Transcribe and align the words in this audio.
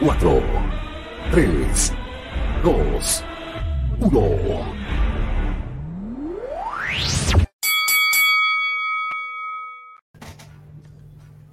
4, 0.00 0.42
3, 1.30 1.92
2, 2.64 3.24
1. 4.00 4.74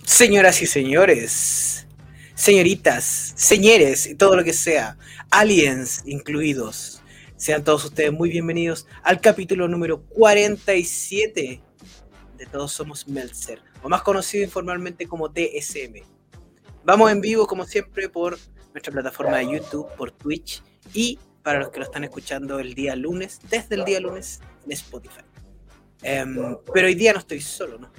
Señoras 0.05 0.61
y 0.61 0.65
señores, 0.65 1.87
señoritas, 2.35 3.33
señores 3.35 4.07
y 4.07 4.15
todo 4.15 4.37
lo 4.37 4.45
que 4.45 4.53
sea, 4.53 4.97
aliens 5.29 6.03
incluidos, 6.05 7.03
sean 7.35 7.65
todos 7.65 7.83
ustedes 7.83 8.13
muy 8.13 8.29
bienvenidos 8.29 8.87
al 9.03 9.19
capítulo 9.19 9.67
número 9.67 10.03
47 10.03 11.61
de 12.37 12.45
Todos 12.45 12.71
Somos 12.71 13.09
Meltzer, 13.09 13.61
o 13.83 13.89
más 13.89 14.03
conocido 14.03 14.45
informalmente 14.45 15.05
como 15.05 15.29
TSM. 15.29 16.16
Vamos 16.87 17.11
en 17.11 17.19
vivo, 17.19 17.45
como 17.45 17.65
siempre, 17.65 18.07
por 18.07 18.37
nuestra 18.71 18.93
plataforma 18.93 19.39
de 19.39 19.51
YouTube, 19.51 19.93
por 19.97 20.09
Twitch 20.09 20.63
y 20.93 21.19
para 21.43 21.59
los 21.59 21.69
que 21.69 21.79
lo 21.79 21.83
están 21.83 22.05
escuchando 22.05 22.59
el 22.59 22.75
día 22.75 22.95
lunes, 22.95 23.41
desde 23.49 23.75
el 23.75 23.83
día 23.83 23.99
lunes 23.99 24.39
en 24.63 24.71
Spotify. 24.71 25.19
Em, 26.01 26.57
pero 26.73 26.87
hoy 26.87 26.95
día 26.95 27.11
no 27.11 27.19
estoy 27.19 27.41
solo, 27.41 27.77
¿no? 27.77 27.91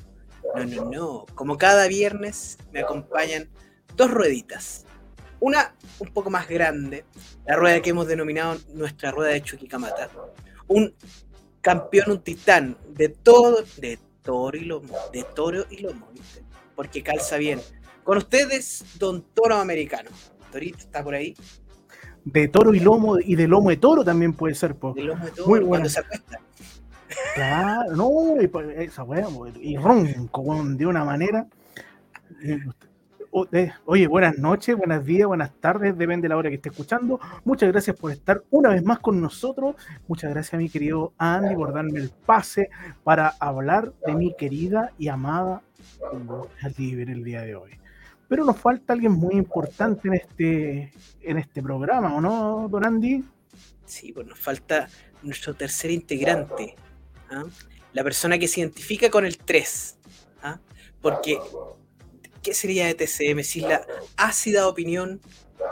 No, 0.55 0.65
no, 0.65 0.91
no. 0.91 1.27
Como 1.35 1.59
cada 1.59 1.87
viernes 1.87 2.57
me 2.73 2.81
acompañan 2.81 3.51
dos 3.95 4.11
rueditas. 4.11 4.87
Una 5.39 5.75
un 5.99 6.09
poco 6.09 6.31
más 6.31 6.49
grande, 6.49 7.05
la 7.47 7.57
rueda 7.57 7.83
que 7.83 7.91
hemos 7.91 8.09
denominado 8.09 8.59
nuestra 8.73 9.11
rueda 9.11 9.33
de 9.33 9.43
Chuquicamata. 9.43 10.09
Un 10.67 10.95
campeón, 11.61 12.13
un 12.13 12.23
titán 12.23 12.79
de 12.89 13.11
todo, 13.11 13.63
de 13.77 13.99
toro 14.23 14.57
y 14.57 14.65
lomo, 14.65 14.97
de 15.13 15.25
toro 15.25 15.67
y 15.69 15.83
lomo, 15.83 16.09
¿viste? 16.15 16.43
Porque 16.75 17.03
calza 17.03 17.37
bien. 17.37 17.61
Con 18.09 18.17
ustedes, 18.17 18.87
Don 18.99 19.23
Toro 19.35 19.57
Americano. 19.57 20.09
Torito 20.51 20.79
está 20.79 21.05
por 21.05 21.15
ahí. 21.15 21.37
De 22.25 22.49
toro 22.49 22.73
y 22.73 22.81
lomo, 22.81 23.19
y 23.19 23.35
de 23.37 23.47
lomo 23.47 23.69
de 23.69 23.77
toro 23.77 24.03
también 24.03 24.33
puede 24.33 24.55
ser, 24.55 24.77
po. 24.77 24.95
De 24.95 25.03
lomo 25.03 25.27
de 25.27 25.31
toro, 25.31 25.47
Muy 25.47 25.59
cuando 25.59 25.69
bueno. 25.69 25.89
se 25.91 26.01
acuesta. 26.01 26.41
Claro, 27.35 27.95
no, 27.95 28.41
y 28.41 28.49
pues, 28.49 28.79
esa 28.79 29.03
weá, 29.03 29.27
po, 29.27 29.47
y 29.61 29.77
ronco, 29.77 30.41
weón, 30.41 30.79
de 30.79 30.87
una 30.87 31.05
manera. 31.05 31.49
eh, 32.43 32.61
eh, 33.53 33.73
Oye, 33.85 34.07
buenas 34.07 34.39
noches, 34.39 34.75
buenos 34.75 35.05
días, 35.05 35.29
buenas 35.29 35.53
tardes, 35.61 35.99
depende 35.99 36.23
de 36.23 36.29
la 36.31 36.39
hora 36.39 36.49
que 36.49 36.57
esté 36.57 36.71
escuchando. 36.71 37.21
Muchas 37.45 37.71
gracias 37.71 37.95
por 37.95 38.11
estar 38.11 38.43
una 38.49 38.71
vez 38.71 38.83
más 38.83 39.01
con 39.01 39.21
nosotros. 39.21 39.77
Muchas 40.07 40.31
gracias 40.31 40.55
a 40.55 40.57
mi 40.57 40.71
querido 40.71 41.13
Andy 41.19 41.55
por 41.55 41.75
darme 41.75 42.01
el 42.01 42.09
pase 42.09 42.71
para 43.05 43.35
hablar 43.39 43.93
de 44.07 44.15
mi 44.15 44.35
querida 44.35 44.93
y 44.97 45.09
amada 45.09 45.61
Libre 46.79 47.13
el 47.13 47.23
día 47.23 47.43
de 47.43 47.55
hoy. 47.55 47.79
Pero 48.29 48.45
nos 48.45 48.59
falta 48.59 48.93
alguien 48.93 49.13
muy 49.13 49.35
importante 49.35 50.09
en 50.09 50.15
este, 50.15 50.93
en 51.23 51.39
este 51.39 51.63
programa, 51.63 52.15
¿o 52.15 52.21
no, 52.21 52.69
Don 52.71 52.85
Andy? 52.85 53.25
Sí, 53.87 54.13
pues 54.13 54.27
nos 54.27 54.39
falta 54.39 54.89
nuestro 55.23 55.55
tercer 55.55 55.91
integrante. 55.91 56.77
¿ah? 57.31 57.45
La 57.95 58.05
persona 58.05 58.39
que 58.39 58.47
se 58.47 58.61
identifica 58.61 59.09
con 59.09 59.25
el 59.25 59.39
3. 59.39 59.99
¿ah? 60.43 60.61
Porque, 61.01 61.39
¿qué 62.43 62.53
sería 62.53 62.87
de 62.87 62.95
TCM 62.95 63.43
sin 63.43 63.69
la 63.69 63.87
ácida 64.17 64.69
opinión, 64.69 65.21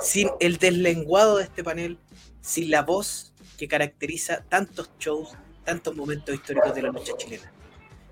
sin 0.00 0.30
el 0.40 0.56
deslenguado 0.56 1.36
de 1.36 1.44
este 1.44 1.62
panel, 1.62 1.98
sin 2.40 2.70
la 2.70 2.82
voz 2.82 3.34
que 3.58 3.68
caracteriza 3.68 4.44
tantos 4.48 4.90
shows, 4.98 5.36
tantos 5.64 5.94
momentos 5.94 6.34
históricos 6.34 6.74
de 6.74 6.82
la 6.82 6.88
lucha 6.88 7.12
chilena? 7.18 7.52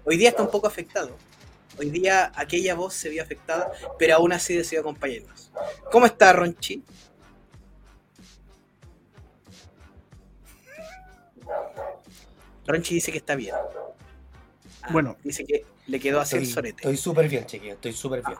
Hoy 0.04 0.18
día 0.18 0.28
está 0.28 0.42
un 0.42 0.50
poco 0.50 0.66
afectado. 0.66 1.16
Hoy 1.78 1.90
día 1.90 2.32
aquella 2.36 2.74
voz 2.74 2.94
se 2.94 3.08
vio 3.08 3.22
afectada, 3.22 3.70
pero 3.98 4.16
aún 4.16 4.32
así 4.32 4.54
decidió 4.54 4.80
acompañarnos. 4.80 5.50
¿Cómo 5.90 6.06
está, 6.06 6.32
Ronchi? 6.32 6.82
Ronchi 12.66 12.94
dice 12.94 13.12
que 13.12 13.18
está 13.18 13.34
bien. 13.34 13.54
Ah, 14.82 14.88
Bueno. 14.92 15.16
Dice 15.22 15.44
que 15.44 15.64
le 15.86 16.00
quedó 16.00 16.20
así 16.20 16.36
el 16.36 16.46
sorete. 16.46 16.76
estoy 16.78 16.96
súper 16.96 17.28
bien, 17.28 17.46
chiquillos, 17.46 17.74
estoy 17.76 17.92
súper 17.92 18.22
bien. 18.26 18.38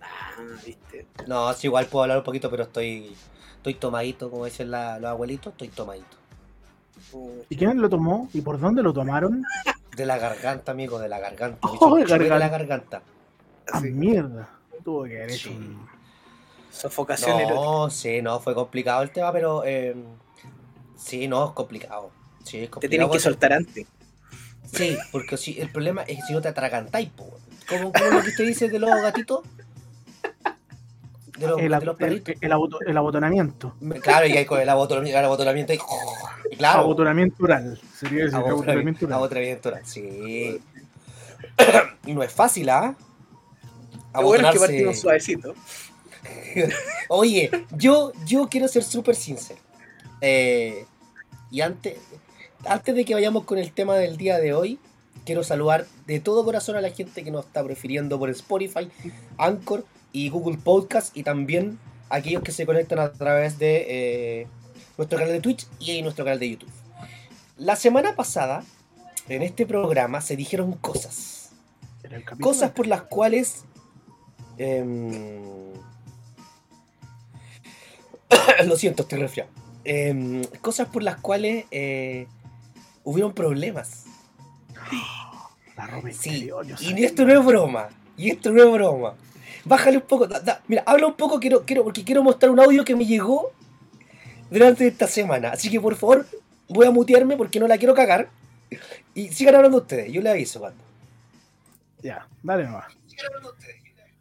Ah, 0.00 0.36
viste. 0.64 1.06
No, 1.26 1.52
sí, 1.54 1.66
igual 1.68 1.86
puedo 1.86 2.04
hablar 2.04 2.18
un 2.18 2.24
poquito, 2.24 2.50
pero 2.50 2.64
estoy 2.64 3.14
estoy 3.56 3.74
tomadito, 3.74 4.30
como 4.30 4.46
dicen 4.46 4.70
la- 4.70 4.98
los 4.98 5.10
abuelitos, 5.10 5.52
estoy 5.52 5.68
tomadito. 5.68 6.16
¿Y 7.48 7.56
quién 7.56 7.80
lo 7.80 7.88
tomó? 7.88 8.28
¿Y 8.32 8.40
por 8.40 8.58
dónde 8.58 8.82
lo 8.82 8.92
tomaron? 8.92 9.42
De 9.96 10.06
la 10.06 10.18
garganta, 10.18 10.72
amigo, 10.72 10.98
de 10.98 11.08
la 11.08 11.18
garganta. 11.18 11.58
Oh, 11.80 11.96
de 11.96 12.04
de 12.04 12.28
la 12.28 12.48
garganta. 12.48 13.02
Ah, 13.72 13.80
Sí. 13.80 13.90
mierda. 13.90 14.48
Tuvo 14.84 15.04
que 15.04 15.16
haber 15.18 15.30
hecho 15.32 15.48
Sí. 15.50 15.54
un- 15.56 15.88
Sofocación 16.70 17.36
erótica. 17.40 17.54
No, 17.60 17.90
sí, 17.90 18.22
no, 18.22 18.38
fue 18.40 18.54
complicado 18.54 19.02
el 19.02 19.10
tema, 19.10 19.32
pero 19.32 19.64
eh, 19.64 19.94
sí, 20.96 21.26
no, 21.26 21.46
es 21.48 21.50
complicado. 21.52 22.10
Sí, 22.44 22.58
es 22.58 22.62
Te 22.64 22.70
complicado. 22.70 22.90
tienen 22.90 23.06
que 23.06 23.08
porque- 23.08 23.20
soltar 23.20 23.52
antes. 23.52 23.86
Sí, 24.72 24.96
porque 25.10 25.36
si, 25.36 25.60
el 25.60 25.70
problema 25.72 26.02
es 26.02 26.18
que 26.18 26.22
si 26.22 26.32
no 26.32 26.40
te 26.40 26.46
atragantáis, 26.48 27.08
po. 27.10 27.28
Como, 27.68 27.92
como 27.92 28.06
lo 28.10 28.22
que 28.22 28.28
usted 28.28 28.46
dice 28.46 28.68
de 28.68 28.78
los 28.78 28.88
gatitos. 29.02 29.40
De 31.40 31.46
los, 31.48 31.58
el, 31.60 31.70
de 31.70 31.80
los 31.80 31.82
el- 31.82 31.96
perritos. 31.96 32.34
el 32.40 32.52
aboto- 32.52 32.78
el 32.86 32.96
abotonamiento. 32.96 33.74
Claro, 34.02 34.26
y 34.26 34.36
hay 34.36 34.44
con 34.44 34.60
el 34.60 34.68
abotonamiento, 34.68 35.18
el 35.18 35.24
abotonamiento 35.24 35.72
y, 35.72 35.78
y 36.50 36.56
claro. 36.56 36.80
Abotonamiento 36.80 37.44
oral. 37.44 37.80
Sería 37.98 38.24
decir, 38.24 38.36
abotonamiento 38.36 39.06
Abotonamiento 39.06 39.06
oral. 39.06 39.18
abotonamiento 39.18 39.68
oral, 39.70 39.86
sí. 39.86 40.60
Y 42.06 42.14
no 42.14 42.22
es 42.22 42.32
fácil, 42.32 42.68
¿ah? 42.70 42.94
Lo 44.14 44.22
bueno 44.22 44.48
es 44.48 44.54
que 44.54 44.60
partimos 44.60 44.98
suavecito. 44.98 45.54
Oye, 47.08 47.50
yo, 47.76 48.12
yo 48.26 48.48
quiero 48.48 48.68
ser 48.68 48.82
súper 48.82 49.14
sincero. 49.14 49.60
Eh, 50.20 50.84
y 51.50 51.60
antes, 51.60 51.98
antes 52.66 52.94
de 52.94 53.04
que 53.04 53.14
vayamos 53.14 53.44
con 53.44 53.58
el 53.58 53.72
tema 53.72 53.96
del 53.96 54.16
día 54.16 54.38
de 54.38 54.52
hoy, 54.54 54.78
quiero 55.24 55.42
saludar 55.44 55.86
de 56.06 56.20
todo 56.20 56.44
corazón 56.44 56.76
a 56.76 56.80
la 56.80 56.90
gente 56.90 57.22
que 57.24 57.30
nos 57.30 57.46
está 57.46 57.62
prefiriendo 57.64 58.18
por 58.18 58.30
Spotify, 58.30 58.90
Anchor 59.38 59.84
y 60.12 60.28
Google 60.28 60.58
Podcast 60.58 61.16
y 61.16 61.22
también 61.22 61.78
aquellos 62.08 62.42
que 62.42 62.52
se 62.52 62.66
conectan 62.66 62.98
a 62.98 63.12
través 63.12 63.58
de 63.58 63.86
eh, 63.88 64.46
nuestro 64.98 65.18
canal 65.18 65.32
de 65.32 65.40
Twitch 65.40 65.66
y 65.78 66.02
nuestro 66.02 66.24
canal 66.24 66.40
de 66.40 66.50
YouTube. 66.50 66.70
La 67.56 67.76
semana 67.76 68.16
pasada, 68.16 68.64
en 69.28 69.42
este 69.42 69.66
programa, 69.66 70.20
se 70.20 70.36
dijeron 70.36 70.72
cosas. 70.72 71.52
El 72.02 72.24
capítulo. 72.24 72.40
Cosas 72.40 72.70
por 72.72 72.86
las 72.86 73.02
cuales. 73.02 73.64
em, 74.58 75.72
lo 78.66 78.76
siento, 78.76 79.02
estoy 79.02 79.20
resfriado. 79.20 79.50
Em, 79.84 80.42
cosas 80.60 80.88
por 80.88 81.02
las 81.02 81.16
cuales 81.16 81.66
eh, 81.70 82.26
hubieron 83.04 83.32
problemas. 83.32 84.04
La 85.76 86.02
Sí, 86.12 86.50
y 86.80 87.04
esto 87.04 87.24
no 87.24 87.40
es 87.40 87.46
broma. 87.46 87.88
Y 88.16 88.30
esto 88.30 88.50
no 88.50 88.62
es 88.62 88.70
broma. 88.70 89.14
Bájale 89.64 89.98
un 89.98 90.02
poco. 90.04 90.26
da- 90.26 90.40
da- 90.40 90.62
mira, 90.68 90.82
habla 90.86 91.06
un 91.06 91.14
poco, 91.14 91.38
quiero, 91.40 91.64
quiero, 91.64 91.84
porque 91.84 92.04
quiero 92.04 92.22
mostrar 92.22 92.50
un 92.50 92.60
audio 92.60 92.84
que 92.84 92.96
me 92.96 93.04
llegó 93.06 93.52
durante 94.50 94.86
esta 94.86 95.06
semana. 95.06 95.50
Así 95.52 95.70
que 95.70 95.80
por 95.80 95.94
favor, 95.96 96.26
voy 96.68 96.86
a 96.86 96.90
mutearme 96.90 97.36
porque 97.36 97.60
no 97.60 97.68
la 97.68 97.78
quiero 97.78 97.94
cagar. 97.94 98.28
Y 99.14 99.28
sigan 99.28 99.54
hablando 99.56 99.78
ustedes, 99.78 100.12
yo 100.12 100.20
le 100.22 100.30
aviso 100.30 100.60
cuando. 100.60 100.82
Ya, 102.02 102.26
dale 102.42 102.64
nomás. 102.64 102.86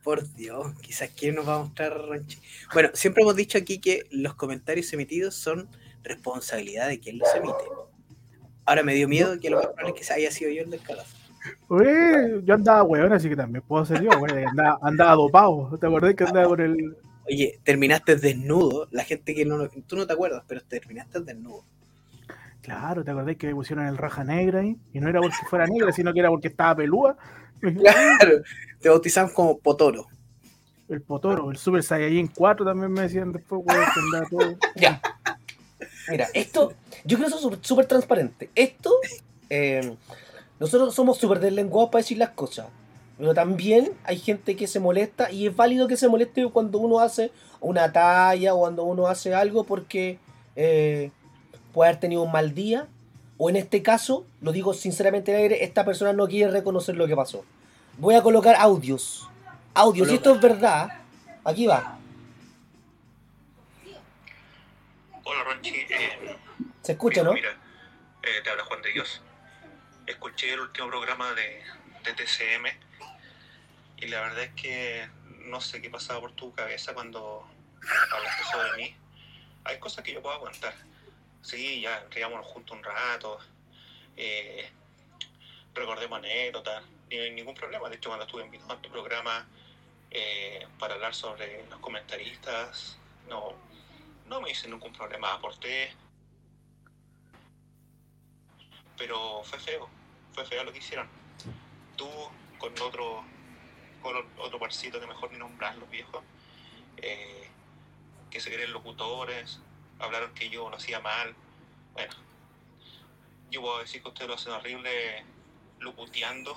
Por 0.04 0.28
Dios, 0.34 0.74
quizás 0.82 1.10
quién 1.16 1.36
nos 1.36 1.48
va 1.48 1.56
a 1.56 1.60
mostrar 1.60 1.94
Ronchi. 1.94 2.38
Bueno, 2.74 2.90
siempre 2.94 3.22
hemos 3.24 3.36
dicho 3.36 3.58
aquí 3.58 3.80
que 3.80 4.08
los 4.12 4.34
comentarios 4.34 4.92
emitidos 4.94 5.36
son 5.36 5.70
responsabilidad 6.04 6.88
de 6.88 7.00
quien 7.00 7.20
los 7.20 7.30
emite. 7.36 7.64
Ahora 8.66 8.84
me 8.84 8.94
dio 8.96 9.08
miedo 9.08 9.40
que 9.40 9.50
lo 9.50 9.58
más 9.58 9.68
probable 9.68 10.00
es 10.00 10.08
que 10.08 10.14
haya 10.14 10.32
sido 10.32 10.52
yo 10.52 10.64
el 10.64 10.70
del 10.70 10.82
calazo. 10.82 11.16
Yo 12.44 12.54
andaba 12.54 12.84
weón, 12.84 13.14
así 13.14 13.30
que 13.30 13.36
también 13.36 13.64
puedo 13.68 13.86
ser 13.86 14.02
yo, 14.02 14.10
güey. 14.20 14.44
Andaba, 14.44 14.80
andaba 14.82 15.14
dopado. 15.16 15.78
¿Te 15.80 15.88
acordás 15.88 16.16
que 16.16 16.24
andaba 16.24 16.48
con 16.48 16.60
el. 16.62 16.98
Oye, 17.28 17.60
terminaste 17.64 18.16
desnudo. 18.16 18.88
La 18.92 19.04
gente 19.04 19.36
que 19.36 19.46
no 19.46 19.58
lo- 19.58 19.70
Tú 19.70 19.96
no 19.96 20.08
te 20.08 20.14
acuerdas, 20.14 20.44
pero 20.48 20.62
terminaste 20.62 21.20
desnudo. 21.22 21.64
Claro, 22.62 23.04
¿te 23.04 23.12
acordás 23.12 23.36
que 23.38 23.48
me 23.48 23.56
pusieron 23.56 23.86
el 23.86 23.98
raja 23.98 24.24
negra 24.24 24.60
ahí? 24.62 24.78
Y 24.94 25.00
no 25.00 25.10
era 25.10 25.22
porque 25.22 25.36
fuera 25.50 25.66
negra, 25.68 25.92
sino 25.92 26.14
que 26.14 26.20
era 26.20 26.30
porque 26.30 26.50
estaba 26.50 26.76
pelúa. 26.76 27.16
Claro, 27.62 28.42
te 28.80 28.90
bautizamos 28.90 29.34
como 29.34 29.58
Potoro. 29.58 30.08
El 30.88 31.02
Potoro, 31.02 31.52
el 31.52 31.58
Super 31.58 31.84
Saiyajin 31.84 32.28
4 32.28 32.66
también 32.66 32.92
me 32.92 33.02
decían 33.02 33.32
después, 33.32 33.62
weón, 33.66 33.86
que 33.94 34.00
andaba 34.00 34.26
todo. 34.30 34.58
Ya. 34.76 35.02
Mira, 36.10 36.28
esto, 36.34 36.74
yo 37.06 37.18
creo 37.18 37.30
que 37.30 37.36
eso 37.36 37.36
es 37.36 37.42
súper- 37.44 37.60
súper 37.62 37.86
transparente. 37.86 38.50
Esto, 38.56 38.92
eh, 39.50 39.96
nosotros 40.60 40.94
somos 40.94 41.18
súper 41.18 41.40
deslenguados 41.40 41.90
para 41.90 42.02
decir 42.02 42.18
las 42.18 42.32
cosas. 42.32 42.68
Pero 43.18 43.34
también 43.34 43.92
hay 44.06 44.18
gente 44.18 44.56
que 44.56 44.68
se 44.68 44.80
molesta 44.80 45.32
y 45.32 45.48
es 45.48 45.56
válido 45.56 45.88
que 45.88 45.98
se 45.98 46.08
moleste 46.08 46.48
cuando 46.48 46.78
uno 46.80 47.00
hace 47.00 47.32
una 47.60 47.92
talla 47.92 48.54
o 48.54 48.60
cuando 48.60 48.84
uno 48.84 49.08
hace 49.08 49.34
algo 49.34 49.66
porque 49.66 50.20
eh, 50.56 51.12
puede 51.74 51.90
haber 51.90 52.00
tenido 52.00 52.24
un 52.24 52.32
mal 52.32 52.54
día. 52.54 52.88
O 53.38 53.50
en 53.50 53.56
este 53.56 53.82
caso, 53.82 54.26
lo 54.42 54.52
digo 54.52 54.74
sinceramente 54.74 55.34
al 55.34 55.42
aire, 55.42 55.64
esta 55.64 55.86
persona 55.86 56.14
no 56.14 56.28
quiere 56.28 56.52
reconocer 56.52 56.96
lo 56.96 57.08
que 57.08 57.16
pasó. 57.16 57.44
Voy 57.98 58.16
a 58.16 58.22
colocar 58.22 58.56
audios. 58.58 59.30
Audios. 59.74 60.10
Si 60.10 60.16
esto 60.16 60.36
es 60.36 60.42
verdad, 60.42 60.90
aquí 61.44 61.68
va. 61.68 62.00
Ronchi. 65.44 65.70
Eh, 65.70 66.36
Se 66.82 66.94
escucha, 66.94 67.24
¿no? 67.24 67.34
Mira, 67.34 67.50
eh, 68.24 68.42
te 68.44 68.50
habla 68.50 68.64
Juan 68.66 68.82
de 68.82 68.92
Dios. 68.92 69.22
Escuché 70.10 70.52
el 70.54 70.62
último 70.62 70.88
programa 70.88 71.36
de, 71.36 71.64
TCM 72.04 72.66
y 73.98 74.08
la 74.08 74.22
verdad 74.22 74.46
es 74.46 74.54
que 74.56 75.08
no 75.46 75.62
sé 75.62 75.84
qué 75.84 75.92
pasaba 75.92 76.20
por 76.20 76.32
tu 76.32 76.52
cabeza 76.52 76.96
cuando 76.96 77.48
hablaste 78.12 78.44
sobre 78.52 78.78
mí. 78.78 78.96
Hay 79.66 79.78
cosas 79.78 80.04
que 80.04 80.12
yo 80.12 80.24
puedo 80.24 80.34
aguantar. 80.34 80.74
Sí, 81.44 81.82
ya 81.82 82.08
reíamos 82.10 82.44
juntos 82.48 82.76
un 82.76 82.84
rato, 82.84 83.38
eh, 84.18 84.68
recordemos 85.76 86.18
anécdotas, 86.18 86.84
ni 87.12 87.30
ningún 87.30 87.54
problema. 87.54 87.88
De 87.88 87.98
hecho, 87.98 88.10
cuando 88.10 88.26
estuve 88.26 88.44
invitado 88.44 88.74
a 88.74 88.82
tu 88.82 88.90
programa 88.90 89.48
eh, 90.10 90.66
para 90.80 90.96
hablar 90.96 91.14
sobre 91.14 91.68
los 91.70 91.80
comentaristas, 91.82 92.98
no, 93.28 93.54
no 94.26 94.42
me 94.42 94.50
hice 94.50 94.68
ningún 94.68 94.92
problema, 94.92 95.36
aporté, 95.36 95.92
pero 98.98 99.44
fue 99.44 99.60
feo, 99.60 99.99
fue 100.34 100.46
feo 100.46 100.64
lo 100.64 100.72
que 100.72 100.80
hicieron. 100.80 101.08
Tú 101.96 102.10
con 102.58 102.74
otro, 102.82 103.24
con 104.02 104.16
otro 104.38 104.60
parcito 104.60 105.00
que 105.00 105.08
mejor 105.08 105.32
ni 105.32 105.38
nombrar 105.38 105.78
los 105.78 105.90
viejos, 105.90 106.24
eh, 106.98 107.50
que 108.30 108.40
se 108.40 108.52
creen 108.54 108.72
locutores, 108.74 109.60
hablaron 110.00 110.34
que 110.34 110.50
yo 110.50 110.70
lo 110.70 110.76
hacía 110.76 111.00
mal. 111.00 111.36
Bueno, 111.94 112.14
yo 113.52 113.62
puedo 113.62 113.80
decir 113.80 114.02
que 114.02 114.10
ustedes 114.10 114.28
lo 114.28 114.36
hacen 114.36 114.54
horrible 114.54 115.26
locuteando 115.80 116.56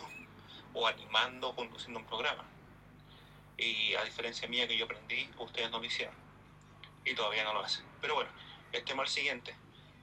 o 0.75 0.87
animando 0.87 1.51
o 1.51 1.57
conduciendo 1.57 2.01
un 2.01 2.07
programa. 2.07 2.45
Y 3.57 3.95
a 3.95 4.05
diferencia 4.05 4.49
mía 4.49 4.67
que 4.67 4.77
yo 4.77 4.87
aprendí, 4.87 5.29
ustedes 5.39 5.71
no 5.71 5.79
lo 5.79 5.85
hicieron. 5.85 6.15
Y 7.05 7.15
todavía 7.15 7.45
no 7.45 7.55
lo 7.55 7.61
hacen. 7.61 7.85
Pero 8.01 8.15
bueno, 8.15 8.31
el 8.73 8.85
tema 8.85 9.05
es 9.05 9.11
el 9.11 9.15
siguiente. 9.15 9.55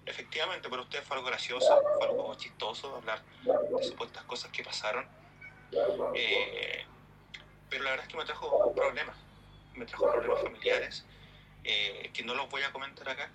Efectivamente, 0.06 0.70
para 0.70 0.82
ustedes 0.82 1.06
fue 1.06 1.18
algo 1.18 1.28
gracioso, 1.28 1.82
fue 1.98 2.08
algo 2.08 2.34
chistoso 2.36 2.96
hablar 2.96 3.22
de 3.44 3.84
supuestas 3.84 4.24
cosas 4.24 4.52
que 4.52 4.64
pasaron. 4.64 5.06
Eh, 6.16 6.84
pero 7.70 7.84
la 7.84 7.92
verdad 7.92 8.06
es 8.06 8.12
que 8.12 8.18
me 8.18 8.26
trajo 8.26 8.74
problemas. 8.74 9.16
Me 9.76 9.86
trajo 9.86 10.12
problemas 10.12 10.42
familiares 10.42 11.06
eh, 11.64 12.10
que 12.14 12.24
no 12.24 12.34
los 12.34 12.50
voy 12.50 12.64
a 12.64 12.72
comentar 12.72 13.08
acá. 13.08 13.30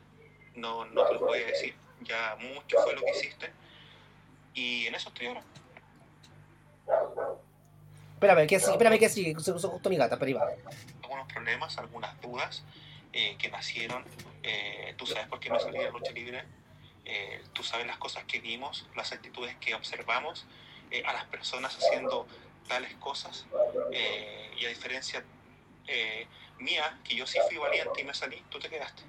No, 0.54 0.84
no 0.86 1.06
te 1.06 1.12
los 1.14 1.22
voy 1.22 1.38
a 1.40 1.46
decir. 1.46 1.74
Ya 2.02 2.36
mucho 2.40 2.82
fue 2.82 2.94
lo 2.94 3.02
que 3.02 3.10
hiciste. 3.10 3.52
Y 4.52 4.86
en 4.86 4.94
eso 4.94 5.08
estoy 5.08 5.28
ahora. 5.28 5.42
Espérame, 8.14 8.46
que 8.46 8.60
sí, 8.60 8.70
espérame 8.70 8.98
que 8.98 9.08
sí, 9.08 9.34
justo 9.34 9.90
mi 9.90 9.96
gata, 9.96 10.18
pero 10.18 10.38
va. 10.38 10.48
algunos 11.02 11.32
problemas, 11.32 11.78
algunas 11.78 12.20
dudas 12.20 12.64
eh, 13.16 13.36
que 13.38 13.48
nacieron. 13.48 14.04
Eh, 14.42 14.92
tú 14.98 15.06
sabes 15.06 15.28
por 15.28 15.38
qué 15.38 15.48
me 15.48 15.60
salí 15.60 15.78
de 15.78 15.88
lucha 15.92 16.10
libre. 16.10 16.44
Eh, 17.04 17.44
tú 17.52 17.62
sabes 17.62 17.86
las 17.86 17.96
cosas 17.96 18.24
que 18.24 18.40
vimos, 18.40 18.88
las 18.96 19.12
actitudes 19.12 19.54
que 19.56 19.72
observamos, 19.74 20.46
a 21.06 21.12
las 21.12 21.24
personas 21.26 21.76
haciendo 21.76 22.26
tales 22.68 22.92
cosas. 22.96 23.46
y 24.56 24.64
a 24.64 24.68
diferencia 24.68 25.24
mía, 26.58 26.98
que 27.04 27.14
yo 27.14 27.26
sí 27.26 27.38
fui 27.48 27.56
valiente 27.56 28.00
y 28.00 28.04
me 28.04 28.14
salí, 28.14 28.42
tú 28.48 28.58
te 28.58 28.68
quedaste. 28.68 29.02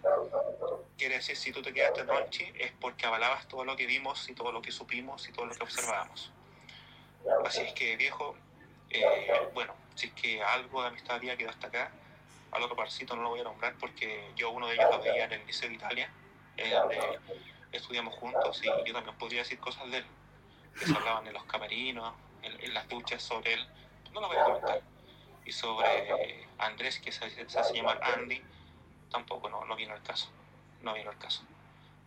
Quiere 0.97 1.15
decir, 1.15 1.35
si 1.35 1.51
tú 1.51 1.61
te 1.61 1.73
quedaste 1.73 2.03
Ronchi, 2.03 2.51
es 2.59 2.71
porque 2.79 3.07
avalabas 3.07 3.47
todo 3.47 3.65
lo 3.65 3.75
que 3.75 3.87
vimos 3.87 4.29
y 4.29 4.33
todo 4.33 4.51
lo 4.51 4.61
que 4.61 4.71
supimos 4.71 5.27
y 5.27 5.31
todo 5.31 5.45
lo 5.47 5.55
que 5.55 5.63
observábamos. 5.63 6.31
Así 7.43 7.61
es 7.61 7.73
que, 7.73 7.95
viejo, 7.97 8.35
bueno, 9.53 9.73
si 9.95 10.07
es 10.07 10.13
que 10.13 10.43
algo 10.43 10.81
de 10.83 10.89
amistad 10.89 11.15
había 11.15 11.37
quedado 11.37 11.53
hasta 11.53 11.67
acá, 11.67 11.91
al 12.55 12.63
otro 12.63 12.75
parcito 12.75 13.15
no 13.15 13.23
lo 13.23 13.29
voy 13.29 13.41
a 13.41 13.43
nombrar 13.43 13.75
porque 13.79 14.31
yo 14.35 14.51
uno 14.51 14.67
de 14.67 14.75
ellos 14.75 14.87
lo 14.89 15.01
veía 15.01 15.25
en 15.25 15.33
el 15.33 15.45
Liceo 15.45 15.69
de 15.69 15.75
Italia, 15.75 16.09
eh, 16.57 16.71
donde 16.71 17.19
estudiamos 17.71 18.15
juntos 18.15 18.61
y 18.63 18.67
yo 18.87 18.93
también 18.93 19.17
podría 19.17 19.39
decir 19.39 19.59
cosas 19.59 19.89
de 19.91 19.97
él, 19.97 20.05
que 20.79 20.85
se 20.85 20.95
hablaban 20.95 21.27
en 21.27 21.33
los 21.33 21.43
camerinos, 21.45 22.13
en, 22.41 22.73
las 22.73 22.87
duchas 22.87 23.21
sobre 23.21 23.53
él, 23.53 23.67
no 24.13 24.21
lo 24.21 24.27
voy 24.27 24.37
a 24.37 24.43
comentar. 24.43 24.81
Y 25.45 25.51
sobre 25.51 26.47
Andrés, 26.57 26.99
que 26.99 27.11
se, 27.11 27.29
se 27.29 27.59
hace 27.59 27.73
llamar 27.73 27.99
Andy, 28.01 28.41
tampoco, 29.11 29.49
no, 29.49 29.65
no 29.65 29.75
vino 29.75 29.93
el 29.93 30.01
caso, 30.01 30.29
no 30.81 30.93
vino 30.93 31.11
el 31.11 31.17
caso. 31.17 31.43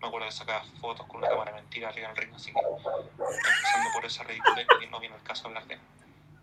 Me 0.01 0.09
acuerdo 0.09 0.27
de 0.27 0.33
sacar 0.33 0.65
fotos 0.81 1.07
con 1.07 1.19
una 1.19 1.29
cámara 1.29 1.53
mentira 1.53 1.89
arriba 1.89 2.09
del 2.09 2.17
ring, 2.17 2.35
así 2.35 2.53
que 2.53 2.61
empezando 2.61 3.91
por 3.93 4.05
esa 4.05 4.23
ridiculez, 4.25 4.67
no 4.91 5.01
vino 5.01 5.17
el 5.17 5.23
caso 5.23 5.49
hablar 5.49 5.67
de 5.67 5.75
él 5.75 5.81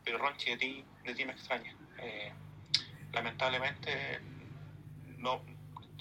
pero 0.06 0.20
Ronchi 0.20 0.52
de 0.52 0.58
ti, 0.58 0.86
de 1.04 1.16
ti 1.16 1.26
me 1.26 1.34
extraña. 1.34 1.76
Eh, 1.98 2.32
lamentablemente, 3.16 4.20
no, 5.18 5.42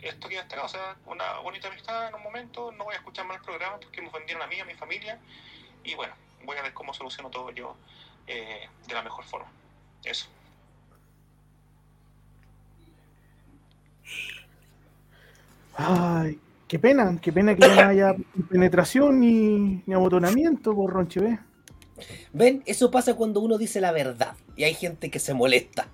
esto 0.03 0.29
queda 0.29 0.43
hasta 0.43 0.57
acá, 0.57 0.65
o 0.65 0.69
sea, 0.69 0.97
una 1.07 1.39
bonita 1.39 1.69
amistad 1.69 2.09
en 2.09 2.15
un 2.17 2.23
momento, 2.23 2.73
no 2.73 2.85
voy 2.85 2.95
a 2.95 2.99
escuchar 2.99 3.25
más 3.25 3.39
el 3.39 3.45
programa 3.45 3.79
porque 3.79 4.03
me 4.03 4.09
ofendieron 4.09 4.43
a 4.43 4.49
mí, 4.49 4.59
a 4.59 4.65
mi 4.65 4.75
familia, 4.75 5.19
y 5.85 5.95
bueno, 5.95 6.13
voy 6.45 6.57
a 6.59 6.63
ver 6.63 6.75
cómo 6.75 6.93
soluciono 6.93 7.31
todo 7.31 7.53
yo 7.53 7.77
eh, 8.27 8.69
de 8.87 8.95
la 8.95 9.03
mejor 9.03 9.25
forma. 9.25 9.51
Eso. 10.03 10.27
Ay, 15.77 16.39
qué 16.67 16.79
pena, 16.79 17.17
qué 17.23 17.33
pena 17.33 17.55
que 17.55 17.67
no 17.67 17.81
haya 17.81 18.15
penetración 18.51 19.21
ni, 19.21 19.83
ni 19.87 19.95
abotonamiento 19.95 20.75
por. 20.75 21.07
Ven, 22.33 22.63
eso 22.67 22.91
pasa 22.91 23.15
cuando 23.15 23.41
uno 23.41 23.57
dice 23.57 23.81
la 23.81 23.93
verdad 23.93 24.35
y 24.57 24.65
hay 24.65 24.75
gente 24.75 25.11
que 25.11 25.21
se 25.21 25.33
molesta. 25.33 25.89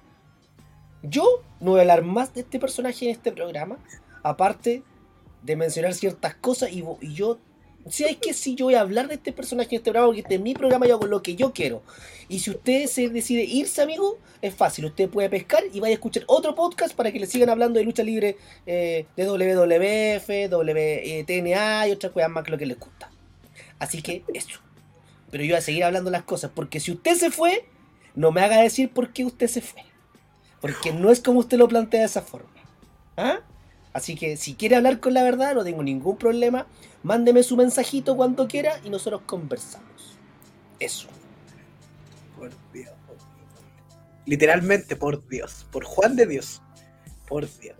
Yo 1.03 1.43
no 1.61 1.73
voy 1.73 1.79
a 1.79 1.83
hablar 1.83 2.03
más 2.03 2.35
de 2.35 2.43
este 2.43 2.59
personaje 2.59 3.07
en 3.07 3.13
este 3.13 3.33
programa, 3.33 3.79
aparte 4.23 4.83
de 5.43 5.57
mencionar 5.57 5.95
ciertas 5.95 6.35
cosas 6.35 6.71
y, 6.73 6.85
yo, 7.15 7.39
si 7.89 8.05
es 8.05 8.17
que 8.19 8.35
si 8.35 8.55
yo 8.55 8.67
voy 8.67 8.75
a 8.75 8.81
hablar 8.81 9.09
de 9.09 9.15
este 9.15 9.33
personaje 9.33 9.71
en 9.71 9.77
este 9.77 9.91
programa, 9.91 10.09
porque 10.09 10.21
este 10.21 10.35
es 10.35 10.41
mi 10.41 10.55
programa, 10.55 10.87
yo 10.87 10.97
hago 10.97 11.07
lo 11.07 11.23
que 11.23 11.37
yo 11.37 11.53
quiero. 11.53 11.83
Y 12.29 12.41
si 12.41 12.51
usted 12.51 12.87
se 12.87 13.09
decide 13.09 13.45
irse, 13.45 13.81
amigo, 13.81 14.19
es 14.43 14.55
fácil, 14.55 14.85
usted 14.85 15.09
puede 15.09 15.31
pescar 15.31 15.63
y 15.73 15.81
vaya 15.81 15.93
a 15.93 15.95
escuchar 15.95 16.25
otro 16.27 16.55
podcast 16.55 16.95
para 16.95 17.11
que 17.13 17.21
le 17.21 17.27
sigan 17.27 17.49
hablando 17.49 17.79
de 17.79 17.85
lucha 17.85 18.03
libre 18.03 18.37
eh, 18.67 19.07
de 19.17 19.27
WWF, 19.27 20.53
WTNA 20.53 21.89
y 21.89 21.93
otras 21.93 22.13
cosas 22.13 22.31
más 22.31 22.45
que 22.45 22.51
lo 22.51 22.59
que 22.59 22.67
les 22.67 22.79
gusta. 22.79 23.11
Así 23.79 24.03
que 24.03 24.23
eso 24.35 24.61
pero 25.31 25.45
yo 25.45 25.51
voy 25.51 25.59
a 25.59 25.63
seguir 25.63 25.85
hablando 25.85 26.11
las 26.11 26.25
cosas, 26.25 26.51
porque 26.55 26.81
si 26.81 26.93
usted 26.93 27.15
se 27.15 27.31
fue, 27.31 27.65
no 28.15 28.33
me 28.33 28.41
haga 28.41 28.61
decir 28.61 28.91
por 28.91 29.13
qué 29.13 29.25
usted 29.25 29.47
se 29.47 29.61
fue. 29.61 29.83
Porque 30.61 30.93
no 30.93 31.11
es 31.11 31.21
como 31.21 31.41
usted 31.41 31.59
lo 31.59 31.69
plantea 31.69 32.01
de 32.01 32.07
esa 32.07 32.23
forma. 32.23 32.51
¿Ah? 33.17 33.39
Así 33.93 34.15
que 34.15 34.37
si 34.37 34.55
quiere 34.55 34.77
hablar 34.77 35.01
con 35.01 35.15
la 35.15 35.23
verdad, 35.23 35.55
no 35.55 35.65
tengo 35.65 35.83
ningún 35.83 36.17
problema. 36.17 36.67
Mándeme 37.03 37.43
su 37.43 37.57
mensajito 37.57 38.17
cuando 38.17 38.47
quiera 38.47 38.75
y 38.85 38.91
nosotros 38.91 39.23
conversamos. 39.27 40.19
Eso. 40.79 41.09
Por 42.39 42.51
Dios. 42.73 42.91
Literalmente, 44.27 44.97
por 44.97 45.27
Dios. 45.29 45.67
Por 45.73 45.85
Juan 45.85 46.15
de 46.15 46.27
Dios. 46.27 46.63
Por 47.27 47.47
Dios. 47.59 47.77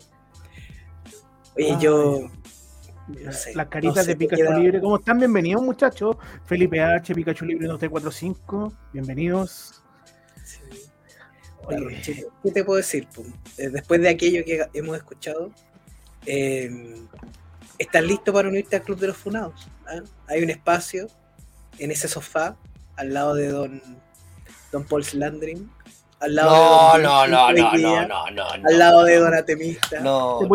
Oye, 1.57 1.77
yo. 1.81 2.29
No 3.09 3.33
sé, 3.33 3.55
Las 3.55 3.67
caritas 3.69 3.97
no 3.97 4.03
sé, 4.03 4.09
de 4.11 4.17
Pikachu 4.17 4.43
queda- 4.43 4.59
Libre. 4.59 4.81
¿Cómo 4.81 4.97
están? 4.97 5.19
Bienvenidos, 5.19 5.63
muchachos. 5.63 6.17
Felipe 6.47 6.81
H, 6.81 7.15
Pikachu 7.15 7.45
Libre 7.45 7.67
2345. 7.67 8.73
Bienvenidos. 8.93 9.80
Oye, 11.77 12.27
¿qué 12.43 12.51
te 12.51 12.65
puedo 12.65 12.79
decir? 12.79 13.07
Eh, 13.59 13.69
Después 13.69 14.01
de 14.01 14.09
aquello 14.09 14.45
que 14.45 14.67
hemos 14.75 14.97
escuchado, 14.97 15.53
eh, 16.27 16.71
¿estás 17.79 18.05
listo 18.05 18.33
para 18.33 18.49
unirte 18.49 18.77
al 18.77 18.83
Club 18.83 18.99
de 18.99 19.09
los 19.09 19.17
Funados? 19.17 19.69
¿Ah? 19.87 20.03
Hay 20.29 20.43
un 20.43 20.51
espacio 20.51 21.09
en 21.79 21.91
ese 21.91 22.09
sofá 22.09 22.57
al 22.97 23.15
lado 23.15 23.35
de 23.35 23.49
Don, 23.49 23.83
don 24.73 24.85
Paul 24.85 25.05
Slandrin, 25.05 25.71
al 26.21 26.35
lado 26.35 26.51
no, 26.51 26.97
de 26.99 27.03
no, 27.03 27.27
no, 27.27 27.53
no, 27.53 27.73
no, 27.73 28.07
no, 28.07 28.31
no, 28.31 28.69
Al 28.69 28.79
lado 28.79 29.05
de 29.05 29.17
Donatemista. 29.17 30.01
No, 30.01 30.43
no, 30.43 30.49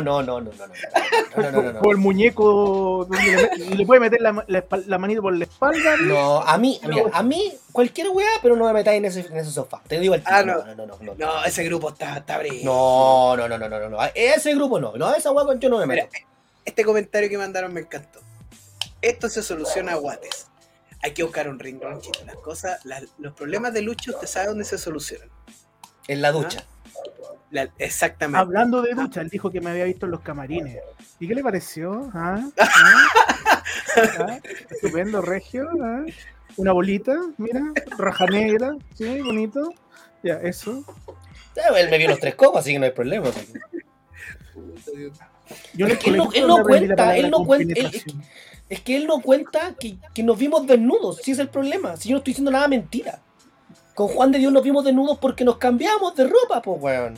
no, 0.00 0.22
no, 0.22 0.40
no, 0.40 0.40
no, 1.50 1.72
no, 1.72 1.90
el 1.90 1.96
muñeco 1.96 3.08
le, 3.10 3.84
puede 3.84 4.00
meter 4.00 4.20
la, 4.20 4.98
manita 4.98 5.20
por 5.20 5.36
la 5.36 5.44
espalda. 5.44 5.96
No, 6.02 6.40
a 6.40 6.56
mí, 6.56 6.80
a 7.12 7.22
mí, 7.24 7.52
cualquier 7.72 8.10
weá, 8.10 8.30
pero 8.40 8.54
no 8.54 8.64
me 8.66 8.72
metáis 8.72 8.98
en 8.98 9.06
ese, 9.06 9.20
en 9.26 9.38
ese 9.38 9.50
sofá. 9.50 9.82
Te 9.88 9.98
digo 9.98 10.14
el 10.14 10.22
ah, 10.24 10.44
no, 10.44 10.64
no, 10.64 10.86
no, 10.86 10.86
no, 10.86 11.14
no. 11.18 11.44
ese 11.44 11.64
grupo 11.64 11.88
está, 11.88 12.18
está 12.18 12.40
No, 12.62 13.36
no, 13.36 13.48
no, 13.48 13.58
no, 13.58 13.68
no, 13.68 13.88
no. 13.88 13.98
Ese 14.14 14.54
grupo 14.54 14.78
no. 14.78 14.92
No, 14.96 15.12
esa 15.12 15.32
weá 15.32 15.58
yo 15.58 15.68
no 15.68 15.78
me 15.78 15.86
meto. 15.86 16.06
este 16.64 16.84
comentario 16.84 17.28
que 17.28 17.38
mandaron 17.38 17.72
me 17.72 17.80
encantó. 17.80 18.20
Esto 19.00 19.28
se 19.28 19.42
soluciona 19.42 19.94
a 19.94 19.96
guates 19.96 20.51
hay 21.02 21.12
que 21.12 21.22
buscar 21.24 21.48
un 21.48 21.58
ring. 21.58 21.80
Las 22.26 22.36
cosas, 22.36 22.84
las- 22.84 23.04
los 23.18 23.32
problemas 23.34 23.72
de 23.74 23.82
Lucho, 23.82 24.12
usted 24.12 24.26
sabe 24.26 24.48
dónde 24.48 24.64
se 24.64 24.78
solucionan. 24.78 25.28
En 26.08 26.22
la 26.22 26.32
ducha. 26.32 26.64
La- 27.50 27.68
exactamente. 27.78 28.38
Hablando 28.40 28.80
de 28.82 28.94
ducha, 28.94 29.20
él 29.20 29.28
dijo 29.28 29.50
que 29.50 29.60
me 29.60 29.70
había 29.70 29.84
visto 29.84 30.06
en 30.06 30.12
los 30.12 30.20
camarines. 30.20 30.78
¿Y 31.20 31.28
qué 31.28 31.34
le 31.34 31.42
pareció? 31.42 32.10
¿Ah? 32.14 32.48
¿Ah? 32.58 33.62
¿Ah? 33.96 34.38
Estupendo, 34.70 35.20
regio. 35.20 35.68
¿Ah? 35.82 36.04
Una 36.56 36.72
bolita, 36.72 37.16
mira, 37.38 37.62
raja 37.98 38.26
negra, 38.26 38.76
sí, 38.94 39.20
bonito. 39.22 39.72
Ya, 40.22 40.34
eso. 40.34 40.84
Él 41.76 41.90
me 41.90 41.98
vio 41.98 42.08
los 42.08 42.20
tres 42.20 42.34
copas, 42.34 42.60
así 42.60 42.72
que 42.72 42.78
no 42.78 42.84
hay 42.84 42.90
problema. 42.92 43.30
Yo 45.74 45.86
él 45.86 45.98
no- 46.16 46.30
él 46.32 46.46
no 46.46 46.62
cuenta, 46.62 47.16
él 47.16 47.30
no 47.30 47.44
cuenta, 47.44 47.80
él-. 47.80 48.02
Es 48.72 48.80
que 48.80 48.96
él 48.96 49.06
no 49.06 49.20
cuenta 49.20 49.74
que, 49.78 49.98
que 50.14 50.22
nos 50.22 50.38
vimos 50.38 50.66
desnudos, 50.66 51.18
si 51.18 51.32
es 51.32 51.38
el 51.38 51.48
problema. 51.50 51.94
Si 51.98 52.08
yo 52.08 52.14
no 52.14 52.18
estoy 52.18 52.30
diciendo 52.30 52.50
nada 52.50 52.68
mentira. 52.68 53.20
Con 53.94 54.08
Juan 54.08 54.32
de 54.32 54.38
Dios 54.38 54.50
nos 54.50 54.62
vimos 54.62 54.82
desnudos 54.82 55.18
porque 55.18 55.44
nos 55.44 55.58
cambiamos 55.58 56.14
de 56.16 56.24
ropa, 56.26 56.62
pues 56.62 56.80
weón. 56.80 57.14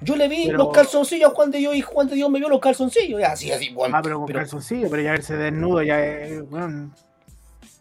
Yo 0.00 0.16
le 0.16 0.26
vi 0.26 0.46
Pero- 0.46 0.58
los 0.58 0.72
calzoncillos 0.72 1.30
a 1.30 1.34
Juan 1.34 1.52
de 1.52 1.58
Dios 1.58 1.76
y 1.76 1.80
Juan 1.82 2.08
de 2.08 2.16
Dios 2.16 2.28
me 2.28 2.40
vio 2.40 2.48
los 2.48 2.58
calzoncillos. 2.58 3.20
Y 3.20 3.22
así, 3.22 3.52
así, 3.52 3.72
weón. 3.72 3.94
Ah, 3.94 4.00
pero 4.02 4.16
con 4.18 4.26
pero, 4.26 4.40
calzoncillo, 4.40 4.88
pero 4.90 5.00
ya 5.02 5.12
verse 5.12 5.36
desnudo 5.36 5.80
ya 5.82 6.04
es. 6.04 6.50
Bueno, 6.50 6.92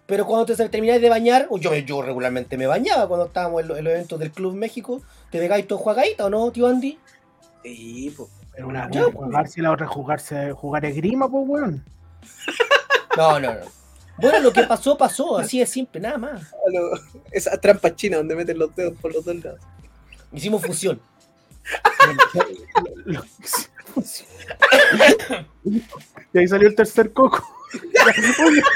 pero 0.05 0.27
cuando 0.27 0.45
te 0.45 0.69
termináis 0.69 1.01
de 1.01 1.09
bañar, 1.09 1.47
o 1.49 1.57
yo, 1.57 1.73
yo 1.73 2.03
regularmente 2.03 2.57
me 2.57 2.67
bañaba 2.67 3.07
cuando 3.07 3.25
estábamos 3.25 3.61
en, 3.63 3.69
los- 3.69 3.77
en 3.79 3.85
los 3.85 3.93
eventos 3.93 4.19
del 4.19 4.29
Club 4.31 4.53
México. 4.53 5.01
¿Te 5.31 5.39
pegáis 5.39 5.65
todo 5.65 5.79
jugadita 5.79 6.25
o 6.27 6.29
no, 6.29 6.51
tío 6.51 6.67
Andy? 6.67 6.99
Sí, 7.63 8.13
pues. 8.15 8.29
pero 8.53 8.67
una 8.67 8.87
Ya, 8.91 9.05
jugarse 9.11 9.59
y 9.61 9.63
la 9.63 9.71
otra 9.71 9.87
es 9.87 9.91
jugarse, 9.91 10.51
jugar 10.51 10.85
esgrima, 10.85 11.27
pues 11.27 11.43
weón. 11.47 11.83
No, 13.17 13.39
no, 13.39 13.53
no. 13.53 13.79
Bueno, 14.17 14.39
lo 14.39 14.51
que 14.53 14.63
pasó, 14.63 14.97
pasó. 14.97 15.37
Así 15.37 15.61
es 15.61 15.69
siempre, 15.69 16.01
nada 16.01 16.17
más. 16.17 16.53
Esa 17.31 17.59
trampa 17.59 17.95
china 17.95 18.17
donde 18.17 18.35
meten 18.35 18.59
los 18.59 18.75
dedos 18.75 18.97
por 18.99 19.13
los 19.13 19.23
dos 19.23 19.35
lados. 19.43 19.61
Hicimos 20.31 20.65
fusión. 20.65 20.99
Y 26.33 26.37
ahí 26.37 26.47
salió 26.47 26.67
el 26.67 26.75
tercer 26.75 27.13
coco. 27.13 27.43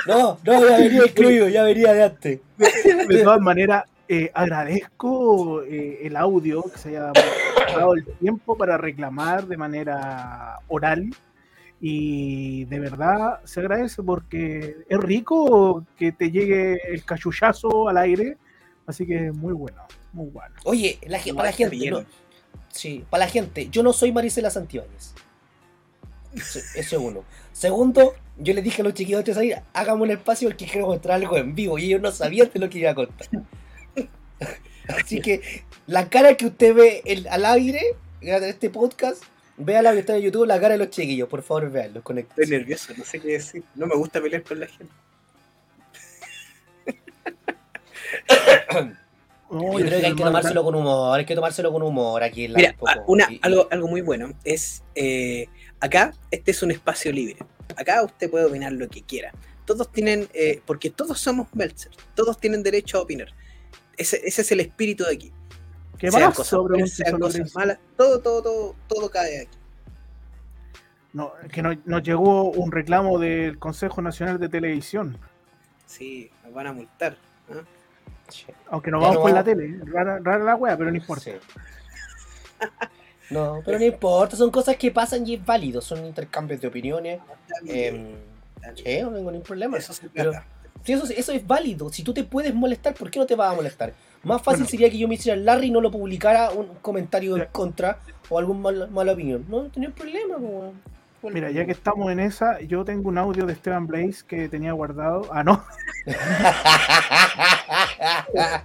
No, 0.07 0.37
no, 0.43 0.69
ya 0.69 0.77
venía 0.77 1.05
incluido, 1.05 1.49
ya 1.49 1.63
venía 1.63 1.93
de 1.93 2.03
antes. 2.03 2.39
De 2.57 3.23
todas 3.23 3.41
maneras, 3.41 3.85
eh, 4.07 4.31
agradezco 4.33 5.63
eh, 5.63 5.99
el 6.03 6.15
audio 6.15 6.63
que 6.63 6.77
se 6.77 6.89
haya 6.89 7.11
dado 7.75 7.95
el 7.95 8.05
tiempo 8.19 8.55
para 8.57 8.77
reclamar 8.77 9.47
de 9.47 9.57
manera 9.57 10.59
oral. 10.67 11.09
Y 11.85 12.63
de 12.65 12.79
verdad 12.79 13.41
se 13.43 13.59
agradece 13.59 14.01
porque 14.03 14.77
es 14.87 14.97
rico 14.99 15.85
que 15.97 16.13
te 16.13 16.31
llegue 16.31 16.79
el 16.87 17.03
cachuchazo 17.03 17.89
al 17.89 17.97
aire. 17.97 18.37
Así 18.87 19.05
que 19.05 19.33
muy 19.33 19.51
bueno, 19.51 19.81
muy 20.13 20.29
bueno. 20.29 20.55
Oye, 20.63 20.97
la, 21.07 21.17
No, 21.27 21.35
para 21.35 21.49
la 21.49 21.53
gente, 21.53 21.91
no- 21.91 22.05
sí, 22.71 23.03
para 23.09 23.25
la 23.25 23.29
gente, 23.31 23.67
yo 23.69 23.83
no 23.83 23.91
soy 23.91 24.13
Marisela 24.13 24.49
Santibáñez. 24.49 25.13
Eso 26.33 26.59
eso 26.59 26.77
es 26.77 26.93
uno. 26.93 27.25
Segundo, 27.51 28.13
yo 28.37 28.53
les 28.53 28.63
dije 28.63 28.81
a 28.81 28.85
los 28.85 28.93
chiquillos 28.93 29.19
antes 29.19 29.35
de 29.35 29.41
salir, 29.41 29.57
hagamos 29.73 30.03
un 30.05 30.11
espacio 30.11 30.47
porque 30.47 30.65
quiero 30.65 30.87
mostrar 30.87 31.15
algo 31.21 31.35
en 31.37 31.53
vivo 31.53 31.77
y 31.77 31.85
ellos 31.87 31.99
no 32.01 32.11
sabían 32.13 32.49
de 32.53 32.59
lo 32.61 32.69
que 32.69 32.79
iba 32.79 32.91
a 32.91 32.95
contar. 32.95 33.27
Así 34.87 35.19
que 35.19 35.41
la 35.87 36.09
cara 36.09 36.35
que 36.35 36.45
usted 36.45 36.73
ve 36.73 37.01
el- 37.05 37.27
al 37.27 37.43
aire 37.45 37.81
de 38.21 38.49
este 38.49 38.69
podcast, 38.69 39.21
véala 39.57 39.93
que 39.93 39.99
está 39.99 40.15
en 40.15 40.23
YouTube, 40.23 40.45
la 40.45 40.59
cara 40.59 40.73
de 40.73 40.79
los 40.79 40.89
chiquillos, 40.89 41.29
por 41.29 41.41
favor, 41.41 41.69
véanlo, 41.69 41.99
Estoy 41.99 42.01
conecten. 42.01 42.49
nervioso, 42.49 42.93
no 42.97 43.03
sé 43.03 43.19
qué 43.19 43.33
decir. 43.33 43.63
No 43.75 43.87
me 43.87 43.95
gusta 43.95 44.21
pelear 44.21 44.43
con 44.43 44.59
la 44.59 44.67
gente. 44.67 44.93
Oh, 49.49 49.79
Yo 49.79 49.85
creo 49.85 49.99
que 49.99 50.05
hay 50.07 50.15
que 50.15 50.23
tomárselo 50.23 50.63
con 50.63 50.75
humor, 50.75 51.19
hay 51.19 51.25
que 51.25 51.35
tomárselo 51.35 51.71
con 51.71 51.83
humor 51.83 52.23
aquí 52.23 52.45
en 52.45 52.53
la 52.53 52.59
Mira, 52.59 52.75
un 53.07 53.21
una, 53.21 53.29
algo, 53.41 53.67
algo 53.71 53.87
muy 53.87 54.01
bueno 54.01 54.33
es 54.43 54.83
eh, 54.95 55.47
acá 55.79 56.13
este 56.31 56.51
es 56.51 56.63
un 56.63 56.71
espacio 56.71 57.11
libre. 57.11 57.37
Acá 57.75 58.03
usted 58.03 58.29
puede 58.29 58.45
opinar 58.45 58.73
lo 58.73 58.87
que 58.87 59.01
quiera. 59.01 59.31
Todos 59.65 59.91
tienen, 59.91 60.27
eh, 60.33 60.61
porque 60.65 60.89
todos 60.89 61.19
somos 61.19 61.47
Meltzer, 61.53 61.91
todos 62.15 62.37
tienen 62.39 62.63
derecho 62.63 62.97
a 62.97 63.01
opinar. 63.01 63.29
Ese, 63.97 64.21
ese 64.25 64.41
es 64.41 64.51
el 64.51 64.59
espíritu 64.59 65.05
de 65.05 65.13
aquí. 65.13 65.31
¿Qué 65.97 66.11
sean 66.11 66.23
más? 66.23 66.35
cosas 66.35 66.49
Sobre 66.49 66.71
buenas, 66.73 66.89
un 66.91 66.95
sean 66.95 67.11
solo 67.11 67.25
cosas 67.25 67.39
gris? 67.41 67.55
malas, 67.55 67.79
todo, 67.97 68.19
todo, 68.19 68.41
todo, 68.41 68.75
todo 68.87 69.09
cae 69.09 69.41
aquí. 69.41 69.57
No, 71.13 71.31
que 71.51 71.61
no- 71.61 71.77
nos 71.85 72.01
llegó 72.03 72.51
un 72.51 72.71
reclamo 72.71 73.19
del 73.19 73.59
Consejo 73.59 74.01
Nacional 74.01 74.39
de 74.39 74.49
Televisión. 74.49 75.17
Sí, 75.85 76.31
nos 76.43 76.53
van 76.53 76.67
a 76.67 76.73
multar. 76.73 77.15
¿ah? 77.51 77.61
Aunque 78.71 78.89
no 78.89 78.97
Ya 78.99 79.01
vamos 79.07 79.15
no 79.17 79.21
por 79.21 79.31
la 79.31 79.43
tele. 79.43 79.79
Rara, 79.85 80.19
rara 80.23 80.43
la 80.43 80.55
wea, 80.55 80.75
pero 80.77 80.89
no 80.89 80.97
importa. 80.97 81.23
Sí. 81.23 81.31
No, 83.29 83.61
pero 83.65 83.79
no 83.79 83.85
importa, 83.85 84.35
son 84.35 84.51
cosas 84.51 84.75
que 84.75 84.91
pasan 84.91 85.25
y 85.25 85.35
es 85.35 85.45
válido, 85.45 85.81
son 85.81 86.05
intercambios 86.05 86.61
de 86.61 86.67
opiniones. 86.67 87.19
Eh, 87.65 88.15
no 88.61 88.73
tengo 88.73 89.11
ningún 89.31 89.41
problema. 89.41 89.77
Eso 89.77 89.91
se 89.93 90.07
pero- 90.09 90.33
eso, 90.85 91.05
eso 91.15 91.31
es 91.31 91.47
válido. 91.47 91.89
Si 91.89 92.03
tú 92.03 92.13
te 92.13 92.23
puedes 92.25 92.53
molestar, 92.53 92.93
¿por 92.93 93.09
qué 93.09 93.17
no 93.19 93.25
te 93.25 93.35
vas 93.35 93.51
a 93.51 93.55
molestar? 93.55 93.93
Más 94.23 94.41
fácil 94.41 94.61
Bueno. 94.61 94.69
sería 94.69 94.89
que 94.89 94.97
yo 94.97 95.07
me 95.07 95.15
hiciera 95.15 95.37
el 95.37 95.45
Larry 95.45 95.67
y 95.67 95.71
no 95.71 95.81
lo 95.81 95.91
publicara 95.91 96.51
un 96.51 96.67
comentario 96.81 97.35
en 97.35 97.43
Ya. 97.43 97.49
contra 97.49 97.99
o 98.29 98.39
algún 98.39 98.61
mal, 98.61 98.89
mala 98.89 99.11
opinión. 99.13 99.45
No, 99.49 99.63
no 99.63 99.69
tenía 99.69 99.89
problema. 99.89 100.37
po. 100.37 100.73
Mira, 101.29 101.51
ya 101.51 101.65
que 101.65 101.71
estamos 101.71 102.11
en 102.11 102.19
esa, 102.19 102.59
yo 102.61 102.83
tengo 102.83 103.07
un 103.09 103.17
audio 103.17 103.45
de 103.45 103.53
Esteban 103.53 103.87
Blaze 103.87 104.23
que 104.27 104.49
tenía 104.49 104.73
guardado. 104.73 105.29
Ah, 105.31 105.43
no. 105.43 105.63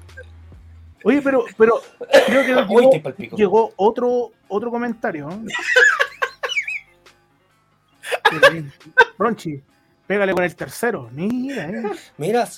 Oye, 1.04 1.22
pero, 1.22 1.44
pero 1.56 1.80
creo 2.26 2.44
que 2.44 2.54
Hoy 2.74 3.02
llegó, 3.36 3.72
otro, 3.76 4.32
otro 4.48 4.70
comentario. 4.70 5.28
Ronchi, 9.18 9.62
pégale 10.06 10.32
con 10.34 10.44
el 10.44 10.54
tercero. 10.56 11.08
Mira, 11.12 11.68
eh. 11.70 11.82
Mira, 12.16 12.48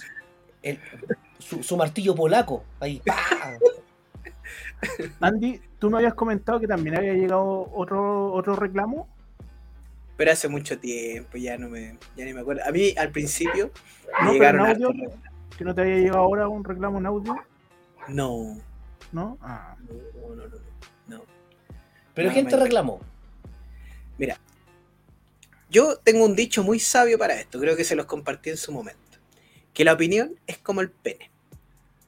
el- 0.62 0.78
su, 1.40 1.62
su 1.62 1.76
martillo 1.76 2.14
polaco. 2.14 2.64
Ahí. 2.80 3.00
¡pa! 3.04 3.16
Andy, 5.20 5.60
tú 5.78 5.90
me 5.90 5.98
habías 5.98 6.14
comentado 6.14 6.58
que 6.60 6.66
también 6.66 6.96
había 6.96 7.12
llegado 7.14 7.70
otro, 7.74 8.32
otro 8.32 8.56
reclamo. 8.56 9.08
Pero 10.16 10.32
hace 10.32 10.48
mucho 10.48 10.78
tiempo, 10.78 11.38
ya 11.38 11.56
no 11.56 11.68
me, 11.68 11.98
ya 12.16 12.24
ni 12.24 12.34
me 12.34 12.40
acuerdo. 12.40 12.62
A 12.66 12.70
mí 12.72 12.94
al 12.96 13.10
principio 13.10 13.70
me 14.06 14.12
No, 14.12 14.18
pero 14.18 14.32
llegaron 14.32 14.60
en 14.66 14.66
audio, 14.72 14.88
hartos 14.88 15.18
que 15.56 15.64
no 15.64 15.74
te 15.74 15.80
había 15.82 15.96
llegado 15.96 16.18
ahora 16.18 16.48
un 16.48 16.64
reclamo 16.64 16.98
en 16.98 17.06
audio, 17.06 17.36
No, 18.08 18.56
¿no? 19.12 19.38
Ah, 19.40 19.76
no, 19.88 20.34
no, 20.36 20.46
no, 20.46 20.56
no. 21.06 21.22
Pero 22.14 22.28
No, 22.28 22.34
¿quién 22.34 22.48
te 22.48 22.56
me- 22.56 22.62
reclamó? 22.62 23.00
Mira, 24.18 24.38
yo 25.70 25.96
tengo 25.96 26.24
un 26.26 26.34
dicho 26.36 26.62
muy 26.62 26.78
sabio 26.80 27.18
para 27.18 27.34
esto, 27.40 27.58
creo 27.58 27.76
que 27.76 27.84
se 27.84 27.96
los 27.96 28.04
compartí 28.06 28.50
en 28.50 28.56
su 28.58 28.72
momento. 28.72 29.09
Que 29.80 29.84
la 29.86 29.94
opinión 29.94 30.34
es 30.46 30.58
como 30.58 30.82
el 30.82 30.90
pene. 30.90 31.30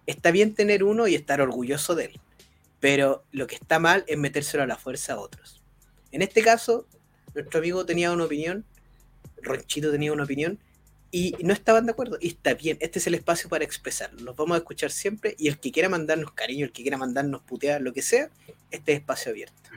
Está 0.07 0.31
bien 0.31 0.55
tener 0.55 0.85
uno 0.85 1.09
y 1.09 1.15
estar 1.15 1.41
orgulloso 1.41 1.95
de 1.95 2.05
él, 2.05 2.21
pero 2.81 3.25
lo 3.33 3.47
que 3.47 3.55
está 3.55 3.79
mal 3.79 4.05
es 4.09 4.19
metérselo 4.19 4.63
a 4.63 4.67
la 4.67 4.77
fuerza 4.77 5.15
a 5.15 5.19
otros. 5.19 5.63
En 6.11 6.21
este 6.21 6.43
caso, 6.43 6.87
nuestro 7.35 7.61
amigo 7.61 7.87
tenía 7.87 8.13
una 8.13 8.25
opinión, 8.25 8.67
Ronchito 9.41 9.91
tenía 9.91 10.13
una 10.13 10.25
opinión, 10.25 10.59
y 11.11 11.35
no 11.43 11.55
estaban 11.55 11.87
de 11.87 11.93
acuerdo. 11.93 12.19
Y 12.21 12.29
está 12.29 12.53
bien, 12.53 12.77
este 12.79 12.99
es 12.99 13.07
el 13.07 13.15
espacio 13.15 13.49
para 13.49 13.65
expresarlo. 13.65 14.21
Los 14.21 14.37
vamos 14.37 14.57
a 14.57 14.59
escuchar 14.59 14.91
siempre, 14.91 15.35
y 15.39 15.49
el 15.49 15.59
que 15.59 15.73
quiera 15.73 15.89
mandarnos 15.89 16.33
cariño, 16.33 16.67
el 16.67 16.73
que 16.73 16.83
quiera 16.83 16.99
mandarnos 16.99 17.41
putear, 17.41 17.81
lo 17.81 17.95
que 17.95 18.03
sea, 18.03 18.29
este 18.71 18.93
es 18.93 18.99
espacio 18.99 19.31
abierto. 19.31 19.71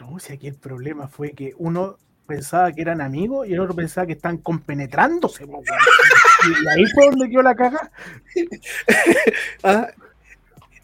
no, 0.00 0.18
si 0.18 0.32
aquí 0.32 0.48
el 0.48 0.56
problema 0.56 1.06
fue 1.06 1.30
que 1.30 1.54
uno 1.58 1.96
pensaba 2.26 2.72
que 2.72 2.80
eran 2.82 3.00
amigos 3.00 3.46
y 3.48 3.52
el 3.54 3.60
otro 3.60 3.74
pensaba 3.74 4.06
que 4.06 4.12
están 4.14 4.38
compenetrándose. 4.38 5.44
y 5.44 6.68
ahí 6.68 6.86
fue 6.94 7.06
donde 7.06 7.28
quedó 7.30 7.42
la 7.42 7.54
caga. 7.54 7.90
Ah, 9.62 9.88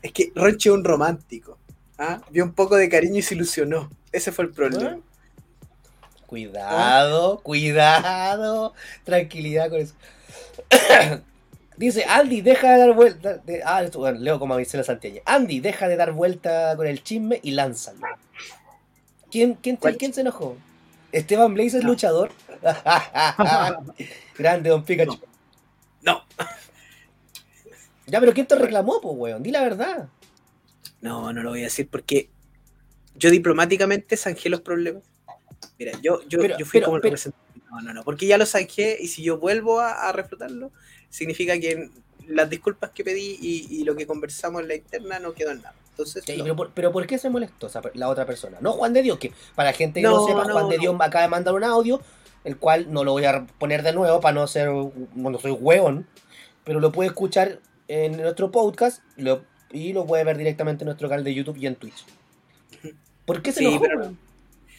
es 0.00 0.12
que 0.12 0.32
Ronchi 0.34 0.68
es 0.68 0.75
un 0.75 0.84
romántico. 0.84 1.58
Ah, 1.99 2.20
Vio 2.30 2.44
un 2.44 2.52
poco 2.52 2.76
de 2.76 2.88
cariño 2.88 3.18
y 3.18 3.22
se 3.22 3.34
ilusionó. 3.34 3.90
Ese 4.11 4.32
fue 4.32 4.46
el 4.46 4.50
problema. 4.52 4.96
¿Eh? 4.96 5.00
Cuidado, 6.26 7.40
cuidado. 7.40 8.75
Tranquilidad 9.04 9.68
con 9.70 9.80
eso. 9.80 9.94
Dice, 11.76 12.04
Andy, 12.08 12.40
deja 12.42 12.72
de 12.72 12.78
dar 12.78 12.92
vuelta. 12.94 13.34
de- 13.38 13.62
ah, 13.64 13.82
esto, 13.82 13.99
bueno, 14.00 14.18
leo 14.18 14.38
como 14.38 14.54
Marcela 14.54 14.82
Santiago. 14.84 15.18
Andy, 15.25 15.61
deja 15.61 15.88
de 15.88 15.96
dar 15.96 16.12
vuelta 16.12 16.75
con 16.76 16.87
el 16.87 17.02
chisme 17.02 17.40
y 17.42 17.52
lánzalo. 17.52 18.00
¿Quién, 19.30 19.54
quién, 19.54 19.76
¿Cuál 19.76 19.96
¿quién 19.96 20.12
se 20.12 20.20
enojó? 20.22 20.56
Esteban 21.12 21.54
Blaze 21.54 21.78
es 21.78 21.85
luchador. 21.85 22.31
Grande, 24.38 24.71
don 24.71 24.85
Pikachu. 24.85 25.19
No, 26.02 26.25
Ya, 28.07 28.19
pero 28.21 28.33
¿quién 28.33 28.47
te 28.47 28.57
reclamó, 28.57 29.00
pues, 29.00 29.14
weón? 29.16 29.42
Di 29.42 29.50
la 29.50 29.62
verdad. 29.62 30.09
no, 31.00 31.33
no 31.33 31.42
lo 31.42 31.50
voy 31.50 31.61
a 31.61 31.64
decir 31.64 31.88
porque 31.88 32.28
yo 33.14 33.31
diplomáticamente 33.31 34.16
zanjé 34.16 34.49
los 34.49 34.61
problemas. 34.62 35.02
Mira, 35.78 35.92
yo, 36.02 36.21
yo, 36.28 36.38
Pero- 36.40 36.59
yo 36.59 36.64
fui 36.66 36.81
pero- 36.81 36.87
como 36.87 36.97
el 36.97 37.02
pero- 37.02 37.11
representante. 37.12 37.42
No, 37.71 37.81
no, 37.81 37.95
no, 37.95 38.04
porque 38.04 38.26
ya 38.26 38.37
lo 38.37 38.45
zanjé 38.45 38.99
y 39.00 39.09
si 39.09 39.23
yo 39.23 39.38
vuelvo 39.38 39.81
a, 39.81 40.09
a 40.09 40.12
reflotarlo, 40.12 40.73
significa 41.09 41.59
que 41.59 41.88
las 42.26 42.50
disculpas 42.50 42.90
que 42.90 43.02
pedí 43.02 43.38
y, 43.40 43.66
y 43.71 43.85
lo 43.85 43.97
que 43.97 44.07
conversamos 44.07 44.61
en 44.62 44.69
la 44.69 44.75
interna 44.75 45.19
no 45.21 45.33
quedó 45.33 45.52
en 45.52 45.62
nada. 45.62 45.75
Entonces, 46.02 46.25
Sí, 46.25 46.37
no. 46.38 46.44
pero, 46.44 46.56
por, 46.56 46.71
pero 46.73 46.92
¿por 46.92 47.06
qué 47.06 47.18
se 47.18 47.30
molestó 47.30 47.66
esa 47.66 47.80
la 47.94 48.09
otra 48.09 48.26
persona? 48.26 48.59
No 48.61 48.73
Juan 48.73 48.92
de 48.92 49.02
Dios, 49.02 49.18
que 49.18 49.32
para 49.54 49.71
la 49.71 49.76
gente 49.76 50.00
que 50.00 50.06
No, 50.06 50.16
no, 50.16 50.26
sepa, 50.26 50.44
no, 50.44 50.52
Juan 50.52 50.68
de. 50.68 50.78
Dios 50.78 50.97
me 50.97 51.04
acaba 51.04 51.23
de 51.23 51.28
mandar 51.28 51.54
un 51.54 51.64
audio, 51.64 52.00
el 52.44 52.56
cual 52.56 52.92
no 52.92 53.04
lo 53.04 53.12
voy 53.12 53.25
a 53.25 53.47
poner 53.59 53.82
de 53.82 53.92
nuevo 53.92 54.21
para 54.21 54.35
no 54.35 54.47
ser, 54.47 54.68
no 55.14 55.38
soy 55.38 55.52
hueón, 55.52 56.06
pero 56.64 56.80
lo 56.80 56.92
puede 56.92 57.09
escuchar 57.09 57.59
en 57.88 58.16
nuestro 58.16 58.50
podcast 58.50 59.02
lo- 59.16 59.44
y 59.71 59.92
lo 59.92 60.06
puede 60.06 60.25
ver 60.25 60.37
directamente 60.37 60.85
en 60.85 60.87
nuestro 60.87 61.09
canal 61.09 61.25
de 61.25 61.35
YouTube 61.35 61.56
y 61.56 61.66
en 61.66 61.76
Twitch. 61.76 62.04
¿Por 63.25 63.42
qué 63.42 63.52
se 63.52 63.61
Sí, 63.61 63.66
enojó? 63.66 63.82
pero- 63.82 64.00
weón? 64.00 64.18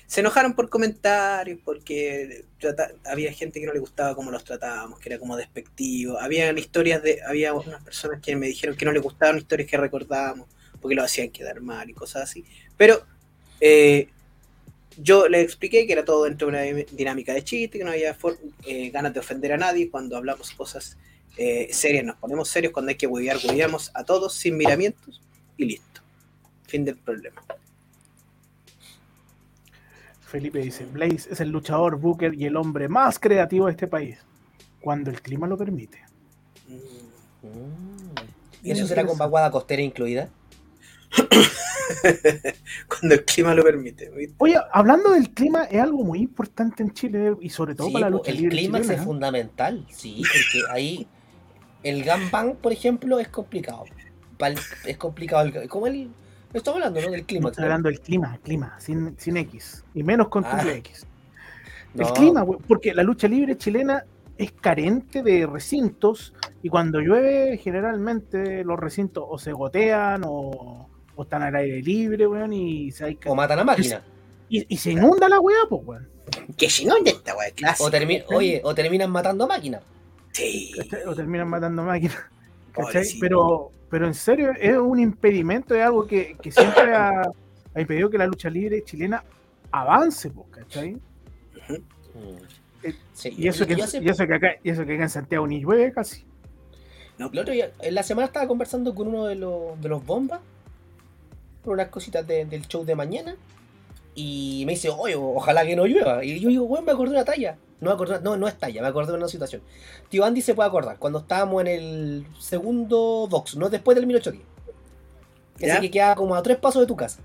se 0.05 0.19
enojaron 0.19 0.53
por 0.53 0.69
comentarios, 0.69 1.59
porque 1.65 2.45
trata- 2.59 2.91
había 3.05 3.31
gente 3.33 3.59
que 3.59 3.65
no 3.65 3.73
le 3.73 3.79
gustaba 3.79 4.13
cómo 4.13 4.29
los 4.29 4.43
tratábamos, 4.43 4.99
que 4.99 5.09
era 5.09 5.17
como 5.17 5.35
despectivo. 5.35 6.19
Había 6.19 6.51
historias 6.51 7.01
de, 7.01 7.19
había 7.25 7.53
unas 7.53 7.81
personas 7.83 8.21
que 8.21 8.35
me 8.35 8.45
dijeron 8.45 8.75
que 8.75 8.85
no 8.85 8.91
les 8.91 9.01
gustaban 9.01 9.37
historias 9.39 9.67
que 9.67 9.77
recordábamos, 9.77 10.47
porque 10.83 10.95
lo 10.95 11.03
hacían 11.03 11.29
quedar 11.29 11.61
mal 11.61 11.89
y 11.89 11.93
cosas 11.93 12.23
así. 12.23 12.43
Pero 12.75 13.05
eh, 13.61 14.09
yo 14.97 15.29
les 15.29 15.45
expliqué 15.45 15.87
que 15.87 15.93
era 15.93 16.03
todo 16.03 16.25
dentro 16.25 16.51
de 16.51 16.73
una 16.73 16.83
dinámica 16.91 17.33
de 17.33 17.41
chiste, 17.41 17.77
que 17.77 17.85
no 17.85 17.91
había 17.91 18.17
eh, 18.65 18.89
ganas 18.89 19.13
de 19.13 19.21
ofender 19.21 19.53
a 19.53 19.57
nadie. 19.57 19.89
Cuando 19.89 20.17
hablamos 20.17 20.51
cosas 20.51 20.97
eh, 21.37 21.69
serias, 21.71 22.03
nos 22.03 22.17
ponemos 22.17 22.49
serios. 22.49 22.73
Cuando 22.73 22.89
hay 22.89 22.97
que 22.97 23.07
huevear, 23.07 23.37
hueveamos 23.41 23.91
a 23.93 24.03
todos 24.03 24.33
sin 24.33 24.57
miramientos 24.57 25.21
y 25.55 25.63
listo. 25.63 26.01
Fin 26.67 26.83
del 26.83 26.97
problema. 26.97 27.41
Felipe 30.27 30.59
dice, 30.59 30.85
Blaze 30.85 31.31
es 31.31 31.39
el 31.39 31.49
luchador, 31.49 31.97
Booker 31.97 32.33
y 32.33 32.45
el 32.45 32.57
hombre 32.57 32.89
más 32.89 33.19
creativo 33.19 33.67
de 33.67 33.71
este 33.71 33.87
país, 33.87 34.17
cuando 34.81 35.11
el 35.11 35.21
clima 35.21 35.47
lo 35.47 35.57
permite. 35.57 35.99
Mm. 36.67 37.47
Mm. 37.47 38.03
¿Y 38.63 38.71
eso 38.71 38.87
será 38.87 39.05
con 39.05 39.17
vaguada 39.17 39.51
costera 39.51 39.81
incluida? 39.81 40.29
Cuando 42.87 43.15
el 43.15 43.25
clima 43.25 43.53
lo 43.53 43.63
permite. 43.63 44.09
¿viste? 44.09 44.35
Oye, 44.37 44.55
hablando 44.71 45.11
del 45.11 45.29
clima, 45.31 45.63
es 45.65 45.81
algo 45.81 46.03
muy 46.03 46.19
importante 46.19 46.83
en 46.83 46.91
Chile 46.93 47.35
y 47.41 47.49
sobre 47.49 47.75
todo 47.75 47.87
Sí, 47.87 47.93
para 47.93 48.05
la 48.05 48.17
lucha 48.17 48.31
el 48.31 48.37
libre 48.37 48.57
clima 48.57 48.77
chilena, 48.79 48.93
es 48.95 49.01
¿eh? 49.01 49.03
fundamental, 49.03 49.85
sí, 49.89 50.21
porque 50.21 50.71
ahí 50.71 51.07
el 51.83 52.03
gangbang, 52.03 52.55
por 52.55 52.71
ejemplo, 52.71 53.19
es 53.19 53.27
complicado. 53.27 53.85
Es 54.85 54.97
complicado, 54.97 55.45
el, 55.47 55.69
como 55.69 55.87
el... 55.87 56.09
Estamos 56.53 56.77
hablando, 56.77 57.01
¿no? 57.01 57.11
Del 57.11 57.25
clima. 57.25 57.49
Estoy 57.49 57.63
hablando 57.63 57.89
del 57.89 57.99
clima, 58.01 58.37
clima, 58.43 58.75
sin, 58.79 59.15
sin 59.17 59.37
X. 59.37 59.83
Y 59.93 60.03
menos 60.03 60.27
con 60.27 60.43
Ah. 60.45 60.57
triple 60.57 60.77
X. 60.77 61.07
No, 61.95 62.07
El 62.07 62.13
clima, 62.13 62.43
porque 62.67 62.91
la 62.95 63.03
lucha 63.03 63.27
libre 63.27 63.55
chilena 63.55 64.03
es 64.35 64.51
carente 64.51 65.21
de 65.21 65.45
recintos 65.45 66.33
y 66.63 66.69
cuando 66.69 66.99
llueve 66.99 67.57
generalmente 67.59 68.63
los 68.63 68.79
recintos 68.79 69.23
o 69.27 69.37
se 69.37 69.51
gotean 69.53 70.23
o, 70.25 70.89
o 71.15 71.23
están 71.23 71.43
al 71.43 71.55
aire 71.55 71.81
libre, 71.81 72.27
weón, 72.27 72.53
y 72.53 72.91
se, 72.91 73.05
hay 73.05 73.15
que- 73.15 73.29
O 73.29 73.35
matan 73.35 73.59
a 73.59 73.63
máquina. 73.63 74.01
y, 74.49 74.65
y 74.67 74.77
se 74.77 74.91
inunda 74.91 75.27
la 75.29 75.39
weá, 75.39 75.57
pues, 75.69 75.81
weón. 75.85 76.07
Que 76.57 76.69
si 76.69 76.85
no, 76.85 76.95
ya 77.03 77.11
está, 77.11 77.35
weá, 77.35 77.51
clásico. 77.51 77.87
O 77.87 77.91
termi- 77.91 78.23
Oye, 78.35 78.61
o 78.63 78.73
terminan 78.73 79.11
matando 79.11 79.43
a 79.43 79.47
máquina. 79.47 79.81
Sí. 80.31 80.71
¿cachai? 80.77 81.03
O 81.05 81.15
terminan 81.15 81.47
matando 81.49 81.83
máquinas. 81.83 82.15
¿cachai? 82.73 82.83
Pobrecito. 82.85 83.19
Pero, 83.21 83.71
pero 83.89 84.07
en 84.07 84.13
serio, 84.13 84.51
es 84.59 84.75
un 84.77 84.99
impedimento, 84.99 85.75
es 85.75 85.83
algo 85.83 86.07
que, 86.07 86.35
que 86.41 86.51
siempre 86.51 86.95
ha, 86.95 87.21
ha 87.75 87.81
impedido 87.81 88.09
que 88.09 88.17
la 88.17 88.25
lucha 88.25 88.49
libre 88.49 88.83
chilena 88.83 89.23
avance, 89.71 90.29
pues, 90.31 90.47
¿cachai? 90.51 90.97
Eh, 91.69 91.81
Sí, 93.13 93.33
Y 93.37 93.47
eso, 93.47 93.65
que, 93.65 93.75
yo 93.75 93.83
hace- 93.85 93.99
y 94.03 94.09
eso 94.09 94.27
que 94.27 94.33
acá, 94.33 94.47
y 94.61 94.69
eso 94.69 94.85
que 94.85 94.95
acá 94.95 95.03
en 95.03 95.09
Santiago 95.09 95.47
ni 95.47 95.61
llueve 95.61 95.91
casi. 95.93 96.25
No, 97.17 97.29
El 97.31 97.39
otro 97.39 97.53
día, 97.53 97.71
en 97.79 97.95
la 97.95 98.03
semana 98.03 98.25
estaba 98.25 98.47
conversando 98.47 98.93
con 98.93 99.07
uno 99.07 99.25
de 99.25 99.35
los, 99.35 99.79
de 99.81 99.87
los 99.87 100.03
bombas 100.05 100.41
por 101.63 101.73
unas 101.73 101.87
cositas 101.89 102.25
de- 102.27 102.45
del 102.45 102.67
show 102.67 102.83
de 102.85 102.95
mañana 102.95 103.35
y 104.15 104.63
me 104.65 104.73
dice, 104.73 104.89
oye, 104.89 105.15
ojalá 105.15 105.65
que 105.65 105.75
no 105.75 105.85
llueva. 105.85 106.23
Y 106.23 106.39
yo 106.39 106.49
digo, 106.49 106.65
bueno, 106.67 106.85
me 106.85 106.91
acordé 106.91 107.11
de 107.11 107.17
una 107.17 107.25
talla. 107.25 107.57
No, 107.81 107.89
me 107.89 107.95
acordé, 107.95 108.19
no, 108.21 108.37
no 108.37 108.47
es 108.47 108.57
talla, 108.57 108.81
me 108.81 108.87
acordé 108.87 109.11
de 109.11 109.17
una 109.17 109.27
situación. 109.27 109.61
Tío 110.09 110.23
Andy 110.23 110.41
se 110.41 110.53
puede 110.53 110.69
acordar, 110.69 110.97
cuando 110.99 111.19
estábamos 111.19 111.61
en 111.61 111.67
el 111.67 112.27
segundo 112.39 113.27
box, 113.29 113.55
no 113.57 113.69
después 113.69 113.95
del 113.95 114.05
1810. 114.07 114.45
¿Ya? 115.59 115.73
Ese 115.73 115.81
que 115.81 115.91
queda 115.91 116.15
como 116.15 116.35
a 116.35 116.41
tres 116.43 116.57
pasos 116.57 116.81
de 116.81 116.87
tu 116.87 116.95
casa. 116.95 117.19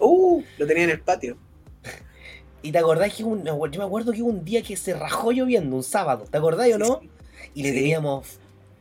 Uh, 0.00 0.42
lo 0.58 0.66
tenía 0.66 0.84
en 0.84 0.90
el 0.90 1.00
patio. 1.00 1.36
Y 2.62 2.72
te 2.72 2.78
acordás 2.78 3.14
que 3.14 3.22
un, 3.22 3.44
yo 3.44 3.56
me 3.78 3.84
acuerdo 3.84 4.12
que 4.12 4.20
hubo 4.20 4.30
un 4.30 4.44
día 4.44 4.62
que 4.62 4.76
se 4.76 4.92
rajó 4.92 5.30
lloviendo, 5.30 5.76
un 5.76 5.84
sábado, 5.84 6.24
¿te 6.28 6.38
acordás 6.38 6.68
o 6.74 6.78
no? 6.78 6.98
Sí, 7.00 7.08
sí. 7.40 7.50
Y 7.54 7.62
le 7.62 7.72
teníamos, 7.72 8.38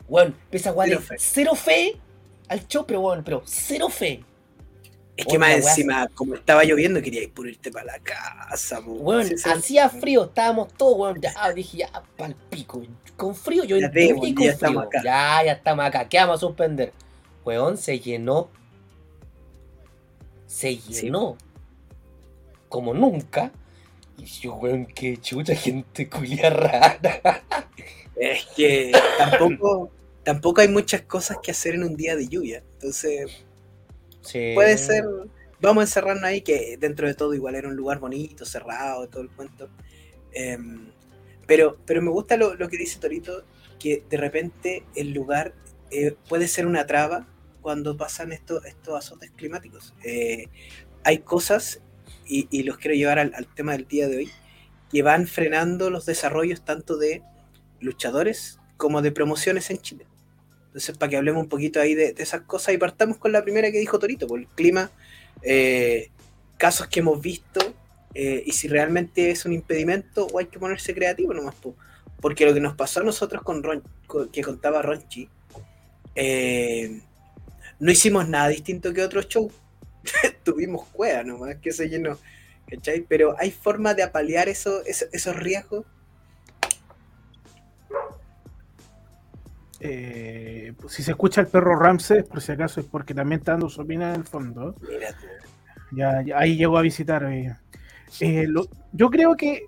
bueno, 0.09 0.33
esa 0.51 0.71
weá 0.73 0.87
Cero 0.87 1.01
fe. 1.01 1.15
cero 1.19 1.55
fe 1.55 1.97
al 2.47 2.67
show, 2.67 2.85
pero 2.87 3.01
bueno, 3.01 3.21
pero 3.23 3.43
cero 3.45 3.87
fe. 3.89 4.23
Es 5.17 5.25
que 5.25 5.39
más 5.39 5.49
weá 5.49 5.57
encima, 5.57 6.07
como 6.13 6.35
estaba 6.35 6.63
lloviendo, 6.63 7.01
queríais 7.01 7.27
por 7.29 7.47
irte 7.47 7.71
para 7.71 7.85
la 7.85 7.99
casa. 7.99 8.79
po. 8.81 8.91
Weón, 8.93 9.25
Sí, 9.27 9.37
sí. 9.37 9.49
hacía 9.49 9.89
frío, 9.89 10.25
estábamos 10.25 10.71
todos, 10.73 10.95
weón, 10.97 11.19
ya 11.19 11.33
dije, 11.53 11.77
ya, 11.79 11.89
pal 12.15 12.35
pico. 12.51 12.83
Con 13.15 13.33
frío, 13.35 13.63
yo 13.63 13.77
Ya 13.77 13.91
ya 13.91 14.13
con 14.15 14.43
estamos 14.43 14.85
frío. 14.85 14.99
acá. 14.99 15.01
Ya, 15.03 15.43
ya 15.45 15.51
estamos 15.53 15.85
acá, 15.85 16.07
¿qué 16.07 16.17
vamos 16.19 16.35
a 16.35 16.39
suspender? 16.39 16.93
Weón, 17.43 17.77
se 17.77 17.99
llenó. 17.99 18.49
Se 20.45 20.75
Sí. 20.75 20.93
llenó. 21.03 21.35
Como 22.69 22.93
nunca. 22.93 23.51
Y 24.17 24.25
yo, 24.25 24.53
weón, 24.55 24.85
qué 24.85 25.17
chucha, 25.17 25.55
gente 25.55 26.09
culia 26.09 26.49
rara. 26.49 27.43
Es 28.15 28.45
que 28.55 28.91
tampoco, 29.17 29.91
tampoco 30.23 30.61
hay 30.61 30.67
muchas 30.67 31.01
cosas 31.03 31.37
que 31.41 31.51
hacer 31.51 31.75
en 31.75 31.83
un 31.83 31.95
día 31.95 32.15
de 32.15 32.27
lluvia. 32.27 32.63
Entonces, 32.73 33.45
Sí. 34.27 34.51
puede 34.53 34.77
ser. 34.77 35.05
Vamos 35.59 35.81
a 35.81 35.85
encerrarnos 35.85 36.23
ahí, 36.23 36.41
que 36.41 36.77
dentro 36.77 37.07
de 37.07 37.15
todo 37.15 37.33
igual 37.33 37.55
era 37.55 37.67
un 37.67 37.75
lugar 37.75 37.99
bonito, 37.99 38.45
cerrado, 38.45 39.07
todo 39.09 39.23
el 39.23 39.29
cuento. 39.29 39.69
Em, 40.31 40.91
pero, 41.47 41.77
pero 41.85 42.01
me 42.01 42.11
gusta 42.11 42.37
lo, 42.37 42.53
lo 42.55 42.69
que 42.69 42.77
dice 42.77 42.99
Torito, 42.99 43.43
que 43.79 44.03
de 44.07 44.17
repente 44.17 44.83
el 44.95 45.13
lugar 45.13 45.55
eh, 45.89 46.15
puede 46.29 46.47
ser 46.47 46.67
una 46.67 46.85
traba 46.85 47.27
cuando 47.61 47.97
pasan 47.97 48.31
estos, 48.33 48.65
estos 48.65 48.95
azotes 48.95 49.31
climáticos. 49.31 49.95
Eh, 50.03 50.47
hay 51.03 51.19
cosas, 51.19 51.81
y, 52.27 52.47
y 52.51 52.63
los 52.63 52.77
quiero 52.77 52.95
llevar 52.95 53.17
al, 53.17 53.33
al 53.33 53.51
tema 53.53 53.71
del 53.71 53.87
día 53.87 54.07
de 54.07 54.17
hoy, 54.17 54.31
que 54.91 55.01
van 55.01 55.27
frenando 55.27 55.89
los 55.89 56.05
desarrollos 56.05 56.63
tanto 56.63 56.97
de 56.97 57.23
luchadores 57.79 58.59
como 58.77 59.01
de 59.01 59.11
promociones 59.11 59.69
en 59.69 59.79
Chile. 59.79 60.07
Entonces, 60.77 60.95
para 60.95 61.09
que 61.09 61.17
hablemos 61.17 61.41
un 61.41 61.49
poquito 61.49 61.81
ahí 61.81 61.95
de, 61.95 62.13
de 62.13 62.21
esas 62.21 62.41
cosas 62.41 62.71
y 62.75 62.77
partamos 62.77 63.17
con 63.17 63.31
la 63.31 63.41
primera 63.41 63.71
que 63.71 63.79
dijo 63.79 63.97
Torito, 63.97 64.27
por 64.27 64.37
el 64.39 64.45
clima, 64.45 64.91
eh, 65.41 66.11
casos 66.59 66.85
que 66.87 66.99
hemos 66.99 67.19
visto 67.19 67.73
eh, 68.13 68.43
y 68.45 68.51
si 68.51 68.67
realmente 68.67 69.31
es 69.31 69.43
un 69.45 69.53
impedimento 69.53 70.27
o 70.27 70.37
hay 70.37 70.45
que 70.45 70.59
ponerse 70.59 70.93
creativo 70.93 71.33
nomás. 71.33 71.55
po. 71.55 71.75
Porque 72.21 72.45
lo 72.45 72.53
que 72.53 72.59
nos 72.59 72.75
pasó 72.75 72.99
a 72.99 73.03
nosotros 73.03 73.41
con 73.41 73.63
Ron, 73.63 73.81
que 74.31 74.43
contaba 74.43 74.83
Ronchi, 74.83 75.27
eh, 76.13 77.01
no 77.79 77.91
hicimos 77.91 78.29
nada 78.29 78.49
distinto 78.49 78.93
que 78.93 79.01
otro 79.01 79.23
show. 79.23 79.51
Tuvimos 80.43 80.87
cueva 80.89 81.23
nomás, 81.23 81.55
que 81.55 81.71
se 81.71 81.89
llenó. 81.89 82.19
¿cachai? 82.69 83.01
Pero 83.01 83.35
hay 83.39 83.49
forma 83.49 83.95
de 83.95 84.03
apalear 84.03 84.47
eso- 84.47 84.83
esos 84.85 85.35
riesgos. 85.35 85.87
Eh, 89.79 90.73
pues, 90.79 90.93
si 90.93 91.03
se 91.03 91.11
escucha 91.11 91.41
el 91.41 91.47
perro 91.47 91.77
Ramses, 91.77 92.23
por 92.23 92.41
si 92.41 92.51
acaso, 92.51 92.79
es 92.79 92.85
porque 92.87 93.13
también 93.13 93.39
está 93.39 93.51
dando 93.53 93.69
su 93.69 93.81
opinión 93.81 94.09
en 94.09 94.15
el 94.15 94.23
fondo. 94.23 94.75
Ya, 95.91 96.21
ya- 96.23 96.37
ahí 96.39 96.57
llegó 96.57 96.77
a 96.77 96.81
visitar. 96.81 97.23
eh. 97.25 97.55
Eh, 98.21 98.45
lo- 98.47 98.67
yo 98.93 99.09
creo 99.09 99.35
que 99.35 99.63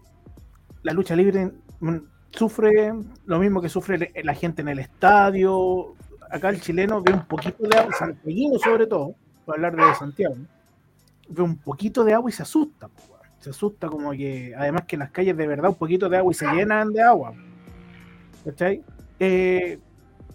la 0.83 0.93
lucha 0.93 1.15
libre 1.15 1.51
mm, 1.79 1.97
sufre 2.31 2.93
lo 3.25 3.39
mismo 3.39 3.61
que 3.61 3.69
sufre 3.69 4.11
la 4.23 4.33
gente 4.33 4.61
en 4.61 4.69
el 4.69 4.79
estadio. 4.79 5.93
Acá 6.31 6.49
el 6.49 6.61
chileno 6.61 7.01
ve 7.01 7.13
un 7.13 7.25
poquito 7.25 7.63
de 7.67 7.77
agua, 7.77 7.93
santiaguino 7.97 8.57
sobre 8.59 8.87
todo, 8.87 9.15
para 9.45 9.55
hablar 9.67 9.75
de 9.75 9.95
Santiago, 9.95 10.35
ve 11.27 11.41
un 11.43 11.57
poquito 11.57 12.03
de 12.03 12.13
agua 12.13 12.29
y 12.29 12.33
se 12.33 12.43
asusta. 12.43 12.89
Se 13.39 13.49
asusta 13.51 13.87
como 13.87 14.11
que, 14.11 14.53
además 14.55 14.83
que 14.85 14.97
las 14.97 15.11
calles 15.11 15.35
de 15.37 15.47
verdad 15.47 15.69
un 15.71 15.75
poquito 15.77 16.07
de 16.09 16.17
agua 16.17 16.31
y 16.31 16.35
se 16.35 16.45
llenan 16.47 16.91
de 16.93 17.01
agua. 17.01 17.33
¿Cachai? 18.45 18.83
Eh, 19.19 19.79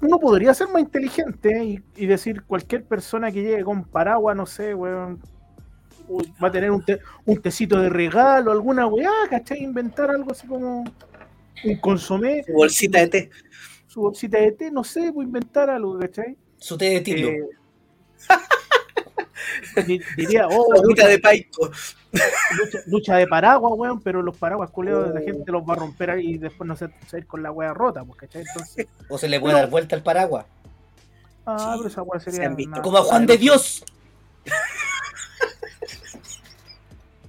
uno 0.05 0.19
podría 0.19 0.53
ser 0.55 0.69
más 0.69 0.83
inteligente 0.83 1.64
y, 1.64 1.83
y 1.97 2.07
decir 2.07 2.43
cualquier 2.43 2.85
persona 2.85 3.31
que 3.33 3.43
llegue 3.43 3.64
con 3.64 3.85
paraguas, 3.85 4.37
no 4.37 4.47
sé, 4.47 4.75
weón, 4.75 5.21
va 6.43 6.49
a 6.49 6.53
tener 6.53 6.71
un, 6.71 6.85
te- 6.85 7.01
un 7.25 7.40
tecito 7.40 7.81
de 7.81 7.88
regalo, 7.88 8.53
alguna 8.53 8.87
weá, 8.87 9.11
¿cachai? 9.31 9.62
Inventar 9.62 10.11
algo 10.11 10.33
así 10.33 10.47
como 10.47 10.85
un 11.64 11.77
consomé, 11.81 12.43
Su 12.45 12.53
bolsita 12.53 12.99
de 13.01 13.09
té. 13.09 13.31
su 13.87 14.01
bolsita 14.03 14.38
de 14.38 14.53
té, 14.53 14.71
no 14.71 14.85
sé, 14.85 15.12
pues 15.12 15.27
inventar 15.27 15.71
algo, 15.71 15.99
¿cachai? 15.99 16.37
Su 16.59 16.77
té 16.77 16.87
de 16.90 17.01
tilo. 17.01 17.29
Eh, 17.29 17.49
diría, 20.16 20.47
oh, 20.51 20.83
lucha, 20.83 21.07
de 21.09 21.18
paico. 21.18 21.70
lucha- 22.12 22.79
lucha 22.87 23.16
de 23.16 23.27
paraguas, 23.27 23.73
weón, 23.77 24.01
pero 24.03 24.23
los 24.23 24.37
paraguas 24.37 24.70
culeados 24.70 25.12
la 25.14 25.20
gente 25.20 25.51
los 25.53 25.62
va 25.62 25.75
a 25.75 25.77
romper 25.77 26.11
ahí 26.11 26.35
y 26.35 26.38
después 26.38 26.66
no 26.68 26.77
se 26.77 26.87
se 26.87 26.92
va 26.92 26.99
a 27.14 27.18
ir 27.18 27.27
con 27.27 27.42
la 27.42 27.51
weá 27.51 27.75
rota, 27.75 28.05
pues, 28.05 28.18
¿cachai? 28.20 28.42
Entonces, 28.47 28.87
O 29.09 29.18
se 29.18 29.29
le 29.29 29.40
puede 29.40 29.55
dar 29.55 29.68
vuelta 29.70 29.97
al 29.97 30.03
paraguas. 30.03 30.47
ah, 31.47 31.59
Sí, 31.77 31.83
pero 31.83 31.88
esa 31.88 32.25
se 32.25 32.31
sería. 32.31 32.49
han 32.49 32.57
visto. 32.57 32.73
una- 32.73 32.83
Como 32.83 32.99
a 32.99 33.03
Juan 33.03 33.27
de 33.27 33.37
Dios. 33.38 33.85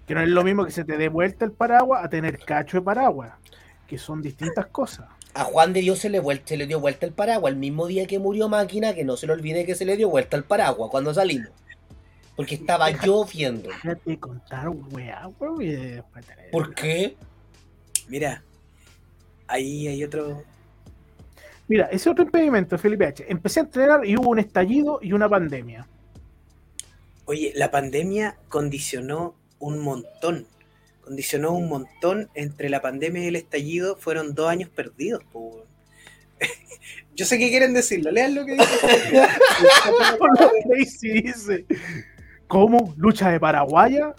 Que 0.08 0.13
no 0.13 0.22
es 0.22 0.30
lo 0.30 0.44
mismo 0.44 0.65
que 0.65 0.72
se 0.72 0.84
te 0.86 0.98
dé 0.98 1.10
vuelta 1.10 1.46
el 1.46 1.52
paraguas 1.52 2.06
a 2.06 2.10
tener 2.10 2.38
cacho 2.39 2.78
de 2.78 2.82
paraguas, 2.84 3.32
que 3.88 3.98
son 3.98 4.22
distintas 4.22 4.68
cosas. 4.68 5.08
A 5.34 5.44
Juan 5.46 5.74
de 5.74 5.82
Dios 5.82 6.00
se 6.00 6.10
le, 6.10 6.22
vuel- 6.22 6.44
se 6.46 6.58
le 6.58 6.68
dio 6.68 6.80
vuelta 6.80 7.06
el 7.08 7.12
paraguas 7.12 7.52
el 7.52 7.58
mismo 7.60 7.88
día 7.88 8.06
que 8.06 8.20
murió 8.20 8.48
Máquina, 8.48 8.94
que 8.94 9.04
no 9.04 9.18
se 9.18 9.26
le 9.28 9.34
olvide 9.34 9.65
que 9.65 9.74
se 9.76 9.84
le 9.84 9.98
dio 9.98 10.08
vuelta 10.10 10.38
el 10.38 10.44
paraguas 10.44 10.89
cuando 10.91 11.13
salimos. 11.13 11.50
Porque 12.36 12.56
estaba 12.56 12.89
lloviendo. 12.91 13.69
Déjate 13.69 14.19
contar, 14.19 14.69
weá, 14.69 15.30
te- 15.39 16.04
¿Por 16.52 16.76
qué? 16.76 17.15
Mira, 18.08 18.43
ahí 19.48 19.88
hay 19.88 20.04
otro. 20.04 20.43
Mira, 21.67 21.86
ese 21.86 22.10
otro 22.10 22.26
impedimento, 22.26 22.78
Felipe 22.78 23.06
H. 23.06 23.26
Empecé 23.28 23.62
a 23.62 23.63
entrenar 23.63 24.06
y 24.06 24.17
hubo 24.17 24.30
un 24.30 24.39
estallido 24.39 25.00
y 25.02 25.13
una 25.13 25.28
pandemia. 25.30 25.88
Oye, 27.26 27.54
la 27.56 27.71
pandemia 27.71 28.38
condicionó 28.50 29.36
un 29.60 29.80
montón. 29.80 30.45
Condicionó 31.02 31.54
un 31.54 31.67
montón 31.69 32.30
entre 32.36 32.69
la 32.69 32.82
pandemia 32.82 33.24
y 33.24 33.28
el 33.28 33.36
estallido. 33.36 33.95
Fueron 33.95 34.36
dos 34.36 34.50
años 34.50 34.69
perdidos. 34.69 35.24
po, 35.32 35.39
weón. 35.39 35.65
Yo 37.15 37.26
sé 37.26 37.39
que 37.39 37.50
quieren 37.50 37.74
decirlo. 37.74 38.12
Lean 38.12 38.36
lo 38.36 38.45
que 38.45 38.54
dice. 38.54 39.28
Dice, 40.76 41.65
¿cómo? 42.47 42.93
¿Lucha 42.97 43.29
de 43.31 43.39
paraguaya? 43.39 44.13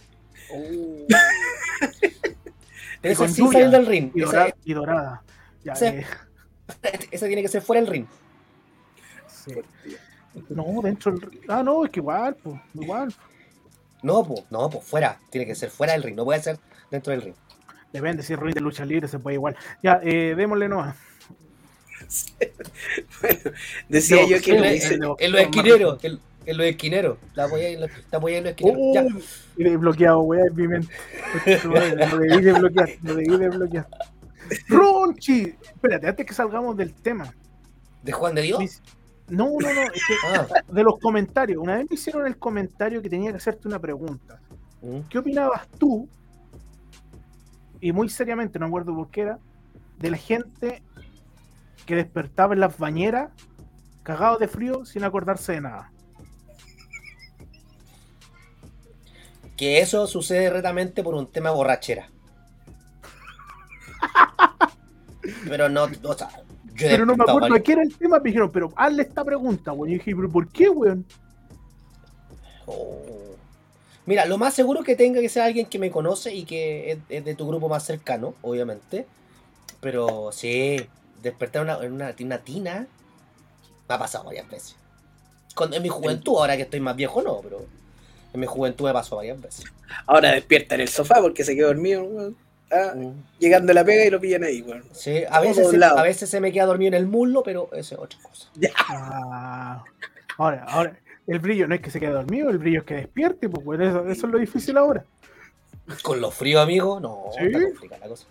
Esa 3.02 3.28
sin 3.28 3.46
lluvia. 3.46 3.58
salir 3.60 3.70
del 3.70 3.86
ring. 3.86 4.10
Y, 4.14 4.22
Esa, 4.22 4.30
dorada. 4.32 4.54
y 4.64 4.72
dorada. 4.74 5.22
Ya, 5.64 5.74
Sí. 5.74 5.84
eh, 5.86 6.06
esa 7.10 7.26
tiene 7.26 7.42
que 7.42 7.48
ser 7.48 7.62
fuera 7.62 7.80
del 7.82 7.90
ring. 7.90 8.06
sí. 9.28 9.52
No, 10.50 10.80
dentro 10.82 11.12
del 11.12 11.20
ring. 11.22 11.40
Ah, 11.48 11.62
no, 11.62 11.84
es 11.84 11.90
que 11.90 12.00
igual, 12.00 12.34
pues, 12.36 12.60
igual. 12.74 13.14
No, 14.02 14.22
pues, 14.22 14.44
no, 14.50 14.68
pues 14.68 14.84
fuera. 14.84 15.18
Tiene 15.30 15.46
que 15.46 15.54
ser 15.54 15.70
fuera 15.70 15.94
del 15.94 16.02
ring. 16.02 16.14
No 16.16 16.24
puede 16.24 16.42
ser 16.42 16.58
dentro 16.90 17.10
del 17.12 17.22
ring. 17.22 17.34
Depende, 17.92 18.22
si 18.22 18.34
es 18.34 18.38
ring 18.38 18.54
de 18.54 18.60
lucha 18.60 18.84
libre 18.84 19.08
se 19.08 19.18
puede 19.18 19.34
igual. 19.36 19.56
Ya, 19.82 20.00
eh, 20.02 20.34
démosle 20.36 20.68
nomás. 20.68 20.96
Bueno, 23.20 23.40
decía 23.88 24.22
yo 24.26 24.36
que 24.36 24.42
sí, 24.42 24.52
hice- 24.76 24.94
en- 24.94 25.00
lo- 25.00 25.16
en 25.18 25.32
los 25.32 25.40
esquineros. 25.40 25.98
En 26.46 26.56
los 26.56 26.66
esquineros. 26.66 27.18
La 27.34 27.44
apoyé 27.44 27.72
en 27.74 27.80
los, 27.82 27.90
la 28.10 28.18
apoyé 28.18 28.38
en 28.38 28.44
los 28.44 28.50
esquineros. 28.52 28.80
Oh, 28.82 28.94
Ya. 28.94 29.06
y 29.56 29.64
desbloqueado, 29.64 30.20
weá, 30.20 30.44
en 30.46 30.54
mi 30.54 30.68
mente. 30.68 30.88
Lo 31.64 32.18
debí 32.18 32.40
desbloquear, 32.42 32.88
lo 33.02 33.14
debí 33.14 33.36
desbloquear. 33.36 33.86
Ronchi, 34.68 35.54
espérate, 35.62 36.06
antes 36.08 36.26
que 36.26 36.34
salgamos 36.34 36.76
del 36.76 36.94
tema. 36.94 37.32
¿De 38.02 38.12
Juan 38.12 38.34
de 38.34 38.42
Dios? 38.42 38.82
No, 39.28 39.46
no, 39.58 39.74
no, 39.74 39.82
es 39.82 39.90
que 40.06 40.14
Ah. 40.34 40.46
de 40.68 40.82
los 40.84 40.98
comentarios. 41.00 41.58
Una 41.60 41.76
vez 41.76 41.86
me 41.90 41.94
hicieron 41.94 42.26
el 42.26 42.38
comentario 42.38 43.02
que 43.02 43.10
tenía 43.10 43.32
que 43.32 43.38
hacerte 43.38 43.66
una 43.66 43.80
pregunta. 43.80 44.40
Mm. 44.82 45.00
¿Qué 45.08 45.18
opinabas 45.18 45.66
tú? 45.78 46.08
Y 47.80 47.90
muy 47.92 48.08
seriamente, 48.08 48.58
no 48.58 48.66
me 48.66 48.68
acuerdo 48.70 48.94
por 48.94 49.10
qué 49.10 49.22
era, 49.22 49.38
de 49.98 50.10
la 50.10 50.16
gente 50.16 50.82
que 51.84 51.96
despertaba 51.96 52.54
en 52.54 52.60
las 52.60 52.78
bañeras, 52.78 53.30
cagados 54.04 54.38
de 54.38 54.48
frío, 54.48 54.84
sin 54.84 55.02
acordarse 55.04 55.52
de 55.52 55.60
nada. 55.62 55.90
Que 59.56 59.80
eso 59.80 60.06
sucede 60.06 60.50
retamente 60.50 61.02
por 61.02 61.14
un 61.14 61.26
tema 61.26 61.50
borrachera. 61.50 62.08
Pero 65.48 65.68
no, 65.68 65.84
o 65.84 66.14
sea, 66.14 66.28
yo 66.74 66.86
Pero 66.88 67.06
no 67.06 67.16
me 67.16 67.24
acuerdo 67.24 67.54
de 67.54 67.62
qué 67.62 67.72
era 67.72 67.82
el 67.82 67.96
tema, 67.96 68.18
me 68.18 68.30
dijeron, 68.30 68.50
pero 68.52 68.72
hazle 68.76 69.02
esta 69.02 69.24
pregunta, 69.24 69.72
weón. 69.72 69.90
Y 69.90 69.94
dije, 69.94 70.14
pero 70.14 70.30
¿por 70.30 70.48
qué, 70.48 70.68
weón? 70.68 71.04
Oh. 72.66 73.00
Mira, 74.04 74.24
lo 74.26 74.38
más 74.38 74.54
seguro 74.54 74.84
que 74.84 74.94
tenga 74.94 75.20
que 75.20 75.28
ser 75.28 75.42
alguien 75.42 75.66
que 75.66 75.78
me 75.78 75.90
conoce 75.90 76.32
y 76.34 76.44
que 76.44 76.92
es, 76.92 76.98
es 77.08 77.24
de 77.24 77.34
tu 77.34 77.46
grupo 77.48 77.68
más 77.68 77.84
cercano, 77.84 78.34
obviamente. 78.42 79.06
Pero 79.80 80.30
sí, 80.32 80.86
despertar 81.22 81.62
una- 81.62 81.78
en 81.84 81.92
una, 81.92 82.14
una 82.20 82.38
tina 82.38 82.86
me 83.88 83.94
ha 83.94 83.98
pasado 83.98 84.24
varias 84.24 84.48
veces. 84.48 84.76
Con- 85.54 85.74
en 85.74 85.82
mi 85.82 85.88
juventud, 85.88 86.36
ahora 86.38 86.56
que 86.56 86.62
estoy 86.62 86.80
más 86.80 86.94
viejo, 86.94 87.20
no, 87.22 87.40
pero 87.42 87.64
en 88.36 88.40
mi 88.40 88.46
juventud 88.46 88.84
me 88.86 88.92
pasó 88.92 89.16
varias 89.16 89.40
veces. 89.40 89.64
Ahora 90.06 90.30
despierta 90.32 90.74
en 90.74 90.82
el 90.82 90.88
sofá 90.88 91.20
porque 91.20 91.44
se 91.44 91.54
quedó 91.54 91.68
dormido. 91.68 92.04
weón. 92.04 92.36
Ah, 92.70 92.94
llegando 93.38 93.70
a 93.70 93.74
la 93.74 93.84
pega 93.84 94.04
y 94.04 94.10
lo 94.10 94.20
pillan 94.20 94.44
ahí, 94.44 94.60
weón. 94.62 94.84
Sí, 94.92 95.22
a 95.30 95.40
veces, 95.40 95.56
se, 95.56 95.62
doblado. 95.64 95.98
a 95.98 96.02
veces 96.02 96.28
se 96.28 96.40
me 96.40 96.52
queda 96.52 96.66
dormido 96.66 96.88
en 96.88 96.94
el 96.94 97.06
muslo, 97.06 97.42
pero 97.42 97.68
eso 97.72 97.94
es 97.94 98.00
otra 98.00 98.18
cosa. 98.22 98.48
Ah, 98.88 99.84
ahora, 100.36 100.64
ahora, 100.68 100.98
el 101.26 101.38
brillo 101.38 101.66
no 101.68 101.74
es 101.74 101.80
que 101.80 101.90
se 101.90 102.00
quede 102.00 102.10
dormido, 102.10 102.50
el 102.50 102.58
brillo 102.58 102.80
es 102.80 102.84
que 102.86 102.94
despierte, 102.94 103.48
pues 103.48 103.80
eso, 103.80 104.08
eso 104.08 104.26
es 104.26 104.32
lo 104.32 104.38
difícil 104.38 104.76
ahora. 104.76 105.04
Con 106.02 106.20
los 106.20 106.34
fríos, 106.34 106.62
amigo, 106.62 106.98
no, 107.00 107.24
Sí. 107.38 107.46
está 107.46 107.62
complicada 107.62 108.00
la 108.00 108.08
cosa. 108.08 108.26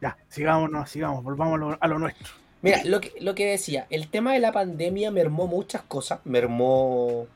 Ya, 0.00 0.16
sigámonos, 0.28 0.88
sigamos, 0.90 1.24
volvamos 1.24 1.54
a 1.54 1.58
lo, 1.58 1.78
a 1.80 1.88
lo 1.88 1.98
nuestro. 1.98 2.28
Mira, 2.62 2.82
lo 2.84 3.00
que, 3.00 3.12
lo 3.20 3.34
que 3.34 3.46
decía, 3.46 3.86
el 3.90 4.08
tema 4.08 4.32
de 4.32 4.38
la 4.38 4.52
pandemia 4.52 5.10
mermó 5.10 5.46
muchas 5.46 5.82
cosas. 5.82 6.20
Mermó 6.24 7.26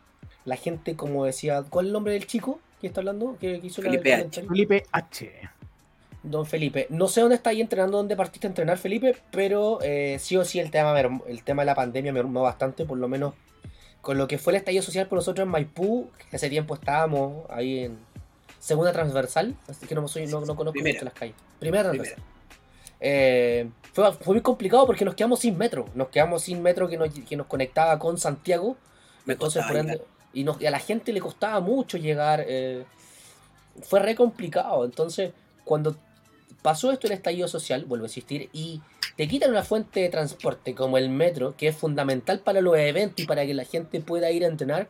la 0.48 0.56
gente, 0.56 0.96
como 0.96 1.24
decía, 1.24 1.62
¿cuál 1.68 1.87
es 1.87 1.88
el 1.88 1.92
nombre 1.92 2.12
del 2.14 2.26
chico 2.26 2.61
que 2.80 2.87
está 2.88 3.00
hablando? 3.00 3.37
Que, 3.40 3.61
que 3.61 3.66
hizo 3.68 3.82
la- 3.82 3.88
el 3.90 3.94
Felipe 4.00 4.14
H. 4.14 4.20
comentario? 4.22 4.48
Felipe 4.48 4.87
H. 4.92 5.32
Don 6.22 6.46
Felipe. 6.46 6.87
No 6.90 7.06
sé 7.08 7.20
dónde 7.20 7.37
está 7.37 7.50
ahí 7.50 7.61
entrenando, 7.61 7.96
dónde 7.98 8.16
partiste 8.16 8.46
a 8.46 8.50
entrenar, 8.50 8.76
Felipe, 8.78 9.16
pero 9.30 9.78
eh, 9.82 10.16
sí 10.18 10.37
o 10.37 10.44
sí 10.44 10.58
el 10.58 10.70
tema, 10.70 10.98
el 11.00 11.42
tema 11.44 11.62
de 11.62 11.66
la 11.66 11.74
pandemia 11.74 12.12
mermó 12.12 12.42
bastante, 12.42 12.84
por 12.84 12.98
lo 12.98 13.06
menos 13.08 13.34
con 14.00 14.18
lo 14.18 14.26
que 14.26 14.38
fue 14.38 14.52
el 14.52 14.56
estallido 14.56 14.82
social 14.82 15.06
por 15.06 15.16
nosotros 15.16 15.44
en 15.44 15.50
Maipú, 15.50 16.11
que 16.30 16.37
hace 16.37 16.48
tiempo 16.50 16.74
estábamos 16.74 17.44
ahí 17.50 17.84
en 17.84 17.98
segunda 18.58 18.92
transversal, 18.92 19.54
así 19.68 19.87
que 19.87 19.94
no, 19.94 20.06
soy, 20.08 20.26
no, 20.26 20.40
no 20.40 20.56
conozco 20.56 20.72
Primera. 20.72 20.96
mucho 20.96 21.04
las 21.04 21.14
calles. 21.14 21.34
Primera 21.61 21.84
transversal. 21.84 22.22
Eh, 23.00 23.68
fue, 23.92 24.12
fue 24.12 24.34
muy 24.34 24.42
complicado 24.42 24.87
porque 24.87 25.04
nos 25.04 25.14
quedamos 25.14 25.40
sin 25.40 25.56
metro. 25.56 25.87
Nos 25.94 26.08
quedamos 26.08 26.42
sin 26.42 26.62
metro 26.62 26.88
que 26.88 26.96
nos, 26.96 27.11
que 27.11 27.37
nos 27.37 27.46
conectaba 27.46 27.98
con 27.98 28.18
Santiago. 28.18 28.76
Me 29.24 29.34
Entonces, 29.34 29.64
por 29.66 29.76
ende, 29.76 30.02
y, 30.40 30.44
nos- 30.44 30.61
y 30.61 30.66
a 30.66 30.70
la 30.70 30.79
gente 30.79 31.12
le 31.12 31.20
costaba 31.20 31.61
mucho 31.61 31.98
llegar. 31.98 32.44
eh, 32.46 32.85
fue 33.83 34.01
re 34.01 34.14
complicado. 34.16 34.85
Entonces, 34.85 35.33
cuando 35.64 35.96
pasó 36.62 36.90
esto 36.90 37.07
el 37.07 37.12
estallido 37.12 37.46
social, 37.46 37.85
vuelvo 37.85 38.05
a 38.07 38.09
insistir, 38.09 38.48
y 38.53 38.81
te 39.16 39.29
quitan 39.29 39.51
una 39.51 39.62
fuente 39.62 40.01
de 40.01 40.09
transporte 40.09 40.74
como 40.74 40.98
el 40.98 41.09
metro, 41.11 41.55
que 41.57 41.68
es 41.68 41.77
fundamental 41.77 42.40
para 42.40 42.61
los 42.61 42.77
eventos 42.77 43.24
y 43.24 43.27
para 43.27 43.46
que 43.46 43.55
la 43.55 43.64
gente 43.64 44.01
pueda 44.01 44.31
ir 44.31 44.44
a 44.44 44.48
entrenar, 44.48 44.88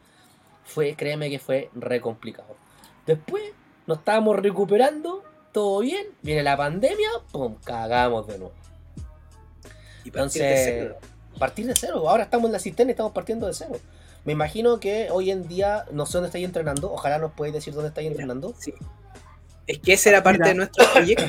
fue, 0.64 0.94
créeme 0.94 1.28
que 1.30 1.38
fue 1.38 1.70
re 1.74 2.00
complicado. 2.00 2.56
Después 3.06 3.42
nos 3.86 3.98
estábamos 3.98 4.36
recuperando, 4.38 5.22
todo 5.52 5.80
bien, 5.80 6.06
viene 6.22 6.42
la 6.42 6.56
pandemia, 6.56 7.08
pum, 7.32 7.56
cagamos 7.64 8.26
de 8.26 8.38
nuevo. 8.38 8.54
Y 10.04 10.10
partir 10.10 10.42
de 10.42 10.56
cero. 10.56 10.96
partir 11.38 11.66
de 11.66 11.74
cero. 11.76 12.08
Ahora 12.08 12.24
estamos 12.24 12.46
en 12.46 12.52
la 12.52 12.58
cisterna 12.58 12.90
y 12.90 12.92
estamos 12.92 13.12
partiendo 13.12 13.46
de 13.46 13.52
cero. 13.52 13.78
Me 14.24 14.32
imagino 14.32 14.78
que 14.80 15.08
hoy 15.10 15.30
en 15.30 15.48
día, 15.48 15.84
no 15.92 16.04
sé 16.06 16.14
dónde 16.14 16.28
estáis 16.28 16.44
entrenando. 16.44 16.92
Ojalá 16.92 17.18
nos 17.18 17.32
podáis 17.32 17.54
decir 17.54 17.72
dónde 17.74 17.88
estáis 17.88 18.08
entrenando. 18.08 18.54
sí. 18.58 18.74
Es 19.66 19.78
que 19.80 19.92
ese 19.92 20.08
era 20.08 20.22
parte 20.22 20.38
Mira. 20.38 20.48
de 20.48 20.54
nuestro 20.54 20.86
proyecto. 20.92 21.24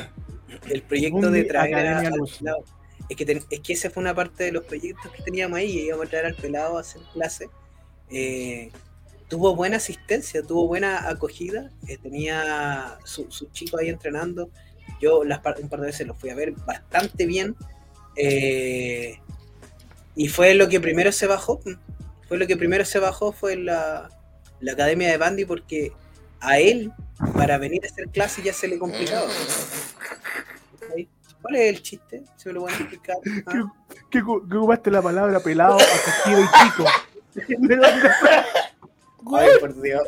El 0.70 0.82
proyecto 0.82 1.30
de 1.30 1.44
traer 1.44 1.74
a- 1.88 1.98
al 1.98 2.04
pelado. 2.38 2.64
Es 3.08 3.16
que, 3.16 3.26
ten- 3.26 3.42
es 3.50 3.60
que 3.60 3.72
esa 3.74 3.90
fue 3.90 4.00
una 4.02 4.14
parte 4.14 4.44
de 4.44 4.52
los 4.52 4.64
proyectos 4.64 5.12
que 5.12 5.22
teníamos 5.22 5.58
ahí. 5.58 5.70
y 5.78 5.86
Íbamos 5.88 6.06
a 6.06 6.08
traer 6.10 6.24
al 6.26 6.34
pelado 6.36 6.78
a 6.78 6.80
hacer 6.80 7.02
clase. 7.12 7.50
Eh, 8.10 8.70
tuvo 9.28 9.54
buena 9.54 9.76
asistencia, 9.76 10.42
tuvo 10.42 10.66
buena 10.66 11.08
acogida. 11.10 11.70
eh, 11.86 11.98
tenía 11.98 12.98
sus 13.04 13.26
su 13.34 13.46
chicos 13.52 13.78
ahí 13.80 13.90
entrenando. 13.90 14.48
Yo 15.02 15.22
las 15.24 15.40
par- 15.40 15.56
un 15.60 15.68
par 15.68 15.80
de 15.80 15.86
veces 15.88 16.06
los 16.06 16.16
fui 16.18 16.30
a 16.30 16.34
ver 16.34 16.52
bastante 16.52 17.26
bien. 17.26 17.56
eh, 18.16 19.18
y 20.16 20.28
fue 20.28 20.54
lo 20.54 20.68
que 20.68 20.80
primero 20.80 21.12
se 21.12 21.26
bajó. 21.26 21.60
Fue 22.30 22.38
lo 22.38 22.46
que 22.46 22.56
primero 22.56 22.84
se 22.84 23.00
bajó, 23.00 23.32
fue 23.32 23.56
la, 23.56 24.08
la 24.60 24.72
academia 24.72 25.08
de 25.10 25.16
Bandy, 25.18 25.44
porque 25.44 25.92
a 26.40 26.60
él, 26.60 26.92
para 27.34 27.58
venir 27.58 27.84
a 27.84 27.88
hacer 27.88 28.06
clase, 28.06 28.40
ya 28.40 28.52
se 28.52 28.68
le 28.68 28.78
complicaba. 28.78 29.26
¿Cuál 31.42 31.56
es 31.56 31.68
el 31.76 31.82
chiste? 31.82 32.22
¿Se 32.36 32.48
me 32.50 32.54
lo 32.54 32.60
pueden 32.62 32.78
explicar? 32.80 33.16
Ah, 33.46 33.72
¿Qué, 34.10 34.20
qué 34.48 34.56
ocupaste 34.56 34.90
la 34.92 35.02
palabra 35.02 35.40
pelado, 35.40 35.74
acogido 35.76 36.40
y 36.40 36.46
chico? 36.62 36.84
¿De 37.34 37.76
dónde 37.76 38.10
fue? 38.20 39.38
Ay, 39.38 39.48
por 39.60 39.80
Dios. 39.82 40.02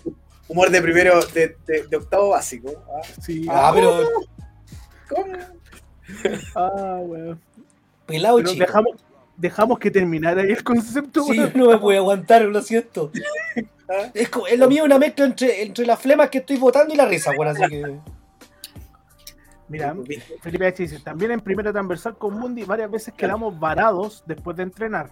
Humor 0.48 0.70
de 0.70 0.80
primero, 0.82 1.20
de, 1.26 1.56
de- 1.66 1.86
de 1.88 1.96
octavo 1.96 2.30
básico. 2.30 2.70
Ah, 2.88 3.06
Sí, 3.20 3.46
Ah, 3.50 3.72
pero 3.74 4.00
¿Cómo? 5.08 5.36
ah, 6.54 6.98
weón. 7.00 7.40
pelado 8.06 8.40
chico. 8.42 8.64
dejamos, 8.64 8.92
dejamos 9.42 9.80
que 9.80 9.90
terminara 9.90 10.40
ahí 10.42 10.50
el 10.52 10.62
concepto, 10.62 11.24
Sí, 11.24 11.36
no 11.56 11.68
me 11.68 11.76
pude 11.78 11.96
aguantar, 11.98 12.42
lo 12.42 12.62
siento. 12.62 13.10
Ah, 13.88 14.10
Es, 14.14 14.30
como- 14.30 14.46
es 14.46 14.58
lo 14.58 14.68
mío 14.68 14.84
una 14.84 14.96
mezcla 14.96 15.26
entre, 15.26 15.60
entre 15.60 15.84
las 15.84 15.98
flemas 16.00 16.30
que 16.30 16.38
estoy 16.38 16.56
votando 16.56 16.94
y 16.94 16.96
la 16.96 17.04
risa, 17.04 17.32
bueno, 17.36 17.50
así 17.50 17.60
que. 17.68 17.98
Mira. 19.68 19.94
Felipe 20.40 20.66
H 20.66 20.82
dice, 20.84 21.00
también 21.00 21.32
en 21.32 21.40
primera 21.40 21.72
transversal 21.72 22.16
con 22.16 22.38
Mundi 22.38 22.62
varias 22.64 22.90
veces 22.90 23.12
quedamos 23.12 23.58
varados 23.58 24.22
después 24.24 24.56
de 24.56 24.62
entrenar. 24.62 25.10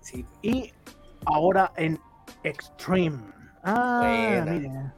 Sí, 0.00 0.26
Y 0.42 0.72
ahora 1.24 1.72
en 1.76 1.98
Extreme. 2.42 3.18
Ah, 3.62 4.00
Buena. 4.02 4.52
mira. 4.52 4.94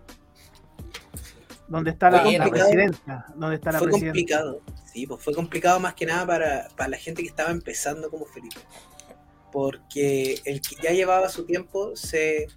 ¿Dónde 1.68 1.90
está 1.90 2.10
la, 2.10 2.22
presidenta? 2.22 3.26
¿Dónde 3.36 3.56
está 3.56 3.70
la 3.72 3.78
fue 3.78 3.90
complicado. 3.90 4.60
Pues 5.06 5.22
fue 5.22 5.34
complicado 5.34 5.80
más 5.80 5.94
que 5.94 6.06
nada 6.06 6.26
para, 6.26 6.68
para 6.76 6.90
la 6.90 6.96
gente 6.96 7.22
que 7.22 7.28
estaba 7.28 7.50
empezando 7.50 8.10
como 8.10 8.26
Felipe. 8.26 8.60
Porque 9.52 10.40
el 10.44 10.60
que 10.60 10.76
ya 10.82 10.92
llevaba 10.92 11.28
su 11.28 11.44
tiempo 11.44 11.96
se, 11.96 12.48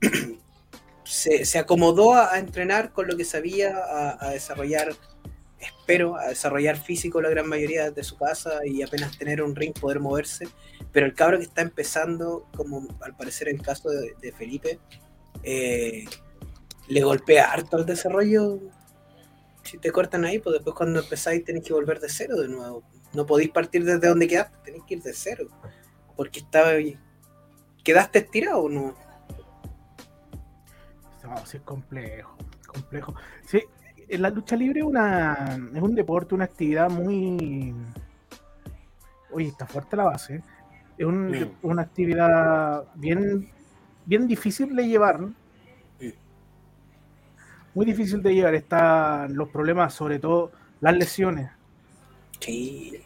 se, 1.04 1.58
acomodó 1.58 2.14
a, 2.14 2.38
entrenar 2.38 2.92
con 2.92 3.08
lo 3.08 3.16
que 3.16 3.24
sabía, 3.24 3.74
a, 4.20 4.30
desarrollar, 4.30 4.94
espero, 5.60 6.16
a 6.16 6.28
desarrollar 6.28 6.76
físico 6.76 7.20
la 7.20 7.30
gran 7.30 7.48
mayoría 7.48 7.90
de 7.90 8.04
su 8.04 8.16
casa 8.16 8.60
y 8.64 8.82
apenas 8.82 9.18
tener 9.18 9.42
un 9.42 9.54
ring 9.54 9.72
poder 9.72 10.00
moverse. 10.00 10.48
Pero 10.92 11.06
el 11.06 11.14
cabro 11.14 11.38
que 11.38 11.44
está 11.44 11.62
empezando, 11.62 12.46
como 12.56 12.86
al 13.00 13.16
parecer 13.16 13.48
el 13.48 13.60
caso 13.60 13.90
de, 13.90 14.14
de 14.20 14.32
Felipe, 14.32 14.78
eh, 15.42 16.04
le 16.88 17.02
golpea 17.02 17.52
harto 17.52 17.76
al 17.76 17.86
desarrollo. 17.86 18.60
Si 19.68 19.78
te 19.78 19.92
cortan 19.92 20.24
ahí, 20.24 20.38
pues 20.38 20.54
después 20.54 20.74
cuando 20.74 21.00
empezáis 21.00 21.44
tenéis 21.44 21.66
que 21.66 21.74
volver 21.74 22.00
de 22.00 22.08
cero 22.08 22.36
de 22.36 22.48
nuevo. 22.48 22.82
No 23.12 23.26
podéis 23.26 23.50
partir 23.50 23.84
desde 23.84 24.08
donde 24.08 24.26
quedaste, 24.26 24.56
tenéis 24.64 24.84
que 24.86 24.94
ir 24.94 25.02
de 25.02 25.12
cero. 25.12 25.46
Porque 26.16 26.40
estaba 26.40 26.70
quedaste 27.84 28.20
estirado 28.20 28.60
o 28.62 28.68
no. 28.68 28.94
No, 31.24 31.46
sí 31.46 31.58
es 31.58 31.62
complejo, 31.64 32.36
complejo. 32.66 33.14
Sí, 33.46 33.62
en 34.08 34.22
la 34.22 34.30
lucha 34.30 34.56
libre 34.56 34.80
es, 34.80 34.86
una, 34.86 35.58
es 35.74 35.82
un 35.82 35.94
deporte, 35.94 36.34
una 36.34 36.44
actividad 36.44 36.88
muy... 36.88 37.74
Oye, 39.30 39.48
está 39.48 39.66
fuerte 39.66 39.96
la 39.96 40.04
base. 40.04 40.36
¿eh? 40.36 40.42
Es 40.96 41.06
un- 41.06 41.54
una 41.62 41.82
actividad 41.82 42.84
bien, 42.94 43.50
bien 44.06 44.26
difícil 44.26 44.74
de 44.74 44.88
llevar. 44.88 45.20
¿no? 45.20 45.34
Muy 47.78 47.86
difícil 47.86 48.20
de 48.24 48.34
llevar. 48.34 48.56
Están 48.56 49.36
los 49.36 49.50
problemas, 49.50 49.94
sobre 49.94 50.18
todo 50.18 50.50
las 50.80 50.96
lesiones. 50.96 51.48
Sí. 52.40 53.00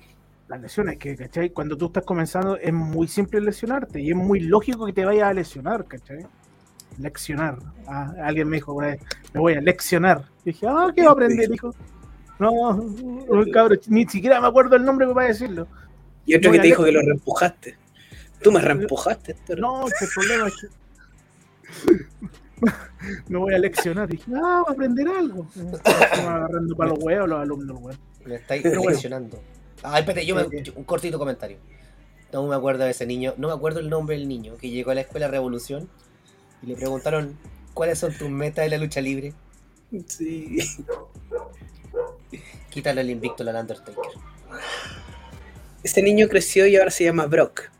Las 0.48 0.62
lesiones, 0.62 0.96
que, 0.96 1.14
¿cachai? 1.14 1.50
Cuando 1.50 1.76
tú 1.76 1.88
estás 1.88 2.04
comenzando 2.04 2.56
es 2.56 2.72
muy 2.72 3.06
simple 3.06 3.42
lesionarte 3.42 4.00
y 4.00 4.08
es 4.08 4.16
muy 4.16 4.40
lógico 4.40 4.86
que 4.86 4.94
te 4.94 5.04
vayas 5.04 5.24
a 5.28 5.34
lesionar, 5.34 5.84
¿cachai? 5.84 6.24
Leccionar. 6.98 7.58
Ah, 7.86 8.14
alguien 8.24 8.48
me 8.48 8.56
dijo, 8.56 8.74
me 8.80 8.98
voy 9.34 9.52
a 9.52 9.60
leccionar. 9.60 10.24
Y 10.42 10.52
dije, 10.52 10.66
ah, 10.66 10.90
¿qué 10.96 11.02
va 11.02 11.10
a 11.10 11.12
aprender, 11.12 11.52
hijo? 11.52 11.74
No, 12.38 12.52
un 12.52 13.50
cabrón, 13.52 13.78
ni 13.88 14.06
siquiera 14.06 14.40
me 14.40 14.46
acuerdo 14.46 14.76
el 14.76 14.86
nombre 14.86 15.06
para 15.08 15.28
decirlo. 15.28 15.68
Y 16.24 16.34
otro 16.34 16.50
que 16.50 16.60
te 16.60 16.68
dijo 16.68 16.82
que 16.82 16.92
lo 16.92 17.02
reempujaste. 17.02 17.76
Tú 18.42 18.50
me 18.50 18.62
reempujaste. 18.62 19.32
este 19.32 19.54
No, 19.56 19.84
que 19.84 20.06
el 20.06 20.10
problema 20.14 20.48
es 20.48 20.54
que 20.56 20.82
me 23.28 23.38
voy 23.38 23.54
a 23.54 23.58
leccionar. 23.58 24.08
Dije, 24.08 24.30
ah, 24.34 24.62
voy 24.64 24.70
a 24.70 24.72
aprender 24.72 25.08
algo. 25.08 25.46
Estamos 25.54 26.26
agarrando 26.26 26.76
para 26.76 26.90
los 26.90 26.98
huevos 27.02 27.28
los 27.28 27.40
alumnos, 27.40 27.78
weón. 27.80 27.98
Me 28.24 28.36
estáis 28.36 28.62
Pero 28.62 28.76
bueno. 28.76 28.90
impresionando. 28.90 29.42
Ah, 29.82 29.98
espérate, 29.98 30.24
yo 30.26 30.34
me, 30.36 30.62
yo- 30.62 30.72
un 30.76 30.84
cortito 30.84 31.18
comentario. 31.18 31.58
No 32.32 32.46
me 32.46 32.54
acuerdo 32.54 32.84
de 32.84 32.90
ese 32.90 33.04
niño, 33.04 33.34
no 33.36 33.48
me 33.48 33.54
acuerdo 33.54 33.80
el 33.80 33.90
nombre 33.90 34.16
del 34.16 34.26
niño 34.28 34.56
que 34.56 34.70
llegó 34.70 34.90
a 34.92 34.94
la 34.94 35.02
escuela 35.02 35.28
Revolución 35.28 35.88
y 36.62 36.66
le 36.66 36.76
preguntaron 36.76 37.36
cuáles 37.74 37.98
son 37.98 38.16
tus 38.16 38.30
metas 38.30 38.64
de 38.64 38.70
la 38.70 38.78
lucha 38.78 39.00
libre. 39.00 39.34
Sí. 40.06 40.56
Quítale 42.70 43.02
el 43.02 43.10
invicto 43.10 43.42
al 43.42 43.54
Undertaker. 43.54 43.94
Este 45.82 46.00
niño 46.02 46.28
creció 46.28 46.66
y 46.66 46.76
ahora 46.76 46.90
se 46.90 47.04
llama 47.04 47.26
Brock. 47.26 47.70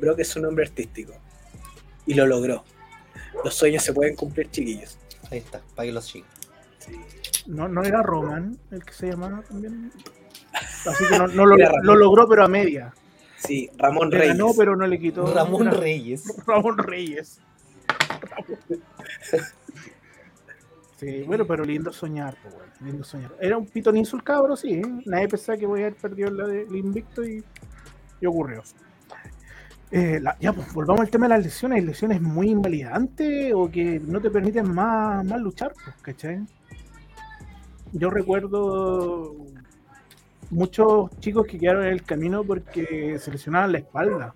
Brock 0.00 0.18
es 0.20 0.28
su 0.28 0.40
nombre 0.40 0.64
artístico. 0.64 1.12
Y 2.06 2.14
lo 2.14 2.26
logró. 2.26 2.64
Los 3.44 3.54
sueños 3.54 3.82
se 3.82 3.92
pueden 3.92 4.14
cumplir, 4.16 4.50
chiquillos. 4.50 4.98
Ahí 5.30 5.38
está, 5.38 5.60
para 5.74 5.86
que 5.86 5.92
los 5.92 6.06
chicos. 6.06 6.30
No, 7.46 7.68
no 7.68 7.82
era 7.82 8.02
Roman 8.02 8.58
el 8.70 8.84
que 8.84 8.92
se 8.92 9.08
llamaba 9.08 9.42
también. 9.42 9.90
Así 10.86 11.04
que 11.08 11.18
no, 11.18 11.26
no 11.28 11.46
lo, 11.46 11.56
logró, 11.96 12.28
pero 12.28 12.44
a 12.44 12.48
media. 12.48 12.94
Sí, 13.36 13.70
Ramón 13.76 14.10
Le 14.10 14.18
Reyes. 14.18 14.36
ganó, 14.36 14.52
pero 14.56 14.76
no 14.76 14.86
le 14.86 14.98
quitó. 14.98 15.32
Ramón 15.32 15.62
una- 15.62 15.70
Reyes. 15.72 16.24
Ramón 16.46 16.78
Reyes. 16.78 17.40
Sí, 20.96 21.22
bueno, 21.22 21.46
pero 21.46 21.64
lindo 21.64 21.92
soñar, 21.92 22.36
pues, 22.42 22.54
bueno, 22.54 22.72
lindo 22.80 23.04
soñar. 23.04 23.32
Era 23.40 23.56
un 23.56 23.66
pitonizo 23.66 24.16
el 24.16 24.24
cabro, 24.24 24.56
sí. 24.56 24.72
¿eh? 24.74 24.82
Nadie 25.06 25.28
pensaba 25.28 25.56
que 25.56 25.66
voy 25.66 25.80
a 25.82 25.86
haber 25.86 25.96
perdido 25.96 26.30
la 26.30 26.46
del 26.46 26.74
invicto 26.74 27.24
y, 27.24 27.44
y 28.20 28.26
ocurrió. 28.26 28.62
Eh, 29.90 30.20
la- 30.20 30.36
ya, 30.38 30.52
pues 30.52 30.72
volvamos 30.74 31.00
al 31.00 31.10
tema 31.10 31.26
de 31.26 31.30
las 31.36 31.44
lesiones. 31.44 31.80
¿Hay 31.80 31.86
lesiones 31.86 32.20
muy 32.20 32.50
invalidantes 32.50 33.52
o 33.54 33.70
que 33.70 34.00
no 34.00 34.20
te 34.20 34.30
permiten 34.30 34.72
más, 34.74 35.24
más 35.24 35.40
luchar? 35.40 35.72
Pues, 35.82 35.96
¿cachai? 36.02 36.40
Yo 37.92 38.10
recuerdo 38.10 39.34
muchos 40.50 41.10
chicos 41.20 41.46
que 41.46 41.58
quedaron 41.58 41.84
en 41.84 41.92
el 41.92 42.02
camino 42.02 42.44
porque 42.44 43.18
se 43.18 43.30
lesionaban 43.30 43.72
la 43.72 43.78
espalda. 43.78 44.34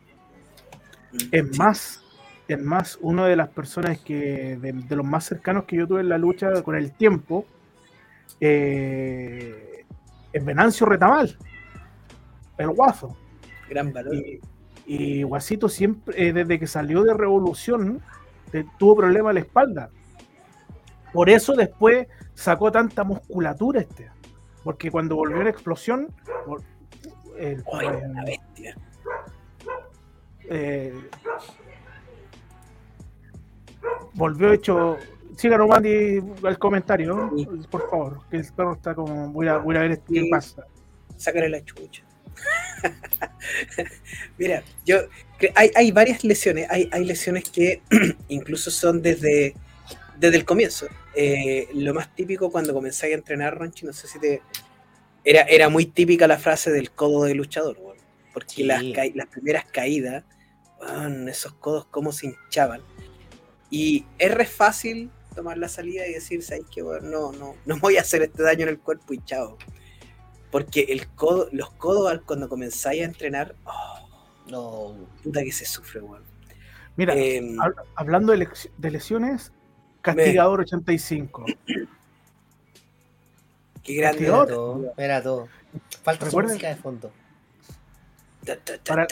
Es 1.31 1.59
más, 1.59 2.03
es 2.49 2.59
más, 2.59 2.99
una 3.03 3.27
de 3.27 3.37
las 3.37 3.49
personas 3.51 3.99
que, 4.01 4.57
de, 4.57 4.73
de 4.73 4.97
los 4.97 5.05
más 5.05 5.25
cercanos 5.25 5.65
que 5.65 5.77
yo 5.77 5.87
tuve 5.87 6.01
en 6.01 6.09
la 6.09 6.17
lucha 6.17 6.62
con 6.62 6.75
el 6.77 6.93
tiempo, 6.93 7.45
eh, 8.41 9.85
es 10.33 10.45
Venancio 10.45 10.87
Retamal, 10.87 11.37
el 12.57 12.69
guazo. 12.71 13.15
Gran 13.69 13.93
valor. 13.93 14.15
Y, 14.15 14.41
y 14.87 15.23
Guasito 15.23 15.68
siempre, 15.68 16.29
eh, 16.29 16.33
desde 16.33 16.59
que 16.59 16.66
salió 16.66 17.03
de 17.05 17.14
Revolución, 17.14 18.03
eh, 18.53 18.64
tuvo 18.79 18.97
problemas 18.97 19.31
en 19.31 19.35
la 19.35 19.40
espalda. 19.40 19.90
Por 21.12 21.29
eso 21.31 21.55
después 21.55 22.09
sacó 22.35 22.73
tanta 22.73 23.05
musculatura 23.05 23.81
este. 23.81 24.11
Porque 24.64 24.90
cuando 24.90 25.16
volvió 25.16 25.40
a 25.40 25.45
la 25.45 25.51
explosión, 25.51 26.09
el- 27.38 27.61
eh, 27.61 28.03
una 28.09 28.25
bestia. 28.25 28.77
eh, 30.49 30.92
volvió 34.14 34.53
hecho. 34.53 34.97
Siga 35.37 35.57
nomás 35.57 35.79
Andy, 35.79 36.23
el 36.45 36.59
comentario, 36.59 37.14
¿no? 37.16 37.37
Sí. 37.37 37.47
por 37.71 37.88
favor, 37.88 38.21
que 38.31 38.37
el 38.37 38.53
perro 38.53 38.75
está 38.75 38.95
como. 38.95 39.29
Voy 39.33 39.49
a, 39.49 39.59
voy 39.59 39.77
a 39.77 39.81
ver 39.81 40.01
qué 40.01 40.21
Sí. 40.21 40.31
pasa. 40.31 40.64
Sácale 41.16 41.49
la 41.49 41.64
chucha. 41.64 42.05
Mira, 44.38 44.62
yo 44.85 44.99
hay, 45.55 45.71
hay 45.75 45.92
varias 45.92 46.25
lesiones, 46.25 46.66
hay, 46.71 46.88
hay 46.92 47.05
lesiones 47.05 47.49
que 47.49 47.83
incluso 48.29 48.71
son 48.71 49.03
desde, 49.03 49.55
desde 50.18 50.37
el 50.37 50.45
comienzo. 50.45 50.87
Eh, 51.14 51.68
lo 51.75 51.95
más 51.95 52.14
típico 52.14 52.51
cuando 52.51 52.73
comenzáis 52.73 53.12
a 53.14 53.18
entrenar, 53.18 53.59
Ronchi, 53.59 53.87
no 53.87 53.92
sé 53.92 54.07
si 54.09 54.18
te. 54.18 54.42
Era, 55.25 55.42
era 55.42 55.68
muy 55.68 55.87
típica 55.87 56.27
la 56.27 56.38
frase 56.38 56.71
del 56.71 56.90
codo 56.90 57.25
de 57.25 57.35
luchador, 57.35 57.79
porque 58.33 58.55
Sí. 58.55 58.62
las, 58.64 58.83
las 59.14 59.27
primeras 59.29 59.64
caídas, 59.66 60.25
esos 61.29 61.53
codos 61.55 61.87
cómo 61.90 62.12
se 62.12 62.27
hinchaban. 62.27 62.81
Y 63.71 64.05
es 64.18 64.35
re 64.35 64.47
fácil 64.47 65.11
tomar 65.35 65.57
la 65.59 65.68
salida 65.68 66.07
y 66.07 66.12
decir, 66.12 66.42
¿sabes 66.42 66.64
qué? 66.75 66.83
no, 66.83 67.33
no, 67.33 67.55
no 67.64 67.79
voy 67.79 67.97
a 67.97 68.01
hacer 68.03 68.23
este 68.23 68.42
daño 68.42 68.64
en 68.64 68.68
el 68.71 68.79
cuerpo 68.79 69.14
y 69.14 69.25
chao. 69.25 69.57
Porque 70.53 70.83
el 70.91 71.09
codo, 71.09 71.49
los 71.51 71.71
codos 71.73 72.21
cuando 72.25 72.49
comenzáis 72.49 73.03
a 73.03 73.07
entrenar, 73.07 73.57
oh, 73.65 74.09
No. 74.49 74.95
puta 75.25 75.43
que 75.43 75.51
se 75.51 75.65
sufre, 75.65 76.01
weón. 76.01 76.23
Mira, 76.95 77.15
Em, 77.17 77.57
hab- 77.57 77.75
hablando 77.97 78.33
de, 78.33 78.91
lesiones, 78.91 79.51
Castigador 80.03 80.61
85. 80.61 81.47
qué 83.83 83.95
grande. 83.95 84.27
Era 84.27 84.47
todo. 84.47 84.93
Era 84.97 85.23
todo. 85.23 85.49
Falta 86.03 86.27
su 86.27 86.37
Recuerden- 86.37 86.53
música 86.55 86.69
de 86.69 86.77
fondo. 86.77 87.12
Para-. 88.87 89.07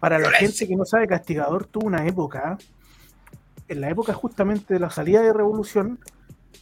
Para 0.00 0.18
la 0.18 0.30
gente 0.32 0.66
que 0.68 0.76
no 0.76 0.84
sabe, 0.84 1.06
Castigador 1.06 1.66
tuvo 1.66 1.86
una 1.86 2.06
época, 2.06 2.58
en 3.68 3.80
la 3.80 3.88
época 3.88 4.12
justamente 4.12 4.74
de 4.74 4.80
la 4.80 4.90
salida 4.90 5.22
de 5.22 5.32
Revolución, 5.32 5.98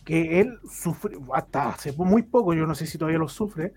que 0.05 0.40
él 0.40 0.59
sufrió, 0.70 1.20
hasta 1.35 1.70
hace 1.70 1.92
muy 1.92 2.22
poco, 2.22 2.55
yo 2.55 2.66
no 2.66 2.74
sé 2.74 2.87
si 2.87 2.98
todavía 2.98 3.18
lo 3.18 3.29
sufre, 3.29 3.72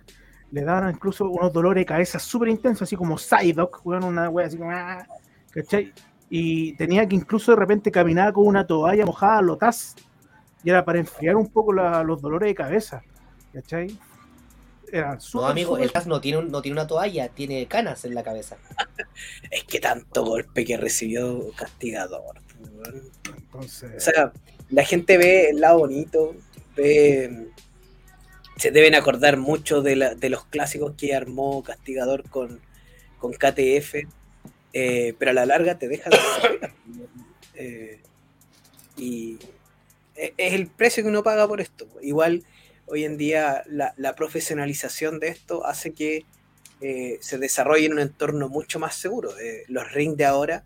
le 0.52 0.64
daban 0.64 0.90
incluso 0.94 1.28
unos 1.30 1.52
dolores 1.52 1.82
de 1.82 1.86
cabeza 1.86 2.20
súper 2.20 2.50
intensos, 2.50 2.84
así 2.84 2.96
como 2.96 3.18
Psyduck, 3.18 3.82
weón, 3.86 4.04
una 4.04 4.30
wea 4.30 4.48
así 4.48 4.58
como, 4.58 4.72
ah, 4.72 5.06
¿cachai? 5.52 5.92
Y 6.30 6.74
tenía 6.78 7.08
que 7.08 7.16
incluso 7.16 7.52
de 7.52 7.58
repente 7.58 7.92
caminar 7.92 8.34
con 8.34 8.48
una 8.48 8.66
toalla 8.66 9.06
mojada 9.06 9.40
a 9.40 9.42
lotaz, 9.42 9.96
y 10.64 10.70
era 10.70 10.86
para 10.86 11.00
enfriar 11.00 11.36
un 11.36 11.48
poco 11.50 11.74
la- 11.74 12.04
los 12.04 12.22
dolores 12.22 12.48
de 12.48 12.56
cabeza, 12.56 13.04
¿cachai? 13.52 13.98
Era 14.92 15.16
No, 15.16 15.20
súper, 15.22 15.52
amigo, 15.52 15.72
súper- 15.72 15.84
el 15.86 15.92
Taz 15.92 16.06
no 16.08 16.22
tiene, 16.22 16.38
un- 16.38 16.52
no 16.52 16.62
tiene 16.62 16.80
una 16.80 16.88
toalla, 16.88 17.28
tiene 17.30 17.66
canas 17.68 18.06
en 18.06 18.14
la 18.14 18.22
cabeza. 18.24 18.58
Es 19.52 19.64
que 19.64 19.80
tanto 19.80 20.24
golpe 20.24 20.64
que 20.66 20.78
recibió 20.78 21.52
Castigador. 21.56 22.36
weón. 22.60 23.02
O 23.28 23.36
entonces, 23.36 24.04
sea, 24.04 24.32
la 24.70 24.84
gente 24.86 25.18
ve 25.18 25.50
el 25.50 25.60
lado 25.62 25.80
bonito, 25.80 26.36
ve. 26.76 27.48
Se 28.58 28.70
deben 28.72 28.94
acordar 28.96 29.38
mucho 29.38 29.82
de, 29.82 29.96
la- 29.96 30.16
de 30.16 30.30
los 30.30 30.46
clásicos 30.46 30.94
que 30.96 31.16
armó 31.16 31.64
Castigador 31.64 32.30
con, 32.30 32.62
con 33.18 33.34
KTF, 33.34 33.96
eh, 34.74 35.16
pero 35.18 35.32
a 35.32 35.34
la 35.34 35.46
larga 35.48 35.80
te 35.80 35.88
deja 35.88 36.10
eh, 37.56 38.00
y 38.98 39.40
e- 40.16 40.34
es 40.38 40.54
el 40.54 40.68
precio 40.68 41.04
que 41.04 41.10
uno 41.10 41.24
paga 41.24 41.48
por 41.48 41.62
esto. 41.62 41.88
Igual, 42.02 42.44
hoy 42.86 43.06
en 43.06 43.18
día, 43.18 43.64
la, 43.68 43.94
la 43.98 44.14
profesionalización 44.16 45.20
de 45.20 45.30
esto 45.30 45.66
hace 45.66 45.94
que 45.94 46.26
eh, 46.82 47.18
se 47.22 47.40
desarrolle 47.40 47.88
en 47.88 47.94
un 47.94 48.00
entorno 48.00 48.50
mucho 48.50 48.80
más 48.80 48.96
seguro. 48.96 49.38
Eh, 49.40 49.64
los 49.68 49.92
rings 49.94 50.16
de 50.18 50.26
ahora 50.26 50.64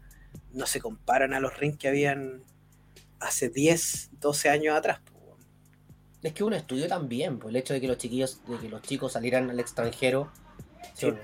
no 0.54 0.66
se 0.66 0.82
comparan 0.82 1.34
a 1.34 1.40
los 1.40 1.58
rings 1.58 1.78
que 1.78 1.88
habían 1.88 2.44
hace 3.20 3.50
10, 3.50 4.10
12 4.20 4.50
años 4.50 4.76
atrás. 4.76 5.00
Es 6.24 6.34
que 6.34 6.44
un 6.44 6.54
estudio 6.54 6.88
también, 6.88 7.38
pues 7.40 7.50
el 7.52 7.56
hecho 7.58 7.74
de 7.74 7.82
que 7.82 7.88
los 7.88 7.98
chiquillos, 7.98 8.42
de 8.48 8.58
que 8.58 8.70
los 8.70 8.82
chicos 8.82 9.14
salieran 9.14 9.50
al 9.50 9.60
extranjero. 9.60 10.32
Sí. 10.94 11.08
O 11.08 11.16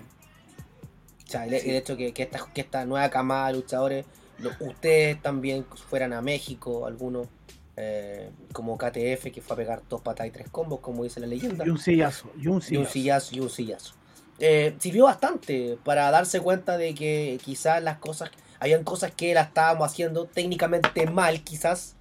sea, 1.25 1.45
el, 1.45 1.59
Sí. 1.59 1.69
el 1.69 1.75
hecho 1.77 1.97
que, 1.97 2.13
que 2.13 2.23
esta, 2.23 2.45
que 2.53 2.61
esta 2.61 2.85
nueva 2.85 3.09
camada 3.09 3.47
de 3.47 3.53
luchadores, 3.55 4.05
lo- 4.37 4.51
ustedes 4.67 5.21
también 5.21 5.65
fueran 5.89 6.13
a 6.13 6.21
México, 6.21 6.85
algunos, 6.85 7.27
eh, 7.75 8.29
como 8.53 8.77
KTF, 8.77 9.31
que 9.31 9.41
fue 9.41 9.55
a 9.55 9.57
pegar 9.57 9.81
dos 9.89 10.01
patas 10.01 10.27
y 10.27 10.31
tres 10.31 10.47
combos, 10.49 10.79
como 10.79 11.03
dice 11.03 11.19
la 11.19 11.27
leyenda. 11.27 11.65
Y 11.65 11.69
un 11.69 11.79
sillazo, 11.79 12.31
y 12.37 12.47
un 12.47 12.53
Y 12.53 12.55
un 12.55 12.61
sillazo. 12.61 12.91
sillazo 12.91 13.35
y 13.35 13.39
un 13.39 13.49
sillazo. 13.49 13.93
Eh, 14.39 14.75
sirvió 14.79 15.05
bastante 15.05 15.77
para 15.83 16.09
darse 16.11 16.39
cuenta 16.39 16.77
de 16.77 16.93
que 16.93 17.39
quizás 17.43 17.81
las 17.81 17.97
cosas, 17.97 18.29
habían 18.63 18.85
cosas 18.85 19.11
que 19.11 19.33
la 19.33 19.41
estábamos 19.41 19.91
haciendo 19.91 20.25
técnicamente 20.25 21.05
mal, 21.05 21.43
quizás. 21.43 21.97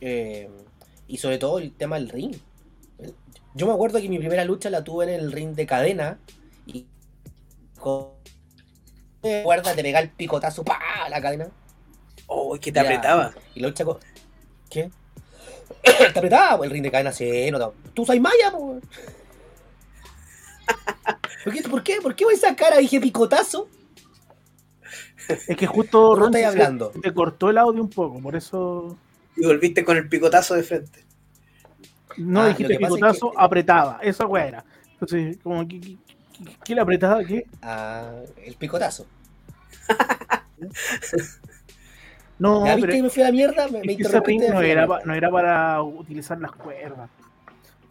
Eh, 0.00 0.50
y 1.06 1.18
sobre 1.18 1.38
todo 1.38 1.60
el 1.60 1.72
tema 1.72 1.94
del 1.94 2.08
ring. 2.08 2.34
Yo 3.54 3.68
me 3.68 3.72
acuerdo 3.72 4.00
que 4.00 4.08
mi 4.08 4.18
primera 4.18 4.44
lucha 4.44 4.68
la 4.68 4.82
tuve 4.82 5.04
en 5.04 5.10
el 5.20 5.30
ring 5.30 5.54
de 5.54 5.66
cadena 5.66 6.18
y 6.66 6.86
con 7.78 8.08
cuerda 9.44 9.76
te 9.76 9.82
pegaba 9.84 10.02
el 10.02 10.10
picotazo 10.10 10.64
pa 10.64 10.80
a 11.04 11.08
la 11.08 11.22
cadena 11.22 11.46
Oh, 12.26 12.58
que 12.60 12.72
te 12.72 12.80
apretaba. 12.80 13.32
y 13.54 13.60
la 13.60 13.68
lucha 13.68 13.84
con 13.84 13.98
¿qué? 14.68 14.90
te 15.84 16.18
apretaba 16.18 16.56
po, 16.58 16.64
el 16.64 16.70
ring 16.70 16.82
de 16.82 16.90
cadena 16.90 17.12
sí, 17.12 17.48
no, 17.52 17.60
no. 17.60 17.74
tú 17.94 18.04
soy 18.04 18.18
maya 18.18 18.50
po. 18.50 18.80
¿Por 21.44 21.52
qué? 21.54 21.62
¿Por 21.62 21.82
qué? 21.84 22.00
¿Por 22.02 22.16
qué 22.16 22.24
voy 22.24 22.34
a 22.34 22.38
sacar 22.38 22.76
dije 22.76 23.00
picotazo? 23.00 23.68
Es 25.46 25.56
que 25.56 25.66
justo 25.66 26.00
¿Cómo 26.02 26.16
Ron 26.16 26.36
hablando? 26.36 26.90
te 26.90 27.12
cortó 27.14 27.50
el 27.50 27.58
audio 27.58 27.82
un 27.82 27.90
poco, 27.90 28.20
por 28.20 28.36
eso 28.36 28.96
Y 29.36 29.44
volviste 29.46 29.84
con 29.84 29.96
el 29.96 30.08
picotazo 30.08 30.54
de 30.54 30.62
frente. 30.62 31.04
no 32.18 32.42
Ah, 32.42 32.48
dijiste 32.48 32.72
es 32.74 32.78
picotazo, 32.78 33.30
que- 33.30 33.36
apretaba. 33.38 33.98
Esa 34.02 34.26
weá 34.26 34.46
era. 34.48 34.64
Entonces, 34.92 35.38
como, 35.42 35.66
¿qué, 35.66 35.80
qué, 35.80 35.96
qué- 36.44 36.56
qué 36.64 36.74
le 36.74 36.80
apretaba? 36.80 37.24
¿Qué? 37.24 37.46
Ah, 37.62 38.12
el 38.44 38.54
picotazo. 38.56 39.06
No, 42.38 42.64
¿Ya 42.64 42.72
pero 42.74 42.86
viste 42.86 42.96
que 42.96 43.02
me 43.02 43.10
fui 43.10 43.22
a 43.22 43.26
la 43.26 43.32
mierda? 43.32 43.68
Me, 43.68 43.80
me 43.84 43.92
es 43.92 43.96
que 43.98 44.02
ese 44.04 44.20
ring 44.20 44.42
no 44.48 44.62
la 44.62 44.66
era, 44.66 44.86
pa- 44.86 45.00
no 45.04 45.12
era 45.14 45.30
para 45.30 45.82
utilizar 45.82 46.40
las 46.40 46.52
cuerdas. 46.52 47.10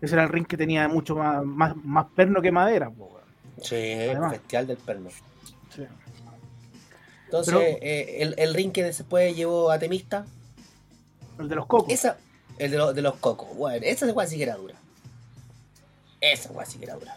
Ese 0.02 0.16
era 0.16 0.24
el 0.24 0.30
ring 0.30 0.48
que 0.48 0.58
tenía 0.58 0.88
mucho 0.88 1.16
más, 1.16 1.46
más, 1.46 1.76
más 1.84 2.08
perno 2.16 2.42
que 2.42 2.52
madera. 2.52 2.90
po. 2.90 3.20
Sí, 3.62 3.76
Además. 3.76 4.32
festival 4.32 4.66
del 4.68 4.78
perno. 4.78 5.10
Sí. 5.70 5.84
Entonces, 7.30 7.54
Pero- 7.54 7.78
eh, 7.82 8.22
el, 8.24 8.34
el 8.40 8.54
ring 8.56 8.72
que 8.72 8.84
después 8.84 9.36
llevó 9.36 9.70
a 9.70 9.78
Temista, 9.78 10.26
El 11.38 11.48
de 11.48 11.56
los 11.56 11.68
cocos. 11.68 11.94
esa, 11.94 12.18
el 12.58 12.72
de, 12.72 12.78
los- 12.78 12.96
de 12.96 13.02
los 13.04 13.16
cocos. 13.18 13.56
Bueno, 13.56 13.86
esa 13.86 14.08
weá 14.12 14.26
sí 14.28 14.38
que 14.38 14.44
era 14.44 14.56
dura. 14.56 14.74
Esa 16.22 16.52
weá 16.52 16.66
sí 16.66 16.80
que 16.80 16.86
era 16.86 16.96
dura. 16.96 17.16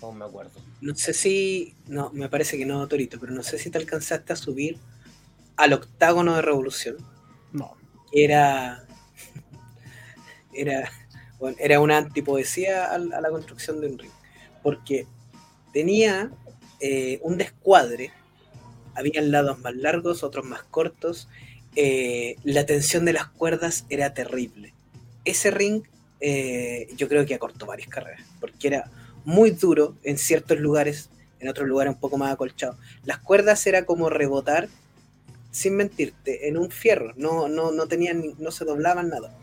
No 0.00 0.12
me 0.12 0.24
acuerdo. 0.24 0.52
No 0.80 0.94
sé 0.94 1.12
si. 1.12 1.74
No, 1.88 2.10
me 2.12 2.28
parece 2.28 2.56
que 2.56 2.66
no, 2.66 2.86
Torito, 2.86 3.18
pero 3.18 3.32
no 3.32 3.42
sé 3.42 3.58
si 3.58 3.68
te 3.70 3.78
alcanzaste 3.78 4.32
a 4.32 4.36
subir 4.36 4.78
al 5.56 5.72
octágono 5.72 6.36
de 6.36 6.42
revolución. 6.42 6.96
No. 7.52 7.76
Era. 8.12 8.84
Era. 10.52 10.90
Bueno, 11.40 11.56
era 11.60 11.80
una 11.80 11.98
antipoesía 11.98 12.86
al- 12.92 13.12
a, 13.12 13.20
la 13.20 13.28
construcción 13.30 13.80
de 13.80 13.88
un 13.88 13.98
ring. 13.98 14.10
Porque 14.62 15.06
tenía 15.72 16.30
eh, 16.80 17.18
un 17.22 17.36
descuadre. 17.38 18.12
Habían 18.94 19.30
lados 19.30 19.58
más 19.60 19.74
largos, 19.74 20.22
otros 20.22 20.44
más 20.44 20.62
cortos. 20.64 21.28
eh, 21.76 22.36
la 22.44 22.66
tensión 22.66 23.04
de 23.04 23.12
las 23.12 23.26
cuerdas 23.28 23.84
era 23.90 24.14
terrible. 24.14 24.72
Ese 25.24 25.50
ring 25.50 25.82
eh, 26.20 26.86
yo 26.96 27.08
creo 27.08 27.26
que 27.26 27.34
acortó 27.34 27.66
varias 27.66 27.88
carreras. 27.88 28.24
Porque 28.40 28.68
era 28.68 28.90
muy 29.24 29.50
duro 29.50 29.96
en 30.04 30.16
ciertos 30.18 30.58
lugares, 30.60 31.10
en 31.40 31.48
otros 31.48 31.66
lugares 31.68 31.94
un 31.94 32.00
poco 32.00 32.16
más 32.18 32.32
acolchado. 32.32 32.78
Las 33.04 33.18
cuerdas 33.18 33.66
era 33.66 33.84
como 33.86 34.08
rebotar, 34.10 34.68
sin 35.50 35.76
mentirte, 35.76 36.48
en 36.48 36.56
un 36.56 36.70
fierro. 36.70 37.12
No, 37.16 37.48
no, 37.48 37.72
no 37.72 37.86
tenían, 37.86 38.34
no 38.38 38.50
se 38.50 38.64
doblaban 38.64 39.08
nada. 39.08 39.36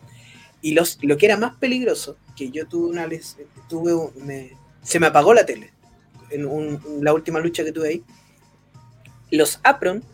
Y 0.60 0.72
los, 0.72 0.98
lo 1.02 1.16
que 1.16 1.26
era 1.26 1.36
más 1.36 1.56
peligroso, 1.56 2.16
que 2.36 2.50
yo 2.50 2.66
tuve 2.66 2.90
una 2.90 3.08
tuve 3.68 3.92
me- 4.24 4.52
se 4.82 5.00
me 5.00 5.06
apagó 5.08 5.34
la 5.34 5.44
tele 5.46 5.72
en 6.30 6.80
la 7.02 7.12
última 7.12 7.40
lucha 7.40 7.64
que 7.64 7.72
tuve 7.72 7.88
ahí. 7.88 8.04
Los 9.32 9.60
apron 9.64 10.04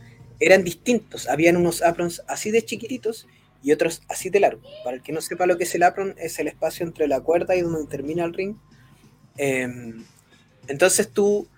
eran 0.41 0.65
distintos. 0.65 1.29
Habían 1.29 1.57
unos 1.57 1.83
aprons 1.83 2.23
así 2.29 2.51
de 2.51 2.65
chiquititos 2.65 3.27
y 3.63 3.73
otros 3.73 4.03
así 4.09 4.31
de 4.31 4.41
largos. 4.41 4.71
Para 4.85 4.97
el 4.97 5.03
que 5.03 5.13
no 5.13 5.21
sepa 5.21 5.47
lo 5.47 5.59
que 5.59 5.65
es 5.65 5.75
el 5.75 5.83
apron, 5.83 6.15
es 6.19 6.39
el 6.39 6.47
espacio 6.47 6.87
entre 6.87 7.09
la 7.09 7.21
cuerda 7.21 7.57
y 7.57 7.63
donde 7.63 7.85
termina 7.91 8.25
el 8.25 8.33
ring. 8.33 8.57
Em, 9.37 10.05
entonces 10.69 11.11
tú 11.11 11.49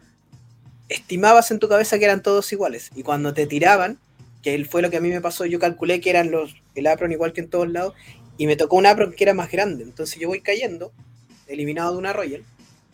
estimabas 0.88 1.50
en 1.50 1.58
tu 1.58 1.68
cabeza 1.68 1.98
que 1.98 2.06
eran 2.06 2.22
todos 2.22 2.50
iguales. 2.52 2.90
Y 2.94 3.02
cuando 3.02 3.34
te 3.34 3.46
tiraban, 3.46 3.98
que 4.42 4.64
fue 4.64 4.80
lo 4.80 4.90
que 4.90 4.96
a 4.96 5.00
mí 5.00 5.10
me 5.10 5.20
pasó, 5.20 5.44
yo 5.44 5.58
calculé 5.58 6.00
que 6.00 6.08
eran 6.08 6.30
los, 6.30 6.56
el 6.74 6.86
apron 6.86 7.12
igual 7.12 7.34
que 7.34 7.42
en 7.42 7.50
todos 7.50 7.70
lados, 7.70 7.94
y 8.38 8.46
me 8.46 8.56
tocó 8.56 8.76
un 8.76 8.86
apron 8.86 9.12
que 9.12 9.24
era 9.24 9.34
más 9.34 9.50
grande. 9.50 9.84
Entonces 9.84 10.18
yo 10.18 10.28
voy 10.28 10.40
cayendo, 10.40 10.92
eliminado 11.46 11.92
de 11.92 11.98
una 11.98 12.14
Royal, 12.14 12.42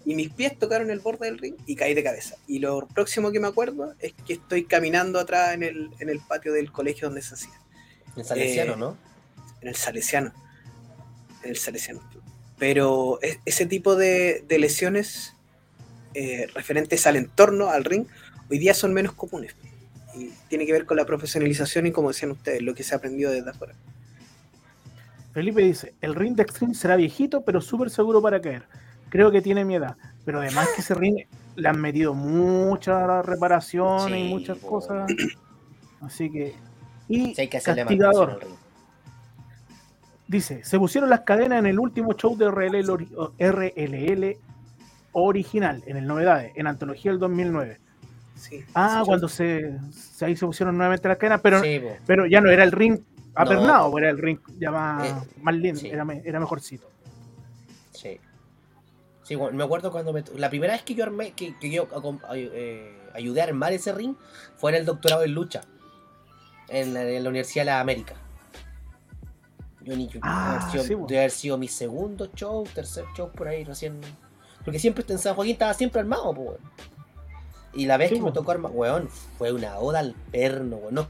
y 0.06 0.14
mis 0.14 0.30
pies 0.30 0.58
tocaron 0.58 0.90
el 0.90 1.00
borde 1.00 1.26
del 1.26 1.36
ring 1.36 1.54
y 1.66 1.74
caí 1.76 1.92
de 1.92 2.02
cabeza. 2.02 2.36
Y 2.46 2.60
lo 2.60 2.86
próximo 2.86 3.30
que 3.32 3.40
me 3.40 3.48
acuerdo 3.48 3.94
es 3.98 4.14
que 4.26 4.34
estoy 4.34 4.64
caminando 4.64 5.18
atrás 5.18 5.52
en 5.52 5.62
el, 5.64 5.90
en 5.98 6.08
el 6.08 6.20
patio 6.20 6.52
del 6.54 6.70
colegio 6.72 7.08
donde 7.08 7.20
se 7.22 7.34
hacía, 7.34 7.52
En 8.16 8.24
Salesiano, 8.24 8.72
Eh, 8.72 8.76
¿no? 8.78 8.96
en 9.60 9.68
el 9.68 9.74
Salesiano. 9.74 10.32
En 11.42 11.50
el 11.50 11.56
Salesiano. 11.56 12.00
Pero 12.58 13.18
e- 13.20 13.40
ese 13.44 13.66
tipo 13.66 13.96
de, 13.96 14.44
de 14.48 14.58
lesiones 14.60 15.34
eh, 16.14 16.46
referentes 16.54 17.06
al 17.06 17.16
entorno, 17.16 17.68
al 17.68 17.84
ring, 17.84 18.06
hoy 18.48 18.58
día 18.58 18.72
son 18.74 18.94
menos 18.94 19.12
comunes. 19.12 19.54
Y 20.14 20.30
tiene 20.48 20.64
que 20.64 20.72
ver 20.72 20.86
con 20.86 20.96
la 20.96 21.04
profesionalización 21.04 21.86
y 21.88 21.92
como 21.92 22.08
decían 22.08 22.30
ustedes, 22.30 22.62
lo 22.62 22.74
que 22.74 22.84
se 22.84 22.94
aprendió 22.94 23.28
desde 23.30 23.50
afuera. 23.50 23.74
Felipe 25.34 25.62
dice, 25.62 25.92
el 26.00 26.14
ring 26.14 26.34
de 26.36 26.44
Extreme 26.44 26.74
será 26.74 26.96
viejito, 26.96 27.42
pero 27.44 27.60
súper 27.60 27.90
seguro 27.90 28.22
para 28.22 28.40
caer. 28.40 28.62
Creo 29.08 29.30
que 29.30 29.40
tiene 29.42 29.64
mi 29.64 29.74
edad. 29.76 29.96
Pero 30.24 30.40
además 30.40 30.68
que 30.74 30.80
ese 30.80 30.94
ring 30.96 31.16
le 31.56 31.68
han 31.68 31.80
metido 31.80 32.14
muchas 32.14 33.24
reparaciones 33.24 34.18
y 34.18 34.28
muchas 34.28 34.58
cosas. 34.58 35.10
Así 36.00 36.30
que... 36.30 36.54
Y 37.08 37.34
Sí, 37.34 37.40
hay 37.42 37.48
que 37.48 37.60
castigador. 37.60 38.40
Dice, 40.28 40.64
se 40.64 40.78
pusieron 40.78 41.08
las 41.08 41.20
cadenas 41.20 41.60
en 41.60 41.66
el 41.66 41.78
último 41.78 42.12
show 42.14 42.36
de 42.36 42.50
RLL, 42.50 44.36
original, 45.12 45.82
en 45.86 45.96
el 45.96 46.06
Novedades, 46.06 46.52
en 46.56 46.66
Antología 46.66 47.12
del 47.12 47.20
2009. 47.20 47.78
Sí, 48.34 48.64
Ah, 48.74 48.98
Sí, 49.02 49.06
cuando 49.06 49.28
se, 49.28 49.78
se- 49.92 50.24
ahí 50.24 50.36
se 50.36 50.44
pusieron 50.44 50.76
nuevamente 50.76 51.06
las 51.08 51.16
cadenas, 51.16 51.40
pero, 51.42 51.62
Sí, 51.62 51.80
pero 52.06 52.26
ya 52.26 52.40
no 52.40 52.50
era 52.50 52.64
el 52.64 52.72
ring 52.72 52.98
apernado, 53.36 53.88
No. 53.90 53.98
era 53.98 54.10
el 54.10 54.18
ring 54.18 54.38
ya 54.58 54.70
más, 54.72 55.08
Eh, 55.08 55.14
más 55.42 55.54
lindo, 55.54 55.80
era, 55.84 56.04
era 56.24 56.40
mejorcito. 56.40 56.90
Sí. 57.92 58.18
Sí, 59.26 59.34
bueno, 59.34 59.58
me 59.58 59.64
acuerdo 59.64 59.90
cuando 59.90 60.12
me, 60.12 60.22
la 60.36 60.48
primera 60.50 60.74
vez 60.74 60.84
que 60.84 60.94
yo 60.94 61.02
armé, 61.02 61.32
que, 61.32 61.58
que 61.58 61.68
yo 61.68 61.88
eh, 62.32 62.96
ayudé 63.12 63.40
a 63.40 63.44
armar 63.44 63.72
ese 63.72 63.90
ring 63.92 64.14
fue 64.54 64.70
en 64.70 64.76
el 64.76 64.86
doctorado 64.86 65.24
en 65.24 65.34
lucha. 65.34 65.62
En 66.68 66.94
la, 66.94 67.02
en 67.02 67.24
la 67.24 67.30
Universidad 67.30 67.64
de 67.64 67.70
la 67.72 67.80
América. 67.80 68.14
Yo 69.82 69.96
ni 69.96 70.06
yo, 70.06 70.20
Ah, 70.22 70.52
debe, 70.52 70.58
haber 70.58 70.70
sido, 70.70 70.84
sí, 70.84 71.04
debe 71.08 71.18
haber 71.18 71.30
sido 71.32 71.58
mi 71.58 71.66
segundo 71.66 72.30
show, 72.36 72.62
tercer 72.72 73.04
show 73.16 73.32
por 73.32 73.48
ahí 73.48 73.64
recién. 73.64 74.00
Porque 74.64 74.78
siempre 74.78 75.04
en 75.08 75.18
San 75.18 75.34
Joaquín 75.34 75.54
estaba 75.54 75.74
siempre 75.74 76.00
armado, 76.00 76.30
weón. 76.30 76.58
Y 77.72 77.86
la 77.86 77.96
vez 77.96 78.10
Sí, 78.10 78.14
que 78.14 78.22
me 78.22 78.30
tocó 78.30 78.52
armar, 78.52 78.70
weón, 78.72 79.08
fue 79.38 79.50
una 79.50 79.76
oda 79.80 79.98
al 79.98 80.14
perno, 80.30 80.76
weón. 80.76 80.94
No, 80.94 81.08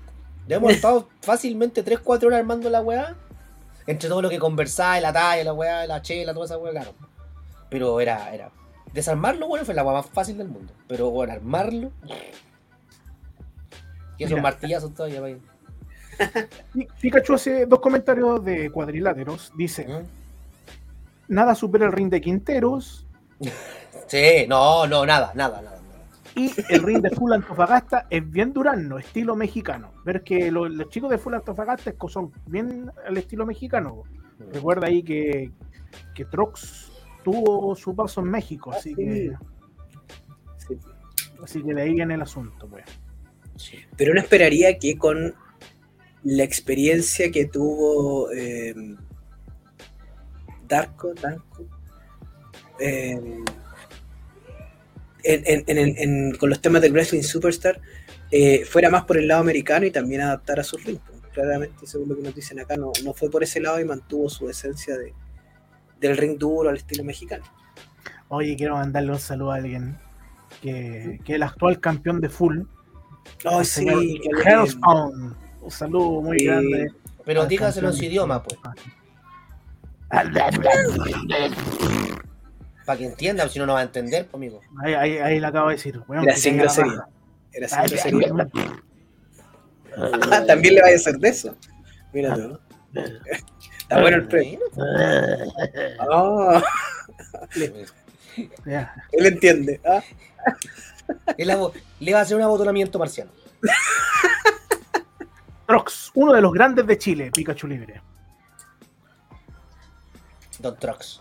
hemos 0.49 0.73
estado 0.73 1.07
fácilmente 1.21 1.85
3-4 1.85 2.25
horas 2.29 2.39
armando 2.39 2.71
la 2.71 2.81
weá. 2.81 3.15
Entre 3.87 4.09
todo 4.09 4.23
lo 4.23 4.31
que 4.31 4.39
conversaba, 4.39 4.99
la 5.01 5.13
talla, 5.13 5.45
la 5.45 5.53
weá, 5.53 5.87
la 5.87 6.01
chela, 6.01 6.33
toda 6.33 6.47
esa 6.47 6.57
weá, 6.57 6.73
claro. 6.73 6.95
Pero 7.71 8.01
era, 8.01 8.33
era. 8.35 8.51
Desarmarlo, 8.93 9.49
bueno, 9.49 9.65
fue 9.65 9.75
la 9.75 9.85
más 9.85 10.07
fácil 10.07 10.39
del 10.39 10.49
mundo. 10.49 10.73
Pero 10.89 11.11
bueno, 11.11 11.33
armarlo. 11.33 11.91
Y 14.19 14.25
esos 14.25 14.31
Mira. 14.33 14.43
martillazos 14.43 14.95
todavía, 14.95 15.21
vaya. 15.21 15.37
Pikachu 17.01 17.35
hace 17.35 17.67
dos 17.67 17.81
comentarios 17.81 18.43
de 18.45 18.71
cuadriláteros. 18.71 19.53
Dice, 19.57 19.87
¿Mm? 19.87 21.35
nada 21.35 21.55
supera 21.55 21.87
el 21.87 21.93
ring 21.93 22.09
de 22.09 22.21
Quinteros 22.21 23.07
Sí, 24.07 24.47
no, 24.49 24.87
no, 24.87 25.05
nada, 25.05 25.33
nada, 25.35 25.61
nada. 25.61 25.81
nada. 25.81 26.03
y 26.37 26.53
el 26.71 26.83
ring 26.83 27.03
de 27.03 27.11
Full 27.11 27.33
Antofagasta 27.33 28.07
es 28.09 28.31
bien 28.31 28.53
durano, 28.53 28.99
estilo 28.99 29.35
mexicano. 29.37 29.91
Ver 30.05 30.23
que 30.23 30.51
lo- 30.51 30.69
los 30.69 30.89
chicos 30.89 31.11
de 31.11 31.19
Full 31.19 31.35
Antofagasta 31.35 31.93
son 32.09 32.33
bien 32.47 32.91
al 33.07 33.17
estilo 33.19 33.45
mexicano. 33.45 34.05
Recuerda 34.53 34.87
ahí 34.87 35.03
que, 35.03 35.51
que 36.15 36.25
Trox 36.25 36.93
tuvo 37.27 37.75
su 37.75 37.93
paso 37.97 38.21
en 38.21 38.29
México, 38.31 38.71
así 38.73 38.91
sí. 38.91 38.95
que, 38.95 39.33
sí. 40.59 40.77
así 41.43 41.61
que 41.65 41.75
de 41.75 41.83
ahí 41.83 41.93
viene 41.93 42.15
el 42.15 42.23
asunto, 42.23 42.69
pues. 42.69 42.85
Sí. 43.57 43.79
Pero 43.97 44.13
uno 44.13 44.21
esperaría 44.21 44.79
que 44.79 44.97
con 44.97 45.35
la 46.23 46.45
experiencia 46.45 47.33
que 47.33 47.47
tuvo 47.47 48.31
eh, 48.31 48.75
Darko, 50.69 51.15
Darko 51.15 51.65
eh, 52.79 53.19
en- 55.25 55.43
en- 55.67 55.79
en- 55.79 55.97
en- 55.99 56.37
con 56.37 56.49
los 56.51 56.61
temas 56.61 56.81
del 56.83 56.93
Wrestling 56.93 57.23
Superstar 57.23 57.81
eh, 58.31 58.65
fuera 58.65 58.89
más 58.89 59.05
por 59.05 59.17
el 59.19 59.27
lado 59.27 59.41
americano 59.41 59.85
y 59.87 59.91
también 59.91 60.21
adaptar 60.21 60.61
a 60.61 60.63
sus 60.65 60.85
ritmos. 60.85 61.17
Claramente, 61.33 61.87
según 61.89 62.09
lo 62.11 62.17
que 62.17 62.23
nos 62.23 62.35
dicen 62.37 62.61
acá, 62.61 62.77
no, 62.77 62.93
no 63.05 63.13
fue 63.15 63.31
por 63.31 63.43
ese 63.43 63.59
lado 63.61 63.81
y 63.81 63.85
mantuvo 63.85 64.29
su 64.29 64.49
esencia 64.49 64.97
de, 64.97 65.13
del 66.01 66.17
ring 66.17 66.39
duro 66.39 66.71
al 66.71 66.77
estilo 66.77 67.05
mexicano. 67.05 67.45
Oye, 68.29 68.57
quiero 68.57 68.75
mandarle 68.77 69.13
un 69.13 69.19
saludo 69.19 69.53
a 69.53 69.57
alguien 69.57 69.97
que, 70.61 71.21
que 71.25 71.33
es 71.33 71.37
el 71.37 71.43
actual 71.43 71.79
campeón 71.81 72.21
de 72.21 72.29
full. 72.29 72.63
El 73.45 73.65
sí. 73.65 73.87
Hellspawn. 74.45 75.37
Un 75.61 75.71
saludo 75.71 76.23
muy 76.23 76.39
Sí. 76.39 76.47
grande. 76.47 76.93
Pero 77.25 77.47
dígaselo 77.47 77.89
en 77.89 77.95
su 77.95 78.05
idioma, 78.05 78.43
pues. 78.43 78.59
Para 82.85 82.99
que 82.99 83.07
entienda, 83.07 83.43
pues, 83.45 83.53
si 83.53 83.59
no, 83.59 83.67
no 83.67 83.73
va 83.75 83.81
a 83.81 83.85
entender, 83.85 84.27
pues, 84.27 84.35
amigo. 84.35 84.61
Ahí, 84.85 84.95
ahí, 84.95 85.19
ahí 85.19 85.41
le 85.41 85.47
acabo 85.47 85.69
de 85.69 85.75
decir. 85.75 86.01
Era 86.23 86.37
sin 86.37 86.57
grosería. 86.57 87.07
Era 87.53 87.69
sin 87.69 88.19
grosería. 88.19 88.83
Ah, 90.31 90.45
también 90.47 90.75
le 90.75 90.83
va 90.83 90.89
a 90.89 90.95
hacer 90.95 91.17
de 91.17 91.29
eso. 91.29 91.57
Mira 92.13 92.35
tú. 92.35 92.59
Está 93.89 94.01
bueno 94.01 94.17
el 94.17 94.27
premio. 94.27 94.59
Ah, 96.01 96.63
ya. 98.65 98.95
él 99.13 99.27
entiende. 99.27 99.81
Ah, 99.85 100.03
Él 101.39 101.49
le 102.01 102.13
va 102.13 102.19
a 102.19 102.23
hacer 102.23 102.37
un 102.37 102.43
abotonamiento 102.43 102.99
marciano. 102.99 103.31
Trox, 105.67 106.11
uno 106.15 106.33
de 106.33 106.41
los 106.41 106.53
grandes 106.53 106.87
de 106.87 106.99
Chile, 106.99 107.31
Pikachu 107.33 107.67
Libre. 107.67 108.01
Don 110.59 110.77
Trox. 110.77 111.21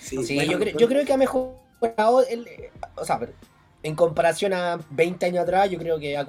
sí, 0.00 0.24
Sí, 0.24 0.34
bueno, 0.36 0.52
yo, 0.52 0.58
creo, 0.58 0.76
yo 0.78 0.88
creo 0.88 1.04
que 1.04 1.12
ha 1.12 1.16
mejorado. 1.16 2.24
El, 2.28 2.48
o 2.96 3.04
sea, 3.04 3.18
pero 3.18 3.32
en 3.82 3.94
comparación 3.94 4.52
a 4.52 4.78
20 4.90 5.26
años 5.26 5.42
atrás, 5.42 5.70
yo 5.70 5.78
creo 5.78 5.98
que 5.98 6.16
ha, 6.16 6.26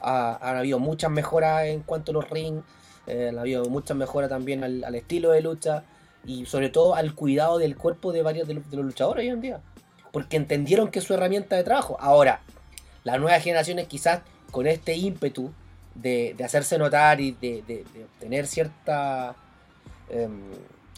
ha- 0.00 0.58
habido 0.58 0.78
muchas 0.78 1.10
mejoras 1.10 1.64
en 1.66 1.80
cuanto 1.82 2.12
a 2.12 2.14
los 2.14 2.28
rings. 2.30 2.64
Eh, 3.08 3.32
ha 3.36 3.40
habido 3.40 3.64
muchas 3.66 3.96
mejoras 3.96 4.28
también 4.28 4.64
al, 4.64 4.94
estilo 4.94 5.30
de 5.30 5.40
lucha. 5.40 5.84
Y 6.24 6.46
sobre 6.46 6.68
todo 6.68 6.94
al 6.94 7.14
cuidado 7.14 7.58
del 7.58 7.76
cuerpo 7.76 8.12
de 8.12 8.22
varios 8.22 8.46
de 8.48 8.54
los, 8.54 8.70
de 8.70 8.76
los 8.76 8.86
luchadores 8.86 9.22
hoy 9.22 9.28
en 9.28 9.40
día. 9.40 9.60
Porque 10.12 10.36
entendieron 10.36 10.90
que 10.90 10.98
es 10.98 11.04
su 11.04 11.14
herramienta 11.14 11.56
de 11.56 11.64
trabajo. 11.64 11.96
Ahora, 12.00 12.42
las 13.04 13.18
nuevas 13.18 13.42
generaciones 13.42 13.86
quizás 13.86 14.20
con 14.50 14.66
este 14.66 14.94
ímpetu 14.96 15.50
de, 15.94 16.36
hacerse 16.44 16.78
notar 16.78 17.20
y 17.20 17.32
de, 17.32 17.84
obtener 18.14 18.46
cierta 18.46 19.34
em, 20.10 20.40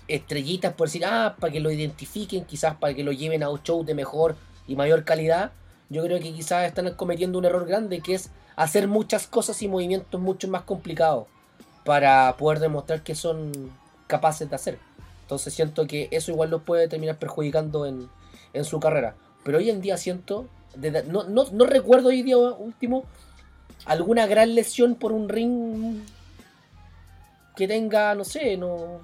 estrellitas 0.09 0.75
por 0.75 0.89
decir, 0.89 1.05
ah, 1.05 1.37
para 1.39 1.53
que 1.53 1.61
lo 1.61 1.71
identifiquen, 1.71 2.45
quizás 2.45 2.77
para 2.77 2.95
que 2.95 3.05
lo 3.05 3.13
lleven 3.13 3.43
a 3.43 3.51
un 3.51 3.63
show 3.63 3.85
de 3.85 3.95
mejor 3.95 4.37
y 4.67 4.77
mayor 4.77 5.05
calidad, 5.05 5.53
yo 5.89 6.03
creo 6.05 6.21
que 6.21 6.33
quizás 6.33 6.67
están 6.67 6.93
cometiendo 6.95 7.39
un 7.39 7.45
error 7.45 7.67
grande 7.67 8.01
que 8.01 8.15
es 8.15 8.31
hacer 8.57 8.89
muchas 8.89 9.27
cosas 9.27 9.61
y 9.63 9.69
movimientos 9.69 10.21
mucho 10.21 10.49
más 10.49 10.63
complicados 10.63 11.27
para 11.85 12.37
poder 12.37 12.59
demostrar 12.61 13.03
que 13.03 13.15
son 13.15 13.53
capaces 14.07 14.49
de 14.49 14.57
hacer. 14.57 14.79
Entonces 15.23 15.55
siento 15.55 15.87
que 15.87 16.09
eso 16.11 16.31
igual 16.33 16.51
los 16.51 16.63
puede 16.63 16.89
terminar 16.89 17.17
perjudicando 17.17 17.87
en, 17.87 18.09
en 18.53 18.65
su 18.65 18.81
carrera. 18.81 19.15
Pero 19.45 19.59
hoy 19.59 19.71
en 19.71 19.81
día 19.81 19.97
siento, 19.97 20.47
desde- 20.75 21.05
no, 21.05 21.25
no, 21.25 21.45
no 21.53 21.67
recuerdo 21.67 22.09
hoy 22.09 22.23
día 22.23 22.37
último 22.37 23.05
alguna 23.87 24.27
gran 24.27 24.55
lesión 24.55 24.95
por 24.97 25.13
un 25.13 25.29
ring 25.29 26.01
que 27.57 27.67
tenga, 27.69 28.15
no 28.15 28.25
sé, 28.25 28.57
no 28.57 29.01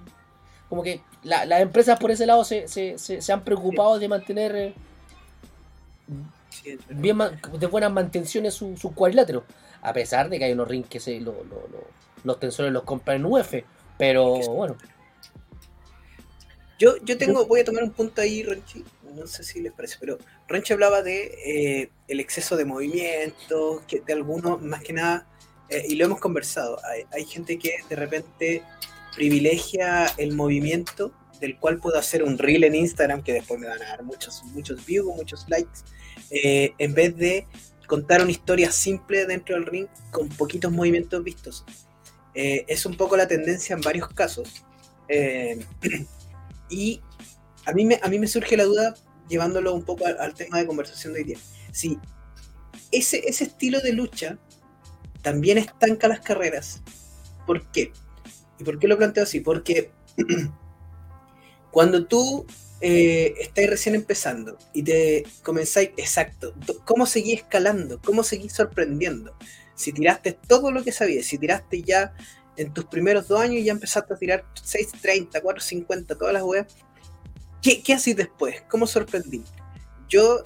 como 0.68 0.83
que 0.83 1.01
la- 1.22 1.47
las 1.47 1.61
empresas 1.61 1.99
por 1.99 2.11
ese 2.11 2.27
lado 2.27 2.45
se, 2.45 2.66
se, 2.68 2.99
se, 2.99 3.22
se 3.22 3.33
han 3.33 3.43
preocupado 3.45 3.99
de 3.99 4.09
mantener 4.09 4.57
eh, 4.57 4.74
bien 6.91 7.18
de 7.59 7.66
buenas 7.66 7.93
mantenciones 7.93 8.55
su, 8.55 8.77
su 8.77 8.93
cuadrilátero. 8.95 9.45
A 9.83 9.93
pesar 9.93 10.29
de 10.29 10.39
que 10.39 10.45
hay 10.47 10.53
unos 10.53 10.66
rings 10.68 10.89
que 10.89 10.99
se, 11.01 11.20
lo- 11.20 11.33
lo- 11.45 11.68
lo- 11.70 11.97
los 12.25 12.41
tensores 12.41 12.73
los 12.73 12.83
compran 12.85 13.19
en 13.19 13.27
UF. 13.27 13.55
Pero 13.99 14.37
bueno, 14.53 14.77
Yo, 16.79 16.97
yo 17.03 17.17
tengo, 17.17 17.47
voy 17.47 17.61
a 17.61 17.64
tomar 17.64 17.83
un 17.83 17.93
punto 17.93 18.21
ahí, 18.21 18.43
Ronchi, 18.43 18.85
no 19.14 19.27
sé 19.27 19.43
si 19.43 19.61
les 19.61 19.73
parece, 19.73 19.97
pero 19.99 20.19
Ronchi 20.49 20.75
hablaba 20.75 21.03
de 21.03 21.35
eh, 21.45 21.91
el 22.07 22.21
exceso 22.21 22.57
de 22.57 22.67
movimiento, 22.67 23.83
que 23.89 24.01
de 24.01 24.12
algunos, 24.12 24.61
más 24.61 24.83
que 24.83 24.93
nada, 24.93 25.27
eh, 25.71 25.85
y 25.89 25.95
lo 25.95 26.05
hemos 26.05 26.21
conversado, 26.21 26.79
hay, 26.85 27.05
hay 27.12 27.25
gente 27.25 27.59
que 27.59 27.77
de 27.89 27.97
repente 27.97 28.62
privilegia 29.14 30.07
el 30.19 30.35
movimiento 30.35 31.12
del 31.41 31.59
cual 31.59 31.79
puedo 31.79 31.99
hacer 31.99 32.23
un 32.23 32.39
reel 32.39 32.64
en 32.64 32.75
Instagram, 32.75 33.23
que 33.23 33.33
después 33.33 33.59
me 33.59 33.67
van 33.67 33.83
a 33.83 33.87
dar 33.87 34.03
muchos, 34.03 34.45
muchos 34.45 34.85
views, 34.85 35.14
muchos 35.17 35.47
likes, 35.49 35.81
eh, 36.31 36.75
en 36.79 36.95
vez 36.95 37.17
de 37.17 37.47
contar 37.87 38.23
una 38.23 38.31
historia 38.31 38.71
simple 38.73 39.27
dentro 39.27 39.55
del 39.55 39.64
ring 39.64 39.87
con 40.11 40.29
poquitos 40.29 40.73
movimientos 40.73 41.23
vistos. 41.23 41.64
Eh, 42.37 42.66
es 42.68 42.84
un 42.84 42.95
poco 42.99 43.16
la 43.16 43.26
tendencia 43.26 43.74
en 43.74 43.80
varios 43.80 44.09
casos. 44.09 44.62
Eh, 45.09 45.64
y 46.68 47.01
a 47.64 47.72
mí, 47.72 47.87
me, 47.87 47.99
a 48.03 48.09
mí 48.09 48.18
me 48.18 48.28
surge 48.28 48.59
la 48.59 48.64
duda, 48.64 48.95
llevándolo 49.26 49.74
un 49.74 49.84
poco 49.84 50.05
al, 50.07 50.34
tema 50.34 50.59
de 50.59 50.66
conversación 50.66 51.14
de 51.14 51.20
hoy 51.20 51.24
día. 51.24 51.39
Si 51.72 51.99
ese, 52.93 53.26
ese 53.26 53.45
estilo 53.45 53.80
de 53.80 53.95
lucha 53.95 54.39
también 55.22 55.57
estanca 55.57 56.09
las 56.09 56.20
carreras, 56.20 56.82
¿por 57.47 57.66
qué? 57.72 57.91
¿Y 58.59 58.64
por 58.64 58.78
qué 58.78 58.87
lo 58.87 58.99
planteo 58.99 59.22
así? 59.22 59.41
Porque 59.41 59.91
cuando 61.70 62.07
tú 62.07 62.47
eh, 62.82 63.34
estás 63.41 63.66
recién 63.66 63.95
empezando 63.95 64.59
y 64.74 64.82
te 64.82 65.24
comenzáis, 65.43 65.91
exacto, 65.97 66.55
¿cómo 66.84 67.07
seguí 67.07 67.32
escalando? 67.32 67.99
¿Cómo 68.05 68.22
seguí 68.22 68.51
sorprendiendo? 68.51 69.34
Si 69.77 69.93
tiraste 69.93 70.33
todo 70.33 70.72
lo 70.72 70.83
que 70.83 70.91
sabías, 70.91 71.27
si 71.27 71.39
tiraste 71.39 71.83
ya 71.83 72.12
en 72.57 72.72
tus 72.72 72.87
primeros 72.87 73.29
dos 73.29 73.41
años 73.41 73.57
y 73.57 73.64
ya 73.64 73.72
empezaste 73.72 74.14
a 74.14 74.16
tirar 74.16 74.45
6.30, 74.55 75.43
4.50, 75.43 76.18
todas 76.18 76.33
las 76.33 76.43
weas, 76.43 76.66
¿qué, 77.62 77.83
qué 77.83 77.95
hacís 77.95 78.16
después? 78.16 78.62
¿Cómo 78.68 78.87
sorprendí? 78.87 79.45
Yo 80.09 80.43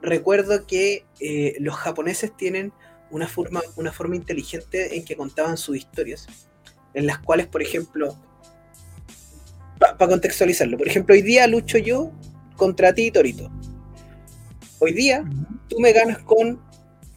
recuerdo 0.00 0.66
que 0.66 1.06
eh, 1.20 1.54
los 1.60 1.76
japoneses 1.76 2.36
tienen 2.36 2.72
una 3.10 3.28
forma, 3.28 3.60
una 3.76 3.92
forma 3.92 4.16
inteligente 4.16 4.96
en 4.96 5.04
que 5.04 5.16
contaban 5.16 5.56
sus 5.56 5.76
historias, 5.76 6.26
en 6.94 7.06
las 7.06 7.18
cuales, 7.18 7.46
por 7.46 7.62
ejemplo, 7.62 8.18
para 9.78 10.08
contextualizarlo, 10.08 10.78
por 10.78 10.88
ejemplo, 10.88 11.14
hoy 11.14 11.22
día 11.22 11.46
lucho 11.46 11.78
yo 11.78 12.10
contra 12.56 12.94
ti, 12.94 13.10
Torito. 13.10 13.50
Hoy 14.78 14.92
día 14.92 15.24
tú 15.68 15.78
me 15.78 15.92
ganas 15.92 16.18
con 16.18 16.60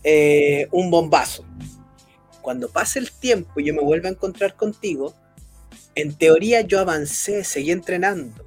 eh, 0.07 0.67
un 0.71 0.89
bombazo. 0.91 1.43
Cuando 2.41 2.69
pase 2.69 2.99
el 2.99 3.11
tiempo 3.11 3.59
y 3.59 3.65
yo 3.65 3.73
me 3.73 3.81
vuelva 3.81 4.07
a 4.07 4.11
encontrar 4.11 4.55
contigo, 4.55 5.15
en 5.95 6.13
teoría 6.15 6.61
yo 6.61 6.79
avancé, 6.79 7.43
seguí 7.43 7.71
entrenando. 7.71 8.43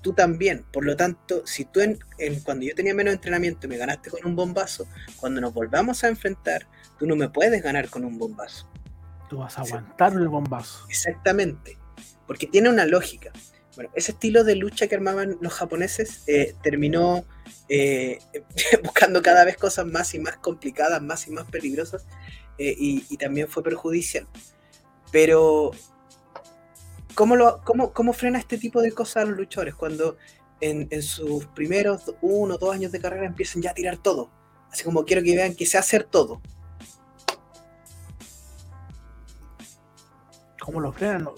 Tú 0.00 0.14
también. 0.14 0.64
Por 0.72 0.84
lo 0.86 0.96
tanto, 0.96 1.46
si 1.46 1.64
tú 1.66 1.80
en, 1.80 1.98
en- 2.18 2.40
cuando 2.40 2.64
yo 2.64 2.74
tenía 2.74 2.94
menos 2.94 3.12
entrenamiento 3.12 3.68
me 3.68 3.76
ganaste 3.76 4.10
con 4.10 4.24
un 4.24 4.34
bombazo, 4.34 4.86
cuando 5.16 5.40
nos 5.40 5.52
volvamos 5.52 6.02
a 6.02 6.08
enfrentar, 6.08 6.66
tú 6.98 7.06
no 7.06 7.14
me 7.14 7.28
puedes 7.28 7.62
ganar 7.62 7.88
con 7.90 8.04
un 8.04 8.18
bombazo. 8.18 8.66
Tú 9.28 9.38
vas 9.38 9.58
a 9.58 9.60
aguantar 9.62 10.12
el 10.14 10.28
bombazo. 10.28 10.86
Exactamente. 10.88 11.76
Porque 12.26 12.46
tiene 12.46 12.70
una 12.70 12.86
lógica. 12.86 13.32
Ese 13.94 14.12
estilo 14.12 14.44
de 14.44 14.56
lucha 14.56 14.86
que 14.86 14.94
armaban 14.94 15.38
los 15.40 15.52
japoneses 15.52 16.22
eh, 16.26 16.54
terminó 16.62 17.24
eh, 17.68 18.18
buscando 18.82 19.22
cada 19.22 19.44
vez 19.44 19.56
cosas 19.56 19.86
más 19.86 20.14
y 20.14 20.18
más 20.18 20.36
complicadas, 20.36 21.02
más 21.02 21.26
y 21.26 21.30
más 21.30 21.46
peligrosas, 21.50 22.06
eh, 22.58 22.74
y, 22.78 23.16
también 23.16 23.48
fue 23.48 23.62
perjudicial. 23.62 24.26
Pero, 25.10 25.72
¿cómo, 27.14 27.60
cómo, 27.64 27.92
cómo 27.92 28.12
frena 28.12 28.38
este 28.38 28.58
tipo 28.58 28.82
de 28.82 28.92
cosas 28.92 29.24
a 29.24 29.26
los 29.26 29.36
luchadores 29.36 29.74
cuando 29.74 30.16
en, 30.60 30.88
en 30.90 31.02
sus 31.02 31.46
primeros 31.46 32.14
uno 32.20 32.54
o 32.54 32.58
dos 32.58 32.74
años 32.74 32.92
de 32.92 33.00
carrera 33.00 33.26
empiezan 33.26 33.62
ya 33.62 33.70
a 33.70 33.74
tirar 33.74 33.98
todo? 33.98 34.30
Así 34.70 34.84
como 34.84 35.04
quiero 35.04 35.22
que 35.22 35.36
vean 35.36 35.54
que 35.54 35.66
sé 35.66 35.78
hacer 35.78 36.04
todo. 36.04 36.40
¿Cómo 40.62 40.80
lo 40.80 40.92
frenan? 40.92 41.28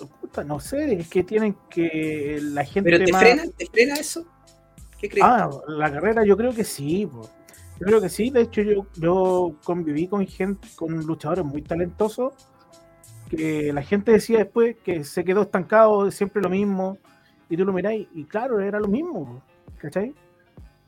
No, 0.42 0.58
sé, 0.58 0.94
es 0.94 1.08
que 1.08 1.22
tienen 1.22 1.56
que 1.70 2.38
la 2.42 2.64
gente 2.64 2.90
¿Pero 2.90 3.04
te 3.04 3.12
más- 3.12 3.22
frena? 3.22 3.42
¿Te 3.56 3.66
frena 3.66 3.94
eso? 3.94 4.24
¿Qué 4.98 5.08
crees? 5.08 5.24
Ah, 5.24 5.50
la 5.68 5.92
carrera 5.92 6.24
yo 6.24 6.36
creo 6.36 6.52
que 6.52 6.64
sí, 6.64 7.06
po. 7.06 7.28
yo 7.78 7.86
creo 7.86 8.00
que 8.00 8.08
sí, 8.08 8.30
de 8.30 8.40
hecho 8.42 8.62
yo, 8.62 8.86
yo 8.96 9.54
conviví 9.62 10.08
con 10.08 10.26
gente, 10.26 10.66
con 10.76 10.98
luchadores 11.06 11.44
muy 11.44 11.62
talentosos, 11.62 12.32
que 13.28 13.72
la 13.72 13.82
gente 13.82 14.12
decía 14.12 14.38
después 14.38 14.76
que 14.84 15.04
se 15.04 15.24
quedó 15.24 15.42
estancado, 15.42 16.10
siempre 16.10 16.42
lo 16.42 16.48
mismo, 16.48 16.98
y 17.48 17.56
tú 17.56 17.64
lo 17.64 17.72
miráis, 17.72 18.08
y 18.14 18.24
claro, 18.24 18.60
era 18.60 18.80
lo 18.80 18.88
mismo, 18.88 19.42
¿cachai? 19.78 20.14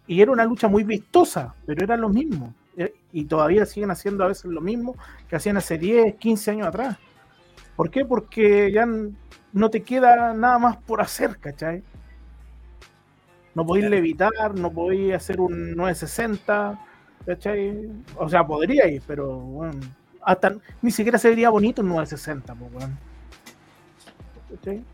Y 0.06 0.20
era 0.20 0.30
una 0.32 0.44
lucha 0.44 0.68
muy 0.68 0.84
vistosa, 0.84 1.54
pero 1.66 1.84
era 1.84 1.96
lo 1.96 2.08
mismo, 2.08 2.54
eh, 2.76 2.94
y 3.12 3.24
todavía 3.24 3.66
siguen 3.66 3.90
haciendo 3.90 4.24
a 4.24 4.28
veces 4.28 4.46
lo 4.46 4.60
mismo 4.60 4.96
que 5.28 5.36
hacían 5.36 5.56
hace 5.56 5.76
10, 5.78 6.14
15 6.16 6.50
años 6.52 6.68
atrás. 6.68 6.96
¿Por 7.76 7.90
qué? 7.90 8.04
Porque 8.04 8.72
ya 8.72 8.86
no 9.52 9.70
te 9.70 9.82
queda 9.82 10.32
nada 10.34 10.58
más 10.58 10.76
por 10.78 11.00
hacer, 11.00 11.36
¿cachai? 11.38 11.82
No 13.54 13.64
podéis 13.66 13.88
levitar, 13.88 14.54
no 14.54 14.70
podéis 14.72 15.14
hacer 15.14 15.40
un 15.40 15.74
960, 15.76 16.78
¿cachai? 17.24 17.88
O 18.16 18.28
sea, 18.28 18.46
podríais, 18.46 19.02
pero 19.06 19.36
bueno, 19.38 19.80
hasta 20.22 20.54
ni 20.82 20.90
siquiera 20.90 21.18
se 21.18 21.28
vería 21.30 21.50
bonito 21.50 21.82
un 21.82 21.88
960, 21.88 22.54
pues, 22.54 22.72
weón. 22.74 22.98
¿Cachai? 24.54 24.84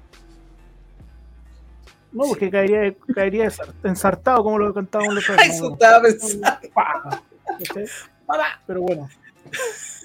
No, 2.12 2.24
porque 2.28 2.51
caería, 2.51 2.95
caería 3.14 3.47
ensar- 3.47 3.72
ensartado 3.85 4.45
como 4.45 4.59
lo 4.59 4.74
cantábamos 4.74 5.14
los 5.14 5.28
Eso 5.47 5.72
estaba 5.72 6.03
pensando. 6.03 6.49
Pero 8.66 8.83
bueno. 8.83 9.09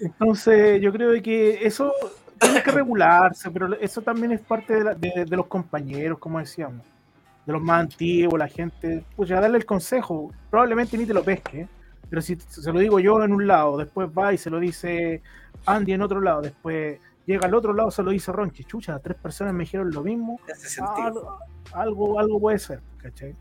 Entonces, 0.02 0.82
yo 0.82 0.92
creo 0.92 1.22
que 1.22 1.66
eso 1.66 1.94
tiene 2.40 2.62
que 2.64 2.72
regularse, 2.72 3.50
pero 3.52 3.74
eso 3.80 4.02
también 4.02 4.32
es 4.32 4.42
parte 4.42 4.74
de, 4.76 4.84
la- 4.84 4.94
de- 4.94 5.26
de 5.26 5.36
los 5.36 5.48
compañeros, 5.48 6.20
como 6.20 6.40
decíamos, 6.40 6.86
de 7.46 7.54
los 7.54 7.62
más 7.62 7.82
antiguos, 7.82 8.38
la 8.38 8.48
gente. 8.48 9.04
Pues 9.16 9.30
ya 9.30 9.40
darle 9.40 9.58
el 9.58 9.66
consejo, 9.66 10.32
probablemente 10.50 10.98
ni 10.98 11.06
te 11.06 11.14
lo 11.14 11.24
pesque, 11.24 11.68
pero 12.10 12.22
si 12.22 12.36
se 12.36 12.72
lo 12.72 12.80
digo 12.80 13.00
yo 13.00 13.22
en 13.24 13.34
un 13.34 13.48
lado, 13.48 13.78
después 13.78 14.10
va 14.10 14.34
y 14.34 14.38
se 14.38 14.50
lo 14.50 14.60
dice 14.60 15.22
Andy 15.66 15.94
en 15.94 16.02
otro 16.02 16.22
lado, 16.22 16.42
después 16.42 17.00
llega 17.26 17.46
al 17.48 17.54
otro 17.54 17.74
lado, 17.74 17.92
se 17.92 18.04
lo 18.04 18.12
dice 18.12 18.32
Ronchi. 18.32 18.64
Chucha, 18.64 19.00
tres 19.00 19.18
personas 19.18 19.54
me 19.54 19.64
dijeron 19.66 19.92
lo 19.92 20.02
mismo, 20.04 20.40
algo, 21.06 21.40
algo, 21.74 22.20
algo 22.20 22.40
puede 22.40 22.60
ser, 22.60 22.82
¿cachai? 22.98 23.36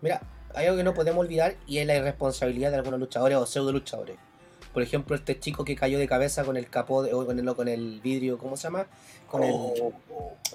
Mira, 0.00 0.20
hay 0.54 0.66
algo 0.66 0.78
que 0.78 0.84
no 0.84 0.94
podemos 0.94 1.24
olvidar 1.24 1.54
y 1.66 1.78
es 1.78 1.86
la 1.86 1.96
irresponsabilidad 1.96 2.70
de 2.70 2.76
algunos 2.78 2.98
luchadores 3.00 3.36
o 3.36 3.46
pseudo 3.46 3.72
luchadores. 3.72 4.16
Por 4.72 4.82
ejemplo, 4.82 5.16
este 5.16 5.38
chico 5.38 5.64
que 5.64 5.74
cayó 5.74 5.98
de 5.98 6.06
cabeza 6.06 6.44
con 6.44 6.56
el 6.56 6.68
capó, 6.68 7.02
de- 7.02 7.12
o 7.12 7.26
con 7.26 7.38
el, 7.38 7.54
con 7.54 7.66
el 7.68 8.00
vidrio, 8.00 8.38
¿cómo 8.38 8.56
se 8.56 8.64
llama? 8.64 8.86
Con 9.28 9.42
el, 9.42 9.50
Oh, 9.52 9.92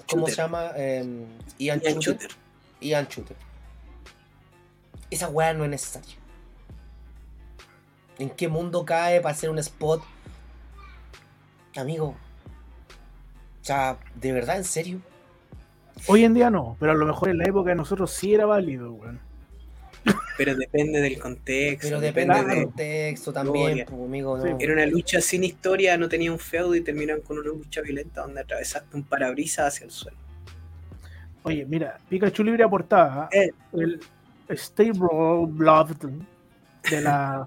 ¿Cómo 0.08 0.22
Shooter. 0.26 0.34
se 0.34 0.42
llama? 0.42 0.70
Eh, 0.76 1.26
Ian, 1.58 1.80
Ian 1.80 1.98
Shooter. 1.98 2.02
Shooter. 2.02 2.30
Ian 2.80 3.06
Shooter. 3.08 3.36
Esa 5.10 5.28
weá 5.28 5.52
no 5.52 5.64
es 5.64 5.70
necesaria. 5.70 6.14
¿En 8.18 8.30
qué 8.30 8.48
mundo 8.48 8.84
cae 8.84 9.20
para 9.20 9.34
hacer 9.34 9.50
un 9.50 9.58
spot? 9.58 10.02
Amigo. 11.76 12.08
O 13.60 13.64
sea, 13.64 13.98
¿de 14.14 14.32
verdad? 14.32 14.56
¿En 14.56 14.64
serio? 14.64 15.00
Hoy 16.08 16.24
en 16.24 16.32
día 16.34 16.50
no, 16.50 16.76
pero 16.80 16.92
a 16.92 16.94
lo 16.94 17.04
mejor 17.04 17.28
en 17.30 17.38
la 17.38 17.44
época 17.44 17.70
de 17.70 17.76
nosotros 17.76 18.10
sí 18.12 18.32
era 18.34 18.46
válido, 18.46 18.92
weón. 18.92 19.20
Pero 20.36 20.54
depende 20.54 21.00
del 21.00 21.18
contexto. 21.18 21.88
Pero 21.88 22.00
depende 22.00 22.34
Claro. 22.34 22.48
del 22.48 22.64
contexto 22.64 23.32
también, 23.32 23.84
pues, 23.88 24.00
amigo. 24.00 24.36
No. 24.38 24.56
Era 24.60 24.72
una 24.72 24.86
lucha 24.86 25.20
sin 25.20 25.44
historia, 25.44 25.96
no 25.96 26.08
tenía 26.08 26.30
un 26.32 26.38
feudo 26.38 26.74
y 26.74 26.80
terminaron 26.82 27.22
con 27.22 27.38
una 27.38 27.48
lucha 27.48 27.80
violenta 27.80 28.22
donde 28.22 28.40
atravesaste 28.42 28.96
un 28.96 29.02
parabrisas 29.04 29.66
hacia 29.74 29.84
el 29.86 29.90
suelo. 29.90 30.18
Oye, 31.42 31.64
mira, 31.64 31.98
Pikachu 32.08 32.42
libre 32.44 32.64
aportaba 32.64 33.28
Eh. 33.32 33.50
el 33.72 34.00
Stable 34.50 35.46
Blood 35.48 35.96
de 36.90 37.00
la 37.00 37.46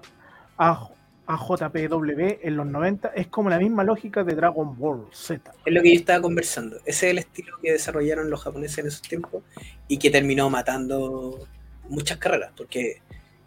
AJPW 1.26 2.38
en 2.42 2.56
los 2.56 2.66
90 2.66 3.08
es 3.14 3.28
como 3.28 3.48
la 3.50 3.58
misma 3.58 3.84
lógica 3.84 4.24
de 4.24 4.34
Dragon 4.34 4.76
Ball 4.76 5.06
Z. 5.12 5.52
Es 5.64 5.72
lo 5.72 5.80
que 5.82 5.94
yo 5.94 6.00
estaba 6.00 6.20
conversando. 6.22 6.76
Ese 6.78 6.88
es 6.88 7.02
el 7.12 7.18
estilo 7.18 7.56
que 7.62 7.72
desarrollaron 7.72 8.28
los 8.30 8.42
japoneses 8.42 8.78
en 8.78 8.86
esos 8.88 9.02
tiempos 9.02 9.42
y 9.86 9.98
que 9.98 10.10
terminó 10.10 10.50
matando 10.50 11.46
muchas 11.90 12.18
carreras. 12.18 12.52
Porque 12.56 13.02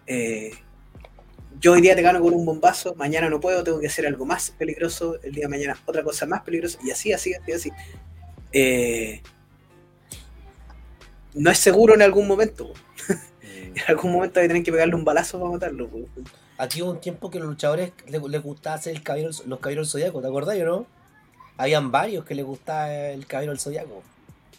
eh, 0.05 0.51
yo 1.59 1.73
hoy 1.73 1.81
día 1.81 1.95
te 1.95 2.01
gano 2.01 2.21
con 2.21 2.33
un 2.33 2.45
bombazo, 2.45 2.93
mañana 2.95 3.29
no 3.29 3.39
puedo, 3.39 3.63
tengo 3.63 3.79
que 3.79 3.87
hacer 3.87 4.05
algo 4.05 4.25
más 4.25 4.51
peligroso, 4.51 5.19
el 5.23 5.33
día 5.33 5.45
de 5.45 5.49
mañana 5.49 5.77
otra 5.85 6.03
cosa 6.03 6.25
más 6.25 6.41
peligrosa, 6.41 6.77
y 6.83 6.91
así, 6.91 7.13
así, 7.13 7.33
así, 7.33 7.51
así. 7.51 7.71
Eh, 8.51 9.21
no 11.33 11.49
es 11.49 11.57
seguro 11.57 11.95
en 11.95 12.01
algún 12.01 12.27
momento. 12.27 12.73
En 13.75 13.81
algún 13.87 14.11
momento 14.11 14.39
hay 14.39 14.43
que 14.43 14.49
tener 14.49 14.63
que 14.63 14.71
pegarle 14.71 14.93
un 14.93 15.03
balazo 15.03 15.39
para 15.39 15.49
matarlo. 15.49 15.89
po. 15.89 15.97
Aquí 16.59 16.83
hubo 16.83 16.91
un 16.91 17.01
tiempo 17.01 17.31
que 17.31 17.39
los 17.39 17.47
luchadores 17.47 17.91
les, 18.07 18.21
les 18.21 18.43
gustaba 18.43 18.75
hacer 18.75 18.95
el 18.95 19.01
caballero, 19.01 19.31
los 19.47 19.59
caballeros 19.59 19.91
del 19.91 19.91
zodiaco, 19.91 20.21
¿te 20.21 20.27
acordás 20.27 20.59
o 20.59 20.63
no? 20.63 20.87
Habían 21.57 21.91
varios 21.91 22.23
que 22.23 22.35
les 22.35 22.45
gustaba 22.45 22.93
el 22.93 23.25
caballero 23.25 23.51
del 23.51 23.59
zodiaco. 23.59 24.03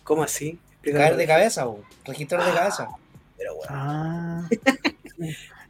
¿Cómo 0.02 0.24
así? 0.24 0.58
Caer 0.82 1.16
de 1.16 1.26
cabeza, 1.28 1.68
o 1.68 1.80
registrar 2.04 2.44
de 2.44 2.52
cabeza. 2.58 2.88
Pero 3.36 3.56
bueno. 3.56 3.72
Ah. 3.74 4.48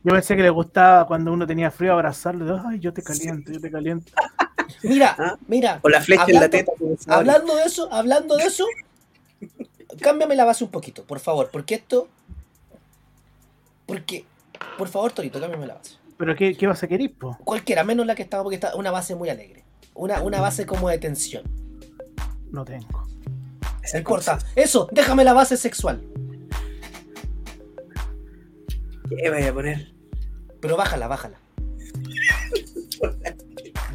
Yo 0.03 0.13
pensé 0.13 0.37
que 0.37 0.43
le 0.43 0.51
gustaba 0.51 1.07
cuando 1.07 1.33
uno 1.33 1.47
tenía 1.47 1.71
frío 1.71 1.93
abrazarlo. 1.93 2.63
Ay, 2.67 2.79
yo 2.79 2.93
te 2.93 3.03
caliento, 3.03 3.51
yo 3.53 3.61
te 3.61 3.71
caliento. 3.71 4.13
Mira, 4.83 5.15
Ah. 5.19 5.37
mira, 5.47 5.79
O 5.83 5.89
la 5.89 6.01
flecha 6.01 6.25
en 6.29 6.35
la 6.35 6.41
Hablando- 6.45 6.51
teta. 6.51 6.73
se 7.03 7.13
hablando 7.13 7.57
de 7.57 7.63
eso, 7.65 7.93
hablando 7.93 8.37
de 8.37 8.45
eso, 8.45 8.65
cámbiame 10.01 10.35
la 10.37 10.45
base 10.45 10.65
un 10.65 10.71
poquito, 10.71 11.05
por 11.05 11.21
favor, 11.21 11.51
porque 11.53 11.75
esto. 11.77 12.09
Porque, 13.87 14.25
por 14.79 14.89
favor, 14.89 15.13
Torito, 15.13 15.41
cámbiame 15.41 15.67
la 15.67 15.75
base. 15.75 15.97
¿Pero 16.17 16.35
qué, 16.37 16.57
qué 16.57 16.67
vas 16.67 16.83
a 16.83 16.87
querer, 16.89 17.13
po? 17.13 17.37
Cualquiera, 17.45 17.85
menos 17.85 18.07
la 18.07 18.15
que 18.15 18.23
estaba, 18.23 18.43
porque 18.43 18.55
está 18.57 18.75
una 18.77 18.91
base 18.91 19.15
muy 19.15 19.29
alegre. 19.29 19.65
Una, 19.95 20.23
una 20.23 20.41
base 20.41 20.65
como 20.67 20.89
de 20.89 20.99
tensión. 20.99 21.45
No 22.51 22.65
tengo. 22.65 23.07
Importa. 23.95 24.39
cosa. 24.39 24.39
Eso, 24.57 24.89
déjame 24.93 25.25
la 25.25 25.35
base 25.35 25.57
sexual. 25.57 26.03
¿Qué 29.09 29.31
vaya 29.31 29.51
a 29.51 29.55
poner? 29.55 29.93
Pero 30.61 30.77
bájala, 30.77 31.09
bájala. 31.09 31.39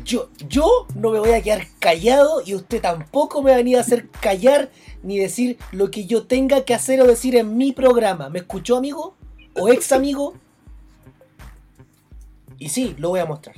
Yo, 0.04 0.30
yo 0.48 0.88
no 0.96 1.12
me 1.12 1.20
voy 1.20 1.32
a 1.32 1.42
quedar 1.42 1.68
callado 1.80 2.42
y 2.46 2.56
usted 2.56 2.82
tampoco 2.82 3.42
me 3.42 3.52
va 3.52 3.56
a 3.56 3.58
venir 3.58 3.78
a 3.78 3.82
hacer 3.82 4.10
callar 4.10 4.72
ni 5.04 5.18
decir 5.18 5.58
lo 5.72 5.92
que 5.92 6.06
yo 6.06 6.26
tenga 6.26 6.66
que 6.66 6.74
hacer 6.74 7.02
o 7.02 7.08
decir 7.08 7.36
en 7.36 7.58
mi 7.58 7.72
programa. 7.72 8.30
¿Me 8.30 8.40
escuchó, 8.40 8.78
amigo? 8.78 9.16
¿O 9.56 9.70
ex 9.70 9.92
amigo? 9.92 10.36
Y 12.58 12.70
sí, 12.70 12.96
lo 12.98 13.10
voy 13.10 13.20
a 13.20 13.26
mostrar. 13.26 13.56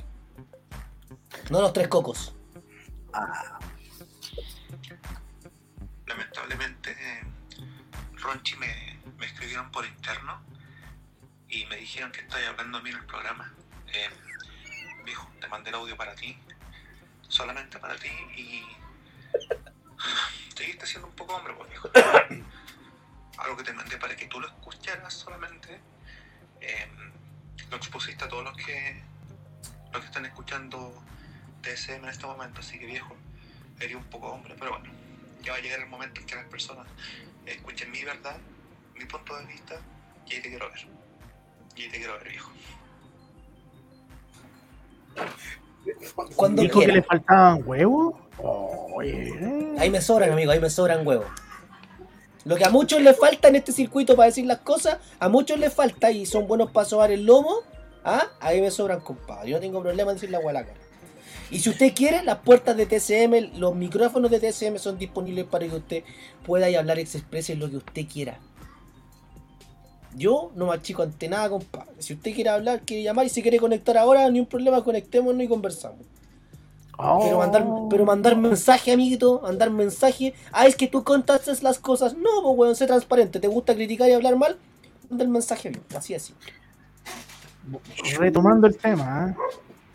No 1.50 1.60
los 1.60 1.72
tres 1.72 1.88
cocos. 1.88 2.34
lamentablemente 6.06 6.96
Ronchi 8.16 8.56
me, 8.56 8.98
me 9.18 9.26
escribieron 9.26 9.70
por 9.70 9.84
interno 9.84 10.51
y 11.52 11.66
me 11.66 11.76
dijeron 11.76 12.10
que 12.10 12.20
estoy 12.20 12.42
hablando 12.44 12.78
a 12.78 12.82
mí 12.82 12.90
en 12.90 12.96
el 12.96 13.04
programa. 13.04 13.52
Eh, 13.88 14.08
te 15.40 15.48
mandé 15.48 15.68
el 15.68 15.76
audio 15.76 15.96
para 15.96 16.14
ti, 16.14 16.38
solamente 17.28 17.78
para 17.78 17.94
ti 17.96 18.08
y 18.36 18.64
seguiste 20.56 20.86
siendo 20.86 21.08
un 21.08 21.14
poco 21.14 21.36
hombre, 21.36 21.54
pues 21.54 21.68
viejo. 21.68 21.90
Algo 23.38 23.56
que 23.56 23.64
te 23.64 23.72
mandé 23.72 23.98
para 23.98 24.16
que 24.16 24.26
tú 24.26 24.40
lo 24.40 24.46
escucharas 24.48 25.12
solamente. 25.12 25.80
eh, 26.60 26.88
lo 27.70 27.76
expusiste 27.76 28.24
a 28.24 28.28
todos 28.28 28.44
los 28.44 28.56
que 28.56 29.02
los 29.92 30.00
que 30.00 30.06
están 30.06 30.24
escuchando 30.24 31.02
TSM 31.62 32.04
en 32.04 32.08
este 32.08 32.26
momento, 32.26 32.60
así 32.60 32.78
que 32.78 32.86
viejo, 32.86 33.14
eres 33.78 33.96
un 33.96 34.04
poco 34.04 34.28
hombre, 34.28 34.54
pero 34.58 34.78
bueno 34.78 34.90
ya 35.42 35.52
va 35.52 35.58
a 35.58 35.60
llegar 35.60 35.80
el 35.80 35.88
momento 35.88 36.20
en 36.20 36.26
que 36.26 36.34
las 36.36 36.46
personas 36.46 36.86
escuchen 37.46 37.90
mi 37.90 38.04
verdad, 38.04 38.38
mi 38.94 39.04
punto 39.04 39.36
de 39.36 39.46
vista, 39.46 39.80
y 40.26 40.34
ahí 40.34 40.40
te 40.40 40.48
quiero 40.48 40.70
ver. 40.70 41.01
Y 41.76 41.82
ahí 41.82 41.88
te 41.88 41.98
quiero 41.98 42.14
ver, 42.14 42.28
viejo. 42.28 42.50
Cuando 46.36 46.62
¿Dijo 46.62 46.80
que 46.80 46.86
le 46.86 47.02
faltaban 47.02 47.62
huevos? 47.66 48.14
Ahí 49.78 49.90
me 49.90 50.00
sobran, 50.00 50.30
amigo, 50.32 50.52
ahí 50.52 50.60
me 50.60 50.70
sobran 50.70 51.06
huevos. 51.06 51.26
Lo 52.44 52.56
que 52.56 52.64
a 52.64 52.70
muchos 52.70 53.00
les 53.00 53.16
falta 53.16 53.48
en 53.48 53.56
este 53.56 53.72
circuito 53.72 54.16
para 54.16 54.26
decir 54.26 54.46
las 54.46 54.58
cosas, 54.58 54.98
a 55.20 55.28
muchos 55.28 55.58
les 55.58 55.72
falta 55.72 56.10
y 56.10 56.26
son 56.26 56.48
buenos 56.48 56.70
para 56.72 56.88
sobar 56.88 57.12
el 57.12 57.24
lomo, 57.24 57.60
¿ah? 58.04 58.26
ahí 58.40 58.60
me 58.60 58.70
sobran, 58.70 59.00
compadre. 59.00 59.50
Yo 59.50 59.56
no 59.56 59.60
tengo 59.60 59.80
problema 59.80 60.10
en 60.10 60.16
decir 60.16 60.30
la 60.30 60.40
hueá 60.40 60.50
a 60.50 60.54
la 60.54 60.64
cara. 60.64 60.78
Y 61.50 61.60
si 61.60 61.70
usted 61.70 61.94
quiere, 61.94 62.22
las 62.24 62.38
puertas 62.38 62.76
de 62.76 62.86
TCM, 62.86 63.58
los 63.58 63.74
micrófonos 63.76 64.30
de 64.30 64.40
TCM 64.40 64.78
son 64.78 64.98
disponibles 64.98 65.44
para 65.44 65.68
que 65.68 65.76
usted 65.76 66.04
pueda 66.44 66.68
y 66.68 66.74
hablar 66.74 66.98
y 66.98 67.06
se 67.06 67.18
exprese 67.18 67.54
lo 67.54 67.70
que 67.70 67.76
usted 67.76 68.06
quiera. 68.10 68.38
Yo 70.14 70.50
no 70.54 70.66
me 70.66 70.74
achico 70.74 71.02
ante 71.02 71.28
nada, 71.28 71.48
compadre. 71.50 71.90
Si 71.98 72.12
usted 72.14 72.34
quiere 72.34 72.50
hablar, 72.50 72.80
quiere 72.82 73.02
llamar 73.02 73.26
y 73.26 73.28
si 73.30 73.40
quiere 73.42 73.58
conectar 73.58 73.96
ahora, 73.96 74.28
ni 74.30 74.40
un 74.40 74.46
problema, 74.46 74.82
conectémonos 74.84 75.42
y 75.42 75.48
conversamos. 75.48 76.00
Pero 76.96 77.38
mandar, 77.38 77.64
Oh. 77.66 77.88
pero 77.88 78.04
mandar 78.04 78.36
mensaje, 78.36 78.92
amiguito, 78.92 79.40
mandar 79.42 79.70
mensaje. 79.70 80.34
Ah, 80.52 80.66
es 80.66 80.76
que 80.76 80.86
tú 80.86 81.02
contaste 81.02 81.50
las 81.62 81.78
cosas. 81.78 82.14
No, 82.14 82.42
pues 82.42 82.58
weón, 82.58 82.76
sé 82.76 82.86
transparente. 82.86 83.40
¿Te 83.40 83.48
gusta 83.48 83.74
criticar 83.74 84.08
y 84.08 84.12
hablar 84.12 84.36
mal? 84.36 84.56
Manda 85.08 85.24
el 85.24 85.30
mensaje 85.30 85.70
bien, 85.70 85.82
así 85.96 86.14
así. 86.14 86.34
Retomando 88.18 88.66
el 88.66 88.76
tema, 88.76 89.28
¿eh? 89.30 89.34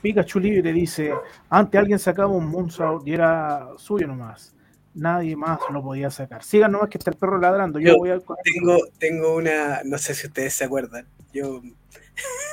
Pikachu 0.01 0.39
Libre 0.39 0.71
dice, 0.73 1.13
antes 1.49 1.79
alguien 1.79 1.99
sacaba 1.99 2.29
un 2.33 2.47
Moonsault 2.47 3.07
y 3.07 3.13
era 3.13 3.69
suyo 3.77 4.07
nomás. 4.07 4.53
Nadie 4.97 5.35
más 5.35 5.59
lo 5.71 5.83
podía 5.83 6.09
sacar. 6.09 6.43
Sigan 6.43 6.71
nomás 6.71 6.89
que 6.89 6.97
está 6.97 7.11
el 7.11 7.17
perro 7.17 7.39
ladrando. 7.39 7.79
Yo, 7.79 7.93
Yo 7.93 7.97
voy 7.97 8.09
a... 8.09 8.19
Tengo, 8.43 8.77
tengo 8.97 9.35
una, 9.35 9.81
no 9.85 9.97
sé 9.97 10.15
si 10.15 10.27
ustedes 10.27 10.53
se 10.53 10.63
acuerdan, 10.63 11.07
yo, 11.31 11.61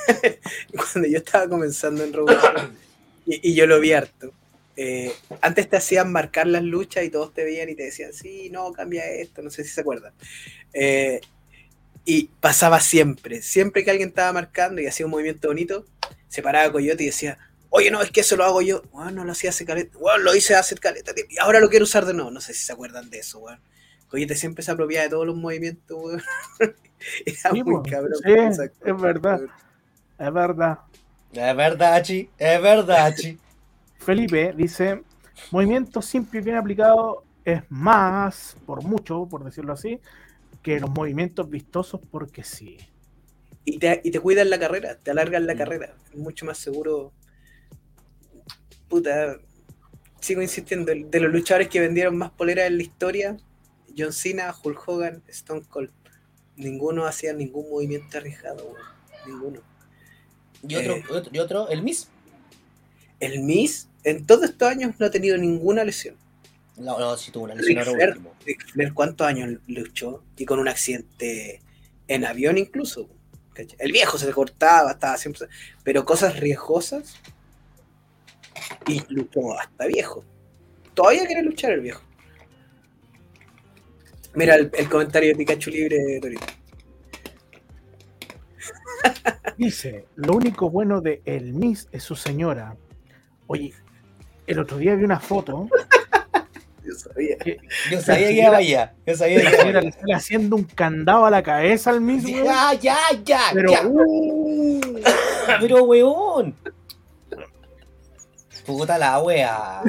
cuando 0.75 1.09
yo 1.09 1.17
estaba 1.17 1.49
comenzando 1.49 2.03
en 2.03 2.13
Revolution, 2.13 2.77
y, 3.25 3.51
y 3.51 3.55
yo 3.55 3.65
lo 3.65 3.79
vi 3.79 3.93
harto, 3.93 4.31
eh, 4.77 5.13
antes 5.41 5.69
te 5.69 5.77
hacían 5.77 6.11
marcar 6.11 6.47
las 6.47 6.63
luchas 6.63 7.03
y 7.03 7.09
todos 7.09 7.33
te 7.33 7.43
veían 7.43 7.69
y 7.69 7.75
te 7.75 7.83
decían, 7.83 8.13
sí, 8.13 8.49
no, 8.51 8.73
cambia 8.73 9.05
esto, 9.05 9.41
no 9.41 9.49
sé 9.49 9.63
si 9.63 9.69
se 9.69 9.81
acuerdan. 9.81 10.13
Eh, 10.73 11.21
y 12.03 12.29
pasaba 12.39 12.79
siempre, 12.79 13.41
siempre 13.41 13.83
que 13.83 13.91
alguien 13.91 14.09
estaba 14.09 14.33
marcando 14.33 14.81
y 14.81 14.87
hacía 14.87 15.05
un 15.05 15.11
movimiento 15.11 15.47
bonito, 15.47 15.85
se 16.27 16.43
paraba 16.43 16.71
Coyote 16.71 17.03
y 17.03 17.07
decía, 17.07 17.37
oye, 17.75 17.91
no, 17.91 18.01
es 18.01 18.11
que 18.11 18.21
eso 18.21 18.35
lo 18.37 18.45
hago 18.45 18.61
yo. 18.61 18.81
Bueno, 18.91 19.11
no 19.11 19.25
lo 19.25 19.31
hacía 19.33 19.49
hace 19.51 19.65
caleta, 19.65 19.97
bueno, 19.99 20.19
lo 20.23 20.35
hice 20.35 20.55
hace 20.55 20.75
caleta, 20.77 21.13
y 21.29 21.37
ahora 21.39 21.59
lo 21.59 21.69
quiero 21.69 21.83
usar 21.83 22.05
de 22.05 22.13
nuevo. 22.13 22.31
No 22.31 22.41
sé 22.41 22.53
si 22.53 22.63
se 22.65 22.73
acuerdan 22.73 23.09
de 23.09 23.19
eso, 23.19 23.39
weón. 23.39 23.61
Coyote 24.07 24.35
siempre 24.35 24.63
se 24.63 24.71
apropiaba 24.71 25.03
de 25.05 25.09
todos 25.09 25.25
los 25.27 25.35
movimientos, 25.35 25.97
weón. 26.01 26.23
Era 27.25 27.53
Sí, 27.53 27.63
muy 27.63 27.81
cabrón. 27.83 28.21
sí, 28.23 28.31
es 28.83 29.01
verdad. 29.01 29.41
Es 30.17 30.33
verdad. 30.33 30.79
Es 31.31 31.55
verdad, 31.55 32.01
chi. 32.03 32.31
Es 32.37 32.61
verdad, 32.61 33.13
chi. 33.15 33.39
Felipe 33.97 34.53
dice, 34.53 35.03
movimiento 35.49 36.01
simple 36.01 36.39
y 36.39 36.43
bien 36.43 36.57
aplicado 36.57 37.27
es 37.43 37.63
más, 37.69 38.57
por 38.65 38.83
mucho, 38.83 39.27
por 39.29 39.43
decirlo 39.43 39.73
así, 39.73 39.99
que 40.63 40.79
los 40.79 40.89
movimientos 40.91 41.49
vistosos 41.49 42.01
porque 42.11 42.43
sí. 42.43 42.77
Y 43.65 43.79
te, 43.79 44.01
y 44.03 44.11
te 44.11 44.19
cuidan 44.19 44.49
la 44.49 44.59
carrera, 44.59 44.97
te 44.97 45.11
alargan 45.11 45.45
la 45.47 45.55
Mm. 45.55 45.57
carrera. 45.57 45.93
Es 46.11 46.15
mucho 46.17 46.45
más 46.45 46.57
seguro. 46.57 47.13
Puta, 48.95 49.37
sigo 50.21 50.41
insistiendo, 50.41 50.89
de 50.95 51.19
los 51.19 51.29
luchadores 51.29 51.67
que 51.67 51.81
vendieron 51.81 52.15
más 52.15 52.31
poleras 52.31 52.67
en 52.67 52.77
la 52.77 52.83
historia, 52.83 53.35
John 53.97 54.13
Cena, 54.13 54.55
Hulk 54.63 54.87
Hogan, 54.87 55.21
Stone 55.27 55.63
Cold. 55.67 55.91
Ninguno 56.55 57.05
hacía 57.05 57.33
ningún 57.33 57.69
movimiento 57.69 58.17
arriesgado, 58.17 58.63
weón. 58.65 58.79
Ninguno. 59.27 59.59
Y 60.65 60.75
otro, 60.77 60.95
Eh. 60.95 61.03
otro, 61.09 61.29
y 61.33 61.39
otro, 61.39 61.67
el 61.67 61.83
Miss. 61.83 62.07
El 63.19 63.43
Miz, 63.43 63.89
en 64.05 64.25
todos 64.25 64.45
estos 64.45 64.65
años, 64.69 64.95
no 64.97 65.07
ha 65.07 65.11
tenido 65.11 65.37
ninguna 65.37 65.83
lesión. 65.83 66.15
No, 66.77 66.97
no, 66.97 67.17
sí 67.17 67.31
tuvo 67.31 67.43
una 67.43 67.55
lesión 67.55 67.79
Ric 67.79 67.87
ahora 67.89 68.07
último. 68.07 68.33
Flair, 68.71 68.93
¿cuántos 68.93 69.27
años 69.27 69.59
luchó? 69.67 70.23
Y 70.37 70.45
con 70.45 70.59
un 70.59 70.69
accidente 70.69 71.61
en 72.07 72.23
avión 72.23 72.57
incluso. 72.57 73.09
¿cachai? 73.53 73.75
El 73.77 73.91
viejo 73.91 74.17
se 74.17 74.25
le 74.25 74.31
cortaba, 74.31 74.91
estaba 74.91 75.17
siempre... 75.17 75.49
Pero 75.83 76.05
cosas 76.05 76.39
riesgosas, 76.39 77.15
y 78.87 79.01
luchó 79.09 79.57
hasta 79.59 79.85
viejo. 79.87 80.23
Todavía 80.93 81.25
quiere 81.25 81.41
luchar 81.43 81.71
el 81.73 81.81
viejo. 81.81 82.01
Mira 84.33 84.55
el, 84.55 84.69
el 84.73 84.89
comentario 84.89 85.29
de 85.29 85.35
Pikachu 85.35 85.69
Libre, 85.69 86.19
Torito. 86.21 86.45
Dice, 89.57 90.05
lo 90.15 90.33
único 90.33 90.69
bueno 90.69 91.01
de 91.01 91.21
el 91.25 91.53
Miss 91.53 91.87
es 91.91 92.03
su 92.03 92.15
señora. 92.15 92.75
Oye, 93.47 93.73
el 94.47 94.59
otro 94.59 94.77
día 94.77 94.95
vi 94.95 95.03
una 95.03 95.19
foto 95.19 95.69
Yo 96.83 96.93
sabía. 96.93 97.37
que 97.37 97.57
Yo 97.91 97.99
sabía 97.99 98.27
que 98.27 98.33
iba 98.33 98.57
allá. 98.57 98.93
Yo 99.07 99.15
sabía 99.15 99.37
que 99.37 99.43
la 99.57 99.69
iba 99.69 99.81
le 99.81 99.91
sale 99.91 100.13
haciendo 100.13 100.55
un 100.55 100.63
candado 100.65 101.25
a 101.25 101.31
la 101.31 101.41
cabeza 101.41 101.89
al 101.89 101.99
Miss, 102.01 102.25
weón. 102.25 102.45
Ya, 102.45 102.73
ya, 102.79 102.97
ya, 103.23 103.41
Pero, 103.53 103.71
ya. 103.71 103.87
uh, 103.87 104.81
Pero, 105.61 105.83
weón. 105.83 106.55
Puta 108.65 108.97
la 108.97 109.19
wea. 109.19 109.81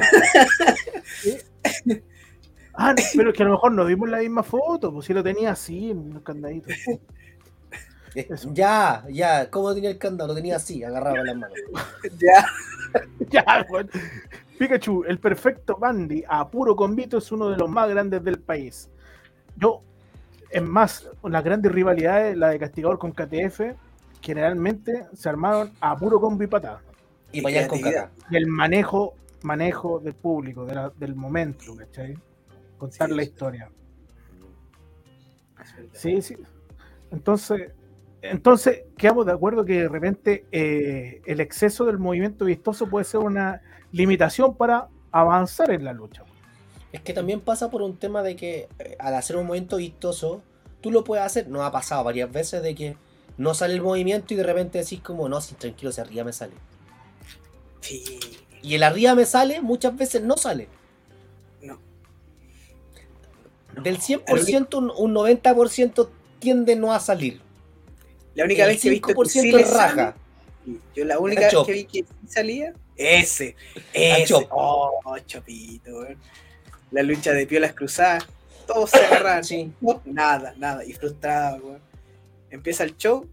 ah, 2.73 2.93
no, 2.93 3.03
pero 3.15 3.29
es 3.31 3.35
que 3.35 3.43
a 3.43 3.45
lo 3.45 3.53
mejor 3.53 3.71
no 3.71 3.85
vimos 3.85 4.09
la 4.09 4.19
misma 4.19 4.43
foto, 4.43 4.93
pues 4.93 5.05
si 5.05 5.13
lo 5.13 5.23
tenía 5.23 5.51
así 5.51 5.91
en 5.91 5.97
un 5.97 6.19
candadito. 6.19 6.69
Eso. 8.13 8.49
Ya, 8.53 9.03
ya. 9.09 9.49
¿Cómo 9.49 9.73
tenía 9.73 9.89
el 9.91 9.97
candado? 9.97 10.29
Lo 10.29 10.35
tenía 10.35 10.55
así, 10.55 10.83
agarrado 10.83 11.17
con 11.17 11.25
las 11.25 11.35
manos. 11.35 11.57
Ya. 12.19 12.45
ya, 13.29 13.65
weón. 13.69 13.89
Pikachu, 14.57 15.03
el 15.07 15.19
perfecto 15.19 15.77
Bandy 15.77 16.23
a 16.27 16.47
puro 16.49 16.75
convito 16.75 17.19
es 17.19 17.31
uno 17.31 17.49
de 17.49 17.57
los 17.57 17.69
más 17.69 17.89
grandes 17.89 18.23
del 18.23 18.39
país. 18.39 18.89
Yo, 19.55 19.81
es 20.49 20.63
más, 20.63 21.09
las 21.23 21.43
grandes 21.43 21.71
rivalidades, 21.71 22.35
la 22.35 22.49
de 22.49 22.59
Castigador 22.59 22.97
con 22.97 23.11
KTF, 23.11 23.61
generalmente 24.21 25.05
se 25.13 25.29
armaron 25.29 25.71
a 25.79 25.95
puro 25.95 26.19
combo 26.19 26.43
y 26.43 26.47
patada. 26.47 26.81
Y 27.39 27.67
con 27.67 27.81
caca. 27.81 28.11
El 28.31 28.47
manejo, 28.47 29.15
manejo 29.43 29.99
del 29.99 30.13
público, 30.13 30.65
de 30.65 30.75
la- 30.75 30.89
del 30.89 31.15
momento, 31.15 31.75
¿cachai? 31.75 32.17
Contar 32.77 33.09
Sí, 33.09 33.15
la 33.15 33.23
historia. 33.23 33.69
Sí, 35.93 36.21
sí. 36.21 36.37
Entonces, 37.11 37.71
entonces 38.21 38.83
quedamos 38.97 39.25
de 39.25 39.31
acuerdo 39.31 39.65
que 39.65 39.81
de 39.81 39.89
repente 39.89 40.45
eh, 40.51 41.21
el 41.25 41.39
exceso 41.39 41.85
del 41.85 41.97
movimiento 41.97 42.45
vistoso 42.45 42.87
puede 42.87 43.05
ser 43.05 43.21
una 43.21 43.61
limitación 43.91 44.55
para 44.55 44.87
avanzar 45.11 45.71
en 45.71 45.83
la 45.85 45.93
lucha. 45.93 46.23
Es 46.91 47.01
que 47.01 47.13
también 47.13 47.41
pasa 47.41 47.69
por 47.69 47.81
un 47.81 47.97
tema 47.97 48.23
de 48.23 48.35
que 48.35 48.67
eh, 48.79 48.95
al 48.99 49.13
hacer 49.15 49.35
un 49.35 49.45
movimiento 49.45 49.77
vistoso, 49.77 50.41
tú 50.81 50.91
lo 50.91 51.03
puedes 51.03 51.25
hacer. 51.25 51.47
Nos 51.47 51.61
ha 51.63 51.71
pasado 51.71 52.03
varias 52.03 52.31
veces 52.31 52.61
de 52.63 52.75
que 52.75 52.97
no 53.37 53.53
sale 53.53 53.73
el 53.75 53.81
movimiento 53.81 54.33
y 54.33 54.37
de 54.37 54.43
repente 54.43 54.79
decís 54.79 55.01
como, 55.01 55.29
no, 55.29 55.41
si 55.41 55.55
tranquilo, 55.55 55.91
si 55.91 56.01
arriba 56.01 56.23
me 56.23 56.33
sale. 56.33 56.53
Sí. 57.81 58.19
Y 58.61 58.75
el 58.75 58.83
arriba 58.83 59.15
me 59.15 59.25
sale, 59.25 59.61
muchas 59.61 59.95
veces 59.95 60.21
no 60.21 60.37
sale. 60.37 60.67
No. 61.61 61.79
Del 63.81 63.99
100%, 63.99 64.77
un, 64.77 64.91
un 64.95 65.15
90% 65.15 66.09
tiende 66.39 66.75
no 66.75 66.93
a 66.93 66.99
salir. 66.99 67.41
La 68.35 68.45
única 68.45 68.63
el 68.63 68.69
vez 68.69 68.81
que 68.81 68.87
he 68.87 68.91
visto 68.91 69.07
que 69.07 69.13
5% 69.15 69.25
sí 69.27 69.51
raja. 69.51 70.15
sale, 70.65 70.79
yo 70.95 71.05
la 71.05 71.19
única 71.19 71.41
vez 71.41 71.55
que 71.65 71.71
vi 71.71 71.85
que 71.85 71.99
sí 71.99 72.27
salía, 72.27 72.73
ese, 72.95 73.55
ese. 73.93 74.47
Oh, 74.49 75.17
chopito. 75.25 76.05
La 76.91 77.03
lucha 77.03 77.31
de 77.31 77.45
piolas 77.45 77.73
cruzadas, 77.73 78.25
todos 78.65 78.89
se 78.89 78.97
agarran. 78.97 79.43
Sí. 79.43 79.71
Nada, 80.05 80.53
nada, 80.57 80.83
y 80.83 80.93
frustrado, 80.93 81.57
weón. 81.57 81.81
Empieza 82.49 82.83
el 82.83 82.95
show, 82.97 83.27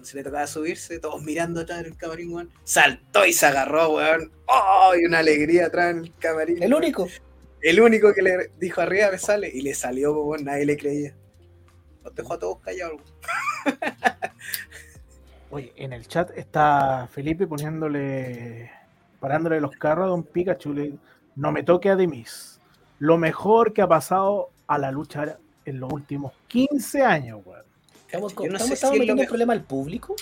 cuando 0.00 0.08
se 0.08 0.16
le 0.16 0.24
tocaba 0.24 0.46
subirse, 0.46 0.98
todos 0.98 1.22
mirando 1.22 1.60
atrás 1.60 1.80
en 1.80 1.86
el 1.86 1.96
camarín, 1.96 2.32
weón. 2.32 2.50
Saltó 2.64 3.26
y 3.26 3.34
se 3.34 3.44
agarró, 3.44 3.90
weón. 3.96 4.32
¡Oh! 4.46 4.92
Y 4.98 5.04
una 5.04 5.18
alegría 5.18 5.66
atrás 5.66 5.90
en 5.90 6.04
el 6.04 6.14
camarín. 6.18 6.62
El 6.62 6.72
único. 6.72 7.06
El 7.60 7.80
único 7.82 8.14
que 8.14 8.22
le 8.22 8.50
dijo 8.58 8.80
arriba 8.80 9.10
me 9.10 9.18
sale 9.18 9.50
y 9.52 9.60
le 9.60 9.74
salió, 9.74 10.14
weón, 10.18 10.44
nadie 10.44 10.64
le 10.64 10.78
creía. 10.78 11.14
Los 12.02 12.14
dejó 12.14 12.32
a 12.34 12.38
todos 12.38 12.58
callados, 12.60 12.94
weón. 13.66 13.78
Oye, 15.50 15.72
en 15.76 15.92
el 15.92 16.06
chat 16.08 16.30
está 16.38 17.06
Felipe 17.12 17.46
poniéndole, 17.46 18.70
parándole 19.18 19.60
los 19.60 19.72
carros 19.72 20.04
a 20.06 20.08
Don 20.08 20.22
Pikachu. 20.22 20.72
le- 20.72 20.94
no 21.36 21.52
me 21.52 21.62
toque 21.62 21.90
a 21.90 21.96
Demis. 21.96 22.58
Lo 23.00 23.18
mejor 23.18 23.74
que 23.74 23.82
ha 23.82 23.86
pasado 23.88 24.50
a 24.66 24.78
la 24.78 24.90
lucha 24.90 25.36
en 25.66 25.78
los 25.80 25.92
últimos 25.92 26.32
15 26.48 27.02
años, 27.02 27.40
weón. 27.44 27.64
Estamos, 28.10 28.34
no 28.34 28.44
estamos, 28.44 28.70
estamos 28.72 28.78
si 28.80 28.84
es 28.86 28.90
metiendo 28.98 29.12
el 29.12 29.16
mejor. 29.18 29.28
problema 29.28 29.52
al 29.52 29.62
público. 29.62 30.16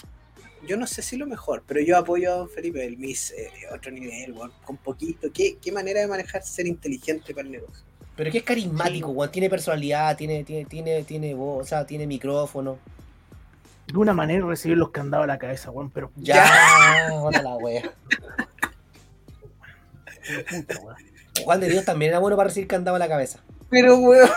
Yo 0.66 0.76
no 0.76 0.86
sé 0.86 1.00
si 1.00 1.16
lo 1.16 1.26
mejor, 1.26 1.62
pero 1.66 1.80
yo 1.80 1.96
apoyo 1.96 2.30
a 2.30 2.36
Don 2.36 2.50
Felipe, 2.50 2.84
el 2.84 2.98
Miss, 2.98 3.30
eh, 3.30 3.50
otro 3.74 3.90
nivel, 3.90 4.32
weón, 4.34 4.52
con 4.64 4.76
poquito. 4.76 5.28
¿Qué, 5.32 5.56
qué 5.56 5.72
manera 5.72 6.00
de 6.02 6.06
manejar 6.06 6.42
ser 6.42 6.66
inteligente 6.66 7.32
para 7.32 7.46
el 7.46 7.52
negocio? 7.52 7.82
Pero 8.14 8.30
que 8.30 8.38
es 8.38 8.44
carismático, 8.44 9.08
weón. 9.08 9.30
Tiene 9.32 9.48
personalidad, 9.48 10.14
tiene, 10.18 10.44
tiene, 10.44 10.66
tiene, 10.66 11.02
tiene 11.04 11.32
voz, 11.32 11.62
o 11.62 11.66
sea, 11.66 11.86
tiene 11.86 12.06
micrófono. 12.06 12.78
De 13.86 13.96
una 13.96 14.12
manera 14.12 14.44
recibir 14.46 14.76
los 14.76 14.90
candados 14.90 15.24
a 15.24 15.28
la 15.28 15.38
cabeza, 15.38 15.70
weón, 15.70 15.90
pero 15.90 16.10
Ya, 16.16 17.08
onda 17.22 17.40
la 17.42 17.56
wea. 17.56 17.90
Juan 21.42 21.60
de 21.60 21.70
Dios 21.70 21.86
también 21.86 22.10
era 22.10 22.18
bueno 22.18 22.36
para 22.36 22.48
recibir 22.48 22.68
candado 22.68 22.96
a 22.96 22.98
la 22.98 23.08
cabeza. 23.08 23.40
Pero, 23.70 23.96
weón. 23.96 24.28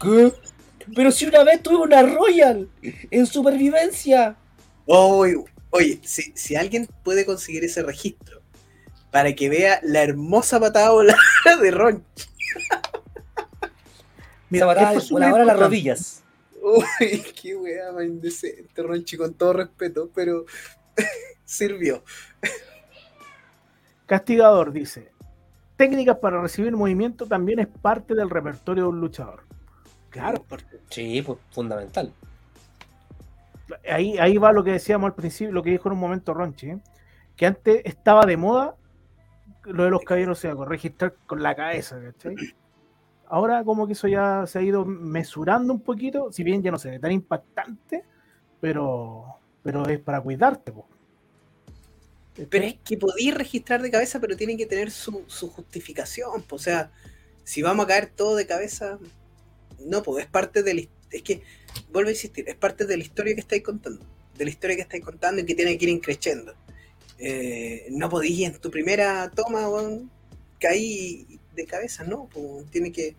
¿Qué? 0.00 0.32
Pero 0.94 1.10
si 1.10 1.26
una 1.26 1.44
vez 1.44 1.62
tuve 1.62 1.76
una 1.76 2.02
Royal 2.02 2.68
en 2.82 3.26
supervivencia. 3.26 4.36
Oye, 4.86 5.36
oye 5.70 6.00
si, 6.02 6.32
si 6.34 6.56
alguien 6.56 6.88
puede 7.02 7.24
conseguir 7.24 7.64
ese 7.64 7.82
registro 7.82 8.42
para 9.10 9.34
que 9.34 9.48
vea 9.48 9.80
la 9.82 10.02
hermosa 10.02 10.58
patada 10.58 10.90
volada 10.90 11.18
de 11.62 11.70
Ron. 11.70 12.04
Mira, 14.50 14.66
patada 14.66 14.88
esto 14.88 14.98
es 14.98 15.04
súper 15.04 15.30
voladora 15.30 15.42
a 15.42 15.46
las 15.46 15.58
rodillas. 15.58 16.22
Uy, 16.62 17.22
qué 17.42 17.56
weá 17.56 17.92
más 17.92 18.04
indecente, 18.04 18.82
Ronchi, 18.82 19.16
con 19.16 19.34
todo 19.34 19.52
respeto, 19.52 20.10
pero 20.14 20.46
sirvió. 21.44 22.04
Castigador 24.06 24.72
dice: 24.72 25.10
técnicas 25.76 26.18
para 26.18 26.40
recibir 26.40 26.72
movimiento 26.72 27.26
también 27.26 27.58
es 27.58 27.66
parte 27.66 28.14
del 28.14 28.30
repertorio 28.30 28.84
de 28.84 28.88
un 28.90 29.00
luchador. 29.00 29.44
Claro, 30.12 30.44
Sí, 30.90 31.22
pues 31.22 31.38
fundamental. 31.50 32.12
ahí, 33.90 34.18
ahí 34.18 34.36
va 34.36 34.52
lo 34.52 34.62
que 34.62 34.72
decíamos 34.72 35.08
al 35.08 35.14
principio, 35.14 35.52
lo 35.52 35.62
que 35.62 35.70
dijo 35.70 35.88
en 35.88 35.94
un 35.94 36.00
momento 36.00 36.34
Ronchi, 36.34 36.70
¿eh? 36.70 36.78
que 37.34 37.46
antes 37.46 37.82
estaba 37.84 38.26
de 38.26 38.36
moda 38.36 38.76
lo 39.64 39.84
de 39.84 39.90
los 39.90 40.02
caballeros 40.02 40.40
zodiacos, 40.40 40.68
registrar 40.68 41.14
con 41.26 41.42
la 41.42 41.54
cabeza, 41.54 41.98
¿cachai? 42.00 42.34
Ahora 43.26 43.64
como 43.64 43.86
que 43.86 43.94
eso 43.94 44.08
ya 44.08 44.44
se 44.46 44.58
ha 44.58 44.62
ido 44.62 44.84
mesurando 44.84 45.72
un 45.72 45.80
poquito, 45.80 46.30
si 46.30 46.42
bien 46.42 46.62
ya 46.62 46.70
no 46.70 46.78
se 46.78 46.90
ve 46.90 46.98
tan 46.98 47.12
impactante, 47.12 48.04
pero, 48.60 49.38
pero 49.62 49.86
es 49.88 49.98
para 50.00 50.20
cuidarte, 50.20 50.72
po. 50.72 50.86
Pero 52.50 52.64
es 52.64 52.74
que 52.84 52.96
podéis 52.96 53.34
registrar 53.34 53.80
de 53.82 53.90
cabeza, 53.90 54.20
pero 54.20 54.36
tiene 54.36 54.56
que 54.56 54.66
tener 54.66 54.90
su, 54.90 55.24
su 55.26 55.48
justificación. 55.48 56.42
po. 56.42 56.56
O 56.56 56.58
sea, 56.58 56.90
si 57.44 57.62
vamos 57.62 57.84
a 57.84 57.88
caer 57.88 58.06
todo 58.14 58.36
de 58.36 58.46
cabeza, 58.46 58.98
no, 59.86 60.02
pues 60.02 60.24
es 60.24 60.30
parte 60.30 60.62
de 60.62 60.74
la, 60.74 60.82
es 61.10 61.22
que, 61.22 61.42
vuelvo 61.92 62.08
a 62.08 62.12
insistir, 62.12 62.48
es 62.48 62.54
parte 62.54 62.84
de 62.86 62.96
la 62.96 63.02
historia 63.02 63.34
que 63.34 63.40
estáis 63.40 63.62
contando, 63.62 64.04
de 64.36 64.44
la 64.44 64.50
historia 64.50 64.76
que 64.76 64.82
estáis 64.82 65.04
contando 65.04 65.40
y 65.42 65.44
que 65.44 65.54
tiene 65.54 65.76
que 65.78 65.84
ir 65.84 65.90
increciendo. 65.90 66.54
Eh, 67.18 67.86
no 67.90 68.08
podéis 68.08 68.40
en 68.46 68.58
tu 68.58 68.70
primera 68.70 69.30
toma, 69.34 69.68
weón, 69.68 70.10
caí 70.58 71.38
de 71.54 71.66
cabeza, 71.66 72.04
no, 72.04 72.28
pues, 72.32 72.66
tiene 72.70 72.90
que, 72.92 73.14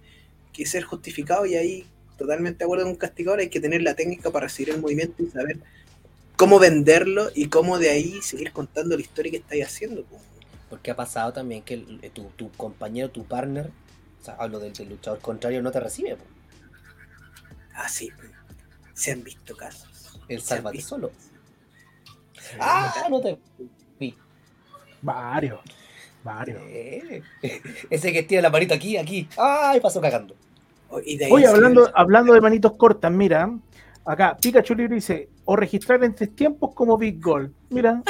que 0.51 0.65
ser 0.65 0.83
justificado 0.83 1.45
y 1.45 1.55
ahí 1.55 1.85
totalmente 2.17 2.59
de 2.59 2.65
acuerdo 2.65 2.83
con 2.85 2.91
un 2.93 2.97
castigador, 2.97 3.39
hay 3.39 3.49
que 3.49 3.59
tener 3.59 3.81
la 3.81 3.95
técnica 3.95 4.31
para 4.31 4.47
recibir 4.47 4.73
el 4.73 4.81
movimiento 4.81 5.23
y 5.23 5.27
saber 5.29 5.57
cómo 6.35 6.59
venderlo 6.59 7.29
y 7.33 7.47
cómo 7.47 7.79
de 7.79 7.89
ahí 7.89 8.21
seguir 8.21 8.51
contando 8.51 8.95
la 8.95 9.01
historia 9.01 9.31
que 9.31 9.37
estáis 9.37 9.65
haciendo. 9.65 10.03
pues. 10.03 10.21
Porque 10.69 10.91
ha 10.91 10.95
pasado 10.95 11.33
también 11.33 11.61
que 11.63 11.75
el- 11.75 11.99
eh, 12.01 12.09
tu, 12.11 12.23
tu 12.35 12.51
compañero, 12.51 13.09
tu 13.11 13.25
partner, 13.25 13.69
o 14.21 14.25
sea, 14.25 14.35
hablo 14.35 14.59
del, 14.59 14.73
del 14.73 14.89
luchador 14.89 15.19
contrario, 15.19 15.61
no 15.61 15.71
te 15.71 15.79
recibe. 15.79 16.15
po. 16.15 16.23
Ah, 17.75 17.89
sí, 17.89 18.09
pues. 18.15 18.29
se 18.93 19.11
han 19.11 19.23
visto 19.23 19.55
casos. 19.55 20.19
El 20.27 20.41
sálvate 20.41 20.81
solo. 20.81 21.11
Ah, 22.59 23.07
no 23.09 23.21
te 23.21 23.37
vi. 23.99 24.15
Varios. 25.01 25.59
Varios. 26.23 26.61
Eh, 26.67 27.21
Ese 27.89 28.13
que 28.13 28.23
tiene 28.23 28.41
la 28.43 28.49
manito 28.49 28.73
aquí, 28.73 28.97
aquí. 28.97 29.27
Ay, 29.37 29.79
pasó 29.79 29.99
cagando. 29.99 30.35
O- 30.89 30.99
y 30.99 31.17
de 31.17 31.25
ahí 31.25 31.31
Oye, 31.31 31.47
hablando, 31.47 31.91
hablando 31.95 32.33
de 32.33 32.41
manitos 32.41 32.73
cortas, 32.77 33.11
mira, 33.11 33.49
acá 34.05 34.37
Pikachu 34.39 34.75
Libre 34.75 34.95
dice, 34.95 35.29
o 35.45 35.55
registrar 35.55 36.03
en 36.03 36.13
tres 36.15 36.35
tiempos 36.35 36.73
como 36.73 36.97
Big 36.97 37.21
Gold. 37.21 37.51
Mira, 37.69 38.01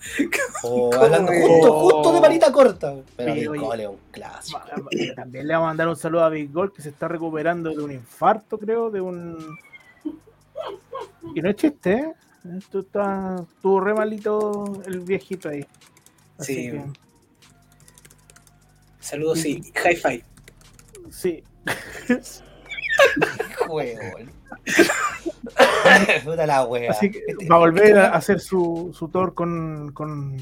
O 0.62 0.90
¿Cómo 0.90 1.04
hablando 1.04 1.32
es? 1.32 1.46
justo, 1.46 1.72
justo 1.80 2.12
de 2.12 2.20
manita 2.20 2.52
corta. 2.52 2.94
Pero 3.16 3.34
Sí, 3.34 3.48
Big. 3.48 3.60
Gol 3.60 3.80
es 3.80 3.88
un 3.88 3.98
clásico. 4.10 4.60
también 5.16 5.46
le 5.46 5.54
vamos 5.54 5.66
a 5.66 5.70
mandar 5.70 5.88
un 5.88 5.96
saludo 5.96 6.24
a 6.24 6.28
Big 6.28 6.52
Gold 6.52 6.72
que 6.72 6.82
se 6.82 6.90
está 6.90 7.08
recuperando 7.08 7.70
de 7.70 7.82
un 7.82 7.92
infarto, 7.92 8.58
creo, 8.58 8.90
de 8.90 9.00
un... 9.00 9.58
Y 11.34 11.42
no 11.42 11.50
es 11.50 11.56
chiste, 11.56 11.92
¿eh? 11.92 12.12
Esto 12.56 12.80
está, 12.80 13.36
estuvo 13.56 13.80
re 13.80 13.94
malito 13.94 14.80
el 14.86 15.00
viejito 15.00 15.48
ahí. 15.48 15.66
Así 16.38 16.54
Sí. 16.54 16.70
que, 16.70 16.84
Saludos 19.00 19.44
y 19.44 19.60
hi-fi. 19.84 20.22
sí. 21.10 21.42
Huevón. 23.68 24.30
Puta 26.24 26.46
la 26.46 26.64
wea. 26.64 26.90
Así 26.90 27.10
que 27.10 27.22
Este- 27.26 27.46
va 27.48 27.56
a 27.56 27.58
volver 27.58 27.86
este 27.88 28.00
a 28.00 28.08
hacer 28.10 28.40
su, 28.40 28.94
su 28.96 29.08
tour 29.08 29.34
con, 29.34 29.92
con, 29.92 30.36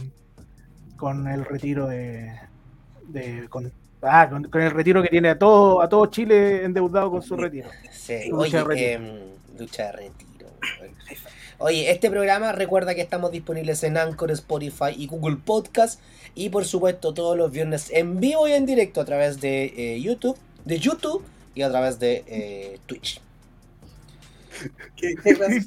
con 0.96 1.26
el 1.28 1.44
retiro 1.44 1.86
de. 1.88 2.32
de 3.08 3.46
con, 3.48 3.72
ah, 4.02 4.28
con, 4.28 4.44
con 4.44 4.60
el 4.62 4.70
retiro 4.70 5.02
que 5.02 5.08
tiene 5.08 5.30
a 5.30 5.38
todo, 5.38 5.80
a 5.80 5.88
todo 5.88 6.06
Chile 6.06 6.64
endeudado 6.64 7.10
con 7.10 7.22
su 7.22 7.36
retiro. 7.36 7.68
Sí, 7.90 8.28
Lucha 8.30 8.58
de 8.58 8.64
retiro. 8.64 8.90
em, 9.04 9.20
lucha 9.58 9.84
de 9.86 9.92
retiro. 9.92 10.26
Oye, 11.58 11.90
este 11.90 12.10
programa 12.10 12.52
recuerda 12.52 12.94
que 12.94 13.00
estamos 13.00 13.30
disponibles 13.32 13.82
en 13.82 13.96
Anchor, 13.96 14.30
Spotify 14.30 14.90
y 14.96 15.06
Google 15.06 15.36
Podcast. 15.42 16.00
Y 16.34 16.50
por 16.50 16.66
supuesto 16.66 17.14
todos 17.14 17.34
los 17.34 17.50
viernes 17.50 17.90
en 17.92 18.20
vivo 18.20 18.46
y 18.46 18.52
en 18.52 18.66
directo 18.66 19.00
a 19.00 19.06
través 19.06 19.40
de 19.40 19.72
eh, 19.76 20.00
YouTube, 20.02 20.36
de 20.66 20.78
YouTube 20.78 21.24
y 21.54 21.62
a 21.62 21.70
través 21.70 21.98
de 21.98 22.24
eh, 22.26 22.78
Twitch. 22.84 23.22
¿Qué, 24.96 25.14
qué? 25.16 25.62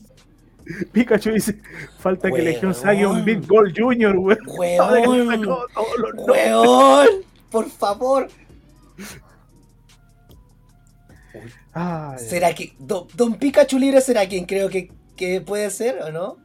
Pikachu 0.92 1.32
dice: 1.32 1.60
falta 2.00 2.30
que 2.32 2.42
Legión 2.42 2.72
Weón. 2.72 2.84
saque 2.84 3.06
un 3.06 3.26
Big 3.26 3.46
Gold 3.48 3.74
Junior, 3.78 4.16
weón. 4.18 4.40
¡Huevón! 6.28 7.08
Por 7.50 7.70
favor. 7.70 8.28
Ay, 11.74 12.20
¿Será 12.20 12.54
que 12.54 12.74
Don, 12.80 13.08
Don 13.14 13.36
Pikachu 13.36 13.80
Libre 13.80 14.02
será 14.02 14.28
quien 14.28 14.46
creo 14.46 14.70
que, 14.70 14.92
que 15.16 15.42
puede 15.42 15.70
ser 15.70 16.02
o 16.02 16.12
no? 16.12 16.38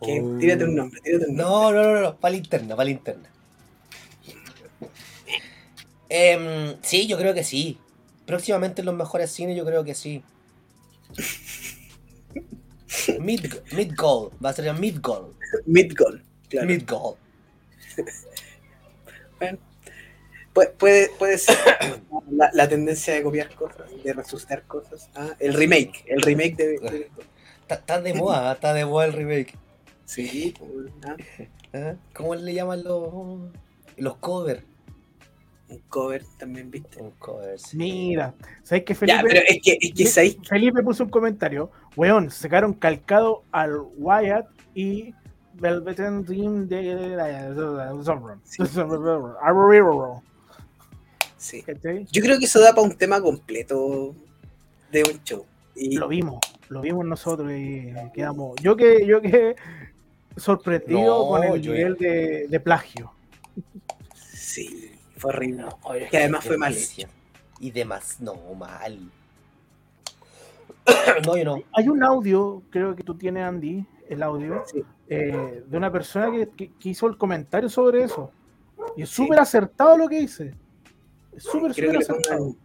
Oh. 0.00 0.38
Tírate 0.38 0.64
un 0.64 0.74
nombre, 0.74 1.00
tírate 1.00 1.26
un 1.28 1.36
nombre. 1.36 1.72
No, 1.72 1.72
no, 1.72 1.94
no, 1.94 2.00
no, 2.00 2.16
para 2.16 2.32
la 2.32 2.36
interna, 2.38 2.76
para 2.76 2.84
la 2.84 2.90
interna. 2.90 3.28
Em, 6.08 6.76
sí, 6.82 7.06
yo 7.06 7.16
creo 7.16 7.34
que 7.34 7.44
sí. 7.44 7.78
Próximamente 8.26 8.82
en 8.82 8.86
los 8.86 8.94
mejores 8.94 9.30
cines, 9.30 9.56
yo 9.56 9.64
creo 9.64 9.84
que 9.84 9.94
sí. 9.94 10.22
Mid, 13.20 13.46
mid 13.72 13.92
goal, 13.96 14.30
va 14.44 14.50
a 14.50 14.52
ser 14.52 14.72
mid 14.74 15.00
goal. 15.00 15.32
Midgol, 15.66 16.22
claro. 16.48 16.66
Mid 16.68 16.88
goal. 16.88 17.16
Pu- 20.54 20.70
puede, 20.78 21.10
puede 21.18 21.38
ser 21.38 21.56
la, 22.30 22.50
la 22.52 22.68
tendencia 22.68 23.14
de 23.14 23.22
copiar 23.22 23.52
cosas, 23.54 23.90
de 24.02 24.12
resucitar 24.12 24.62
cosas. 24.66 25.10
Ah, 25.14 25.34
el 25.40 25.54
remake, 25.54 26.04
el 26.06 26.22
remake 26.22 26.56
de. 26.56 26.66
de- 26.78 27.10
Está, 27.64 27.76
está 27.76 28.00
de 28.02 28.12
moda, 28.12 28.52
está 28.56 28.74
de 28.74 28.84
moda 28.84 29.06
el 29.06 29.14
remake. 29.14 29.54
sí, 30.04 30.54
pues, 30.58 30.92
ah, 31.06 31.16
¿Ah? 31.72 31.94
¿Cómo 32.12 32.34
le 32.34 32.52
llaman 32.52 32.84
los, 32.84 33.50
los 33.96 34.16
covers? 34.18 34.62
Un 35.68 35.78
cover 35.88 36.24
también, 36.38 36.70
¿viste? 36.70 37.00
Un 37.00 37.10
cover, 37.12 37.58
sí. 37.58 37.76
Mira, 37.76 38.34
¿sabes 38.62 38.84
qué, 38.84 38.94
Felipe? 38.94 39.16
Ya, 39.16 39.22
pero 39.22 39.40
es 39.48 39.60
que, 39.62 39.78
es 39.80 39.92
que 39.94 40.06
¿sabéis? 40.06 40.36
Felipe 40.48 40.82
puso 40.82 41.04
un 41.04 41.10
comentario. 41.10 41.70
Weón, 41.96 42.30
sacaron 42.30 42.74
calcado 42.74 43.42
al 43.52 43.78
Wyatt 43.96 44.46
y 44.74 45.14
Velvet 45.54 45.98
Dream 46.26 46.68
de. 46.68 47.16
Sí. 51.36 51.62
¿Cachai? 51.62 52.06
Yo 52.10 52.22
creo 52.22 52.38
que 52.38 52.46
eso 52.46 52.60
da 52.60 52.70
para 52.74 52.82
un 52.82 52.94
tema 52.96 53.20
completo 53.20 54.14
de 54.90 55.02
un 55.02 55.22
show. 55.24 55.44
Y 55.76 55.96
Lo 55.96 56.06
vimos, 56.08 56.38
lo 56.68 56.80
vimos 56.80 57.04
nosotros 57.04 57.50
y 57.52 57.92
quedamos. 58.14 58.54
Yo 58.62 58.76
que, 58.76 59.04
yo 59.06 59.20
que 59.20 59.56
sorprendido 60.36 61.00
No, 61.24 61.28
con 61.28 61.44
el 61.44 61.60
yo- 61.60 61.72
nivel 61.72 61.96
de, 61.96 62.46
de 62.48 62.60
plagio. 62.60 63.10
sí, 64.14 64.92
fue 65.24 65.32
horrible. 65.34 65.64
Oye, 65.82 66.08
Que 66.10 66.18
además 66.18 66.44
fue 66.44 66.56
mal 66.58 66.72
delicia. 66.72 67.08
Y 67.60 67.70
demás, 67.70 68.20
no, 68.20 68.34
mal. 68.54 69.10
no, 71.26 71.36
yo 71.36 71.44
no. 71.44 71.62
Hay 71.72 71.88
un 71.88 72.02
audio, 72.02 72.62
creo 72.70 72.94
que 72.94 73.02
tú 73.02 73.14
tienes, 73.14 73.42
Andy, 73.44 73.86
el 74.08 74.22
audio, 74.22 74.64
Sí. 74.66 74.84
eh, 75.08 75.62
de 75.66 75.76
una 75.76 75.90
persona 75.90 76.30
que, 76.30 76.48
que- 76.50 76.72
que 76.78 76.88
hizo 76.90 77.06
el 77.06 77.16
comentario 77.16 77.68
sobre 77.68 78.02
eso. 78.04 78.30
Y 78.96 79.02
es 79.02 79.08
Sí. 79.08 79.16
súper 79.16 79.38
acertado 79.40 79.96
lo 79.96 80.08
que 80.08 80.20
dice. 80.20 80.54
Es 81.32 81.42
súper, 81.44 81.72
súper 81.72 81.86
que, 81.86 81.92
le 81.92 81.98
acertado. 81.98 82.38
pongan, 82.38 82.56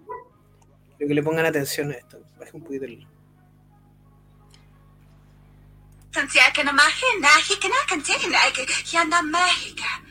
creo 0.97 1.07
que 1.07 1.13
le 1.13 1.23
pongan 1.23 1.45
atención 1.45 1.91
a 1.91 1.95
esto. 1.95 2.19
Baja 2.39 2.51
un 2.53 2.63
poquito 2.63 2.85
el. 2.85 3.07
Santiago 6.11 6.63
Mahina, 6.73 7.29
he 7.47 7.55
can 7.59 7.71
I 7.71 7.85
continue 7.87 8.29
like 8.31 8.57
Yana 8.85 9.21
Mahika. 9.21 9.85
And 10.01 10.08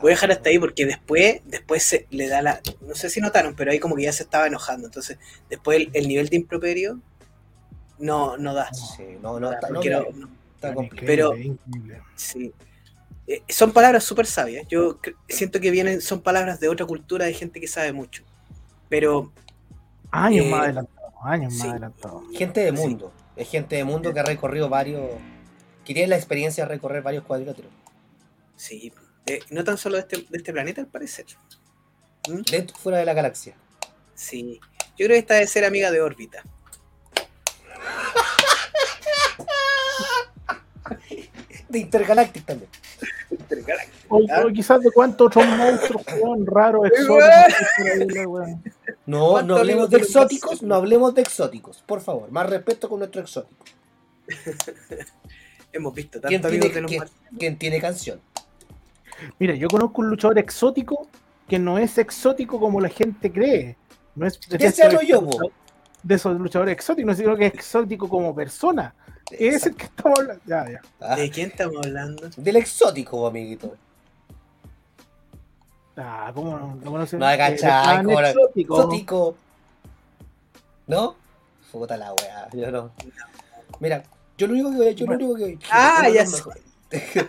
Voy 0.00 0.12
a 0.12 0.14
dejar 0.14 0.30
hasta 0.30 0.48
ahí 0.48 0.60
porque 0.60 0.86
después, 0.86 1.40
después 1.44 1.82
se 1.82 2.06
le 2.10 2.28
da 2.28 2.40
la. 2.40 2.60
No 2.82 2.94
sé 2.94 3.10
si 3.10 3.20
notaron, 3.20 3.56
pero 3.56 3.72
ahí 3.72 3.80
como 3.80 3.96
que 3.96 4.04
ya 4.04 4.12
se 4.12 4.22
estaba 4.22 4.46
enojando. 4.46 4.86
Entonces, 4.86 5.18
después 5.50 5.78
el, 5.78 5.90
el 5.92 6.06
nivel 6.06 6.28
de 6.28 6.36
improperio 6.36 7.00
no, 7.98 8.36
no 8.36 8.54
da. 8.54 8.72
Sí, 8.72 9.02
no, 9.20 9.40
no, 9.40 9.52
está, 9.52 9.70
no, 9.70 9.80
está. 9.80 10.72
Pero- 11.04 11.34
Increíble. 11.36 12.02
sí. 12.14 12.54
Eh, 13.28 13.42
son 13.48 13.72
palabras 13.72 14.04
súper 14.04 14.26
sabias. 14.26 14.66
Yo 14.68 14.98
siento 15.28 15.60
que 15.60 15.70
vienen, 15.70 16.00
son 16.00 16.22
palabras 16.22 16.58
de 16.60 16.68
otra 16.68 16.86
cultura, 16.86 17.26
de 17.26 17.34
gente 17.34 17.60
que 17.60 17.68
sabe 17.68 17.92
mucho. 17.92 18.24
Pero 18.88 19.32
Años 20.10 20.46
Eh, 20.46 20.50
más 20.50 20.60
adelantados, 20.62 21.12
años 21.22 21.52
sí. 21.52 21.58
más 21.60 21.68
adelantados. 21.68 22.22
Gente 22.34 22.60
de 22.60 22.72
mundo. 22.72 23.12
Es 23.36 23.48
gente 23.50 23.76
de 23.76 23.84
mundo 23.84 24.12
que 24.14 24.20
ha 24.20 24.24
recorrido 24.24 24.68
varios. 24.68 25.10
Que 25.84 25.92
tiene 25.94 26.08
la 26.08 26.16
experiencia 26.16 26.64
de 26.64 26.68
recorrer 26.70 27.02
varios 27.02 27.24
cuadriláteros. 27.24 27.70
sí, 28.56 28.92
eh, 29.26 29.40
no 29.50 29.62
tan 29.62 29.76
solo 29.76 29.96
de 29.96 30.00
este, 30.02 30.16
de 30.16 30.38
este 30.38 30.52
planeta, 30.54 30.80
al 30.80 30.86
parecer. 30.86 31.26
¿Mm? 32.28 32.40
Dentro 32.50 32.76
fuera 32.78 32.96
de 32.96 33.04
la 33.04 33.12
galaxia. 33.12 33.54
Sí. 34.14 34.58
Yo 34.96 35.04
creo 35.04 35.10
que 35.10 35.18
esta 35.18 35.34
debe 35.34 35.46
ser 35.46 35.66
amiga 35.66 35.90
de 35.90 36.00
órbita. 36.00 36.42
De 41.68 41.78
Intergalactic 41.80 42.44
también. 42.44 42.70
O, 44.08 44.18
o 44.18 44.52
quizás 44.52 44.80
de 44.80 44.90
cuántos 44.90 45.26
otros 45.26 45.46
monstruos 45.46 46.02
weón, 46.20 46.46
raros, 46.46 46.86
exóticos. 46.86 48.48
No, 49.06 49.30
¿Cuántos 49.30 49.46
no 49.48 49.56
hablemos 49.56 49.90
de 49.90 49.98
exóticos, 49.98 50.62
no 50.62 50.74
hablemos 50.74 51.14
de 51.14 51.22
exóticos. 51.22 51.82
Por 51.86 52.00
favor, 52.00 52.30
más 52.30 52.48
respeto 52.48 52.88
con 52.88 53.00
nuestro 53.00 53.20
exótico. 53.20 53.64
Hemos 55.72 55.94
visto 55.94 56.20
¿Quién 56.22 56.40
tantos 56.40 56.60
tiene, 56.60 56.80
los 56.80 56.90
quién- 56.90 57.04
quién 57.38 57.58
tiene 57.58 57.80
canción? 57.80 58.20
Mira, 59.38 59.54
yo 59.54 59.68
conozco 59.68 60.00
un 60.00 60.08
luchador 60.08 60.38
exótico 60.38 61.06
que 61.48 61.58
no 61.58 61.78
es 61.78 61.98
exótico 61.98 62.58
como 62.60 62.80
la 62.80 62.88
gente 62.88 63.30
cree. 63.32 63.76
No 64.14 64.26
es 64.26 64.40
de 64.48 65.06
yo, 65.06 65.28
de 66.02 66.14
esos 66.14 66.38
luchadores 66.38 66.72
exóticos, 66.72 67.16
sino 67.16 67.36
que 67.36 67.46
es 67.46 67.54
exótico 67.54 68.08
como 68.08 68.34
persona. 68.34 68.94
Es 69.30 69.66
el 69.66 69.76
que 69.76 69.84
estamos 69.84 70.18
hablando. 70.18 70.42
Ya, 70.46 70.70
ya. 70.70 70.80
Ah, 71.00 71.16
¿De 71.16 71.30
quién 71.30 71.50
estamos 71.50 71.76
hablando? 71.84 72.28
del 72.36 72.56
exótico, 72.56 73.26
amiguito. 73.26 73.76
Ah, 75.96 76.30
¿cómo 76.34 76.56
no? 76.58 76.74
¿No 76.76 76.90
conoces? 76.92 77.18
No 77.18 77.26
hay 77.26 77.34
Eh, 77.34 77.38
cachai, 77.38 78.04
cómo 78.04 78.20
no. 78.20 78.26
exótico. 78.26 78.76
Exótico. 78.76 79.36
¿No? 80.86 81.16
Puta 81.72 81.96
la 81.96 82.12
weá, 82.14 82.48
yo 82.52 82.70
no. 82.70 82.90
Mira, 83.80 84.02
yo 84.38 84.46
lo 84.46 84.52
único 84.54 84.70
que 84.70 84.76
voy, 84.76 84.94
yo 84.94 85.06
lo 85.06 85.12
único 85.14 85.34
que 85.34 85.42
voy. 85.42 85.58
Ah, 85.70 86.08
ya 86.12 86.24
no- 86.24 86.30
sé. 86.30 86.42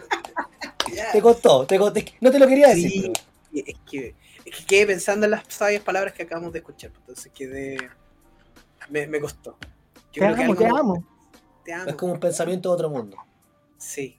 Te 1.11 1.21
costó, 1.21 1.65
te 1.67 1.77
costó. 1.77 1.99
No 2.21 2.31
te 2.31 2.39
lo 2.39 2.47
quería 2.47 2.69
decir. 2.69 2.89
Sí, 2.91 3.11
pero- 3.51 3.67
es 3.67 3.75
que, 3.89 4.15
es 4.45 4.55
que 4.57 4.65
quedé 4.65 4.87
pensando 4.87 5.25
en 5.25 5.31
las 5.31 5.43
sabias 5.47 5.83
palabras 5.83 6.13
que 6.13 6.23
acabamos 6.23 6.51
de 6.53 6.59
escuchar, 6.59 6.91
entonces 6.95 7.31
quedé... 7.33 7.77
Me, 8.89 9.05
me 9.05 9.19
costó. 9.19 9.57
Yo 10.13 10.13
Te 10.13 10.19
creo 10.21 10.35
que 10.35 10.43
algo- 10.43 10.55
te 10.55 10.65
amo. 10.67 11.03
Te 11.69 11.73
amo. 11.75 11.85
Es 11.85 11.95
como 11.97 12.13
un 12.13 12.19
pensamiento 12.19 12.69
de 12.69 12.73
otro 12.73 12.89
mundo. 12.89 13.15
Sí. 13.77 14.17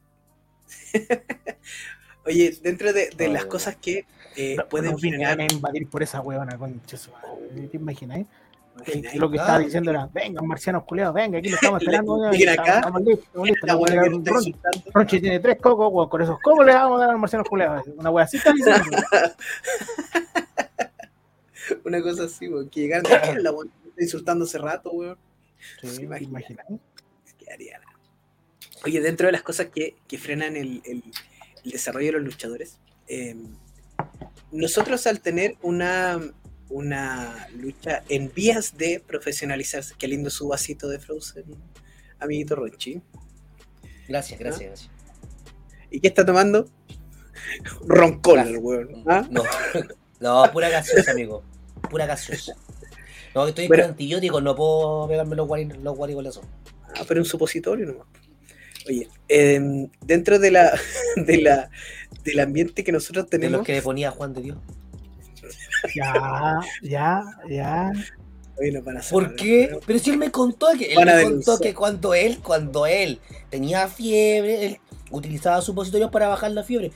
Oye, 2.24 2.56
dentro 2.62 2.92
de, 2.92 3.10
de 3.10 3.26
las 3.28 3.42
Oh. 3.44 3.48
cosas 3.48 3.74
que 3.74 4.06
eh, 4.36 4.54
No, 4.56 4.68
pueden 4.68 4.94
vinieron 4.94 5.30
generar... 5.30 5.50
a 5.50 5.52
invadir 5.52 5.88
por 5.88 6.00
esa 6.04 6.20
huevona, 6.20 6.56
concha 6.56 6.96
su 6.96 7.10
madre. 7.10 7.66
¿Te 7.66 7.76
imagináis? 7.76 8.28
imagináis, 8.76 9.16
Lo 9.16 9.28
que 9.28 9.38
Ah. 9.40 9.42
estaba 9.42 9.58
diciendo 9.58 9.90
era, 9.90 10.08
vengan 10.14 10.46
marcianos 10.46 10.84
culeados, 10.84 11.12
venga, 11.12 11.38
aquí 11.38 11.48
lo 11.48 11.56
estamos 11.56 11.82
esperando. 12.06 12.30
Estamos- 12.30 12.58
acá. 12.60 12.74
estamos 12.76 13.02
listos, 13.02 14.52
Ronchi. 14.94 15.20
tiene 15.20 15.40
tres 15.40 15.58
cocos, 15.60 16.08
con 16.08 16.22
esos 16.22 16.38
cocos 16.40 16.64
le 16.64 16.72
vamos 16.72 16.98
a 16.98 17.00
dar 17.00 17.08
a 17.08 17.12
los 17.14 17.20
marcianos 17.20 17.48
culeados. 17.48 17.84
Una 17.96 18.10
wea 18.10 18.26
así 18.26 18.36
está 18.36 18.52
diciendo. 18.52 18.80
Una 21.84 22.00
cosa 22.00 22.24
así, 22.24 22.48
weón, 22.48 22.68
que 22.68 22.80
llegaron 22.82 23.10
"Ah, 23.12 23.34
la 23.40 23.52
insultando 23.98 24.44
hace 24.44 24.58
rato, 24.58 24.90
weón. 24.92 25.18
Sí, 25.82 25.88
¿Se 25.88 26.06
¿te? 26.06 26.80
Oye, 28.84 29.00
dentro 29.00 29.26
de 29.26 29.32
las 29.32 29.42
cosas 29.42 29.66
que, 29.74 29.96
que 30.08 30.18
frenan 30.18 30.56
el, 30.56 30.80
el- 30.84 31.04
el 31.64 31.70
desarrollo 31.72 32.06
de 32.06 32.12
los 32.12 32.22
luchadores, 32.22 32.78
eh, 33.08 33.36
nosotros 34.50 35.06
al 35.06 35.20
tener 35.20 35.56
una, 35.62 36.18
una 36.70 37.46
lucha 37.54 38.02
en 38.08 38.32
vías 38.32 38.76
de 38.78 39.02
profesionalizarse, 39.06 39.94
qué 39.98 40.08
lindo 40.08 40.30
su 40.30 40.48
vasito 40.48 40.88
de 40.88 40.98
Frozen, 40.98 41.44
amiguito 42.18 42.56
Ronchi. 42.56 43.02
Gracias, 44.08 44.40
gracias, 44.40 44.66
gracias. 44.68 44.90
¿Y 45.90 46.00
qué 46.00 46.08
está 46.08 46.24
tomando? 46.24 46.66
Roncol, 47.86 48.38
el 48.40 48.58
weón. 48.58 49.04
¿ah? 49.06 49.26
No, 49.30 49.42
no, 50.20 50.50
pura 50.52 50.68
gaseosa, 50.70 51.10
amigo. 51.12 51.42
Pura 51.90 52.06
gaseosa. 52.06 52.54
No, 53.34 53.46
estoy 53.46 53.68
Bueno. 53.68 53.82
con 53.84 53.90
antibióticos, 53.92 54.42
no 54.42 54.56
puedo 54.56 55.06
pegarme 55.08 55.36
los, 55.36 55.46
guari, 55.46 55.66
los 55.66 55.96
guaricolazos. 55.96 56.44
Ah, 56.96 57.04
pero 57.06 57.20
un 57.20 57.26
supositorio 57.26 57.86
nomás. 57.86 58.06
Oye, 58.88 59.08
em, 59.28 59.88
dentro 60.00 60.38
de 60.38 60.50
la, 60.50 60.72
de 61.16 61.38
la, 61.38 61.70
del 62.24 62.40
ambiente 62.40 62.84
que 62.84 62.92
nosotros 62.92 63.26
De 63.26 63.30
tenemos, 63.30 63.58
los 63.58 63.66
que 63.66 63.74
le 63.74 63.82
ponía 63.82 64.10
Juan 64.10 64.32
de 64.32 64.42
Dios. 64.42 64.58
Ya, 65.94 66.60
ya, 66.82 67.22
ya. 67.48 67.92
Oye, 68.58 68.72
nos 68.72 68.84
van 68.84 68.98
a 68.98 69.02
cerrar 69.02 69.28
¿Por 69.28 69.36
qué? 69.36 69.78
Pero 69.86 69.98
si 69.98 70.10
él 70.10 70.18
me 70.18 70.30
contó 70.30 70.66
que 70.78 70.92
él 70.92 70.98
me 70.98 71.04
contó 71.04 71.16
denunciar. 71.16 71.60
que 71.60 71.74
cuando 71.74 72.14
él, 72.14 72.40
cuando 72.42 72.86
él 72.86 73.20
tenía 73.48 73.88
fiebre, 73.88 74.66
él 74.66 74.80
utilizaba 75.10 75.62
supositorios 75.62 76.10
para 76.10 76.28
bajar 76.28 76.50
la 76.50 76.62
fiebre. 76.62 76.92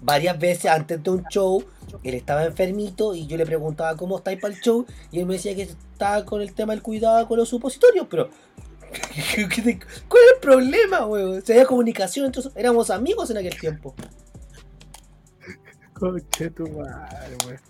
Varias 0.00 0.38
veces 0.38 0.66
antes 0.66 1.02
de 1.02 1.10
un 1.10 1.24
show, 1.30 1.64
él 2.02 2.14
estaba 2.14 2.44
enfermito 2.44 3.14
y 3.14 3.26
yo 3.26 3.36
le 3.36 3.46
preguntaba 3.46 3.96
cómo 3.96 4.18
estáis 4.18 4.40
para 4.40 4.54
el 4.54 4.60
show 4.60 4.86
y 5.10 5.20
él 5.20 5.26
me 5.26 5.34
decía 5.34 5.54
que 5.54 5.62
estaba 5.62 6.24
con 6.24 6.40
el 6.40 6.54
tema 6.54 6.72
del 6.72 6.82
cuidado 6.82 7.28
con 7.28 7.38
los 7.38 7.48
supositorios, 7.48 8.06
pero 8.10 8.30
¿cuál 10.08 10.22
es 10.24 10.32
el 10.34 10.40
problema, 10.40 11.06
weón? 11.06 11.42
Si 11.44 11.52
había 11.52 11.66
comunicación, 11.66 12.26
entonces 12.26 12.52
éramos 12.54 12.90
amigos 12.90 13.30
en 13.30 13.38
aquel 13.38 13.58
tiempo. 13.58 13.94
Conche 15.94 16.50
tu 16.50 16.68
madre, 16.68 17.36
weón. 17.46 17.60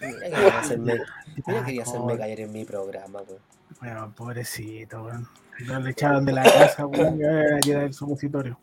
Mira 0.00 0.12
que 0.12 0.30
quería 0.30 0.58
hacerme, 0.60 0.92
mira 0.94 1.60
que 1.60 1.64
quería 1.66 1.84
Ya, 1.84 1.90
hacerme 1.90 2.06
con- 2.08 2.18
callar 2.18 2.40
en 2.40 2.52
mi 2.52 2.64
programa, 2.64 3.20
weón. 3.22 3.40
Weón, 3.82 4.12
pobrecito, 4.12 5.02
weón. 5.04 5.28
Lo 5.60 5.78
le 5.80 5.90
echaron 5.90 6.24
de 6.24 6.32
la 6.32 6.42
casa, 6.42 6.86
weón, 6.86 7.18
y 7.20 7.24
ahora 7.24 7.60
llega 7.60 7.84
el 7.84 7.94
supositorio. 7.94 8.58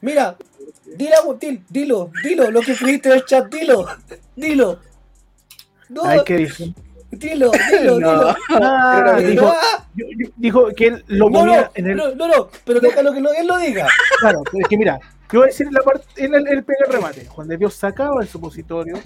Mira, 0.00 0.36
dilo, 0.96 1.34
dilo, 1.40 1.62
dilo, 1.68 2.10
dilo, 2.22 2.50
lo 2.50 2.60
que 2.60 2.72
escribiste 2.72 3.08
en 3.08 3.14
el 3.16 3.24
chat, 3.24 3.52
dilo, 3.52 3.86
dilo. 4.36 4.80
No, 5.88 6.04
Ay, 6.04 6.20
¿qué 6.26 6.36
dijo? 6.36 6.64
Dilo, 7.10 7.50
dilo, 7.70 7.98
No. 8.00 8.10
dilo. 8.10 8.34
Ah, 8.50 9.18
dijo, 10.36 10.66
Ah, 10.68 10.72
que 10.76 10.86
él 10.88 11.04
lo 11.08 11.30
no, 11.30 11.38
ponía 11.40 11.60
no, 11.62 11.70
en 11.74 11.86
el. 11.90 11.96
no, 11.96 12.14
no, 12.14 12.28
no, 12.28 12.48
pero 12.64 12.80
déjalo 12.80 13.12
que 13.12 13.20
lo- 13.20 13.32
él 13.32 13.46
lo 13.46 13.58
diga. 13.58 13.86
Claro, 14.20 14.42
pero 14.44 14.58
es 14.62 14.68
que 14.68 14.76
mira, 14.78 14.98
yo 15.32 15.40
voy 15.40 15.44
a 15.44 15.46
decir 15.50 15.68
la 15.70 15.80
parte, 15.82 16.04
él, 16.16 16.34
él, 16.34 16.46
él 16.48 16.64
pega 16.64 16.84
el 16.86 16.92
remate. 16.92 17.26
Cuando 17.26 17.56
Dios 17.56 17.74
sacaba 17.74 18.20
el 18.22 18.28
supositorio, 18.28 18.98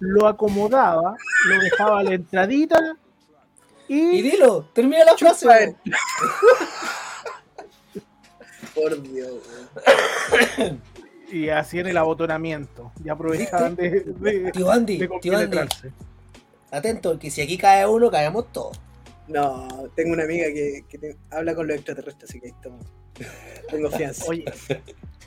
lo 0.00 0.26
acomodaba, 0.26 1.16
lo 1.48 1.60
dejaba 1.60 2.00
a 2.00 2.02
la 2.04 2.14
entradita 2.14 2.96
Y 3.88 4.18
y 4.18 4.22
dilo, 4.22 4.68
termina 4.74 5.04
la 5.04 5.16
frase. 5.16 5.76
Por 8.74 9.02
Dios, 9.02 9.32
y 11.32 11.48
hacían 11.48 11.86
el 11.88 11.96
abotonamiento. 11.96 12.92
Y 13.04 13.08
aprovechaban 13.08 13.74
de, 13.76 14.00
de, 14.00 14.52
Tío 14.52 14.70
Andy, 14.70 14.98
de 14.98 15.08
tío 15.20 15.36
Andy. 15.36 15.58
Atento, 16.70 17.18
que 17.18 17.30
si 17.30 17.40
aquí 17.42 17.56
cae 17.58 17.86
uno, 17.86 18.10
caemos 18.10 18.52
todos. 18.52 18.80
No, 19.26 19.68
tengo 19.94 20.14
una 20.14 20.24
amiga 20.24 20.46
que, 20.46 20.84
que 20.88 20.98
te- 20.98 21.16
habla 21.30 21.54
con 21.54 21.66
los 21.66 21.76
extraterrestres, 21.76 22.30
así 22.30 22.40
que 22.40 22.46
ahí 22.46 22.52
estamos. 22.52 22.84
Tengo 23.70 23.90
fianza. 23.90 24.24
Oye, 24.28 24.44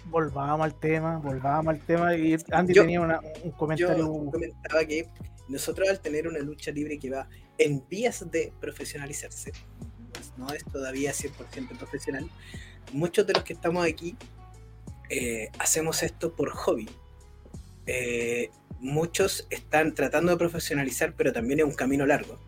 volvamos 0.05 0.63
al 0.65 0.73
tema, 0.79 1.17
volvamos 1.17 1.73
al 1.75 1.79
tema. 1.81 2.15
Y 2.15 2.35
Andy 2.51 2.73
Yo- 2.73 2.81
tenía 2.83 3.01
una- 3.01 3.19
un 3.43 3.51
comentario. 3.51 3.97
Yo 3.97 4.31
comentaba 4.31 4.85
que 4.85 5.07
nosotros 5.49 5.89
al 5.89 5.99
tener 5.99 6.27
una 6.27 6.39
lucha 6.39 6.71
libre 6.71 6.97
que 6.97 7.09
va 7.11 7.27
en 7.57 7.83
vías 7.89 8.29
de 8.31 8.51
profesionalizarse, 8.59 9.51
pues 10.13 10.33
no 10.37 10.51
es 10.51 10.63
todavía 10.65 11.11
100% 11.13 11.77
profesional, 11.77 12.27
muchos 12.93 13.27
de 13.27 13.33
los 13.33 13.43
que 13.43 13.53
estamos 13.53 13.85
aquí 13.85 14.15
eh, 15.09 15.49
hacemos 15.59 16.01
esto 16.03 16.33
por 16.33 16.49
hobby. 16.51 16.89
Eh, 17.85 18.49
muchos 18.81 19.47
están 19.49 19.93
tratando 19.93 20.31
de 20.31 20.37
profesionalizar, 20.37 21.13
pero 21.15 21.31
también 21.31 21.59
es 21.59 21.65
un 21.65 21.75
camino 21.75 22.05
largo. 22.05 22.39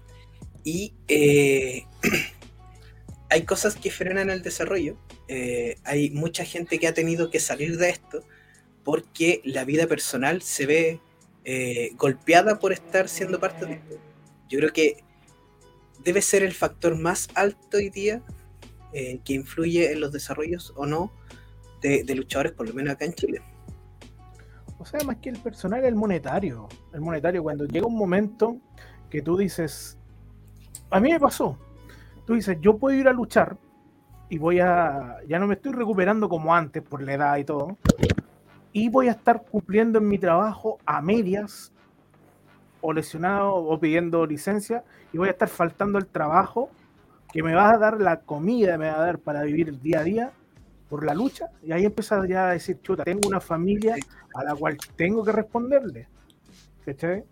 Y 0.64 0.94
eh, 1.08 1.86
hay 3.30 3.44
cosas 3.44 3.76
que 3.76 3.92
frenan 3.92 4.30
el 4.30 4.42
desarrollo. 4.42 4.98
Eh, 5.28 5.78
hay 5.84 6.10
mucha 6.10 6.44
gente 6.44 6.80
que 6.80 6.88
ha 6.88 6.94
tenido 6.94 7.30
que 7.30 7.40
salir 7.40 7.78
de 7.78 7.90
esto 7.90 8.24
porque 8.84 9.42
la 9.46 9.64
vida 9.64 9.88
personal 9.88 10.42
se 10.42 10.66
ve 10.66 11.00
eh, 11.46 11.92
golpeada 11.96 12.60
por 12.60 12.74
estar 12.74 13.08
siendo 13.08 13.40
parte 13.40 13.66
de 13.66 13.74
esto. 13.74 14.00
Yo 14.50 14.60
creo 14.60 14.74
que 14.74 15.04
debe 16.04 16.22
ser 16.22 16.44
el 16.44 16.54
factor 16.54 16.98
más 16.98 17.30
alto 17.34 17.78
hoy 17.78 17.90
día 17.90 18.22
eh, 18.92 19.20
que 19.24 19.34
influye 19.34 19.92
en 19.92 20.02
los 20.02 20.12
desarrollos 20.12 20.74
o 20.76 20.86
no 20.86 21.14
de, 21.82 22.04
de 22.04 22.16
luchadores, 22.16 22.52
por 22.52 22.68
lo 22.68 22.74
menos 22.74 22.94
acá 22.94 23.06
en 23.06 23.14
Chile. 23.14 23.42
O 24.84 24.86
sea, 24.86 25.00
más 25.06 25.16
que 25.16 25.30
el 25.30 25.38
personal, 25.38 25.86
el 25.86 25.96
monetario. 25.96 26.68
El 26.92 27.00
monetario, 27.00 27.42
cuando 27.42 27.64
llega 27.64 27.88
un 27.88 27.98
momento 27.98 28.58
que 29.10 29.22
tú 29.22 29.38
dices, 29.38 29.98
a 30.90 31.00
mí 31.00 31.10
me 31.10 31.22
pasó, 31.22 31.58
tú 32.26 32.34
dices, 32.34 32.58
yo 32.60 32.78
puedo 32.78 32.94
ir 33.00 33.08
a 33.08 33.14
luchar 33.14 33.56
y 34.28 34.38
voy 34.38 34.60
a, 34.60 35.20
ya 35.26 35.40
no 35.40 35.48
me 35.48 35.54
estoy 35.54 35.72
recuperando 35.72 36.28
como 36.28 36.54
antes 36.54 36.84
por 36.84 37.02
la 37.02 37.14
edad 37.14 37.38
y 37.38 37.46
todo, 37.46 37.78
y 38.74 38.90
voy 38.90 39.08
a 39.08 39.12
estar 39.12 39.46
cumpliendo 39.46 40.00
en 40.00 40.10
mi 40.10 40.18
trabajo 40.18 40.80
a 40.86 41.02
medias, 41.02 41.72
o 42.82 42.92
lesionado, 42.92 43.56
o 43.56 43.80
pidiendo 43.80 44.26
licencia, 44.26 44.84
y 45.14 45.18
voy 45.18 45.30
a 45.30 45.32
estar 45.32 45.48
faltando 45.48 45.98
el 45.98 46.08
trabajo 46.08 46.70
que 47.32 47.42
me 47.42 47.56
va 47.56 47.70
a 47.70 47.78
dar 47.78 48.02
la 48.02 48.20
comida, 48.20 48.78
me 48.78 48.90
va 48.90 48.98
a 48.98 49.06
dar 49.06 49.20
para 49.20 49.44
vivir 49.44 49.70
el 49.70 49.80
día 49.82 50.02
a 50.02 50.04
día 50.04 50.34
por 50.94 51.04
la 51.04 51.16
lucha, 51.16 51.48
y 51.64 51.72
ahí 51.72 51.86
empiezas 51.86 52.28
ya 52.30 52.50
a 52.50 52.52
decir, 52.52 52.80
chuta, 52.84 53.04
tengo 53.04 53.28
una 53.28 53.42
familia 53.42 53.96
a 54.36 54.44
la 54.44 54.54
cual 54.54 54.78
tengo 54.96 55.24
que 55.24 55.32
responderle. 55.32 56.08
¿Cachai? 56.86 57.24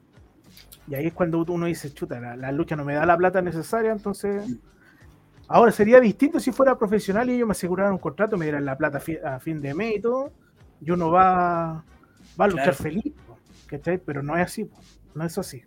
Y 0.87 0.95
ahí 0.95 1.05
es 1.05 1.13
cuando 1.13 1.45
uno 1.47 1.67
dice, 1.67 1.93
chuta, 1.93 2.19
la, 2.19 2.35
la 2.35 2.51
lucha 2.51 2.75
no 2.75 2.83
me 2.83 2.95
da 2.95 3.05
la 3.05 3.15
plata 3.15 3.39
necesaria, 3.39 3.91
entonces... 3.91 4.43
Ahora 5.47 5.71
sería 5.71 5.99
distinto 5.99 6.39
si 6.39 6.51
fuera 6.51 6.75
profesional 6.75 7.29
y 7.29 7.33
ellos 7.35 7.47
me 7.47 7.51
aseguraran 7.51 7.91
un 7.93 7.99
contrato, 7.99 8.35
me 8.35 8.45
dieran 8.45 8.65
la 8.65 8.75
plata 8.75 8.97
a 8.97 9.01
fi- 9.01 9.19
a 9.23 9.39
fin 9.39 9.61
de 9.61 9.75
mes 9.75 9.97
y 9.97 10.01
todo, 10.01 10.31
y 10.83 10.89
uno 10.89 11.11
va, 11.11 11.83
va 12.39 12.45
a 12.45 12.47
luchar 12.47 12.75
Claro. 12.75 12.83
feliz, 12.83 13.13
¿cachai? 13.67 13.99
Pero 13.99 14.23
no 14.23 14.35
es 14.37 14.43
así, 14.43 14.67
no 15.13 15.23
es 15.23 15.37
así. 15.37 15.61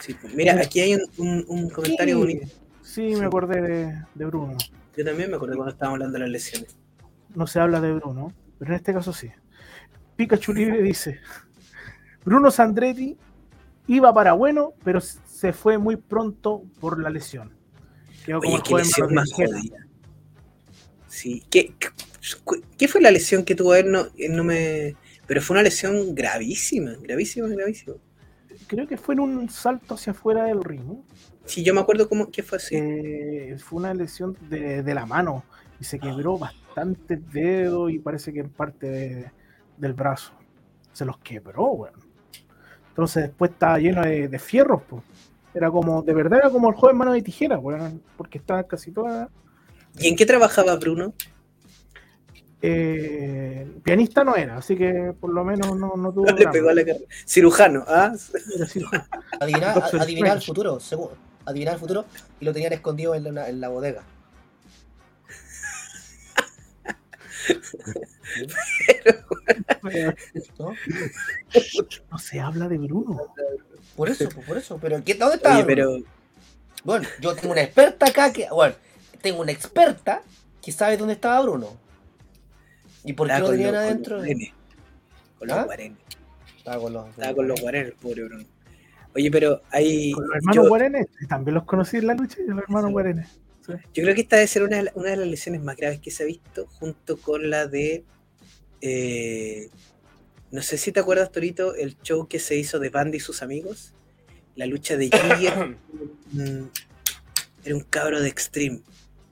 Sí, 0.00 0.14
pues, 0.20 0.34
mira, 0.34 0.60
aquí 0.60 0.80
hay 0.80 0.94
un, 0.96 1.02
un- 1.18 1.44
un 1.46 1.70
comentario 1.70 2.18
bonito. 2.18 2.48
Sí, 2.94 3.16
me 3.16 3.24
acordé 3.24 3.60
de, 3.60 4.02
de 4.14 4.24
Bruno. 4.24 4.56
Yo 4.96 5.04
también 5.04 5.28
me 5.28 5.34
acuerdo 5.34 5.56
cuando 5.56 5.72
estábamos 5.72 5.96
hablando 5.96 6.12
de 6.12 6.20
las 6.20 6.30
lesiones. 6.30 6.76
No 7.34 7.48
se 7.48 7.58
habla 7.58 7.80
de 7.80 7.92
Bruno, 7.92 8.32
pero 8.56 8.70
en 8.70 8.76
este 8.76 8.94
caso 8.94 9.12
sí. 9.12 9.32
Pikachu 10.14 10.52
Libre 10.52 10.80
dice: 10.80 11.18
Bruno 12.24 12.52
Sandretti 12.52 13.16
iba 13.88 14.14
para 14.14 14.34
bueno, 14.34 14.74
pero 14.84 15.00
se 15.00 15.52
fue 15.52 15.76
muy 15.76 15.96
pronto 15.96 16.62
por 16.78 17.00
la 17.00 17.10
lesión. 17.10 17.52
Quedó 18.24 18.38
como 18.38 18.54
Oye, 18.54 18.62
el 18.62 18.68
qué 18.68 18.74
lesión 18.76 19.12
más 19.12 19.32
jodida. 19.32 19.88
Sí, 21.08 21.42
¿qué, 21.50 21.74
qué, 21.76 21.88
qué 22.78 22.86
fue 22.86 23.00
la 23.00 23.10
lesión 23.10 23.44
que 23.44 23.56
tuvo 23.56 23.74
él? 23.74 23.90
No, 23.90 24.06
él 24.16 24.36
no 24.36 24.44
me... 24.44 24.94
Pero 25.26 25.40
fue 25.40 25.54
una 25.54 25.64
lesión 25.64 26.14
gravísima, 26.14 26.92
gravísima, 27.02 27.48
gravísima. 27.48 27.96
Creo 28.68 28.86
que 28.86 28.96
fue 28.96 29.16
en 29.16 29.20
un 29.20 29.50
salto 29.50 29.94
hacia 29.94 30.12
afuera 30.12 30.44
del 30.44 30.62
ring. 30.62 31.02
¿No? 31.44 31.48
Sí, 31.48 31.62
yo 31.62 31.74
me 31.74 31.80
acuerdo 31.80 32.08
cómo 32.08 32.30
que 32.30 32.42
fue 32.42 32.58
así. 32.58 32.74
Eh, 32.76 33.56
fue 33.62 33.78
una 33.78 33.94
lesión 33.94 34.36
de, 34.48 34.82
de 34.82 34.94
la 34.94 35.06
mano 35.06 35.44
y 35.80 35.84
se 35.84 35.98
quebró 35.98 36.38
bastante 36.38 37.16
dedo 37.16 37.88
y 37.88 37.98
parece 37.98 38.32
que 38.32 38.40
en 38.40 38.50
parte 38.50 38.86
de- 38.88 39.30
del 39.76 39.92
brazo. 39.92 40.32
Se 40.92 41.04
los 41.04 41.18
quebró, 41.18 41.64
weón. 41.72 41.94
Entonces 42.88 43.24
después 43.24 43.50
estaba 43.50 43.78
lleno 43.78 44.02
de, 44.02 44.28
de 44.28 44.38
fierros, 44.38 44.82
pues. 44.88 45.02
Era 45.52 45.70
como, 45.70 46.02
de 46.02 46.14
verdad 46.14 46.40
era 46.40 46.50
como 46.50 46.68
el 46.68 46.74
joven 46.76 46.96
mano 46.96 47.12
de 47.12 47.22
tijera, 47.22 47.58
weón, 47.58 48.02
porque 48.16 48.38
estaba 48.38 48.62
casi 48.64 48.90
toda. 48.92 49.28
¿Y 49.98 50.08
en 50.08 50.16
qué 50.16 50.26
trabajaba 50.26 50.74
Bruno? 50.76 51.12
eh, 52.66 53.70
pianista 53.82 54.24
no 54.24 54.36
era, 54.36 54.56
así 54.56 54.74
que 54.76 55.12
por 55.20 55.30
lo 55.32 55.44
menos 55.44 55.76
no, 55.78 55.94
no 55.96 56.12
tuvo. 56.12 56.24
Le 56.26 56.32
drama. 56.32 56.50
pegó 56.52 56.68
a 56.70 56.74
la. 56.74 56.82
Cirujano, 57.26 57.84
¿ah? 57.86 58.12
Era 58.56 58.66
cirujano. 58.66 59.04
Adivinar, 59.40 60.36
el 60.36 60.42
futuro, 60.42 60.80
seguro. 60.80 61.16
Adivinar 61.46 61.74
el 61.74 61.80
futuro 61.80 62.06
y 62.40 62.44
lo 62.44 62.52
tenían 62.52 62.72
escondido 62.72 63.14
en 63.14 63.34
la, 63.34 63.48
en 63.48 63.60
la 63.60 63.68
bodega. 63.68 64.02
¿no? 70.58 70.72
No 72.10 72.18
se 72.18 72.40
habla 72.40 72.68
de 72.68 72.78
Bruno. 72.78 73.20
Por 73.96 74.08
eso, 74.08 74.28
pues, 74.32 74.46
por 74.46 74.56
eso. 74.56 74.78
Pero 74.80 75.02
¿qué, 75.04 75.14
¿dónde 75.14 75.36
está? 75.36 75.54
Oye, 75.54 75.64
pero 75.64 75.98
Bueno, 76.84 77.08
yo 77.20 77.34
tengo 77.34 77.52
una 77.52 77.62
experta 77.62 78.06
acá 78.06 78.32
que. 78.32 78.48
Bueno, 78.50 78.74
tengo 79.22 79.40
una 79.40 79.52
experta 79.52 80.22
que 80.62 80.72
sabe 80.72 80.96
dónde 80.96 81.14
estaba 81.14 81.40
Bruno. 81.42 81.76
¿Y 83.04 83.12
por 83.12 83.28
qué 83.28 83.38
lo 83.38 83.50
tenían 83.50 83.70
con 83.70 83.76
adentro? 83.78 84.16
los 84.16 84.24
guarenes. 84.24 84.52
Con 85.38 85.48
los 85.48 85.56
¿Ah? 85.58 85.64
guarenes. 85.64 85.98
Estaba 86.56 86.80
con 86.82 86.92
los. 86.92 87.08
Estaba 87.10 87.34
con 87.34 87.48
los 87.48 87.60
guarenes, 87.60 87.92
pobre 88.00 88.24
Bruno. 88.24 88.44
Oye, 89.14 89.30
pero 89.30 89.62
hay... 89.70 90.12
Con 90.12 90.26
los 90.26 90.36
hermanos 90.36 90.56
Yo, 90.64 90.68
Guarenes, 90.68 91.06
también 91.28 91.54
los 91.54 91.64
conocí 91.64 91.98
en 91.98 92.06
la 92.08 92.14
lucha, 92.14 92.38
y 92.42 92.48
los 92.48 92.58
hermanos 92.58 92.90
Guarenes. 92.90 93.28
Sí. 93.66 93.72
yo 93.94 94.02
creo 94.02 94.14
que 94.14 94.20
esta 94.22 94.36
debe 94.36 94.48
ser 94.48 94.62
una, 94.64 94.76
de 94.76 94.82
la- 94.84 94.92
una 94.94 95.10
de 95.10 95.16
las 95.16 95.26
lesiones 95.28 95.62
más 95.62 95.76
graves 95.76 96.00
que 96.00 96.10
se 96.10 96.22
ha 96.22 96.26
visto, 96.26 96.66
junto 96.66 97.16
con 97.16 97.48
la 97.48 97.66
de... 97.66 98.04
eh, 98.80 99.70
no 100.50 100.62
sé 100.62 100.76
si 100.78 100.92
te 100.92 101.00
acuerdas, 101.00 101.32
Torito, 101.32 101.74
el 101.74 101.96
show 102.02 102.28
que 102.28 102.38
se 102.38 102.56
hizo 102.56 102.78
de 102.78 102.90
Bandy 102.90 103.16
y 103.16 103.20
sus 103.20 103.42
amigos. 103.42 103.92
La 104.56 104.66
lucha 104.66 104.96
de 104.96 105.06
Jigger. 105.12 105.76
Mm, 106.32 106.66
era 107.64 107.74
un 107.74 107.80
cabro 107.82 108.20
de 108.20 108.28
Extreme 108.28 108.82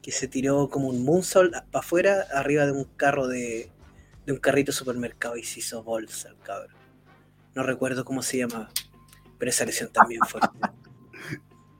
que 0.00 0.10
se 0.10 0.26
tiró 0.26 0.68
como 0.68 0.88
un 0.88 1.04
moonsault 1.04 1.52
para 1.70 1.84
afuera 1.84 2.26
arriba 2.34 2.66
de 2.66 2.72
un 2.72 2.84
carro 2.96 3.28
de, 3.28 3.70
de 4.26 4.32
un 4.32 4.38
carrito 4.38 4.72
de 4.72 4.76
supermercado 4.78 5.36
y 5.36 5.44
se 5.44 5.60
hizo 5.60 5.82
bolsa 5.84 6.28
el 6.30 6.38
cabro. 6.38 6.74
No 7.54 7.62
recuerdo 7.62 8.04
cómo 8.04 8.22
se 8.22 8.38
llamaba, 8.38 8.70
pero 9.42 9.50
esa 9.50 9.64
lesión 9.64 9.90
también 9.92 10.20
fue. 10.28 10.40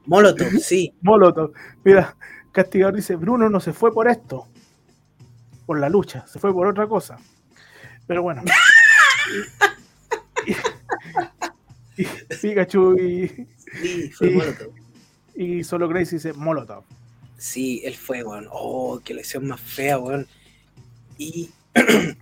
Molotov, 0.07 0.49
sí. 0.59 0.93
Molotov. 1.01 1.53
Mira, 1.85 2.17
Castigador 2.51 2.97
dice, 2.97 3.15
Bruno 3.15 3.49
no 3.49 3.61
se 3.61 3.73
fue 3.73 3.95
por 3.95 4.09
esto, 4.09 4.49
por 5.65 5.79
la 5.79 5.89
lucha, 5.89 6.27
se 6.27 6.41
fue 6.41 6.53
por 6.53 6.67
otra 6.67 6.89
cosa. 6.89 7.19
Pero 8.09 8.25
bueno. 8.25 8.43
y, 11.97 12.03
y- 12.03 12.07
Pikachu 12.41 12.99
y, 12.99 13.29
Sí, 13.81 14.11
fue 14.11 14.29
Sí. 14.29 14.35
Molotov. 14.35 14.73
y 15.37 15.63
solo 15.63 15.87
Grace 15.87 16.17
dice 16.17 16.33
Molotov. 16.33 16.83
Sí, 17.39 17.81
él 17.85 17.95
fue, 17.95 18.25
weón. 18.25 18.49
Oh, 18.51 19.01
qué 19.05 19.15
lesión 19.15 19.47
más 19.47 19.61
fea, 19.61 20.01
weón. 20.01 20.27
Y 21.17 21.49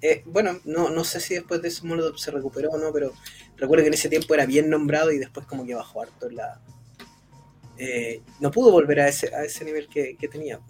eh, 0.02 0.22
bueno, 0.26 0.58
no, 0.66 0.90
no 0.90 1.02
sé 1.02 1.18
si 1.18 1.32
después 1.32 1.62
de 1.62 1.68
eso 1.68 1.86
Molotov 1.86 2.18
se 2.18 2.30
recuperó 2.30 2.72
o 2.72 2.78
no, 2.78 2.92
pero 2.92 3.14
recuerdo 3.60 3.84
que 3.84 3.88
en 3.88 3.94
ese 3.94 4.08
tiempo 4.08 4.34
era 4.34 4.46
bien 4.46 4.68
nombrado 4.70 5.12
y 5.12 5.18
después 5.18 5.46
como 5.46 5.64
que 5.64 5.74
bajó 5.74 6.02
harto 6.02 6.28
la... 6.30 6.60
eh, 7.78 8.22
no 8.40 8.50
pudo 8.50 8.72
volver 8.72 9.00
a 9.00 9.08
ese, 9.08 9.34
a 9.34 9.44
ese 9.44 9.64
nivel 9.64 9.88
que, 9.88 10.16
que 10.16 10.28
tenía. 10.28 10.60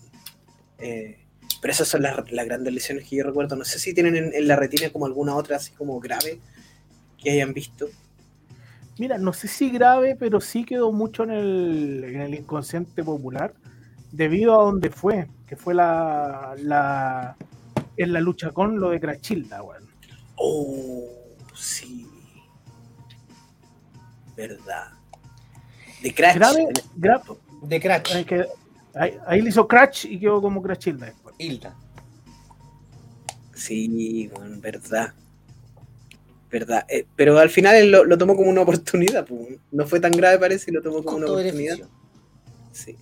Eh, 0.78 1.24
pero 1.60 1.72
esas 1.72 1.88
son 1.88 2.02
las, 2.02 2.30
las 2.30 2.46
grandes 2.46 2.72
lesiones 2.72 3.08
que 3.08 3.16
yo 3.16 3.24
recuerdo. 3.24 3.56
No 3.56 3.64
sé 3.64 3.78
si 3.78 3.94
tienen 3.94 4.16
en, 4.16 4.34
en 4.34 4.48
la 4.48 4.56
retina 4.56 4.90
como 4.90 5.06
alguna 5.06 5.34
otra 5.36 5.56
así 5.56 5.72
como 5.72 6.00
grave 6.00 6.40
que 7.22 7.30
hayan 7.30 7.52
visto. 7.52 7.88
Mira, 8.98 9.16
no 9.18 9.32
sé 9.32 9.48
si 9.48 9.70
grave, 9.70 10.16
pero 10.16 10.40
sí 10.40 10.64
quedó 10.64 10.92
mucho 10.92 11.22
en 11.24 11.30
el, 11.30 12.04
en 12.04 12.20
el 12.20 12.34
inconsciente 12.34 13.02
popular 13.02 13.54
debido 14.12 14.60
a 14.60 14.64
donde 14.64 14.90
fue, 14.90 15.28
que 15.46 15.56
fue 15.56 15.74
la, 15.74 16.54
la 16.58 17.36
en 17.96 18.12
la 18.12 18.20
lucha 18.20 18.50
con 18.50 18.78
lo 18.80 18.90
de 18.90 19.00
Crachilda, 19.00 19.62
weón. 19.62 19.88
Oh, 20.36 21.06
sí. 21.54 22.06
Verdad. 24.48 24.92
De 26.02 26.14
Crash. 26.14 26.36
Grave, 26.36 26.68
gra- 26.96 27.22
De 27.62 27.80
Crash. 27.80 28.12
Ahí, 28.14 28.24
que- 28.24 28.46
ahí- 28.94 29.18
ahí 29.26 29.42
le 29.42 29.48
hizo 29.50 29.66
Crash 29.68 30.06
y 30.06 30.18
quedó 30.18 30.40
como 30.40 30.62
Crachilda 30.62 31.06
después. 31.06 31.34
Hilda. 31.38 31.74
Sí, 33.54 34.30
bueno, 34.34 34.56
verdad. 34.60 35.12
Verdad. 36.50 36.84
Eh, 36.88 37.06
pero 37.14 37.38
al 37.38 37.50
final 37.50 37.76
él 37.76 37.90
lo, 37.90 38.04
lo 38.04 38.16
tomó 38.18 38.34
como 38.36 38.50
una 38.50 38.62
oportunidad. 38.62 39.26
pues. 39.26 39.58
No 39.70 39.86
fue 39.86 40.00
tan 40.00 40.12
grave, 40.12 40.38
parece, 40.38 40.70
y 40.70 40.74
lo 40.74 40.82
tomó 40.82 41.02
como 41.04 41.18
una 41.18 41.26
oportunidad. 41.26 41.76
beneficio. 41.76 41.88
Sí. 42.72 42.96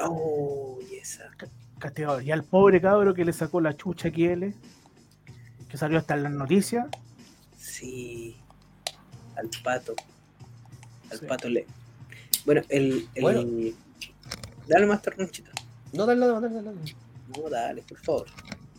Oh, 0.00 0.78
y 0.90 0.96
esa. 0.96 1.30
Castigador. 1.78 2.22
Y 2.22 2.30
al 2.32 2.44
pobre 2.44 2.80
cabro 2.80 3.14
que 3.14 3.24
le 3.24 3.32
sacó 3.32 3.60
la 3.60 3.76
chucha 3.76 4.08
a 4.08 4.10
Kiele, 4.10 4.54
que 5.68 5.76
salió 5.76 5.98
hasta 5.98 6.14
en 6.14 6.24
las 6.24 6.32
noticias. 6.32 6.86
Sí. 7.56 8.36
Al 9.36 9.48
pato. 9.62 9.94
Al 11.12 11.18
Sí. 11.20 11.26
pato 11.26 11.48
le. 11.48 11.66
Bueno, 12.44 12.62
el. 12.68 13.08
el... 13.14 13.22
Bueno. 13.22 13.44
Dale 14.66 14.86
más 14.86 15.02
tornchito. 15.02 15.50
No, 15.92 16.06
dale, 16.06 16.20
dale, 16.26 16.40
dale, 16.48 16.62
dale. 16.62 16.94
No, 17.36 17.50
dale, 17.50 17.82
por 17.82 17.98
favor. 17.98 18.26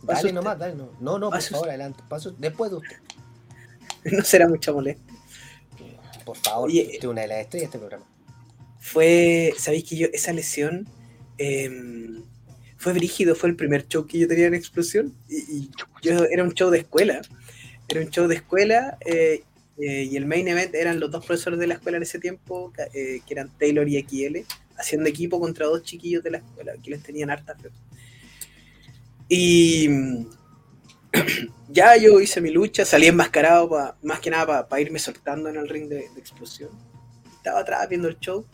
Dale 0.02 0.18
usted. 0.20 0.32
nomás, 0.34 0.58
dale. 0.58 0.74
No, 0.74 0.90
no, 1.00 1.18
no 1.18 1.30
por 1.30 1.40
favor, 1.42 1.68
adelante. 1.68 2.02
Paso 2.08 2.30
después 2.38 2.70
de 2.70 2.76
usted. 2.78 2.96
No 4.12 4.22
será 4.22 4.46
mucha 4.48 4.70
molestia. 4.70 5.14
Por 6.26 6.36
favor, 6.36 6.68
Oye, 6.68 6.82
usted 6.82 6.98
es 6.98 7.04
una 7.04 7.22
de 7.22 7.28
las 7.28 7.38
estrellas 7.38 7.62
de 7.62 7.64
este 7.66 7.78
programa. 7.78 8.04
fue, 8.78 9.54
sabéis 9.58 9.84
que 9.84 9.96
yo, 9.96 10.08
esa 10.12 10.32
lesión 10.34 10.86
em, 11.38 12.22
fue 12.76 12.92
brígido, 12.92 13.34
fue 13.34 13.48
el 13.50 13.56
primer 13.56 13.86
show 13.88 14.06
que 14.06 14.18
yo 14.18 14.28
tenía 14.28 14.46
en 14.46 14.54
Explosión 14.54 15.14
y, 15.28 15.36
y 15.36 15.70
yo 16.02 16.24
era 16.24 16.44
un 16.44 16.52
show 16.52 16.68
de 16.70 16.78
escuela, 16.78 17.22
era 17.88 18.00
un 18.02 18.10
show 18.10 18.26
de 18.28 18.34
escuela 18.36 18.98
eh, 19.06 19.42
eh, 19.78 20.08
y 20.10 20.16
el 20.16 20.26
main 20.26 20.46
event 20.48 20.74
eran 20.74 21.00
los 21.00 21.10
dos 21.10 21.24
profesores 21.24 21.58
de 21.58 21.66
la 21.66 21.74
escuela 21.74 21.96
en 21.96 22.02
ese 22.04 22.18
tiempo, 22.18 22.72
eh, 22.94 23.20
que 23.26 23.34
eran 23.34 23.50
Taylor 23.58 23.88
y 23.88 23.98
XL, 23.98 24.44
haciendo 24.76 25.08
equipo 25.08 25.40
contra 25.40 25.66
dos 25.66 25.82
chiquillos 25.82 26.22
de 26.22 26.30
la 26.32 26.38
escuela 26.38 26.74
que 26.82 26.90
les 26.90 27.02
tenían 27.02 27.30
harta 27.30 27.54
fe. 27.56 27.70
Y 29.28 29.88
mm, 29.88 30.26
ya 31.68 31.96
yo 31.96 32.20
hice 32.20 32.40
mi 32.40 32.50
lucha, 32.50 32.84
salí 32.84 33.06
enmascarado 33.06 33.68
pa- 33.68 33.96
más 34.02 34.20
que 34.20 34.30
nada 34.30 34.68
para 34.68 34.82
irme 34.82 34.98
soltando 34.98 35.48
en 35.48 35.56
el 35.56 35.68
ring 35.68 35.88
de, 35.88 35.96
de 36.14 36.20
explosión. 36.20 36.70
Estaba 37.36 37.60
atrás 37.60 37.88
viendo 37.88 38.08
el 38.08 38.18
show 38.18 38.46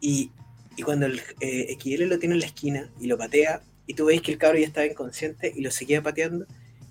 y, 0.00 0.30
y 0.76 0.82
cuando 0.82 1.06
el 1.06 1.20
eh, 1.40 1.76
XL 1.80 2.04
lo 2.04 2.18
tiene 2.18 2.34
en 2.34 2.40
la 2.40 2.46
esquina 2.46 2.90
y 3.00 3.06
lo 3.06 3.18
patea, 3.18 3.62
y 3.86 3.94
tú 3.94 4.06
veis 4.06 4.22
que 4.22 4.32
el 4.32 4.38
cabro 4.38 4.58
ya 4.58 4.66
estaba 4.66 4.86
inconsciente 4.86 5.52
y 5.54 5.60
lo 5.60 5.70
seguía 5.70 6.02
pateando, 6.02 6.46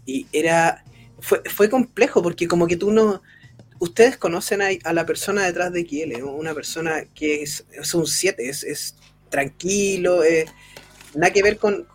y 0.05 0.28
era. 0.32 0.84
Fue, 1.19 1.41
fue 1.49 1.69
complejo 1.69 2.21
porque, 2.21 2.47
como 2.47 2.67
que 2.67 2.76
tú 2.78 2.91
no. 2.91 3.21
Ustedes 3.84 4.15
conocen 4.15 4.61
a, 4.61 4.93
la 4.93 5.05
persona 5.05 5.45
detrás 5.45 5.73
de 5.73 5.81
XL, 5.81 6.17
¿no? 6.19 6.31
una 6.31 6.53
persona 6.53 7.03
que 7.13 7.43
es, 7.43 7.65
un 7.93 8.07
7, 8.07 8.47
es, 8.47 8.95
tranquilo, 9.27 10.23
eh, 10.23 10.45
nada 11.15 11.34
que 11.34 11.43
ver 11.43 11.57
con, 11.57 11.86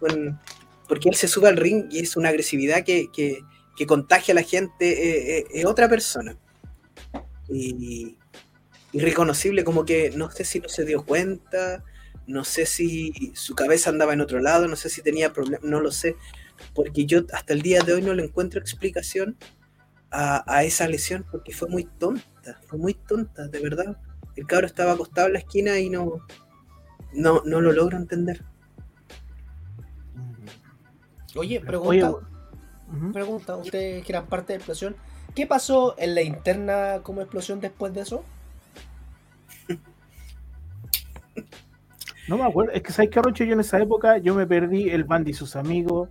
Porque 0.87 1.09
él 1.09 1.15
se 1.15 1.29
sube 1.29 1.49
al 1.49 1.57
ring 1.57 1.87
y 1.91 2.01
es 2.01 2.15
una 2.19 2.29
agresividad 2.29 2.85
que 2.85 3.09
contagia 3.87 4.33
a 4.33 4.35
la 4.35 4.43
gente, 4.43 4.87
eh, 4.87 5.39
eh, 5.39 5.47
es 5.51 5.65
otra 5.65 5.89
persona. 5.89 6.37
Y, 7.49 8.19
irreconocible, 8.93 9.65
como 9.65 9.87
que 9.87 10.11
no 10.11 10.31
sé 10.31 10.45
si 10.45 10.61
no 10.61 10.69
se 10.69 10.85
dio 10.85 11.07
cuenta, 11.07 11.83
no 12.27 12.45
sé 12.45 12.67
si 12.67 13.33
su 13.35 13.55
cabeza 13.55 13.89
andaba 13.89 14.13
en 14.13 14.21
otro 14.21 14.41
lado, 14.41 14.69
no 14.69 14.77
sé 14.77 14.91
si 14.91 15.01
tenía 15.01 15.33
problemas, 15.33 15.63
no 15.63 15.81
lo 15.81 15.91
sé, 15.91 16.17
porque 16.75 17.07
yo 17.07 17.23
hasta 17.33 17.55
el 17.55 17.63
día 17.63 17.81
de 17.81 17.95
hoy 17.95 18.03
no 18.03 18.13
le 18.13 18.25
encuentro 18.25 18.61
explicación 18.61 19.39
a, 20.11 20.45
a 20.47 20.65
esa 20.65 20.89
lesión, 20.89 21.25
porque 21.31 21.53
fue 21.53 21.69
muy 21.69 21.85
tonta, 21.85 22.61
fue 22.67 22.79
muy 22.79 22.95
tonta, 22.95 23.49
de 23.49 23.61
verdad. 23.61 23.97
El 24.37 24.47
cabro 24.47 24.67
estaba 24.67 24.93
acostado 24.93 25.27
en 25.27 25.35
la 25.35 25.39
esquina 25.41 25.79
y 25.79 25.91
no, 25.91 26.21
no, 27.13 27.43
no 27.45 27.61
lo 27.61 27.73
logro 27.73 27.97
entender. 27.97 28.45
Oye, 31.37 31.61
pregunta, 31.61 32.15
pregunta, 33.13 33.57
ustedes 33.57 34.05
que 34.05 34.13
eran 34.13 34.27
parte 34.27 34.53
de 34.53 34.59
la 34.59 34.63
explosión, 34.63 34.97
¿qué 35.35 35.47
pasó 35.47 35.95
en 35.99 36.15
la 36.15 36.23
interna 36.23 37.01
como 37.03 37.21
explosión 37.21 37.61
después 37.61 37.93
de 37.93 38.01
eso? 38.01 38.25
No 42.29 42.37
me 42.37 42.45
acuerdo, 42.45 42.73
es 42.73 42.83
que 42.83 42.93
sabes 42.93 43.11
que 43.11 43.23
Roncho, 43.23 43.45
yo 43.45 43.55
en 43.55 43.61
esa 43.61 43.81
época 43.81 44.19
yo 44.19 44.35
me 44.35 44.47
perdí 44.47 44.91
el 44.91 45.05
band 45.05 45.29
y 45.29 45.33
sus 45.33 45.57
amigos. 45.57 46.11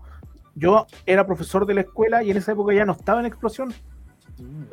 Yo 0.58 0.88
era 1.06 1.26
profesor 1.26 1.66
de 1.66 1.74
la 1.76 1.82
escuela 1.82 2.24
y 2.24 2.32
en 2.32 2.38
esa 2.38 2.52
época 2.54 2.74
ya 2.74 2.84
no 2.86 2.94
estaba 2.94 3.20
en 3.20 3.28
explosión. 3.28 3.74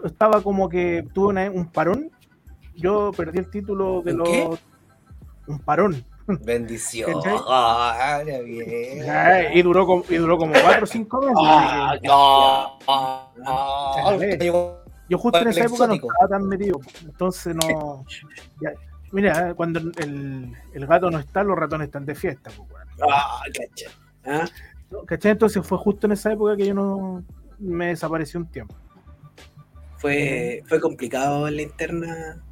Estaba 0.05 0.43
como 0.43 0.69
que 0.69 1.07
tuve 1.13 1.29
una- 1.29 1.51
un 1.51 1.67
parón. 1.71 2.11
Yo 2.75 3.13
perdí 3.17 3.39
el 3.39 3.51
título 3.51 4.03
de 4.03 4.11
¿En 4.13 4.17
los. 4.19 4.29
qué? 4.29 4.51
Un 5.47 5.59
parón. 5.61 6.05
Bendición. 6.27 7.21
Ah, 7.49 8.23
qué 8.25 8.41
bien. 8.43 9.05
Ya, 9.05 9.53
y 9.53 9.61
duró 9.63 9.85
como, 9.87 10.05
y 10.09 10.17
duró 10.17 10.39
como 10.39 10.53
cuatro 10.55 10.85
o 10.85 10.87
cinco 10.87 11.21
meses. 11.21 11.37
Ah, 11.39 11.95
ah, 12.09 12.79
ah, 12.89 13.31
ah, 13.47 14.11
Dale. 14.13 14.39
llegó- 14.39 14.79
yo 15.09 15.19
justo 15.19 15.39
en 15.39 15.49
esa 15.49 15.65
época 15.67 15.87
no 15.87 15.95
estaba 15.95 16.29
tan 16.29 16.49
metido. 16.49 16.81
Entonces 17.05 17.55
no. 17.55 18.05
ya- 18.61 18.73
mira, 19.13 19.53
cuando 19.55 19.81
el, 19.81 20.53
el 20.73 20.87
gato 20.87 21.11
no 21.11 21.19
está, 21.19 21.45
los 21.45 21.59
ratones 21.59 21.89
están 21.89 22.07
de 22.07 22.15
fiesta. 22.15 22.51
pues. 22.57 22.69
Ah, 23.07 23.43
cacha. 23.53 24.51
¿Cachai? 25.07 25.33
Entonces 25.33 25.67
fue 25.67 25.79
justo 25.79 26.07
en 26.07 26.13
esa 26.13 26.33
época 26.33 26.57
que 26.57 26.67
yo 26.67 26.75
no 26.75 27.25
me 27.59 27.89
desaparecí 27.89 28.37
un 28.37 28.47
tiempo. 28.51 28.75
fue, 29.99 30.63
fue 30.69 30.81
complicado 30.81 31.49
la 31.51 31.63
interna 31.63 32.43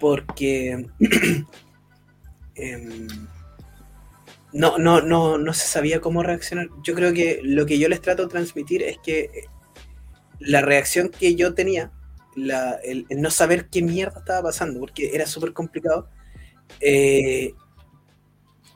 porque 0.00 0.86
em, 2.54 3.06
no, 4.52 4.78
no, 4.78 5.00
no, 5.00 5.38
no 5.38 5.52
se 5.52 5.66
sabía 5.66 6.00
cómo 6.00 6.22
reaccionar. 6.22 6.68
Yo 6.82 6.94
creo 6.94 7.12
que 7.12 7.40
lo 7.42 7.66
que 7.66 7.78
yo 7.78 7.88
les 7.88 8.00
trato 8.00 8.24
de 8.24 8.28
transmitir 8.30 8.82
es 8.82 8.98
que 8.98 9.20
eh, 9.20 9.44
la 10.40 10.60
reacción 10.60 11.08
que 11.10 11.34
yo 11.36 11.54
tenía, 11.54 11.92
la- 12.36 12.74
el, 12.84 13.06
el 13.10 13.20
no 13.22 13.30
saber 13.30 13.68
qué 13.68 13.82
mierda 13.82 14.18
estaba 14.20 14.42
pasando, 14.44 14.80
porque 14.80 15.10
era 15.14 15.26
súper 15.26 15.52
complicado, 15.52 16.08
eh, 16.80 17.52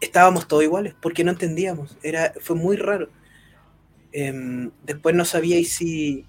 estábamos 0.04 0.48
todos 0.48 0.62
iguales, 0.62 0.94
porque 1.00 1.24
no 1.24 1.32
entendíamos. 1.32 1.96
Era, 2.02 2.32
fue 2.40 2.56
muy 2.56 2.76
raro. 2.76 3.08
Em, 4.12 4.70
después 4.84 5.14
no 5.14 5.24
sabíais 5.24 5.72
si, 5.72 6.26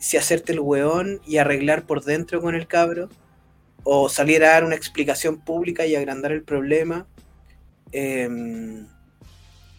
si 0.00 0.16
hacerte 0.16 0.52
el 0.52 0.60
weón 0.60 1.20
y 1.26 1.36
arreglar 1.36 1.86
por 1.86 2.04
dentro 2.04 2.40
con 2.40 2.54
el 2.54 2.66
cabro, 2.66 3.08
o 3.84 4.08
salir 4.08 4.44
a 4.44 4.50
dar 4.50 4.64
una 4.64 4.74
explicación 4.74 5.40
pública 5.40 5.86
y 5.86 5.94
agrandar 5.94 6.32
el 6.32 6.42
problema. 6.42 7.06
Em, 7.92 8.86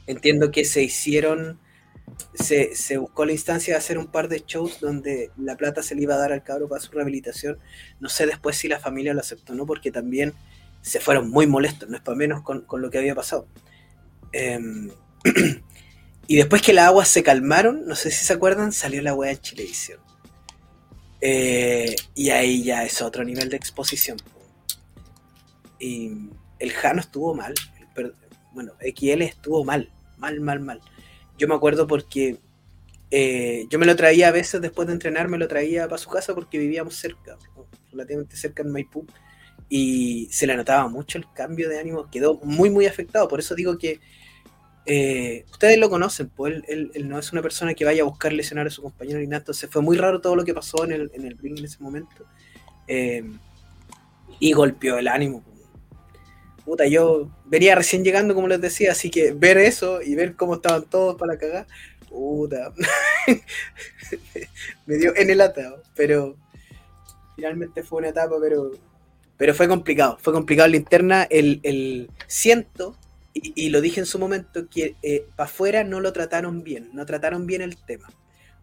entiendo 0.07 0.51
que 0.51 0.65
se 0.65 0.83
hicieron, 0.83 1.59
se, 2.33 2.75
se 2.75 2.97
buscó 2.97 3.25
la 3.25 3.33
instancia 3.33 3.73
de 3.73 3.77
hacer 3.77 3.97
un 3.97 4.07
par 4.07 4.27
de 4.27 4.43
shows 4.45 4.79
donde 4.79 5.31
la 5.37 5.55
plata 5.57 5.83
se 5.83 5.95
le 5.95 6.03
iba 6.03 6.15
a 6.15 6.17
dar 6.17 6.31
al 6.31 6.43
cabro 6.43 6.67
para 6.67 6.81
su 6.81 6.91
rehabilitación. 6.91 7.57
No 7.99 8.09
sé 8.09 8.25
después 8.25 8.57
si 8.57 8.67
la 8.67 8.79
familia 8.79 9.13
lo 9.13 9.19
aceptó 9.21 9.53
o 9.53 9.55
no, 9.55 9.65
porque 9.65 9.91
también 9.91 10.33
se 10.81 10.99
fueron 10.99 11.29
muy 11.29 11.47
molestos, 11.47 11.89
no 11.89 11.95
es 11.95 12.01
para 12.01 12.17
menos 12.17 12.41
con, 12.41 12.61
con 12.61 12.81
lo 12.81 12.89
que 12.89 12.97
había 12.97 13.15
pasado. 13.15 13.47
Em, 14.31 14.91
y 16.27 16.35
después 16.35 16.61
que 16.61 16.73
las 16.73 16.87
aguas 16.87 17.07
se 17.07 17.23
calmaron, 17.23 17.85
no 17.85 17.95
sé 17.95 18.11
si 18.11 18.25
se 18.25 18.33
acuerdan, 18.33 18.71
salió 18.71 19.01
la 19.01 19.13
weá 19.13 19.31
en 19.31 19.39
Chilevisión. 19.39 19.99
Eh, 21.21 21.95
y 22.15 22.31
ahí 22.31 22.63
ya 22.63 22.83
es 22.83 23.01
otro 23.01 23.23
nivel 23.23 23.49
de 23.49 23.57
exposición. 23.57 24.17
Y 25.79 26.11
el 26.59 26.71
Jano 26.71 27.01
estuvo 27.01 27.33
mal. 27.35 27.53
el 27.95 28.15
bueno, 28.53 28.73
XL 28.81 29.21
estuvo 29.21 29.63
mal. 29.63 29.91
Mal, 30.17 30.39
mal, 30.39 30.59
mal. 30.59 30.81
Yo 31.37 31.47
me 31.47 31.55
acuerdo 31.55 31.87
porque 31.87 32.37
eh, 33.09 33.65
yo 33.69 33.79
me 33.79 33.85
lo 33.85 33.95
traía 33.95 34.29
a 34.29 34.31
veces 34.31 34.61
después 34.61 34.87
de 34.87 34.93
entrenar, 34.93 35.27
me 35.27 35.37
lo 35.37 35.47
traía 35.47 35.87
para 35.87 35.97
su 35.97 36.09
casa 36.09 36.33
porque 36.33 36.57
vivíamos 36.57 36.95
cerca, 36.95 37.37
relativamente 37.91 38.35
cerca 38.35 38.63
en 38.63 38.71
Maipú. 38.71 39.05
Y 39.73 40.27
se 40.31 40.47
le 40.47 40.57
notaba 40.57 40.89
mucho 40.89 41.17
el 41.17 41.25
cambio 41.33 41.69
de 41.69 41.79
ánimo. 41.79 42.09
Quedó 42.11 42.35
muy, 42.43 42.69
muy 42.69 42.87
afectado. 42.87 43.29
Por 43.29 43.39
eso 43.39 43.55
digo 43.55 43.77
que 43.77 44.01
eh, 44.85 45.45
ustedes 45.49 45.77
lo 45.77 45.89
conocen, 45.89 46.29
pues 46.29 46.61
él, 46.67 46.91
no 47.05 47.17
es 47.17 47.31
una 47.31 47.41
persona 47.41 47.73
que 47.73 47.85
vaya 47.85 48.01
a 48.01 48.05
buscar 48.05 48.33
lesionar 48.33 48.67
a 48.67 48.71
su 48.71 48.81
compañero 48.81 49.19
ni 49.19 49.27
nada, 49.27 49.37
entonces 49.37 49.69
fue 49.69 49.81
muy 49.81 49.95
raro 49.95 50.21
todo 50.21 50.35
lo 50.35 50.43
que 50.43 50.55
pasó 50.55 50.83
en 50.83 50.91
el, 50.91 51.11
en 51.13 51.25
el 51.25 51.37
ring 51.37 51.57
en 51.57 51.65
ese 51.65 51.79
momento. 51.79 52.25
Eh, 52.87 53.23
y 54.39 54.53
golpeó 54.53 54.97
el 54.97 55.07
ánimo. 55.07 55.43
Puta, 56.65 56.85
yo 56.87 57.29
venía 57.45 57.75
recién 57.75 58.03
llegando, 58.03 58.35
como 58.35 58.47
les 58.47 58.59
decía, 58.59 58.91
así 58.91 59.09
que 59.09 59.31
ver 59.31 59.57
eso 59.57 60.01
y 60.01 60.15
ver 60.15 60.35
cómo 60.35 60.55
estaban 60.55 60.89
todos 60.89 61.15
para 61.15 61.37
cagar, 61.37 61.67
puta, 62.09 62.73
me 64.85 64.95
dio 64.95 65.15
en 65.15 65.29
el 65.29 65.41
atado, 65.41 65.81
pero 65.95 66.35
finalmente 67.35 67.83
fue 67.83 67.99
una 67.99 68.09
etapa, 68.09 68.35
pero, 68.41 68.71
pero 69.41 69.55
fue 69.55 69.67
complicado, 69.67 70.19
fue 70.21 70.33
complicado 70.33 70.69
la 70.69 70.75
interna, 70.75 71.23
el, 71.23 71.61
el 71.63 72.11
siento 72.27 72.95
y, 73.33 73.53
y 73.55 73.69
lo 73.71 73.81
dije 73.81 73.99
en 73.99 74.05
su 74.05 74.19
momento, 74.19 74.69
que 74.69 74.95
para 75.35 75.49
afuera 75.49 75.83
no 75.83 75.99
lo 75.99 76.13
trataron 76.13 76.63
bien, 76.63 76.91
no 76.93 77.07
trataron 77.07 77.47
bien 77.47 77.63
el 77.63 77.75
tema, 77.75 78.07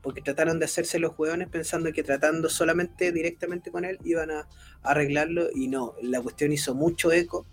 porque 0.03 0.23
trataron 0.23 0.61
de 0.61 0.67
hacerse 0.67 1.01
los 1.01 1.19
hueones 1.19 1.49
pensando 1.49 1.93
que 1.93 2.05
tratando 2.05 2.49
solamente 2.49 3.11
directamente 3.11 3.73
con 3.73 3.85
él 3.85 3.99
iban 4.05 4.31
a, 4.31 4.43
a 4.43 4.47
arreglarlo 4.93 5.49
y 5.53 5.67
no, 5.67 5.97
la 6.01 6.21
cuestión 6.21 6.53
hizo 6.53 6.77
mucho 6.77 7.11
eco 7.11 7.45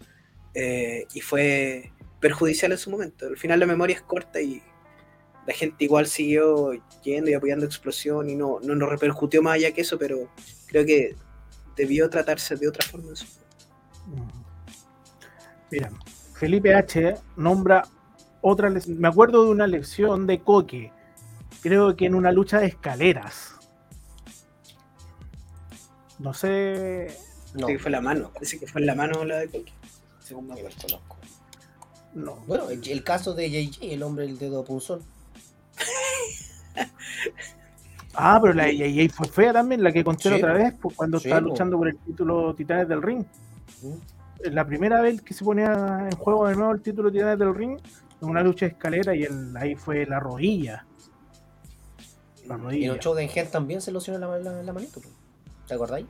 eh, 0.54 1.08
y 1.12 1.22
fue 1.22 1.94
perjudicial 2.20 2.74
en 2.74 2.78
su 2.78 2.92
momento. 2.92 3.26
Al 3.26 3.38
final 3.38 3.60
la 3.60 3.66
memoria 3.66 3.96
es 3.96 4.04
corta 4.04 4.40
y 4.40 4.62
la 5.48 5.54
gente 5.56 5.84
igual 5.84 6.06
siguió 6.06 6.74
yendo 7.04 7.32
y 7.32 7.34
apoyando 7.34 7.66
explosión 7.66 8.30
y 8.30 8.36
no, 8.36 8.60
no 8.62 8.76
nos 8.76 8.88
repercutió 8.88 9.42
más 9.42 9.56
allá 9.56 9.72
que 9.72 9.82
eso, 9.82 9.98
pero 9.98 10.30
creo 10.68 10.86
que 10.86 11.16
debió 11.76 12.10
tratarse 12.10 12.56
de 12.56 12.68
otra 12.68 12.86
forma. 12.86 13.14
Mira, 15.72 15.92
Felipe 16.34 16.74
H. 16.74 17.16
nombra 17.36 17.88
otra. 18.42 18.70
Me 18.88 19.08
acuerdo 19.08 19.46
de 19.46 19.52
una 19.52 19.68
lección 19.68 20.28
de 20.28 20.42
Coque. 20.42 20.92
Creo 21.62 21.96
que 21.96 22.06
en 22.06 22.16
una 22.16 22.32
lucha 22.32 22.60
de 22.60 22.68
escaleras. 22.68 23.56
No 26.20 26.34
sé. 26.34 27.18
No, 27.54 27.62
Parece 27.62 27.74
que 27.74 27.80
fue 27.80 27.92
la 27.92 28.02
mano, 28.02 28.32
parece 28.34 28.60
que 28.60 28.68
fue 28.68 28.82
en 28.82 28.88
la 28.88 28.96
mano 28.96 29.24
la 29.24 29.38
de 29.38 29.50
Coque, 29.50 29.74
según 30.20 30.48
me 30.48 30.56
conozco. 30.56 31.18
No. 32.14 32.36
Bueno, 32.48 32.70
el, 32.70 32.88
el 32.88 33.04
caso 33.04 33.34
de 33.34 33.50
JJ, 33.50 33.94
el 33.94 34.04
hombre 34.04 34.26
del 34.28 34.38
dedo 34.38 34.64
punzón. 34.64 35.02
Ah, 38.18 38.40
pero 38.42 38.54
la 38.54 38.72
JJ 38.72 39.10
fue 39.14 39.28
fea 39.28 39.54
también, 39.54 39.84
la 39.84 39.92
que 39.92 40.04
conté 40.04 40.30
Sí, 40.30 40.36
otra 40.36 40.54
vez, 40.54 40.74
pues, 40.82 40.96
cuando 40.96 41.20
sí, 41.20 41.28
estaba 41.28 41.42
po. 41.42 41.50
luchando 41.50 41.78
por 41.78 41.88
el 41.88 41.98
título 41.98 42.54
Titanes 42.56 42.88
del 42.88 43.02
Ring. 43.02 43.26
La 44.52 44.66
primera 44.66 45.02
vez 45.02 45.22
que 45.22 45.34
se 45.34 45.44
ponía 45.44 46.08
en 46.10 46.16
juego 46.18 46.48
de 46.48 46.56
nuevo 46.56 46.72
el 46.72 46.82
título 46.82 47.12
Titanes 47.12 47.40
del 47.40 47.54
Ring, 47.56 47.78
en 48.22 48.30
una 48.30 48.42
lucha 48.44 48.66
de 48.66 48.72
escalera, 48.74 49.16
y 49.16 49.24
el- 49.24 49.56
ahí 49.58 49.76
fue 49.76 50.06
la 50.06 50.20
rodilla. 50.20 50.86
La 52.48 52.56
Y 52.56 52.58
en 52.58 52.64
rodilla. 52.64 52.94
el 52.94 53.00
show 53.00 53.14
de 53.16 53.24
Engen 53.24 53.50
también 53.50 53.82
se 53.82 53.92
lesionó 53.92 54.20
la, 54.20 54.38
la, 54.40 54.64
la 54.64 54.74
manito. 54.74 55.02
po. 55.02 55.10
¿Te 55.68 55.74
acordáis? 55.74 56.06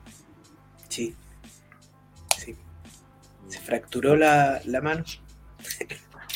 Sí, 0.88 1.14
sí. 2.36 2.54
Se 3.48 3.58
fracturó 3.60 4.16
la, 4.16 4.60
la 4.66 4.80
mano. 4.82 5.02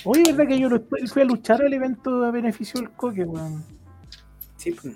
Oye, 0.05 0.33
¿verdad 0.33 0.49
que 0.49 0.59
yo 0.59 0.69
fui 1.13 1.23
a 1.23 1.25
luchar 1.27 1.61
al 1.63 1.73
evento 1.75 2.25
a 2.25 2.31
beneficio 2.31 2.81
del 2.81 2.91
Coque, 2.93 3.25
weón? 3.25 3.63
Sí, 4.57 4.71
pues, 4.73 4.95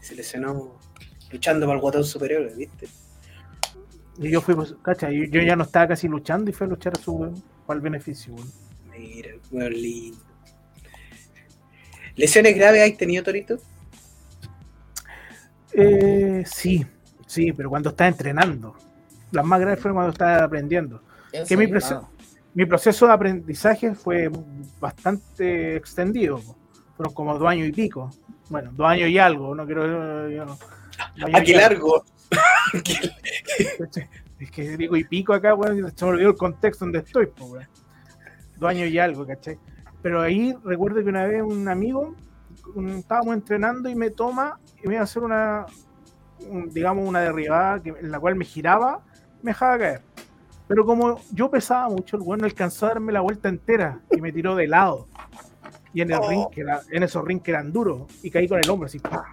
se 0.00 0.14
lesionó 0.14 0.78
luchando 1.30 1.66
para 1.66 1.76
el 1.76 1.80
guatón 1.82 2.04
superior, 2.04 2.50
¿viste? 2.56 2.88
Y 4.18 4.30
yo 4.30 4.40
fui, 4.40 4.54
pues, 4.54 4.74
cacha, 4.82 5.10
yo, 5.10 5.24
yo 5.24 5.40
ya 5.42 5.56
no 5.56 5.64
estaba 5.64 5.88
casi 5.88 6.08
luchando 6.08 6.50
y 6.50 6.52
fui 6.52 6.66
a 6.66 6.70
luchar 6.70 6.92
a 6.98 7.00
su 7.00 7.42
al 7.68 7.80
beneficio, 7.80 8.34
weón. 8.34 8.50
Mira, 8.90 9.30
weón 9.50 9.72
lindo. 9.72 10.18
¿Lesiones 12.16 12.56
graves 12.56 12.82
hay 12.82 12.92
tenido, 12.94 13.22
Torito? 13.22 13.56
Eh, 15.72 16.42
sí, 16.46 16.84
sí, 17.26 17.52
pero 17.52 17.70
cuando 17.70 17.90
estaba 17.90 18.08
entrenando. 18.08 18.74
Las 19.30 19.44
más 19.44 19.60
graves 19.60 19.80
fueron 19.80 19.96
cuando 19.96 20.12
estaba 20.12 20.44
aprendiendo. 20.44 21.02
¿En 21.32 21.46
Que 21.46 21.56
mi, 21.56 21.66
prese- 21.66 21.94
Ah, 21.94 22.08
mi 22.54 22.66
proceso 22.66 23.06
de 23.06 23.12
aprendizaje 23.12 23.94
fue 23.94 24.28
bastante 24.80 25.76
extendido. 25.76 26.38
Fueron 26.96 27.14
como 27.14 27.38
dos 27.38 27.48
años 27.48 27.68
y 27.68 27.72
pico. 27.72 28.10
Bueno, 28.50 28.70
dos 28.74 28.86
años 28.86 29.08
y 29.08 29.18
algo, 29.18 29.54
no 29.54 29.64
quiero... 29.64 30.28
yo- 30.28 30.58
¡Ah, 31.32 31.42
qué 31.42 31.54
largo! 31.56 32.04
Es 34.38 34.50
que 34.50 34.76
digo 34.78 34.96
y 34.96 35.04
pico 35.04 35.34
acá, 35.34 35.54
weón, 35.54 35.92
se 35.94 36.04
me 36.06 36.10
olvidó 36.12 36.30
el 36.30 36.36
contexto 36.36 36.84
donde 36.86 37.00
estoy, 37.00 37.26
po, 37.26 37.44
weón. 37.46 37.68
Dos 38.56 38.70
años 38.70 38.88
y 38.88 38.98
algo, 38.98 39.26
¿cachai? 39.26 39.58
Pero 40.02 40.22
ahí 40.22 40.54
recuerdo 40.64 41.02
que 41.02 41.10
una 41.10 41.26
vez 41.26 41.42
un 41.42 41.68
amigo, 41.68 42.14
un- 42.74 42.88
estábamos 42.88 43.34
entrenando 43.34 43.90
y 43.90 43.94
me 43.94 44.10
toma 44.10 44.58
y 44.82 44.88
me 44.88 44.94
iba 44.94 45.02
a 45.02 45.04
hacer 45.04 45.22
una, 45.22 45.66
un- 46.48 46.70
digamos, 46.70 47.06
una 47.06 47.20
derribada 47.20 47.82
que, 47.82 47.90
en 47.90 48.10
la 48.10 48.18
cual 48.18 48.34
me 48.34 48.46
giraba, 48.46 49.02
me 49.42 49.50
dejaba 49.50 49.76
caer. 49.78 50.00
Pero 50.66 50.86
como 50.86 51.20
yo 51.32 51.50
pesaba 51.50 51.88
mucho, 51.90 52.16
el 52.16 52.22
bueno 52.22 52.46
alcanzó 52.46 52.86
a 52.86 52.90
darme 52.90 53.12
la 53.12 53.20
vuelta 53.20 53.48
entera 53.50 54.00
y 54.10 54.22
me 54.22 54.32
tiró 54.32 54.54
de 54.56 54.68
lado. 54.68 55.06
Y 55.92 56.02
en 56.02 56.12
el 56.12 56.20
ring, 56.28 56.46
que 56.50 56.60
era- 56.60 56.80
en 56.90 57.02
esos 57.02 57.24
rings 57.24 57.42
que 57.42 57.50
eran 57.50 57.72
duros, 57.72 58.02
y 58.22 58.30
caí 58.30 58.46
con 58.48 58.58
el 58.58 58.68
hombro 58.70 58.86
así. 58.86 58.98
¡pah! 58.98 59.24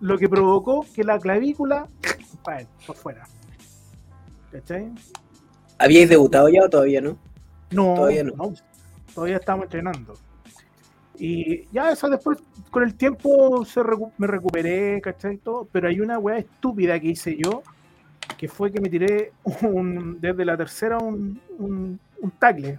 Lo 0.00 0.16
que 0.18 0.28
provocó 0.28 0.86
que 0.94 1.02
la 1.04 1.18
clavícula 1.18 1.88
pa, 2.44 2.58
por 2.86 2.96
fuera. 2.96 3.26
¿Cachai? 4.52 4.92
¿Habíais 5.78 6.08
debutado 6.08 6.48
ya 6.48 6.64
o 6.64 6.68
todavía 6.68 7.00
no? 7.00 7.16
No, 7.70 7.94
Todavía 7.94 8.24
no. 8.24 8.32
no, 8.36 8.52
todavía 9.14 9.36
estamos 9.36 9.64
entrenando. 9.64 10.14
Y 11.18 11.66
ya 11.72 11.90
esa 11.90 12.08
después, 12.08 12.38
con 12.70 12.82
el 12.84 12.94
tiempo, 12.94 13.64
se 13.64 13.80
recu- 13.82 14.12
me 14.18 14.26
recuperé, 14.26 15.00
¿cachai? 15.00 15.36
Todo, 15.38 15.66
pero 15.70 15.88
hay 15.88 16.00
una 16.00 16.18
weá 16.18 16.38
estúpida 16.38 16.98
que 17.00 17.08
hice 17.08 17.36
yo, 17.36 17.62
que 18.36 18.46
fue 18.48 18.70
que 18.70 18.80
me 18.80 18.88
tiré 18.88 19.32
un- 19.62 20.20
desde 20.20 20.44
la 20.44 20.56
tercera 20.56 20.98
un, 20.98 21.40
un, 21.58 21.98
un 22.20 22.30
tackle, 22.32 22.78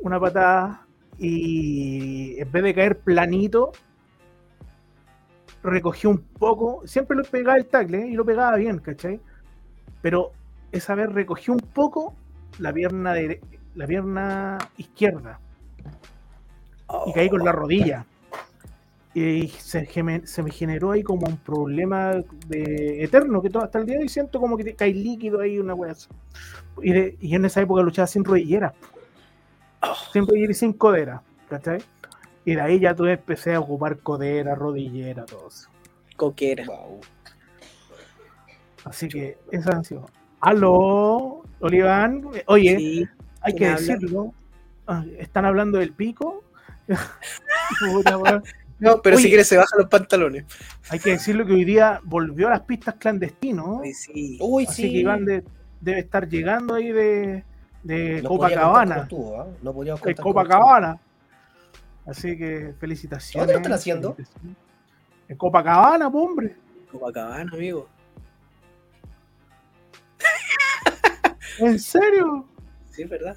una 0.00 0.18
patada, 0.20 0.85
y 1.18 2.38
en 2.40 2.50
vez 2.52 2.62
de 2.62 2.74
caer 2.74 2.98
planito, 2.98 3.72
recogí 5.62 6.06
un 6.06 6.18
poco, 6.18 6.82
siempre 6.86 7.16
lo 7.16 7.24
pegaba 7.24 7.56
el 7.58 7.66
tackle 7.66 7.98
¿eh? 8.02 8.08
y 8.08 8.12
lo 8.14 8.24
pegaba 8.24 8.56
bien, 8.56 8.78
¿cachai? 8.78 9.20
Pero 10.02 10.32
esa 10.72 10.94
vez 10.94 11.12
recogí 11.12 11.50
un 11.50 11.58
poco 11.58 12.14
la 12.58 12.72
pierna 12.72 13.12
de 13.14 13.40
la 13.74 13.86
pierna 13.86 14.58
izquierda 14.76 15.40
y 17.06 17.12
caí 17.12 17.28
con 17.28 17.44
la 17.44 17.52
rodilla. 17.52 18.06
Y 19.14 19.48
se, 19.48 19.88
me 20.02 20.50
generó 20.50 20.90
ahí 20.92 21.02
como 21.02 21.26
un 21.26 21.38
problema 21.38 22.12
de 22.48 23.02
eterno, 23.02 23.40
que 23.40 23.48
todo, 23.48 23.64
hasta 23.64 23.78
el 23.78 23.86
día 23.86 23.96
de 23.96 24.02
hoy 24.02 24.08
siento 24.10 24.38
como 24.38 24.58
que 24.58 24.64
te 24.64 24.74
cae 24.74 24.92
líquido 24.92 25.40
ahí, 25.40 25.58
una 25.58 25.72
wea. 25.74 25.94
Y, 26.82 26.92
de- 26.92 27.16
y 27.18 27.34
en 27.34 27.46
esa 27.46 27.62
época 27.62 27.80
luchaba 27.82 28.06
sin 28.06 28.24
rodillera. 28.24 28.74
Rodillera 30.14 30.52
y 30.52 30.54
sin 30.54 30.72
codera, 30.72 31.22
¿cachai? 31.48 31.82
Y 32.44 32.54
de 32.54 32.60
ahí 32.60 32.78
ya 32.80 32.94
tú 32.94 33.06
empecé 33.06 33.54
a 33.54 33.60
ocupar 33.60 33.98
codera, 33.98 34.54
rodillera, 34.54 35.24
todo 35.24 35.48
eso. 35.48 35.68
Coquera. 36.16 36.64
Wow. 36.66 37.00
Así 38.84 39.08
que 39.08 39.36
esa 39.50 39.72
han 39.72 39.84
sido. 39.84 40.08
Aló, 40.40 41.42
Oliván. 41.60 42.22
Oye, 42.46 42.78
Sí. 42.78 43.08
hay 43.40 43.54
que 43.54 43.68
decirlo. 43.70 44.32
Ah, 44.86 45.04
¿Están 45.18 45.44
hablando 45.44 45.78
del 45.78 45.92
pico? 45.92 46.44
No, 48.78 49.00
pero 49.00 49.16
si 49.16 49.28
quieres 49.28 49.48
se 49.48 49.56
baja 49.56 49.74
los 49.78 49.88
pantalones. 49.88 50.44
Hay 50.90 50.98
que 50.98 51.10
decirlo 51.12 51.46
que 51.46 51.54
hoy 51.54 51.64
día 51.64 51.98
volvió 52.04 52.48
a 52.48 52.50
las 52.50 52.60
pistas 52.60 52.94
clandestinos. 52.96 53.80
Ay, 53.82 53.94
sí. 53.94 54.38
Uy, 54.40 54.66
Así 54.68 54.82
sí. 54.82 54.90
que 54.92 54.98
Iván 54.98 55.24
de- 55.24 55.42
debe 55.80 56.00
estar 56.00 56.28
llegando 56.28 56.74
ahí 56.74 56.92
de, 56.92 57.42
de 57.86 58.20
No 58.22 58.30
Copacabana. 58.30 58.96
estuvo, 59.02 59.40
¿ah? 59.40 59.46
No 59.62 59.72
podía 59.72 59.94
De 59.94 60.14
Copacabana. 60.14 60.98
Así 62.04 62.36
que 62.36 62.74
felicitaciones. 62.78 63.46
¿Dónde 63.46 63.52
lo 63.54 63.58
están 63.58 63.72
haciendo? 63.72 64.16
En 65.28 65.36
Copacabana, 65.36 66.08
hombre. 66.08 66.56
Copacabana, 66.90 67.50
amigo. 67.52 67.88
¿En 71.58 71.78
serio? 71.78 72.46
Sí, 72.90 73.02
es 73.02 73.08
verdad. 73.08 73.36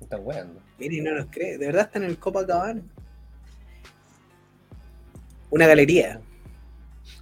Está 0.00 0.16
bueno. 0.16 0.54
Mire, 0.78 1.02
no 1.02 1.14
nos 1.14 1.26
cree. 1.26 1.58
De 1.58 1.66
verdad 1.66 1.84
está 1.86 1.98
en 1.98 2.04
el 2.06 2.18
Copacabana. 2.18 2.82
Una 5.50 5.66
galería 5.66 6.20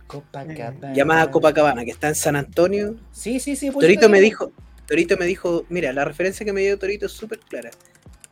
Copacabana. 0.07 0.93
llamada 0.95 1.31
Copacabana 1.31 1.85
que 1.85 1.91
está 1.91 2.09
en 2.09 2.15
San 2.15 2.37
Antonio. 2.37 2.97
Sí, 3.11 3.39
sí, 3.41 3.57
sí. 3.57 3.71
pues, 3.71 3.83
Torito 3.85 4.09
me 4.09 4.21
dijo, 4.21 4.51
Torito 4.87 5.17
me 5.17 5.25
dijo, 5.27 5.65
mira, 5.69 5.93
la 5.93 6.05
referencia 6.05 6.45
que 6.45 6.53
me 6.53 6.61
dio 6.61 6.79
Torito 6.79 7.07
es 7.07 7.13
súper 7.13 7.39
clara. 7.41 7.71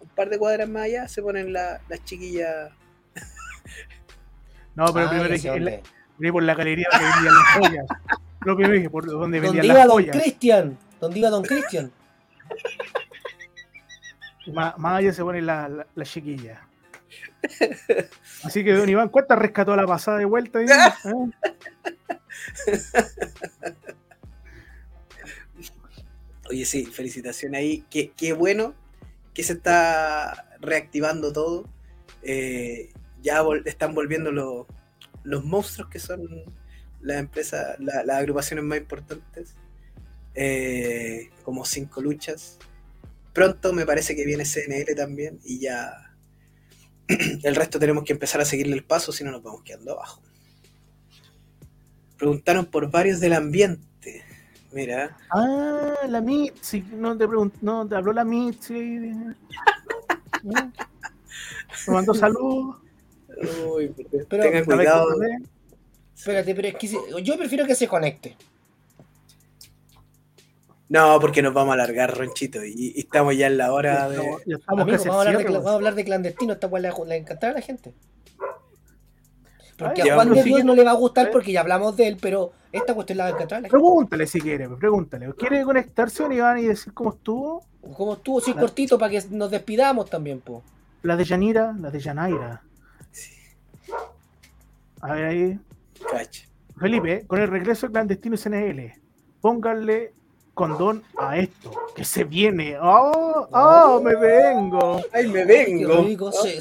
Un 0.01 0.09
par 0.11 0.29
de 0.29 0.39
cuadras 0.39 0.69
más 0.69 0.85
allá 0.85 1.09
se 1.09 1.23
ponen 1.23 1.53
la- 1.53 1.81
las 1.89 2.05
chiquillas. 2.05 2.70
No, 4.74 4.87
pero 4.93 5.07
Ah, 5.07 5.11
primero 5.11 5.29
dije, 5.35 5.49
en 5.49 5.65
la- 5.66 6.33
por 6.33 6.43
la 6.43 6.55
galería 6.55 6.87
donde 6.91 7.07
vendían 7.07 7.35
las 7.35 7.45
joyas. 7.59 7.87
Lo 8.45 8.57
primero 8.57 8.74
dije, 8.74 8.91
por 8.91 9.05
donde 9.07 9.19
¿Dónde 9.20 9.41
vendían 9.41 9.65
iba 9.66 9.74
las 9.74 9.87
Don 9.87 9.93
joyas. 9.97 10.16
Cristian? 10.16 10.79
¿Dónde 11.01 11.19
iba 11.19 11.29
Don 11.31 11.43
Cristian? 11.45 11.93
Más, 14.53 14.77
más 14.79 14.99
allá 14.99 15.12
se 15.12 15.23
ponen 15.23 15.47
las 15.47 15.70
la, 15.70 15.87
las 15.95 16.11
chiquillas. 16.11 16.59
Así 18.45 18.65
que, 18.65 18.73
don 18.73 18.89
Iván, 18.89 19.09
¿cuántas 19.11 19.39
rescató 19.39 19.77
la 19.77 19.87
pasada 19.87 20.19
de 20.19 20.24
vuelta? 20.24 20.61
¿Eh? 20.61 20.66
Oye, 26.53 26.66
sí, 26.66 26.85
felicitaciones 26.85 27.59
ahí. 27.61 27.85
Qué, 27.91 28.12
qué 28.15 28.35
bueno 28.35 28.74
que 29.33 29.43
se 29.43 29.55
está 29.55 30.51
reactivando 30.61 31.33
todo. 31.33 31.66
Eh, 32.23 32.91
ya 33.23 33.43
están 33.65 33.95
volviendo 33.95 34.31
los, 34.33 34.66
los 35.24 35.45
monstruos 35.47 35.89
que 35.89 35.99
son 35.99 36.29
las 37.01 37.19
empresas, 37.20 37.81
la- 37.81 38.05
las 38.05 38.19
agrupaciones 38.19 38.66
más 38.66 38.77
importantes. 38.77 39.55
Eh, 40.35 41.31
como 41.43 41.65
cinco 41.65 42.03
luchas. 42.03 42.59
Pronto 43.33 43.73
me 43.73 43.87
parece 43.87 44.15
que 44.15 44.27
viene 44.27 44.45
CNL 44.45 44.95
también 44.95 45.41
y 45.43 45.59
ya 45.59 46.15
el 47.09 47.55
resto 47.55 47.79
tenemos 47.79 48.05
que 48.05 48.12
empezar 48.12 48.43
a 48.43 48.45
seguirle 48.45 48.74
el 48.74 48.85
paso 48.85 49.11
si 49.11 49.24
no 49.24 49.31
nos 49.31 49.43
vamos 49.43 49.62
quedando 49.62 49.93
abajo. 49.95 50.23
Preguntaron 52.19 52.66
por 52.66 52.91
varios 52.91 53.20
del 53.20 53.33
ambiente. 53.33 53.87
Mira, 54.73 55.16
Ah, 55.31 55.94
la 56.09 56.20
Mitzi. 56.20 56.82
No 56.93 57.16
te, 57.16 57.27
pregun- 57.28 57.53
no, 57.61 57.86
te 57.86 57.94
habló 57.94 58.12
la 58.12 58.24
Mitzi. 58.24 58.74
¿Eh? 58.74 59.35
Me 60.44 61.93
mandó 61.94 62.15
saludos. 62.15 62.77
Uy, 63.66 63.89
Pero- 64.11 64.27
tengan 64.28 64.47
A 64.49 64.51
ver, 64.51 64.65
cuidado. 64.65 65.07
¿cómo 65.12 65.28
Espérate, 66.16 66.55
pero 66.55 66.69
es 66.69 66.74
que 66.77 66.89
si- 66.89 66.99
yo 67.23 67.36
prefiero 67.36 67.66
que 67.66 67.74
se 67.74 67.89
conecte. 67.89 68.36
No, 70.89 71.19
porque 71.20 71.43
nos 71.43 71.55
vamos 71.55 71.70
a 71.73 71.74
alargar, 71.74 72.16
Ronchito, 72.16 72.62
y, 72.65 72.93
y 72.94 73.01
estamos 73.01 73.36
ya 73.36 73.47
en 73.47 73.57
la 73.57 73.73
hora 73.73 74.09
de... 74.11 74.16
Ya 74.47 74.57
estamos 74.57 74.82
Amigo, 74.82 74.99
vamos, 74.99 75.07
a 75.07 75.20
hablar 75.28 75.39
de, 75.39 75.44
vamos 75.53 75.66
a 75.66 75.74
hablar 75.74 75.94
de 75.94 76.05
clandestino, 76.05 76.53
esta 76.53 76.66
weá 76.66 76.82
le, 76.82 76.93
le 77.07 77.16
encantará 77.16 77.53
a 77.53 77.55
la 77.57 77.62
gente. 77.62 77.94
Porque 79.77 80.03
a 80.03 80.15
Juan 80.15 80.32
de 80.32 80.43
Dios 80.43 80.65
no 80.65 80.74
le 80.74 80.85
va 80.85 80.93
a 80.93 80.94
gustar 80.94 81.27
¿eh? 81.27 81.31
porque 81.32 81.53
ya 81.53 81.61
hablamos 81.61 81.97
de 81.97 82.09
él, 82.09 82.19
pero 82.20 82.53
esta 82.70 82.94
cuestión 82.94 83.19
la 83.19 83.24
va 83.24 83.31
a 83.31 83.40
la 83.40 83.49
gente. 83.49 83.69
Pregúntale 83.69 84.27
si 84.27 84.40
quiere, 84.40 84.69
pregúntale. 84.69 85.32
¿Quiere 85.35 85.62
conectarse 85.65 86.23
con 86.23 86.32
Iván 86.32 86.59
y 86.59 86.66
decir 86.66 86.93
cómo 86.93 87.11
estuvo? 87.11 87.65
Como 87.97 88.15
estuvo 88.15 88.40
La- 88.47 88.61
cortito 88.61 88.99
para 88.99 89.11
que 89.11 89.23
nos 89.31 89.51
despidamos 89.51 90.09
también, 90.09 90.40
po. 90.40 90.62
La 91.03 91.16
de 91.16 91.24
Yanira, 91.24 91.74
la 91.81 91.90
de 91.90 91.99
Yanaira. 91.99 92.62
A 95.01 95.15
ver 95.15 95.24
ahí. 95.24 95.61
Cacha. 96.11 96.44
Felipe, 96.78 97.27
con 97.27 97.40
el 97.40 97.49
regreso 97.49 97.86
de 97.86 97.93
clandestino 97.93 98.36
SNL, 98.36 98.93
pónganle 99.40 100.15
condón 100.55 101.03
a 101.19 101.39
esto, 101.39 101.70
que 101.97 102.05
se 102.05 102.24
viene. 102.24 102.77
¡Oh! 102.81 103.49
¡Oh! 103.53 104.01
¡Me 104.03 104.15
vengo! 104.16 105.01
¡Ay, 105.12 105.29
me 105.29 105.45
vengo! 105.45 106.03
rico, 106.03 106.27
Oh, 106.27 106.33
se, 106.33 106.59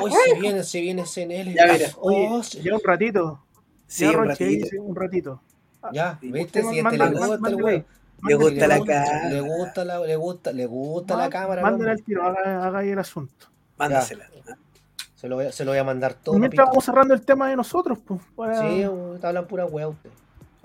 hoy 0.00 0.12
se 0.12 0.34
viene, 0.40 0.62
se 0.64 0.80
viene 0.80 1.04
CNL. 1.04 1.54
Ya, 1.54 1.72
mira. 1.72 1.88
Oye, 2.00 2.28
Oh, 2.30 2.42
se- 2.42 2.62
ya 2.62 2.74
un 2.74 2.80
ratito. 2.84 3.40
sí, 3.86 4.04
ya, 4.10 4.18
un 4.18 4.28
ratito. 4.28 4.66
sí, 4.70 4.76
un 4.78 4.96
ratito. 4.96 5.40
ya, 5.92 6.18
Sí, 6.20 6.30
viste, 6.32 6.62
si 6.62 6.78
este 6.78 6.98
le 6.98 7.10
gusta 7.10 7.48
el 7.48 7.62
weón. 7.62 7.86
Le 8.26 8.34
gusta 8.36 8.66
la 8.66 8.74
le 8.74 8.78
gusta, 8.80 8.94
cámara. 9.04 9.28
le 9.28 9.40
gusta 9.40 9.84
la, 9.84 9.98
le 10.00 10.16
gusta, 10.16 10.52
le 10.52 10.66
gusta 10.66 11.16
la 11.16 11.28
cámara. 11.30 11.60
al 11.60 11.70
Mándale 11.72 11.90
al 11.90 12.02
tiro, 12.02 12.24
haga, 12.24 12.66
haga 12.66 12.78
ahí 12.78 12.88
el 12.90 12.98
asunto. 12.98 13.46
Mándasela. 13.76 14.26
Se 15.14 15.28
lo, 15.28 15.36
voy 15.36 15.46
a, 15.46 15.52
se 15.52 15.64
lo 15.64 15.70
voy 15.72 15.78
a 15.78 15.84
mandar 15.84 16.14
todo. 16.14 16.34
Mientras 16.38 16.56
papito. 16.58 16.70
vamos 16.70 16.84
cerrando 16.84 17.14
el 17.14 17.22
tema 17.22 17.48
de 17.48 17.56
nosotros, 17.56 17.98
pues. 18.06 18.20
para- 18.36 18.60
Sí, 18.60 18.84
te 19.20 19.26
hablan 19.26 19.46
pura 19.46 19.64
weá 19.66 19.88
usted. 19.88 20.10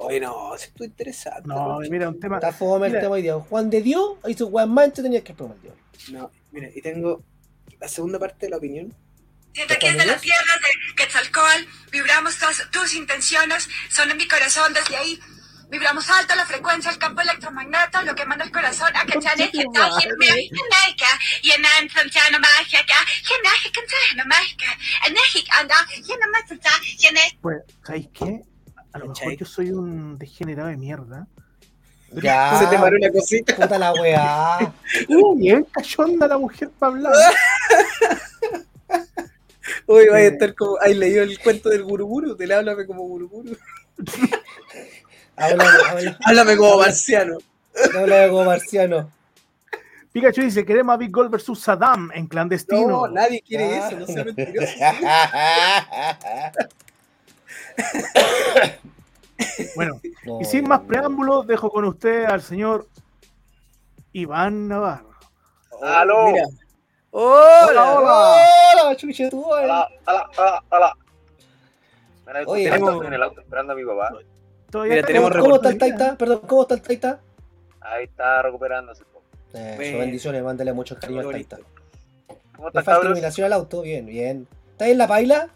Oye, 0.02 0.22
no, 0.22 0.58
si 0.58 0.68
estoy 0.68 0.88
interesante. 0.88 1.44
No, 1.46 1.80
mira, 1.80 2.08
un 2.08 2.20
tema. 2.20 2.38
Está 2.38 2.54
fome 2.54 2.88
el 2.88 2.94
tema 2.94 3.10
hoy 3.10 3.22
día. 3.22 3.36
Juan 3.36 3.70
de 3.70 3.82
Dios 3.82 4.14
hizo 4.28 4.48
weá 4.48 4.66
más 4.66 4.86
entretenidas 4.86 5.26
que 5.26 5.34
el 5.34 5.38
programa 5.38 5.62
de 5.62 5.70
hoy. 5.72 5.78
No, 6.12 6.32
mira, 6.52 6.70
y 6.74 6.82
tengo 6.82 7.22
la 7.80 7.88
segunda 7.90 8.18
parte 8.18 8.46
de 8.46 8.52
la 8.52 8.58
opinión. 8.58 8.96
Siento 9.54 9.76
que 9.78 9.92
desde 9.92 10.06
las 10.06 10.22
tierras 10.22 10.60
de 10.62 10.96
Quetzalcóatl 10.96 11.66
vibramos 11.92 12.38
todas 12.38 12.64
tus 12.72 12.94
intenciones, 12.96 13.68
son 13.90 14.10
en 14.10 14.18
mi 14.18 14.28
corazón 14.28 14.74
desde 14.74 14.96
ahí. 14.96 15.20
Vibramos 15.70 16.10
alto 16.10 16.34
la 16.34 16.46
frecuencia, 16.46 16.90
el 16.92 16.98
campo 16.98 17.22
electromagneto, 17.22 18.02
lo 18.04 18.16
que 18.16 18.26
manda 18.26 18.46
el 18.46 18.52
corazón 18.52 18.96
a 18.96 19.06
Kachane, 19.06 19.52
y 19.54 19.62
en 19.62 19.72
Mágica, 19.72 21.06
Mágica, 25.14 25.60
Anda. 25.60 25.76
Pues, 27.42 27.58
¿sabéis 27.86 28.08
qué? 28.14 28.42
A 28.94 29.00
lo 29.00 29.08
mejor 29.10 29.34
yo 29.36 29.46
soy 29.46 29.70
un 29.72 30.18
degenerado 30.18 30.70
de 30.70 30.78
mierda. 30.78 31.28
Ya. 32.12 32.58
Se 32.58 32.66
te 32.66 32.76
paró 32.80 32.98
una 32.98 33.12
cosita. 33.12 33.56
Puta 33.56 33.78
la 33.78 33.94
weá. 33.94 34.74
Uh, 35.10 35.36
bien 35.38 35.64
cachonda 35.72 36.28
la 36.28 36.40
mujer 36.40 36.72
para 36.80 36.92
hablar. 36.94 37.14
Uy, 39.86 40.08
vaya 40.10 40.16
a 40.16 40.20
Eh. 40.22 40.28
estar 40.30 40.56
como. 40.56 40.78
¿Has 40.82 40.96
leído 40.96 41.22
el 41.22 41.38
cuento 41.40 41.70
del 41.70 41.84
guruguru? 41.84 42.36
Te 42.36 42.48
le 42.48 42.56
háblame 42.56 42.88
como 42.88 43.04
guruguru. 43.04 43.56
Habla, 45.36 45.66
habla, 45.88 46.18
Háblame 46.26 46.58
como 46.58 46.78
marciano. 46.80 47.38
No 47.94 48.00
hablaba 48.00 48.30
como 48.30 48.46
marciano. 48.46 49.12
Pikachu 50.12 50.42
dice, 50.42 50.66
queremos 50.66 50.96
a 50.96 50.98
Big 50.98 51.12
Gold 51.12 51.30
versus 51.30 51.60
Saddam 51.60 52.10
en 52.16 52.26
clandestino. 52.26 52.88
No, 52.88 53.08
nadie 53.08 53.44
quiere 53.44 53.66
Ah. 53.78 53.88
eso, 53.88 54.00
no 54.00 54.08
sea 54.08 54.24
mentiroso. 54.26 54.74
Bueno, 59.76 60.00
No, 60.26 60.42
y 60.42 60.46
sin 60.46 60.68
más 60.68 60.82
preámbulos, 60.82 61.48
dejo 61.48 61.70
con 61.72 61.86
usted 61.86 62.26
al 62.26 62.42
señor 62.42 62.88
Iván 64.14 64.68
Navarro. 64.68 65.10
¡Aló! 65.82 66.28
Mira. 66.28 66.44
Hola, 67.12 67.94
Hola, 67.94 68.96
chucha, 68.96 69.30
tú, 69.30 69.44
¡Hola! 69.44 69.88
¡Hola! 70.06 70.30
¡Hola! 70.38 70.64
¡Hola! 70.70 70.98
Mira, 72.28 72.44
Oye, 72.46 72.66
tenemos 72.70 73.06
en 73.06 73.14
el 73.14 73.24
auto 73.24 73.42
esperando 73.42 73.74
a 73.74 73.76
mi 73.76 73.86
papá. 73.86 74.12
Todavía 74.70 74.92
Mira, 74.96 75.00
está 75.02 75.08
tenemos 75.08 75.32
¿Cómo 75.38 75.56
está 75.56 75.70
el. 75.70 75.78
Taita? 75.78 76.18
Perdón, 76.18 76.42
¿cómo 76.48 76.62
está 76.64 76.74
el 76.76 76.82
Taita? 76.82 77.20
Ahí 77.82 78.04
está 78.06 78.42
recuperándose. 78.44 79.04
Eh, 79.54 79.74
Bueno. 79.78 79.98
bendiciones, 80.00 80.44
mándale 80.44 80.74
mucho 80.74 80.98
cariño 81.00 81.22
al. 81.22 81.32
Taita. 81.32 81.58
¿Cómo 82.56 82.68
Le 82.68 82.68
estás, 82.68 82.86
falta 82.86 83.06
iluminación 83.06 83.46
al 83.46 83.54
auto, 83.54 83.82
bien, 83.82 84.06
bien. 84.06 84.48
¿Está 84.72 84.86
ahí 84.86 84.92
en 84.92 84.98
la 85.00 85.08
paila? 85.08 85.50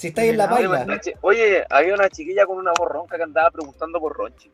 Si 0.00 0.08
está 0.08 0.22
ahí 0.22 0.30
en 0.30 0.38
la 0.38 0.48
paila. 0.48 0.86
Oye, 1.20 1.64
había 1.68 1.94
una 1.94 2.08
chiquilla 2.08 2.46
con 2.46 2.56
una 2.58 2.72
voz 2.78 2.88
ronca 2.88 3.16
que 3.16 3.22
andaba 3.22 3.50
preguntando 3.50 4.00
por 4.00 4.16
Ronchi. 4.16 4.50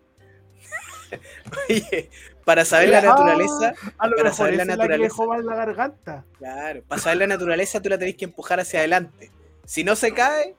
Oye, 1.68 2.10
para 2.44 2.64
saber 2.64 2.89
la 2.89 2.98
Ah, 2.98 3.02
naturaleza, 3.02 3.74
para 4.16 4.32
saber 4.32 4.56
la 4.56 4.64
naturaleza. 4.64 5.23
la 5.43 5.55
garganta. 5.55 6.24
claro, 6.39 6.82
para 6.89 7.01
saber 7.01 7.18
la 7.18 7.27
naturaleza 7.28 7.81
tú 7.81 7.89
la 7.89 7.98
tenés 7.98 8.16
que 8.16 8.24
empujar 8.24 8.59
hacia 8.60 8.81
adelante. 8.81 9.31
Si 9.64 9.85
no 9.85 9.94
se 9.97 10.12
cae, 10.12 10.55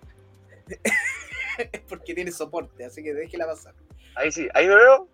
es 1.58 1.82
porque 1.90 2.14
tiene 2.14 2.32
soporte, 2.32 2.86
así 2.86 3.04
que 3.04 3.14
déjela 3.14 3.46
pasar. 3.46 3.74
Ahí 4.16 4.32
sí, 4.32 4.48
ahí 4.54 4.68
me 4.68 4.76
veo. 4.76 5.08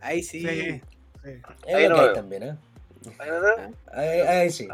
Ahí 0.00 0.22
sí. 0.22 0.40
Sí, 0.40 0.48
sí. 0.48 0.82
Ahí 1.74 1.88
no 1.88 1.96
hay 1.96 2.04
veo. 2.04 2.12
también, 2.12 2.42
¿eh? 2.42 2.56
Ahí 3.18 3.30
me 3.30 3.40
veo. 3.40 3.56
Ah. 3.58 3.70
Ahí, 3.92 4.20
ahí 4.20 4.50
sí. 4.50 4.68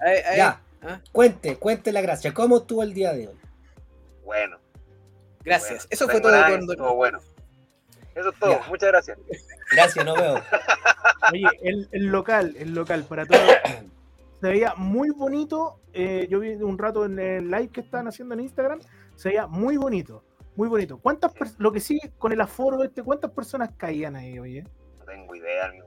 Ahí, 0.00 0.18
ahí. 0.26 0.36
Ya. 0.36 0.60
Ah, 0.82 1.00
Cuente, 1.12 1.56
cuente 1.56 1.90
la 1.92 2.00
gracia. 2.02 2.32
¿Cómo 2.34 2.58
estuvo 2.58 2.82
el 2.82 2.92
día 2.94 3.12
de 3.12 3.28
hoy? 3.28 3.34
Bueno. 4.26 4.58
gracias. 5.44 5.70
bueno, 5.84 5.88
Eso 5.90 6.08
fue 6.08 6.20
todo 6.20 6.34
estuvo 6.36 6.94
bueno. 6.94 7.18
Eso 8.14 8.30
es 8.30 8.38
todo. 8.38 8.50
Ya. 8.60 8.68
Muchas 8.68 8.88
gracias. 8.90 9.18
Gracias, 9.72 10.04
no 10.04 10.14
veo. 10.14 10.34
Oye, 11.32 11.46
el, 11.62 11.88
el 11.92 12.06
local, 12.06 12.54
el 12.58 12.74
local, 12.74 13.04
para 13.08 13.24
todos. 13.26 13.40
Se 14.40 14.48
veía 14.48 14.74
muy 14.76 15.10
bonito. 15.10 15.80
eh, 15.94 16.26
yo 16.30 16.40
vi 16.40 16.54
un 16.54 16.76
rato 16.78 17.04
en 17.06 17.18
el 17.18 17.50
live 17.50 17.68
que 17.68 17.80
estaban 17.80 18.06
haciendo 18.08 18.34
en 18.34 18.40
Instagram. 18.40 18.80
Se 19.14 19.30
veía 19.30 19.46
muy 19.46 19.76
bonito. 19.76 20.22
Muy 20.56 20.68
bonito. 20.68 20.98
¿Cuántas 20.98 21.32
lo 21.58 21.70
que 21.72 21.80
sí, 21.80 22.00
con 22.18 22.32
el 22.32 22.40
aforo 22.40 22.82
este, 22.82 23.02
¿cuántas 23.02 23.30
personas 23.30 23.70
caían 23.76 24.16
ahí, 24.16 24.38
oye? 24.38 24.62
No 24.98 25.04
tengo 25.04 25.34
idea, 25.36 25.66
amigo. 25.66 25.86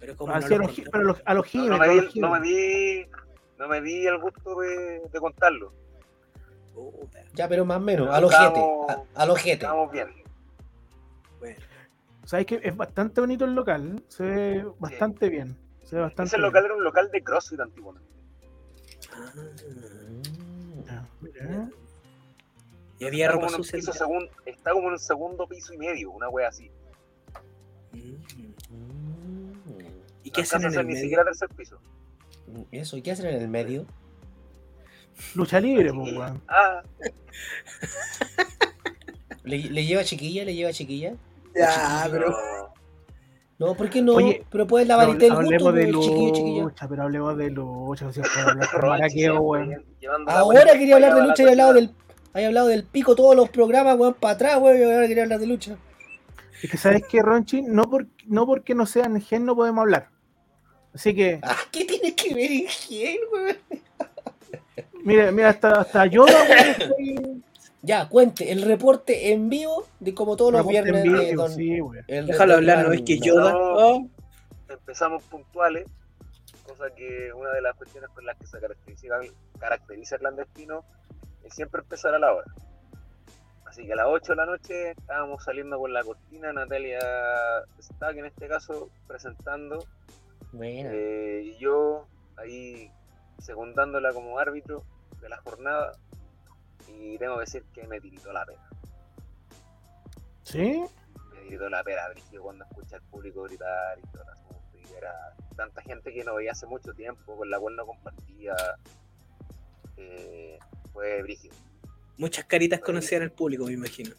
Pero 0.00 0.16
como 0.16 0.32
Así 0.34 0.48
no 0.50 0.54
a 0.56 0.58
lo 0.58 0.64
los, 0.66 0.72
gi- 0.76 0.82
contó. 0.84 0.90
pero 0.90 1.04
a 1.04 1.06
los, 1.06 1.22
a 1.24 1.34
los 1.34 1.54
No, 1.54 1.64
no 1.68 1.78
me 1.78 1.84
a 1.84 1.88
di, 1.88 2.00
los 2.00 2.14
el- 2.16 2.20
no 2.20 2.30
me 2.30 2.38
gimes. 2.46 2.50
di, 2.50 3.06
no 3.58 3.68
me 3.68 3.80
di 3.82 4.06
el 4.06 4.18
gusto 4.18 4.60
de, 4.60 5.00
de 5.12 5.20
contarlo. 5.20 5.72
Puta, 6.74 7.22
Ya, 7.34 7.48
pero 7.48 7.64
más 7.64 7.76
o 7.78 7.80
menos. 7.80 8.08
A 8.10 8.20
los 8.20 8.30
jete. 8.32 8.46
Estamos- 8.60 8.90
A, 9.14 9.22
a 9.22 9.26
los 9.26 9.38
jete. 9.38 9.52
Estamos 9.52 9.92
bien. 9.92 10.08
bueno. 11.38 11.56
¿Sabes 12.24 12.46
que 12.46 12.60
Es 12.62 12.76
bastante 12.76 13.20
bonito 13.20 13.44
el 13.44 13.54
local. 13.54 14.02
Se 14.08 14.22
ve 14.24 14.66
bastante 14.78 15.28
bien. 15.28 15.56
Se 15.84 15.96
ve 15.96 16.02
bastante 16.02 16.28
Ese 16.28 16.36
bien. 16.36 16.46
local 16.46 16.64
era 16.64 16.74
un 16.74 16.82
local 16.84 17.10
de 17.12 17.22
CrossFit 17.22 17.60
antiguo. 17.60 17.94
Ah, 19.16 19.32
Ya, 20.86 21.08
mira. 21.20 21.68
y 22.98 23.04
había 23.06 23.26
Está 23.26 23.34
ropa 23.36 23.46
como 23.46 23.54
en 23.56 23.60
un 23.60 23.64
sucia. 23.66 23.92
segun- 23.92 24.30
está 24.46 24.72
como 24.72 24.86
en 24.88 24.92
un 24.94 24.98
segundo 24.98 25.46
piso 25.46 25.72
y 25.74 25.78
medio, 25.78 26.10
una 26.10 26.28
wea 26.28 26.48
así. 26.48 26.70
Mm. 27.92 27.98
¿Y 30.24 30.30
No 30.30 30.34
qué 30.34 30.40
hacen 30.42 30.62
en 30.64 30.72
el 30.74 30.78
ni 30.78 30.84
medio? 30.94 31.02
siquiera 31.02 31.24
tercer 31.24 31.48
piso. 31.50 31.78
Eso, 32.72 32.96
¿y 32.96 33.02
qué 33.02 33.12
hacen 33.12 33.26
en 33.26 33.42
el 33.42 33.48
medio? 33.48 33.86
Lucha 35.34 35.60
libre, 35.60 35.92
pues, 35.92 36.12
weón. 36.16 36.42
Ah, 36.48 36.82
¿Le, 39.44 39.58
le 39.58 39.84
lleva 39.84 40.04
chiquilla? 40.04 40.44
¿Le 40.44 40.54
lleva 40.54 40.72
chiquilla? 40.72 41.14
Ya, 41.54 42.08
pero. 42.10 42.30
no. 42.30 42.64
No, 43.56 43.74
¿por 43.76 43.88
qué 43.88 44.02
no? 44.02 44.14
Oye, 44.14 44.44
pero 44.50 44.66
pueden 44.66 44.88
lavar 44.88 45.04
el 45.08 45.12
juntos, 45.12 45.30
hablemos 45.30 45.74
de 45.74 45.82
el 45.84 45.94
chiquillo, 45.94 46.34
chiquilla. 46.34 46.62
lucha, 46.64 46.88
pero 46.88 47.02
hablemos 47.04 47.36
de 47.36 47.50
lucha. 47.50 48.12
Si 48.12 48.20
maraqueo, 48.82 49.40
weón. 49.40 49.84
Ahora 50.26 50.72
quería 50.72 50.96
hablar 50.96 51.14
de 51.14 51.22
lucha 51.22 51.42
y 51.44 51.48
hablado 51.48 51.72
del. 51.74 51.90
Hay 52.32 52.46
hablado 52.46 52.66
del 52.66 52.82
pico 52.82 53.14
todos 53.14 53.36
los 53.36 53.48
programas, 53.50 53.96
weón, 53.96 54.14
para 54.14 54.34
atrás, 54.34 54.58
weón, 54.60 54.80
y 54.80 54.82
ahora 54.82 55.06
quería 55.06 55.22
hablar 55.22 55.38
de 55.38 55.46
lucha. 55.46 55.76
Es 56.62 56.70
que, 56.70 56.76
¿sabes 56.76 57.04
qué, 57.08 57.22
Ronchi? 57.22 57.62
No, 57.62 57.84
por, 57.84 58.06
no 58.26 58.46
porque 58.46 58.74
no 58.74 58.86
sean 58.86 59.20
gen 59.20 59.44
no 59.44 59.54
podemos 59.54 59.82
hablar. 59.82 60.08
Así 60.92 61.14
que, 61.14 61.38
Ah, 61.42 61.56
¿Qué 61.70 61.84
tiene 61.84 62.14
que 62.14 62.34
ver 62.34 62.50
Ingen, 62.50 63.18
weón? 63.32 63.56
Mira, 65.04 65.30
mira, 65.32 65.50
hasta, 65.50 65.80
hasta 65.80 66.06
yo, 66.06 66.24
estoy- 66.26 67.42
Ya, 67.82 68.08
cuente, 68.08 68.50
el 68.52 68.62
reporte 68.62 69.32
en 69.32 69.48
vivo 69.50 69.86
de 70.00 70.14
como 70.14 70.36
todos 70.36 70.52
los 70.52 70.66
viernes 70.66 71.02
de 71.02 71.08
vivo, 71.08 71.42
Don. 71.42 71.52
sí, 71.52 71.80
weón. 71.80 72.04
el 72.08 72.26
de 72.26 72.32
Déjalo 72.32 72.54
hablar, 72.54 72.86
¿no 72.86 72.92
es 72.92 73.02
que 73.02 73.18
Yoda? 73.18 73.52
No. 73.52 73.58
Oh, 73.76 74.08
Empezamos 74.68 75.22
puntuales, 75.24 75.84
cosa 76.66 76.84
que 76.94 77.30
una 77.34 77.50
de 77.50 77.60
las 77.60 77.76
cuestiones 77.76 78.08
con 78.10 78.24
las 78.24 78.36
que 78.38 78.46
se 78.46 78.58
caracteriza, 78.58 79.16
caracteriza 79.58 80.18
clandestino 80.18 80.82
es 81.44 81.54
siempre 81.54 81.82
empezar 81.82 82.14
a 82.14 82.18
la 82.18 82.32
hora. 82.34 82.46
Así 83.66 83.84
que 83.86 83.92
a 83.92 83.96
las 83.96 84.06
8 84.08 84.32
de 84.32 84.36
la 84.36 84.46
noche 84.46 84.90
estábamos 84.92 85.44
saliendo 85.44 85.78
con 85.78 85.92
la 85.92 86.02
cortina, 86.02 86.52
Natalia 86.52 86.98
Stack 87.80 88.16
en 88.16 88.26
este 88.26 88.46
caso 88.48 88.88
presentando 89.06 89.84
Buena. 90.52 90.90
Eh, 90.92 91.42
y 91.44 91.58
yo 91.58 92.06
ahí 92.36 92.88
secundándola 93.38 94.12
como 94.12 94.38
árbitro 94.38 94.84
de 95.20 95.28
la 95.28 95.38
jornada 95.38 95.92
y 96.88 97.18
tengo 97.18 97.34
que 97.36 97.40
decir 97.40 97.64
que 97.72 97.86
me 97.86 98.00
tiritó 98.00 98.32
la 98.32 98.44
pena. 98.44 98.68
¿Sí? 100.44 100.84
Me 101.32 101.40
tiritó 101.42 101.68
la 101.68 101.82
pena, 101.82 102.08
Brigio, 102.10 102.42
cuando 102.42 102.64
escucha 102.64 102.96
al 102.96 103.02
público 103.02 103.42
gritar 103.42 103.98
y 103.98 104.02
todo 104.12 104.22
el 104.22 104.28
asunto. 104.28 104.78
Y 104.78 104.94
era 104.94 105.12
tanta 105.56 105.82
gente 105.82 106.12
que 106.12 106.24
no 106.24 106.34
veía 106.34 106.52
hace 106.52 106.66
mucho 106.66 106.92
tiempo, 106.94 107.36
con 107.36 107.50
la 107.50 107.58
cual 107.58 107.76
no 107.76 107.86
compartía. 107.86 108.54
Eh, 109.96 110.58
fue 110.92 111.22
brígido. 111.22 111.54
muchas 112.18 112.44
caritas 112.44 112.80
conocían 112.80 113.22
al 113.22 113.32
público, 113.32 113.64
me 113.66 113.72
imagino. 113.72 114.14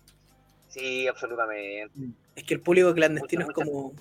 Sí, 0.69 1.07
absolutamente. 1.07 1.93
Es 2.35 2.43
que 2.43 2.53
el 2.55 2.61
público 2.61 2.93
clandestino 2.93 3.45
es 3.45 3.53
como. 3.53 3.93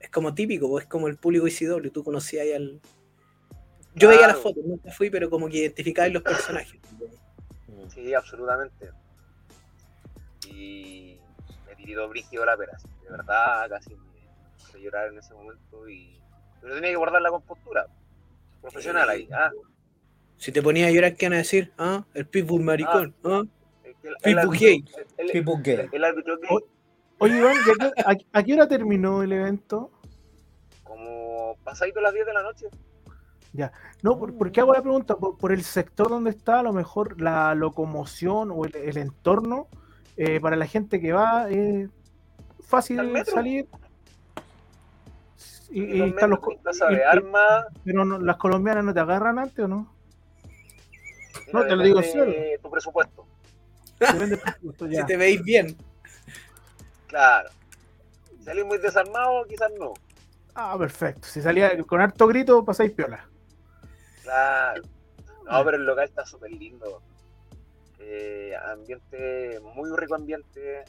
Es 0.00 0.10
como 0.10 0.34
típico, 0.34 0.68
pues, 0.68 0.84
es 0.84 0.90
como 0.90 1.08
el 1.08 1.16
público 1.16 1.46
ICW. 1.46 1.90
Tú 1.90 2.02
conocías 2.02 2.42
ahí 2.42 2.52
al. 2.52 2.80
Yo 3.94 4.08
veía 4.08 4.26
las 4.26 4.38
fotos, 4.38 4.64
nunca 4.64 4.90
fui, 4.92 5.10
pero 5.10 5.30
como 5.30 5.48
que 5.48 5.58
identificabas 5.58 6.12
los 6.12 6.22
personajes. 6.22 6.80
Mm. 7.68 7.88
Sí, 7.90 8.12
absolutamente. 8.14 8.90
Y 10.46 11.18
me 11.68 11.74
tiritó 11.76 12.08
brígido 12.08 12.44
la 12.44 12.52
así, 12.52 12.88
De 13.04 13.10
verdad, 13.10 13.68
casi 13.68 13.90
me 13.94 14.02
hice 14.58 14.80
llorar 14.80 15.08
en 15.08 15.18
ese 15.18 15.32
momento. 15.34 15.88
y 15.88 16.18
Pero 16.60 16.74
tenía 16.74 16.90
que 16.90 16.96
guardar 16.96 17.22
la 17.22 17.30
compostura. 17.30 17.86
Profesional 18.60 19.08
ahí. 19.08 19.28
Ah, 19.32 19.50
Si 20.38 20.50
te 20.52 20.62
ponías 20.62 20.88
a 20.88 20.92
llorar, 20.92 21.14
¿qué 21.16 21.26
van 21.26 21.34
a 21.34 21.38
decir? 21.38 21.72
¿Ah? 21.78 22.04
El 22.14 22.26
pitbull 22.26 22.62
maricón. 22.62 23.14
¿Ah? 23.24 23.42
el, 23.84 23.90
el, 23.90 24.16
People 24.22 24.40
árbitro- 24.42 24.58
gay. 24.60 24.84
el- 25.18 25.26
el- 25.26 25.32
People 25.32 25.54
gay. 25.62 25.88
el 25.92 26.04
árbitro 26.04 26.38
gay. 26.38 26.58
Oye, 27.18 27.38
Iván, 27.38 27.54
¿y 27.54 27.70
a, 27.70 27.92
qué, 27.92 28.02
a- 28.02 28.38
a 28.38 28.42
qué 28.42 28.54
hora 28.54 28.66
terminó 28.68 29.22
el 29.22 29.32
evento? 29.32 29.90
Como 30.82 31.56
pasadito 31.62 32.00
las 32.00 32.12
10 32.12 32.26
de 32.26 32.32
la 32.32 32.42
noche. 32.42 32.66
No, 34.02 34.18
¿por, 34.18 34.34
por 34.36 34.50
qué 34.50 34.60
hago 34.60 34.72
la 34.72 34.82
pregunta? 34.82 35.16
Por, 35.16 35.38
por 35.38 35.52
el 35.52 35.62
sector 35.62 36.08
donde 36.08 36.30
está, 36.30 36.60
a 36.60 36.62
lo 36.62 36.72
mejor 36.72 37.20
la 37.20 37.54
locomoción 37.54 38.50
o 38.52 38.64
el, 38.64 38.74
el 38.74 38.96
entorno, 38.96 39.68
eh, 40.16 40.40
para 40.40 40.56
la 40.56 40.66
gente 40.66 41.00
que 41.00 41.12
va, 41.12 41.48
es 41.48 41.88
fácil 42.66 42.98
¿Al 42.98 43.08
metro? 43.08 43.34
salir. 43.34 43.68
Y, 45.70 46.02
están 46.02 46.30
los, 46.30 46.38
Plaza 46.62 46.86
de 46.86 47.04
armas. 47.04 47.66
pero 47.84 48.04
no- 48.04 48.18
las 48.18 48.36
colombianas 48.36 48.84
no 48.84 48.94
te 48.94 49.00
agarran 49.00 49.38
antes 49.38 49.64
o 49.64 49.68
no? 49.68 49.92
no, 51.52 51.64
te 51.66 51.76
lo 51.76 51.82
digo 51.82 52.00
de 52.00 52.58
Tu 52.62 52.70
presupuesto. 52.70 53.26
Depende 53.98 54.26
del 54.26 54.40
presupuesto, 54.40 54.86
ya. 54.86 55.00
Si 55.00 55.06
te 55.06 55.16
veis 55.16 55.42
bien. 55.42 55.76
Claro. 57.06 57.50
Si 58.38 58.44
salís 58.44 58.64
muy 58.64 58.78
desarmado, 58.78 59.44
quizás 59.48 59.70
no. 59.78 59.94
Ah, 60.54 60.76
perfecto. 60.78 61.26
Si 61.28 61.40
salía 61.42 61.76
con 61.84 62.00
harto 62.00 62.26
grito, 62.26 62.64
pasáis 62.64 62.92
piola. 62.92 63.28
Claro. 64.24 64.82
No, 65.50 65.64
pero 65.64 65.76
el 65.76 65.84
local 65.84 66.04
está 66.06 66.26
súper 66.26 66.50
lindo. 66.50 67.00
Eh, 68.00 68.52
ambiente, 68.66 69.60
muy 69.74 69.90
rico 69.96 70.14
ambiente. 70.16 70.84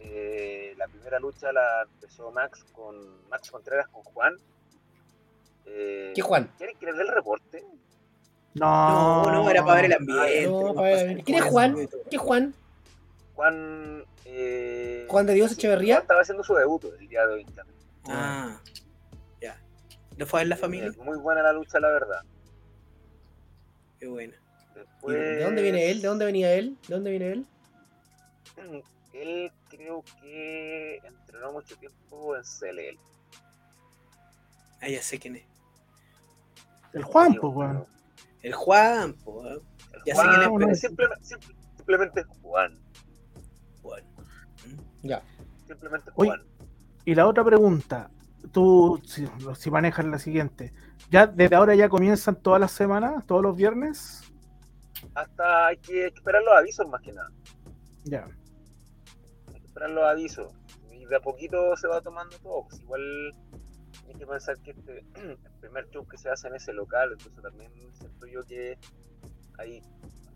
Eh, 0.00 0.74
la 0.76 0.86
primera 0.88 1.18
lucha 1.20 1.52
la 1.52 1.82
empezó 1.82 2.30
Max 2.32 2.64
con 2.72 3.28
Max 3.30 3.50
Contreras 3.50 3.88
con 3.88 4.02
Juan. 4.02 4.36
Eh, 5.66 6.12
¿Qué 6.14 6.20
Juan? 6.22 6.50
¿Quieren 6.58 6.76
que 6.76 6.86
les 6.86 6.96
dé 6.96 7.02
el 7.02 7.08
reporte? 7.08 7.64
No, 8.54 9.22
No, 9.24 9.32
no, 9.32 9.50
era 9.50 9.62
para 9.64 9.76
ver 9.76 9.84
el 9.86 9.92
ambiente. 9.94 10.46
No, 10.46 10.74
para 10.74 10.88
ver- 10.88 11.06
pasar 11.12 11.24
¿Quién 11.24 11.38
es 11.38 11.44
Juan? 11.44 11.88
¿Qué 12.10 12.18
Juan? 12.18 12.54
Juan. 13.36 14.04
Eh, 14.24 15.06
Juan 15.08 15.26
de 15.26 15.34
Dios 15.34 15.50
sí, 15.52 15.56
Echeverría. 15.56 15.98
Estaba 15.98 16.20
haciendo 16.20 16.42
su 16.44 16.54
debut 16.54 16.84
el 16.98 17.08
día 17.08 17.26
de 17.26 17.34
hoy. 17.34 17.44
también. 17.44 17.78
Ah. 18.08 18.60
¿No 20.22 20.26
fue 20.28 20.42
en 20.42 20.48
la 20.50 20.56
familia? 20.56 20.86
Eh, 20.86 21.02
Muy 21.02 21.18
buena 21.18 21.42
la 21.42 21.52
lucha, 21.52 21.80
la 21.80 21.88
verdad. 21.88 22.20
Qué 23.98 24.06
bueno. 24.06 24.34
¿Y 24.70 24.78
Después, 24.78 25.16
¿De 25.16 25.42
dónde 25.42 25.62
viene 25.62 25.90
él? 25.90 26.00
¿De 26.00 26.06
dónde 26.06 26.24
venía 26.24 26.54
él? 26.54 26.78
¿De 26.86 26.94
dónde 26.94 27.10
viene 27.10 27.32
él? 27.32 27.46
Él 29.14 29.52
creo 29.68 30.04
que 30.20 30.98
entrenó 30.98 31.50
mucho 31.52 31.76
tiempo 31.76 32.36
en 32.36 32.42
CLL. 32.44 32.98
Ah, 34.80 34.88
ya 34.88 35.02
sé 35.02 35.18
quién 35.18 35.34
es. 35.36 35.44
El 36.92 37.02
Juan, 37.02 37.32
Sí, 37.32 37.38
pues, 37.40 37.52
weón. 37.54 37.86
El 38.42 38.54
Juan. 38.54 39.16
El 39.26 40.02
Ya 40.06 40.14
sé 40.14 40.22
Juan, 40.22 40.56
quién 40.56 40.70
es, 40.70 40.80
pero 40.80 41.16
simplemente, 41.16 41.24
simple- 41.24 41.56
simplemente 41.76 42.22
Juan. 42.42 42.80
Bueno. 43.82 44.06
Ya. 45.02 45.20
Simplemente 45.66 46.10
Oye, 46.14 46.30
Juan. 46.30 46.42
Y 47.06 47.14
la 47.16 47.26
otra 47.26 47.44
pregunta, 47.44 48.08
tú, 48.50 49.00
si, 49.04 49.26
si 49.56 49.70
manejas 49.70 50.04
la 50.06 50.18
siguiente, 50.18 50.72
¿ya 51.10 51.26
desde 51.26 51.56
ahora 51.56 51.74
ya 51.74 51.88
comienzan 51.88 52.36
todas 52.36 52.60
las 52.60 52.72
semanas, 52.72 53.26
todos 53.26 53.42
los 53.42 53.56
viernes? 53.56 54.32
Hasta 55.14 55.66
hay 55.66 55.76
que 55.78 56.06
esperar 56.06 56.42
los 56.42 56.54
avisos 56.54 56.88
más 56.88 57.00
que 57.02 57.12
nada. 57.12 57.30
Ya. 58.04 58.26
Hay 59.52 59.60
que 59.60 59.66
esperar 59.66 59.90
los 59.90 60.04
avisos. 60.04 60.52
Y 60.90 61.04
de 61.04 61.16
a 61.16 61.20
poquito 61.20 61.76
se 61.76 61.88
va 61.88 62.00
tomando 62.00 62.36
todo. 62.38 62.66
Pues 62.68 62.80
igual 62.80 63.32
hay 64.08 64.14
que 64.14 64.26
pensar 64.26 64.58
que 64.60 64.70
este, 64.70 64.98
el 65.14 65.38
primer 65.60 65.88
show 65.90 66.06
que 66.06 66.18
se 66.18 66.28
hace 66.30 66.48
en 66.48 66.56
ese 66.56 66.72
local, 66.72 67.12
entonces 67.12 67.42
también 67.42 67.72
siento 67.94 68.26
yo 68.26 68.42
que 68.44 68.78
hay 69.58 69.82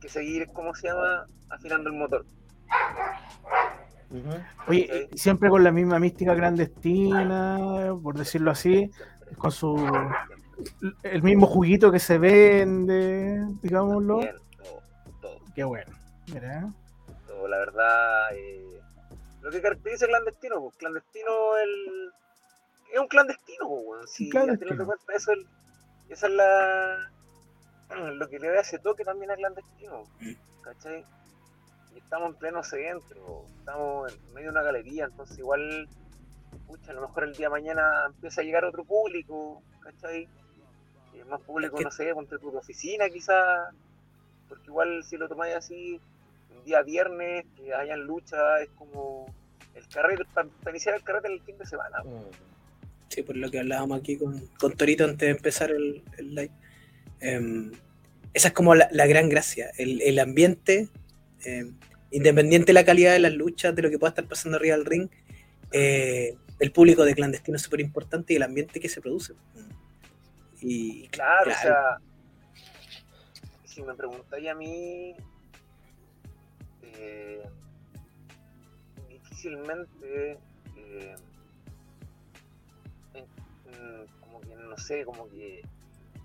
que 0.00 0.08
seguir, 0.08 0.48
¿cómo 0.52 0.74
se 0.74 0.88
llama? 0.88 1.26
Afinando 1.48 1.90
el 1.90 1.96
motor. 1.96 2.26
Oye, 4.68 5.08
siempre 5.14 5.50
con 5.50 5.64
la 5.64 5.72
misma 5.72 5.98
mística 5.98 6.34
clandestina, 6.34 7.94
por 8.02 8.16
decirlo 8.16 8.50
así, 8.50 8.90
con 9.38 9.50
su 9.52 9.76
el 11.02 11.22
mismo 11.22 11.46
juguito 11.46 11.92
que 11.92 11.98
se 11.98 12.18
vende, 12.18 13.44
digámoslo. 13.62 14.18
Bien, 14.18 14.36
todo, 14.56 14.82
todo. 15.20 15.38
Qué 15.54 15.64
bueno. 15.64 15.92
Todo, 17.26 17.48
la 17.48 17.58
verdad. 17.58 18.34
eh, 18.34 18.80
lo 19.42 19.50
que 19.50 19.60
caracteriza 19.60 20.06
el 20.06 20.10
clandestino, 20.12 20.60
pues 20.60 20.76
clandestino 20.76 21.56
el, 21.58 22.10
es 22.92 23.00
un 23.00 23.08
clandestino, 23.08 23.68
pues. 23.68 24.10
Si, 24.10 24.30
clandestino. 24.30 24.84
cuentas, 24.86 25.16
eso 25.16 25.32
es, 25.32 25.38
esa 26.08 26.26
es 26.26 26.32
la 26.32 27.10
lo 27.88 28.28
que 28.28 28.38
le 28.38 28.48
da 28.48 28.60
ese 28.60 28.78
toque 28.78 29.04
también 29.04 29.30
al 29.30 29.36
clandestino, 29.36 30.04
¿cachai? 30.62 31.04
Estamos 31.96 32.30
en 32.30 32.34
pleno 32.36 32.62
centro, 32.62 33.44
estamos 33.58 34.12
en 34.12 34.34
medio 34.34 34.46
de 34.48 34.52
una 34.52 34.62
galería, 34.62 35.06
entonces 35.06 35.38
igual, 35.38 35.88
pucha, 36.66 36.92
a 36.92 36.94
lo 36.94 37.00
mejor 37.02 37.24
el 37.24 37.32
día 37.34 37.46
de 37.46 37.50
mañana 37.50 38.04
empieza 38.06 38.40
a 38.40 38.44
llegar 38.44 38.64
otro 38.64 38.84
público, 38.84 39.62
¿cachai? 39.80 40.28
Eh, 41.14 41.24
más 41.28 41.40
público, 41.42 41.76
Es 41.76 41.78
que- 41.80 41.84
no 41.84 41.90
sé, 41.90 42.14
ponte 42.14 42.38
tu 42.38 42.56
oficina 42.56 43.08
quizás, 43.08 43.74
porque 44.48 44.66
igual 44.66 45.02
si 45.04 45.16
lo 45.16 45.28
tomáis 45.28 45.54
así, 45.56 46.00
un 46.56 46.64
día 46.64 46.82
viernes, 46.82 47.44
que 47.56 47.74
hayan 47.74 48.00
lucha, 48.02 48.60
es 48.62 48.68
como 48.70 49.26
el 49.74 49.86
carrete, 49.88 50.24
para 50.34 50.48
iniciar 50.70 50.94
el 50.94 51.02
carrete 51.02 51.32
el 51.32 51.40
fin 51.42 51.58
de 51.58 51.66
semana. 51.66 52.02
Mm. 52.04 52.30
Sí, 53.08 53.22
por 53.22 53.36
lo 53.36 53.50
que 53.50 53.60
hablábamos 53.60 53.98
aquí 54.00 54.16
con, 54.18 54.46
con 54.58 54.72
Torito 54.76 55.04
antes 55.04 55.20
de 55.20 55.30
empezar 55.30 55.70
el, 55.70 56.02
el 56.18 56.34
live. 56.34 56.52
Em, 57.20 57.72
esa 58.34 58.48
es 58.48 58.54
como 58.54 58.74
la, 58.74 58.88
la 58.92 59.06
gran 59.06 59.28
gracia. 59.28 59.70
El, 59.78 60.02
el 60.02 60.18
ambiente, 60.18 60.88
em, 61.44 61.74
independiente 62.10 62.66
de 62.68 62.72
la 62.74 62.84
calidad 62.84 63.12
de 63.12 63.18
las 63.20 63.32
luchas, 63.34 63.74
de 63.74 63.82
lo 63.82 63.90
que 63.90 63.98
pueda 63.98 64.10
estar 64.10 64.26
pasando 64.26 64.56
arriba 64.56 64.76
del 64.76 64.84
ring, 64.86 65.08
eh, 65.72 66.36
el 66.60 66.72
público 66.72 67.04
de 67.04 67.14
clandestino 67.14 67.56
es 67.56 67.62
súper 67.62 67.80
importante 67.80 68.32
y 68.32 68.36
el 68.36 68.42
ambiente 68.42 68.80
que 68.80 68.88
se 68.88 69.00
produce. 69.00 69.34
Y 70.60 71.08
Claro, 71.08 71.50
o 71.50 71.54
sea, 71.54 71.98
si 73.64 73.82
me 73.82 73.94
preguntáis 73.94 74.48
a 74.48 74.54
mí, 74.54 75.14
eh, 76.82 77.42
difícilmente, 79.08 80.38
eh, 80.76 81.14
en- 83.14 83.24
mm, 83.24 84.20
como 84.20 84.40
que 84.40 84.54
no 84.54 84.78
sé, 84.78 85.04
como 85.04 85.28
que 85.28 85.62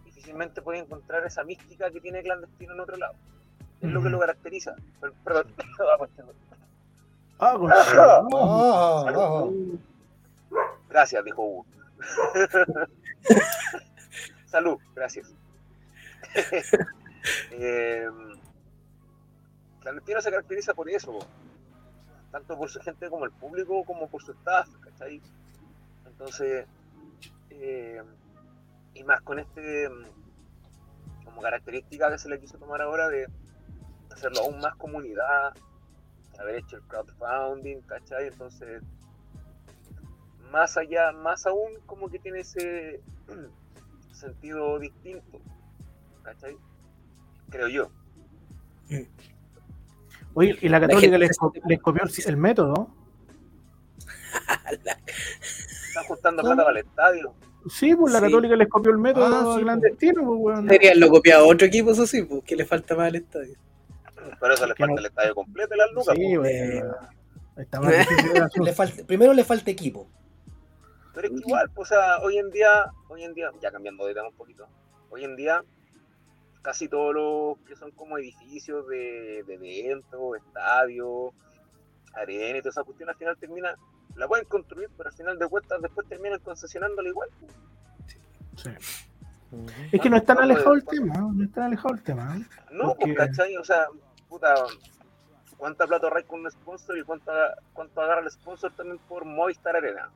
difícilmente 0.06 0.62
puede 0.62 0.80
encontrar 0.80 1.26
esa 1.26 1.44
mística 1.44 1.92
que 1.92 2.00
tiene 2.00 2.22
clandestino 2.24 2.74
en 2.74 2.80
otro 2.80 2.96
lado. 2.98 3.16
Es 3.82 3.90
lo 3.90 4.02
que 4.02 4.10
lo 4.10 4.20
caracteriza. 4.20 4.76
Per- 5.00 5.14
Perdón, 5.24 5.48
Ah, 5.58 5.96
pues, 5.98 6.12
tengo- 6.16 6.34
Ah, 7.40 7.56
con- 7.58 7.72
Ah, 7.72 9.06
ah, 9.16 9.50
Gracias, 10.90 11.24
dijo 11.26 11.42
Hugo. 11.44 11.66
Salud, 14.46 14.78
gracias. 14.94 15.34
eh, 17.52 18.08
Clandestino 19.82 20.22
se 20.22 20.30
caracteriza 20.30 20.74
por 20.74 20.90
eso, 20.90 21.18
tanto 22.32 22.58
por 22.58 22.70
su 22.70 22.80
gente 22.82 23.10
como 23.10 23.26
el 23.26 23.32
público, 23.32 23.84
como 23.86 24.08
por 24.10 24.22
su 24.22 24.32
staff, 24.34 24.68
¿cachai? 24.82 25.22
Entonces, 26.06 26.66
eh, 27.50 28.02
y 28.94 29.04
más 29.04 29.22
con 29.22 29.40
este, 29.40 29.90
mm, 29.90 31.24
como 31.26 31.42
característica 31.42 32.12
que 32.12 32.18
se 32.20 32.30
le 32.30 32.40
quiso 32.40 32.58
tomar 32.58 32.82
ahora 32.82 33.08
de 33.10 33.28
hacerlo 34.14 34.42
aún 34.42 34.60
más 34.60 34.76
comunidad, 34.76 35.54
haber 36.40 36.56
hecho 36.56 36.78
el 36.78 36.84
crowdfunding, 36.84 37.82
¿cachai? 37.82 38.28
Entonces, 38.28 38.82
más 40.52 40.76
allá, 40.78 41.12
más 41.12 41.46
aún 41.46 41.72
como 41.86 42.10
que 42.10 42.20
tiene 42.20 42.40
ese 42.40 43.02
sentido 44.12 44.80
distinto, 44.80 45.40
¿cachai? 46.24 46.56
Creo 47.50 47.68
yo. 47.68 47.90
Oye, 50.34 50.58
y 50.62 50.70
la 50.70 50.80
La 50.80 50.88
católica 50.88 51.02
gente 51.02 51.18
les, 51.20 51.30
se- 51.30 51.36
co- 51.40 51.54
les 51.68 51.80
copió 51.82 52.04
el, 52.04 52.12
el 52.26 52.38
método. 52.38 52.90
Están 54.70 56.04
juntando 56.06 56.42
plata 56.42 56.64
para 56.64 56.80
el 56.80 56.86
estadio. 56.86 57.34
Sí, 57.70 57.96
pues 57.96 58.12
la 58.14 58.20
Sí. 58.20 58.26
católica 58.26 58.56
les 58.56 58.68
copió 58.70 58.92
el 58.92 58.98
método 58.98 59.52
Ah, 59.52 59.56
sí, 59.58 59.62
clandestino, 59.64 60.26
pues, 60.26 60.40
weón. 60.42 60.66
Deberían 60.68 61.00
lo 61.00 61.10
copiado 61.10 61.46
a 61.46 61.48
otro 61.48 61.68
equipo, 61.68 61.92
eso 61.92 62.08
sí, 62.08 62.24
pues, 62.24 62.44
que 62.44 62.56
le 62.56 62.66
falta 62.66 62.96
más 62.96 63.08
al 63.08 63.16
estadio. 63.18 63.56
Pero 64.42 64.54
eso 64.56 64.66
le 64.68 64.76
falta 64.76 64.94
no- 64.94 65.00
el 65.00 65.06
estadio 65.06 65.36
completo 65.36 65.76
las 65.76 65.92
lucas. 65.92 66.16
Sí. 66.18 66.36
Le 68.64 68.74
falta, 68.74 69.04
primero 69.06 69.34
le 69.34 69.44
falta 69.44 69.70
equipo. 69.72 70.08
Pero 71.14 71.28
es 71.28 71.34
que 71.34 71.40
igual, 71.40 71.70
pues, 71.76 71.92
o 71.92 71.94
sea, 71.96 72.18
hoy 72.20 72.38
en 72.38 72.50
día, 72.50 72.86
hoy 73.10 73.24
en 73.24 73.34
día, 73.34 73.52
ya 73.62 73.72
cambiando 73.72 74.06
de 74.06 74.14
tema 74.14 74.30
un 74.30 74.34
poquito, 74.36 74.68
hoy 75.10 75.24
en 75.26 75.36
día 75.36 75.62
casi 76.62 76.88
todos 76.88 77.14
los 77.14 77.58
que 77.68 77.76
son 77.76 77.92
como 77.92 78.18
edificios 78.18 78.88
de, 78.88 79.44
de 79.46 79.56
eventos, 79.56 80.38
estadios, 80.38 81.34
arenas 82.14 82.60
y 82.60 82.62
toda 82.62 82.70
esa 82.70 82.84
cuestión 82.84 83.10
al 83.10 83.16
final 83.16 83.38
termina, 83.38 83.76
la 84.16 84.28
pueden 84.28 84.46
construir, 84.46 84.90
pero 84.98 85.10
al 85.10 85.16
final 85.16 85.38
de 85.38 85.48
cuentas 85.48 85.82
después 85.82 86.08
terminan 86.08 86.40
concesionándola 86.40 87.10
igual. 87.10 87.30
Sí. 88.56 88.70
Es 89.92 90.00
que 90.02 90.10
no 90.10 90.16
es 90.18 90.26
tan 90.26 90.38
alejado 90.38 90.74
el 90.76 90.86
tema, 90.86 91.16
no 91.18 91.44
es 91.44 91.52
tan 91.52 91.66
alejado 91.66 91.94
el 91.96 92.02
tema. 92.04 92.38
¿eh? 92.38 92.46
No, 92.72 92.96
Porque- 92.96 93.14
pues, 93.14 93.28
¿cachai? 93.30 93.58
O 93.58 93.64
sea, 93.66 93.88
puta, 94.32 94.56
¿cuánta 95.58 95.86
plata 95.86 96.08
ahorráis 96.08 96.26
con 96.26 96.40
un 96.40 96.50
sponsor 96.50 96.98
y 96.98 97.04
cuánto, 97.04 97.32
cuánto 97.74 98.02
agarra 98.02 98.22
el 98.22 98.32
sponsor 98.32 98.72
también 98.74 98.98
por 99.10 99.26
Movistar 99.26 99.76
Arena? 99.76 100.10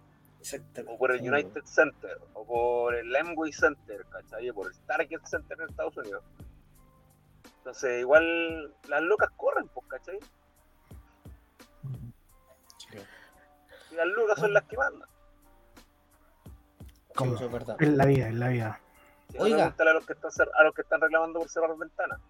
O 0.87 0.97
por 0.97 1.11
el. 1.11 1.21
United 1.21 1.63
Center, 1.65 2.17
o 2.33 2.45
por 2.45 2.95
el 2.95 3.13
Amway 3.13 3.51
Center, 3.51 4.05
¿cachai? 4.05 4.49
O 4.49 4.53
por 4.53 4.67
el 4.71 4.79
Target 4.81 5.21
Center 5.25 5.59
en 5.59 5.69
Estados 5.69 5.97
Unidos. 5.97 6.23
Entonces, 7.57 7.99
igual 7.99 8.73
las 8.87 9.01
locas 9.01 9.29
corren, 9.35 9.67
pues, 9.69 9.85
¿cachai? 9.87 10.19
Y 13.91 13.95
las 13.95 14.07
lucas 14.07 14.39
son 14.39 14.53
las 14.53 14.63
que 14.63 14.77
mandan. 14.77 15.09
Sí, 17.17 17.23
eso 17.33 17.45
es 17.45 17.51
verdad. 17.51 17.75
Es 17.79 17.89
la 17.89 18.05
vida, 18.05 18.27
es 18.29 18.35
la 18.35 18.47
vida. 18.49 18.79
Si 19.31 19.37
Oiga. 19.39 19.49
no, 19.49 19.57
pregúntale 19.63 19.89
a 19.89 19.93
los 19.93 20.05
que 20.05 20.13
están 20.13 20.31
cer- 20.31 20.51
a 20.59 20.63
los 20.63 20.73
que 20.75 20.81
están 20.83 21.01
reclamando 21.01 21.39
por 21.39 21.49
cerrar 21.49 21.75
ventanas. 21.75 22.21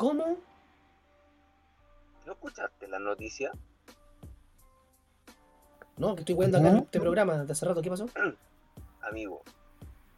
¿Cómo? 0.00 0.38
¿No 2.24 2.32
escuchaste 2.32 2.88
la 2.88 2.98
noticia? 2.98 3.52
No, 5.98 6.14
que 6.14 6.20
estoy 6.20 6.36
viendo 6.36 6.56
acá 6.56 6.70
¿No? 6.70 6.78
en 6.78 6.84
este 6.84 6.98
programa 7.00 7.36
de 7.44 7.52
hace 7.52 7.66
rato. 7.66 7.82
¿Qué 7.82 7.90
pasó? 7.90 8.06
Amigo, 9.02 9.42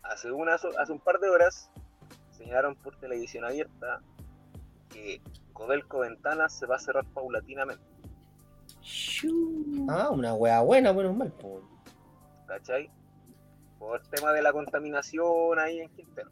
hace, 0.05 0.31
unas, 0.31 0.65
hace 0.79 0.93
un 0.93 1.01
par 1.01 1.19
de 1.19 1.29
horas 1.31 1.69
señalaron 2.31 2.77
por 2.77 2.95
televisión 2.95 3.45
abierta 3.45 4.01
que 4.89 5.21
Codelco 5.53 5.99
Ventanas 5.99 6.53
se 6.57 6.67
va 6.67 6.77
a 6.77 6.79
cerrar 6.79 7.05
paulatinamente, 7.07 7.83
Ah, 9.89 10.11
una 10.11 10.35
wea 10.35 10.61
buena, 10.61 10.93
bueno, 10.93 11.13
mal. 11.13 11.33
po. 11.33 11.61
¿cachai? 12.47 12.89
Por 13.81 14.01
el 14.01 14.09
tema 14.11 14.33
de 14.33 14.43
la 14.43 14.53
contaminación 14.53 15.59
ahí 15.59 15.81
en 15.81 15.89
Quintero. 15.91 16.31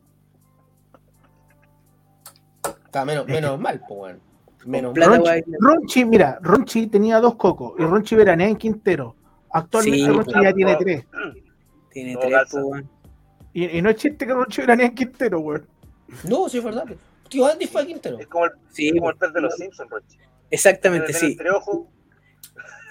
Está 2.90 3.04
menos, 3.04 3.60
mal, 3.60 3.80
pues, 3.86 4.00
weón. 4.00 4.20
Menos 4.66 4.92
plata, 4.92 5.10
Ronchi, 5.10 5.22
guay. 5.22 5.44
Ronchi, 5.60 6.04
mira, 6.04 6.38
Ronchi 6.42 6.86
tenía 6.88 7.20
dos 7.20 7.36
cocos 7.36 7.74
y 7.78 7.82
Ronchi 7.84 8.16
veranea 8.16 8.48
en 8.48 8.56
Quintero. 8.56 9.14
Actualmente 9.52 9.98
Sí, 9.98 10.06
Ronchi 10.08 10.42
ya 10.42 10.52
tiene 10.52 10.76
tres. 10.76 11.04
Tiene 11.92 12.12
No 12.14 12.20
tres, 12.20 12.36
pues. 12.50 12.84
Y, 13.52 13.78
y 13.78 13.82
no 13.82 13.90
es 13.90 13.96
chiste 13.96 14.26
que 14.26 14.32
Ronchi 14.34 14.60
veranea 14.62 14.86
en 14.86 14.94
Quintero, 14.94 15.38
weón. 15.40 15.66
No, 16.28 16.48
sí 16.48 16.58
es 16.58 16.64
verdad. 16.64 16.84
Tío 17.28 17.46
Andy 17.46 17.66
fue 17.68 17.82
a 17.82 17.86
Quintero. 17.86 18.18
Es 18.18 18.26
como 18.26 18.46
el, 18.46 18.50
Sí, 18.70 18.90
como 18.90 19.02
pues, 19.02 19.12
el 19.14 19.18
pez 19.18 19.32
de 19.34 19.40
los 19.40 19.54
Simpsons, 19.54 19.88
Rochi. 19.90 20.18
exactamente, 20.50 21.12
sí. 21.12 21.38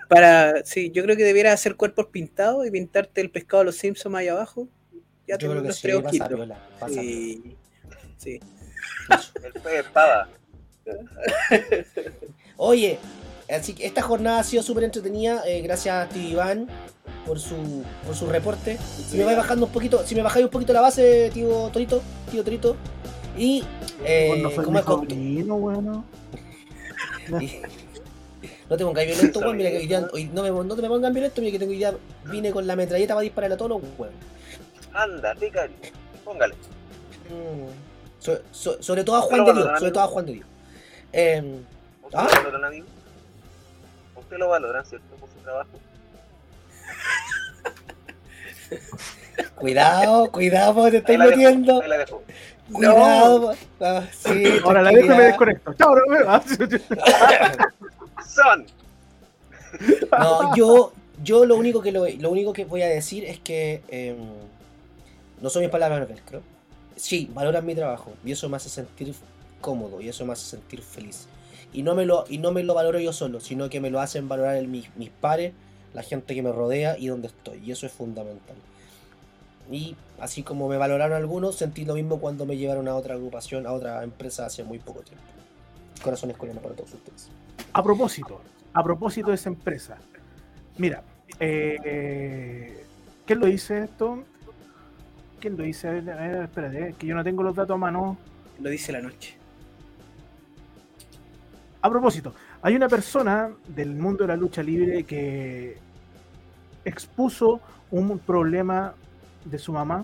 Para, 0.07 0.63
sí, 0.65 0.89
yo 0.91 1.03
creo 1.03 1.15
que 1.17 1.23
debiera 1.23 1.51
hacer 1.53 1.76
cuerpos 1.76 2.07
pintados 2.07 2.65
y 2.65 2.71
pintarte 2.71 3.21
el 3.21 3.30
pescado 3.30 3.61
de 3.61 3.65
los 3.65 3.76
Simpsons 3.76 4.15
ahí 4.15 4.27
abajo. 4.30 4.67
Ya 5.27 5.35
Yo 5.35 5.39
tengo 5.39 5.51
creo 5.53 5.61
que 5.63 5.67
los 5.67 5.76
sí, 5.76 5.81
tres 5.84 6.01
pasa 6.01 6.27
piola. 6.30 6.67
Pasa 6.80 6.93
Sí, 6.93 7.55
sí. 8.19 8.39
el 9.43 9.53
pez 9.53 9.63
de 9.63 9.79
espada. 9.79 10.29
Oye, 12.57 12.99
así 13.49 13.73
que 13.73 13.85
esta 13.85 14.01
jornada 14.01 14.39
ha 14.39 14.43
sido 14.43 14.61
súper 14.63 14.83
entretenida. 14.83 15.43
eh, 15.47 15.61
gracias 15.61 15.95
a 15.95 16.09
Steve 16.09 16.25
Iván 16.29 16.67
por 17.25 17.39
su, 17.39 17.83
por 18.05 18.15
su 18.15 18.27
reporte. 18.27 18.77
Si 18.77 19.17
me 19.17 19.23
vais 19.25 19.37
bajando 19.37 19.65
un 19.67 19.71
poquito, 19.71 20.05
si 20.05 20.15
me 20.15 20.21
bajáis 20.21 20.45
un 20.45 20.51
poquito 20.51 20.73
la 20.73 20.81
base, 20.81 21.31
tío 21.33 21.69
Torito, 21.71 22.01
tío 22.29 22.43
Torito. 22.43 22.75
Y 23.37 23.63
eh, 24.03 24.25
Cuando 24.27 24.49
fue 24.51 24.63
como 24.65 24.79
es 24.79 24.85
weón. 24.85 26.05
y- 27.41 27.61
No 28.69 28.77
te 28.77 28.83
pongáis 28.83 29.07
violento, 29.07 29.39
weón. 29.39 29.57
Mira 29.57 29.69
que 29.71 29.77
hoy 29.77 29.87
día, 29.87 30.07
hoy 30.11 30.25
no, 30.25 30.43
me, 30.43 30.49
no 30.49 30.75
te 30.75 30.81
me 30.81 30.87
pongan 30.89 31.13
violento, 31.13 31.41
mira 31.41 31.51
que 31.53 31.59
tengo 31.59 31.71
día, 31.71 31.93
vine 32.25 32.51
con 32.51 32.67
la 32.67 32.75
metralleta 32.75 33.13
para 33.13 33.23
dispararle 33.23 33.53
a 33.55 33.57
todos 33.57 33.71
los 33.71 33.81
weón. 33.97 34.13
Ándate, 34.93 35.49
cari. 35.51 35.73
Póngale. 36.25 36.55
Mm. 37.29 37.88
So- 38.19 38.41
so- 38.51 38.81
sobre 38.83 39.03
todo 39.03 39.15
a 39.17 39.21
Juan 39.21 39.45
de 39.45 39.53
Dios, 39.53 39.79
sobre 39.79 39.91
todo 39.91 40.03
a 40.03 40.07
Juan 40.07 40.25
de 40.25 40.33
Dios. 40.33 40.47
Em, 41.11 41.63
¿Usted 42.03 42.17
¿Ah? 42.17 42.23
lo 42.27 42.43
valoran, 42.43 42.65
amigo? 42.65 42.85
¿Usted 44.15 44.37
lo 44.37 44.49
valoran, 44.49 44.85
cierto, 44.85 45.15
por 45.15 45.29
su 45.29 45.35
trabajo? 45.39 45.69
cuidado, 49.55 50.31
cuidado, 50.31 50.73
porque 50.75 50.91
te 50.91 50.97
Ahí 50.97 51.01
estáis 51.15 51.19
la 51.19 51.25
metiendo. 51.25 51.81
ahí 51.81 51.87
la 51.89 51.97
dejo. 51.97 52.23
Cuidado, 52.71 53.53
ah, 53.81 54.03
sí, 54.11 54.43
Ahora 54.63 54.81
la 54.83 54.91
dejo 54.91 55.05
y 55.13 55.17
me 55.17 55.23
desconecto. 55.23 55.73
Chao, 55.73 55.95
no 55.95 56.05
me 56.07 56.23
vas. 56.23 56.43
Son. 58.27 58.65
No, 60.11 60.55
yo, 60.55 60.93
yo 61.23 61.45
lo 61.45 61.55
único 61.55 61.81
que 61.81 61.91
lo, 61.91 62.07
lo 62.07 62.29
único 62.31 62.53
que 62.53 62.65
voy 62.65 62.81
a 62.83 62.87
decir 62.87 63.23
es 63.25 63.39
que 63.39 63.81
em, 63.87 64.17
no 65.41 65.49
son 65.49 65.61
mis 65.63 65.71
palabras 65.71 66.07
velcro. 66.07 66.41
Sí, 66.99 67.31
valoran 67.34 67.65
mi 67.65 67.76
trabajo 67.76 68.11
y 68.26 68.34
eso 68.34 68.49
me 68.49 68.57
hace 68.57 68.67
sentir 68.67 69.15
cómodo 69.61 70.01
y 70.01 70.09
eso 70.09 70.26
me 70.26 70.34
hace 70.34 70.45
sentir 70.45 70.81
feliz. 70.81 71.27
Y 71.71 71.81
no 71.81 71.95
me 71.95 72.05
lo, 72.05 72.26
y 72.27 72.39
no 72.39 72.51
me 72.51 72.61
lo 72.61 72.73
valoro 72.73 72.99
yo 72.99 73.13
solo, 73.13 73.39
sino 73.39 73.69
que 73.69 73.80
me 73.80 73.89
lo 73.89 74.01
hacen 74.01 74.27
valorar 74.27 74.61
mis, 74.67 74.93
mis 74.97 75.09
pares, 75.09 75.53
la 75.93 76.03
gente 76.03 76.35
que 76.35 76.41
me 76.41 76.51
rodea 76.51 76.97
y 76.97 77.07
donde 77.07 77.27
estoy. 77.27 77.63
Y 77.65 77.71
eso 77.71 77.85
es 77.85 77.93
fundamental. 77.93 78.57
Y 79.71 79.95
así 80.19 80.43
como 80.43 80.67
me 80.67 80.76
valoraron 80.76 81.15
algunos, 81.15 81.55
sentí 81.55 81.85
lo 81.85 81.93
mismo 81.93 82.19
cuando 82.19 82.45
me 82.45 82.57
llevaron 82.57 82.89
a 82.89 82.95
otra 82.95 83.15
agrupación, 83.15 83.65
a 83.65 83.71
otra 83.71 84.03
empresa 84.03 84.45
hace 84.45 84.65
muy 84.65 84.80
poco 84.80 84.99
tiempo. 84.99 85.23
Corazones 86.03 86.35
coreanos 86.35 86.61
para 86.61 86.76
todos 86.76 86.93
ustedes. 86.93 87.30
A 87.71 87.81
propósito, 87.81 88.41
a 88.73 88.84
propósito 88.84 89.30
de 89.30 89.35
esa 89.35 89.47
empresa. 89.47 89.97
Mira, 90.77 91.01
eh, 91.39 92.84
¿quién 93.26 93.39
lo 93.39 93.45
dice 93.45 93.84
esto? 93.84 94.26
¿Quién 95.39 95.57
lo 95.57 95.63
dice? 95.63 95.87
A 95.87 95.91
ver, 95.91 96.09
a 96.11 96.15
ver, 96.15 96.43
espérate, 96.43 96.95
que 96.97 97.07
yo 97.07 97.15
no 97.15 97.23
tengo 97.23 97.43
los 97.43 97.55
datos 97.55 97.75
a 97.75 97.77
mano. 97.77 98.17
Lo 98.59 98.69
dice 98.69 98.91
la 98.91 99.01
noche. 99.01 99.37
A 101.81 101.89
propósito, 101.89 102.33
hay 102.61 102.75
una 102.75 102.89
persona 102.89 103.49
del 103.67 103.95
mundo 103.95 104.25
de 104.25 104.27
la 104.27 104.35
lucha 104.35 104.61
libre 104.61 105.05
que 105.05 105.77
expuso 106.83 107.61
un 107.89 108.19
problema 108.19 108.93
de 109.45 109.57
su 109.57 109.71
mamá, 109.71 110.03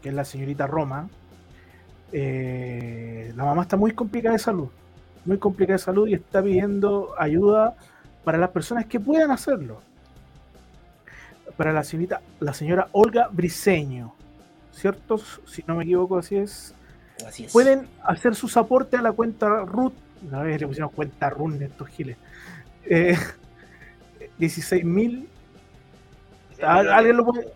que 0.00 0.08
es 0.08 0.14
la 0.14 0.24
señorita 0.24 0.66
Roma. 0.66 1.08
Eh, 2.12 3.32
la 3.36 3.44
mamá 3.44 3.62
está 3.62 3.76
muy 3.76 3.92
complicada 3.92 4.32
de 4.32 4.38
salud, 4.38 4.68
muy 5.26 5.36
complicada 5.36 5.74
de 5.74 5.84
salud 5.84 6.08
y 6.08 6.14
está 6.14 6.42
pidiendo 6.42 7.14
ayuda 7.18 7.76
para 8.24 8.38
las 8.38 8.50
personas 8.50 8.86
que 8.86 8.98
puedan 8.98 9.30
hacerlo. 9.30 9.82
Para 11.58 11.74
la 11.74 11.84
señorita, 11.84 12.22
la 12.40 12.54
señora 12.54 12.88
Olga 12.92 13.28
Briseño, 13.30 14.14
¿cierto? 14.72 15.18
Si 15.46 15.62
no 15.66 15.76
me 15.76 15.84
equivoco, 15.84 16.18
así 16.18 16.36
es 16.36 16.74
Así 17.26 17.44
es. 17.44 17.52
pueden 17.52 17.88
hacer 18.02 18.34
sus 18.34 18.56
aportes 18.56 18.98
a 18.98 19.02
la 19.02 19.12
cuenta 19.12 19.64
RUT. 19.64 19.94
Una 20.22 20.42
vez 20.42 20.60
le 20.60 20.66
pusieron 20.66 20.90
cuenta 20.90 21.30
RUT 21.30 21.60
estos 21.60 21.88
giles. 21.88 22.16
Eh, 22.84 23.16
16 24.38 24.84
mil. 24.84 25.28
¿Alguien 26.62 27.16
lo 27.16 27.26
puede.? 27.26 27.48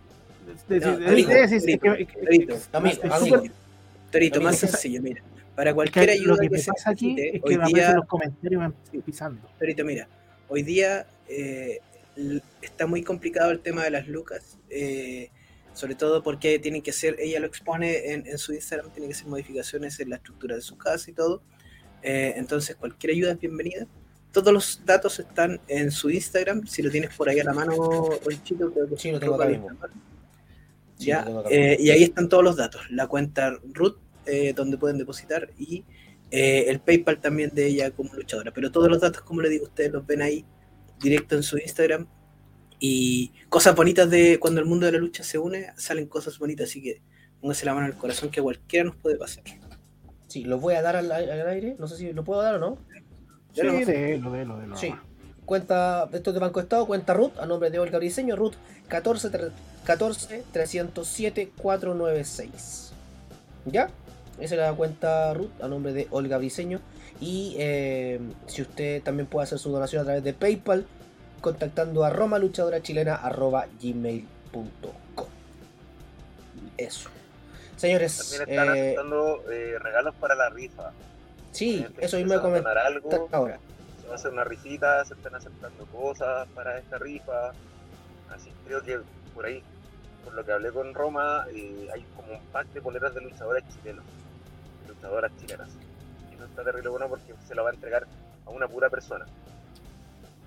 Torito, 4.10 4.40
más 4.40 4.56
sencillo, 4.58 5.02
mira. 5.02 5.22
Para 5.54 5.72
cualquier 5.72 6.10
ayuda 6.10 6.34
lo 6.34 6.38
que 6.38 6.48
que 6.48 6.56
pasa 6.56 6.90
aquí 6.90 7.16
es 7.18 7.42
que 7.42 7.58
día, 7.72 7.94
los 7.94 8.06
comentarios 8.06 8.60
van 8.60 8.74
pisando. 9.04 9.48
Torito, 9.58 9.84
mira, 9.84 10.08
hoy 10.48 10.62
día 10.62 11.06
eh, 11.28 11.80
está 12.60 12.86
muy 12.86 13.02
complicado 13.02 13.50
el 13.50 13.60
tema 13.60 13.84
de 13.84 13.90
las 13.90 14.08
lucas, 14.08 14.58
eh, 14.68 15.30
sobre 15.74 15.96
todo 15.96 16.22
porque 16.22 16.58
tienen 16.60 16.80
que 16.82 16.90
hacer, 16.90 17.16
ella 17.18 17.40
lo 17.40 17.46
expone 17.46 18.12
en, 18.12 18.26
en 18.26 18.38
su 18.38 18.54
Instagram, 18.54 18.90
tiene 18.92 19.08
que 19.08 19.14
hacer 19.14 19.26
modificaciones 19.26 19.98
en 20.00 20.10
la 20.10 20.16
estructura 20.16 20.54
de 20.54 20.62
su 20.62 20.78
casa 20.78 21.10
y 21.10 21.14
todo. 21.14 21.42
Eh, 22.02 22.34
entonces, 22.36 22.76
cualquier 22.76 23.12
ayuda 23.12 23.32
es 23.32 23.40
bienvenida. 23.40 23.86
Todos 24.30 24.52
los 24.52 24.82
datos 24.84 25.18
están 25.18 25.60
en 25.68 25.90
su 25.90 26.10
Instagram. 26.10 26.66
Si 26.66 26.82
lo 26.82 26.90
tienes 26.90 27.14
por 27.16 27.28
ahí 27.28 27.40
a 27.40 27.44
la 27.44 27.52
mano, 27.52 27.72
creo 27.74 28.88
que 28.88 28.96
Sí, 28.96 29.10
lo 29.10 29.18
tengo 29.18 29.34
acá 29.34 29.46
mismo. 29.46 29.68
Sí, 30.96 31.06
¿ya? 31.06 31.20
lo 31.20 31.24
tengo 31.24 31.40
acá 31.40 31.48
Eh, 31.50 31.76
y 31.80 31.90
ahí 31.90 32.04
están 32.04 32.28
todos 32.28 32.44
los 32.44 32.56
datos. 32.56 32.82
La 32.90 33.06
cuenta 33.08 33.58
root, 33.72 33.98
eh, 34.26 34.52
donde 34.54 34.78
pueden 34.78 34.98
depositar, 34.98 35.50
y 35.58 35.84
el 36.30 36.80
PayPal 36.80 37.20
también 37.20 37.50
de 37.54 37.66
ella 37.66 37.90
como 37.90 38.12
luchadora. 38.14 38.52
Pero 38.52 38.70
todos 38.70 38.88
los 38.88 39.00
datos, 39.00 39.22
como 39.22 39.40
le 39.40 39.48
digo, 39.48 39.64
ustedes 39.64 39.92
los 39.92 40.06
ven 40.06 40.20
ahí, 40.20 40.44
directo 41.00 41.36
en 41.36 41.42
su 41.42 41.58
Instagram. 41.58 42.06
Y 42.86 43.32
cosas 43.48 43.74
bonitas 43.74 44.10
de 44.10 44.38
cuando 44.38 44.60
el 44.60 44.66
mundo 44.66 44.84
de 44.84 44.92
la 44.92 44.98
lucha 44.98 45.24
se 45.24 45.38
une, 45.38 45.72
salen 45.78 46.06
cosas 46.06 46.38
bonitas. 46.38 46.68
Así 46.68 46.82
que 46.82 47.00
póngase 47.40 47.64
la 47.64 47.72
mano 47.72 47.86
al 47.86 47.96
corazón 47.96 48.28
que 48.30 48.42
cualquiera 48.42 48.84
nos 48.84 48.96
puede 48.96 49.16
pasar. 49.16 49.42
Sí, 50.28 50.44
lo 50.44 50.58
voy 50.58 50.74
a 50.74 50.82
dar 50.82 50.94
al, 50.96 51.10
al 51.10 51.48
aire. 51.48 51.76
No 51.78 51.88
sé 51.88 51.96
si 51.96 52.12
lo 52.12 52.24
puedo 52.24 52.42
dar 52.42 52.56
o 52.56 52.58
no. 52.58 52.76
Sí, 52.92 53.00
Ya 53.54 53.64
no. 53.64 53.72
de 53.72 54.18
lo 54.18 54.32
de 54.32 54.44
lo 54.44 54.58
de 54.58 54.66
lo. 54.66 54.76
Sí. 54.76 54.94
Cuenta, 55.46 56.10
esto 56.12 56.28
es 56.30 56.34
de 56.34 56.40
Banco 56.40 56.60
Estado, 56.60 56.86
cuenta 56.86 57.14
RUT 57.14 57.38
a 57.38 57.46
nombre 57.46 57.70
de 57.70 57.78
Olga 57.78 57.96
Briseño, 57.96 58.36
RUT 58.36 58.52
14, 58.88 59.30
14 59.86 60.44
307 60.52 61.52
496. 61.56 62.92
¿Ya? 63.64 63.88
Esa 64.38 64.54
es 64.56 64.60
la 64.60 64.74
cuenta 64.74 65.32
RUT 65.32 65.62
a 65.62 65.68
nombre 65.68 65.94
de 65.94 66.06
Olga 66.10 66.36
Briseño. 66.36 66.80
Y 67.18 67.56
eh, 67.58 68.20
si 68.46 68.60
usted 68.60 69.02
también 69.02 69.26
puede 69.26 69.44
hacer 69.44 69.58
su 69.58 69.70
donación 69.70 70.02
a 70.02 70.04
través 70.04 70.22
de 70.22 70.34
PayPal, 70.34 70.84
contactando 71.44 72.06
a 72.06 72.08
Roma 72.08 72.38
Luchadora 72.38 72.80
Chilena 72.80 73.16
arroba 73.16 73.66
gmail.com. 73.78 75.28
Eso. 76.78 77.10
Señores, 77.76 78.16
También 78.16 78.48
están 78.48 78.76
eh, 78.76 78.80
aceptando 78.80 79.52
eh, 79.52 79.78
regalos 79.78 80.14
para 80.14 80.34
la 80.36 80.48
rifa. 80.48 80.92
sí, 81.52 81.86
eso 81.98 82.16
mismo 82.16 82.32
algo, 82.32 83.28
ahora. 83.30 83.58
se 84.00 84.06
va 84.06 84.12
a 84.12 84.14
hacer 84.14 84.32
una 84.32 84.44
rifita, 84.44 85.04
se 85.04 85.12
están 85.12 85.34
aceptando 85.34 85.84
cosas 85.86 86.48
para 86.54 86.78
esta 86.78 86.96
rifa. 86.96 87.50
Así 88.34 88.50
creo 88.64 88.82
que 88.82 89.00
por 89.34 89.44
ahí, 89.44 89.62
por 90.24 90.32
lo 90.32 90.46
que 90.46 90.52
hablé 90.52 90.72
con 90.72 90.94
Roma, 90.94 91.44
eh, 91.52 91.88
hay 91.92 92.06
como 92.16 92.32
un 92.32 92.40
pack 92.52 92.68
de 92.68 92.80
poleras 92.80 93.14
de 93.14 93.20
luchadores 93.20 93.64
chilenos, 93.68 94.04
de 94.80 94.94
luchadoras 94.94 95.30
chilenas. 95.38 95.68
Y 96.32 96.36
eso 96.36 96.44
está 96.46 96.64
terrible 96.64 96.88
bueno 96.88 97.06
porque 97.06 97.34
se 97.46 97.54
lo 97.54 97.64
va 97.64 97.70
a 97.70 97.74
entregar 97.74 98.06
a 98.46 98.50
una 98.50 98.66
pura 98.66 98.88
persona. 98.88 99.26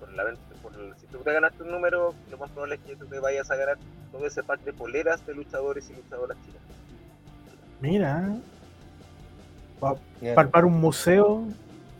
Por 0.00 0.12
la 0.12 0.24
venta, 0.24 0.40
por 0.62 0.72
el- 0.74 0.94
si 1.00 1.06
tú 1.06 1.18
te 1.18 1.32
ganaste 1.32 1.62
un 1.62 1.70
número, 1.70 2.14
lo 2.30 2.38
más 2.38 2.50
probable 2.50 2.76
es 2.76 2.80
que 2.82 2.96
tú 2.96 3.06
te 3.06 3.18
vayas 3.18 3.50
a 3.50 3.56
ganar 3.56 3.78
todo 4.12 4.26
ese 4.26 4.42
pack 4.42 4.60
de 4.64 4.72
poleras 4.72 5.24
de 5.26 5.34
luchadores 5.34 5.88
y 5.90 5.94
luchadoras 5.94 6.36
chilenas. 6.40 6.62
Mira, 7.80 8.36
Ya. 10.20 10.34
palpar 10.34 10.64
un 10.64 10.80
museo 10.80 11.44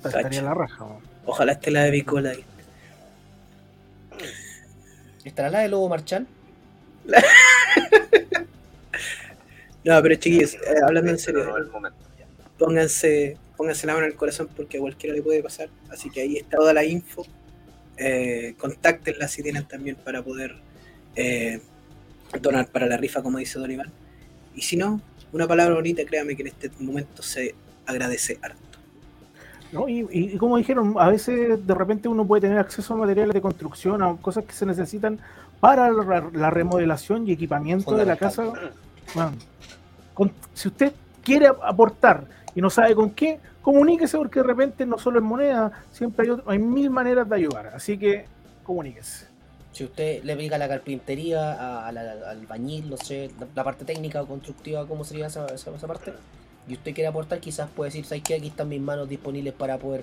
estaría 0.05 0.43
la 0.43 0.55
raja. 0.55 0.87
Ojalá 1.27 1.53
esté 1.53 1.71
la 1.71 1.85
de 1.85 1.91
Bicola 1.93 2.31
ahí. 2.31 2.45
¿Estará 5.25 5.51
la 5.51 5.59
de 5.61 5.69
Lobo 5.69 5.89
Marchal? 5.89 6.27
No, 9.85 10.03
pero 10.03 10.17
chiquillos, 10.17 10.55
eh, 10.55 10.59
hablando 10.85 11.11
en 11.13 11.19
serio, 11.19 11.55
pónganse, 12.59 13.39
pónganse 13.57 13.87
la 13.87 13.95
mano 13.95 14.07
en 14.07 14.13
el 14.13 14.19
corazón 14.19 14.49
porque 14.55 14.77
a 14.77 14.81
cualquiera 14.81 15.15
le 15.15 15.23
puede 15.23 15.43
pasar. 15.43 15.69
Así 15.91 16.11
que 16.11 16.21
ahí 16.23 16.37
está 16.37 16.57
toda 16.59 16.75
la 16.75 16.85
info. 16.85 17.25
Eh, 17.99 18.55
contáctenla 18.59 19.27
si 19.29 19.43
tienen 19.43 19.65
también 19.67 19.97
para 19.97 20.23
poder 20.23 20.57
eh, 21.17 21.61
donar 22.41 22.69
para 22.69 22.87
la 22.87 22.97
rifa, 22.97 23.23
como 23.23 23.39
dice 23.39 23.59
Don 23.59 23.71
Iván. 23.71 23.91
Y 24.55 24.63
si 24.63 24.77
no, 24.77 25.01
una 25.33 25.47
palabra 25.49 25.75
bonita, 25.75 26.05
créame 26.05 26.37
que 26.37 26.43
en 26.43 26.49
este 26.49 26.71
momento 26.81 27.23
se 27.23 27.55
agradece 27.87 28.39
harto. 28.43 28.59
¿no? 29.73 29.89
Y, 29.89 30.01
y- 30.11 30.35
y 30.35 30.37
como 30.39 30.57
dijeron, 30.57 30.95
a 30.99 31.09
veces 31.09 31.67
de 31.67 31.75
repente 31.75 32.09
uno 32.09 32.27
puede 32.27 32.43
tener 32.43 32.59
acceso 32.59 32.95
a 32.95 32.97
materiales 32.97 33.35
de 33.35 33.41
construcción, 33.41 34.03
a 34.03 34.17
cosas 34.17 34.45
que 34.45 34.53
se 34.53 34.65
necesitan 34.65 35.19
para 35.61 35.91
la, 35.91 36.31
la 36.33 36.51
remodelación 36.51 37.27
y 37.29 37.33
equipamiento 37.33 37.97
de 37.97 38.07
la 38.07 38.17
casa. 38.17 38.45
Bueno, 39.15 39.33
con- 40.15 40.33
si 40.55 40.69
usted 40.69 40.93
quiere 41.23 41.49
aportar 41.49 42.25
y 42.55 42.61
no 42.61 42.71
sabe 42.71 42.95
con 42.95 43.11
qué, 43.11 43.39
comuníquese 43.73 44.17
porque 44.17 44.41
de 44.41 44.47
repente 44.47 44.87
no 44.87 44.97
solo 44.99 45.19
es 45.19 45.25
moneda, 45.25 45.73
siempre 45.93 46.25
hay, 46.25 46.31
otro- 46.31 46.51
hay 46.51 46.59
mil 46.59 46.89
maneras 46.89 47.29
de 47.29 47.37
ayudar. 47.37 47.67
Así 47.75 47.99
que 47.99 48.25
comuníquese. 48.65 49.27
Si 49.73 49.85
usted 49.85 50.25
le 50.25 50.35
pica 50.37 50.55
a 50.57 50.59
la 50.59 50.69
carpintería, 50.69 51.53
a- 51.53 51.87
a 51.87 51.93
la- 51.93 52.13
al 52.13 52.25
albañil, 52.25 52.89
no 52.89 52.97
sé, 52.97 53.31
la, 53.39 53.47
la 53.55 53.65
parte 53.65 53.85
técnica 53.85 54.23
o 54.23 54.27
constructiva, 54.27 54.87
¿cómo 54.87 55.05
sería 55.05 55.27
esa, 55.27 55.45
esa, 55.49 55.71
esa 55.75 55.87
parte? 55.87 56.15
Y 56.67 56.73
usted 56.73 56.95
quiere 56.95 57.09
aportar, 57.09 57.41
quizás 57.41 57.69
puede 57.69 57.89
decir, 57.91 58.07
¿sabes 58.07 58.25
qué? 58.25 58.37
Aquí 58.37 58.47
están 58.49 58.71
mis 58.71 58.81
manos 58.81 59.07
disponibles 59.07 59.53
para 59.53 59.77
poder 59.77 60.03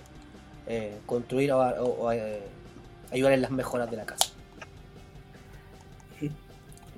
eh, 0.68 0.98
construir 1.08 1.52
o, 1.52 1.60
o- 1.60 2.06
o, 2.06 2.12
eh, 2.12 2.44
ayudar 3.12 3.34
en 3.34 3.42
las 3.42 3.50
mejoras 3.52 3.90
de 3.90 3.98
la 3.98 4.06
casa. 4.06 4.26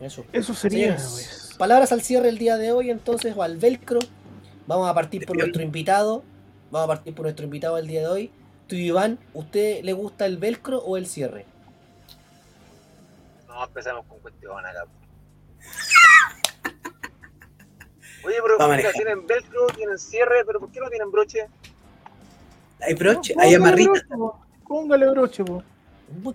Eso. 0.01 0.25
Eso 0.33 0.53
sería. 0.53 0.97
Señores, 0.97 1.09
pues. 1.47 1.55
palabras 1.57 1.91
al 1.91 2.01
cierre 2.01 2.29
el 2.29 2.37
día 2.37 2.57
de 2.57 2.71
hoy, 2.71 2.91
entonces, 2.91 3.33
o 3.35 3.41
al 3.41 3.57
velcro. 3.57 3.99
Vamos 4.67 4.87
a 4.89 4.93
partir 4.93 5.25
por 5.25 5.37
nuestro 5.37 5.63
invitado. 5.63 6.23
Vamos 6.71 6.85
a 6.85 6.87
partir 6.95 7.13
por 7.15 7.23
nuestro 7.25 7.45
invitado 7.45 7.77
el 7.77 7.87
día 7.87 8.01
de 8.01 8.07
hoy. 8.07 8.31
Tú, 8.67 8.75
Iván, 8.75 9.17
¿usted 9.33 9.81
le 9.83 9.93
gusta 9.93 10.25
el 10.25 10.37
velcro 10.37 10.79
o 10.79 10.97
el 10.97 11.07
cierre? 11.07 11.45
No, 13.47 13.63
empezamos 13.63 14.05
con 14.05 14.19
cuestión 14.19 14.57
acá. 14.65 14.85
Oye, 18.25 18.35
pero 18.43 18.69
mira, 18.69 18.91
tienen 18.91 19.25
velcro, 19.25 19.67
tienen 19.67 19.97
cierre, 19.97 20.43
pero 20.45 20.59
¿por 20.59 20.69
qué 20.71 20.79
no 20.81 20.89
tienen 20.89 21.09
broche? 21.11 21.47
Hay 22.81 22.93
broche, 22.93 23.33
No, 23.35 23.41
hay 23.41 23.55
amarrita. 23.55 23.93
Póngale 24.67 25.09
broche, 25.09 25.45
po. 25.45 25.63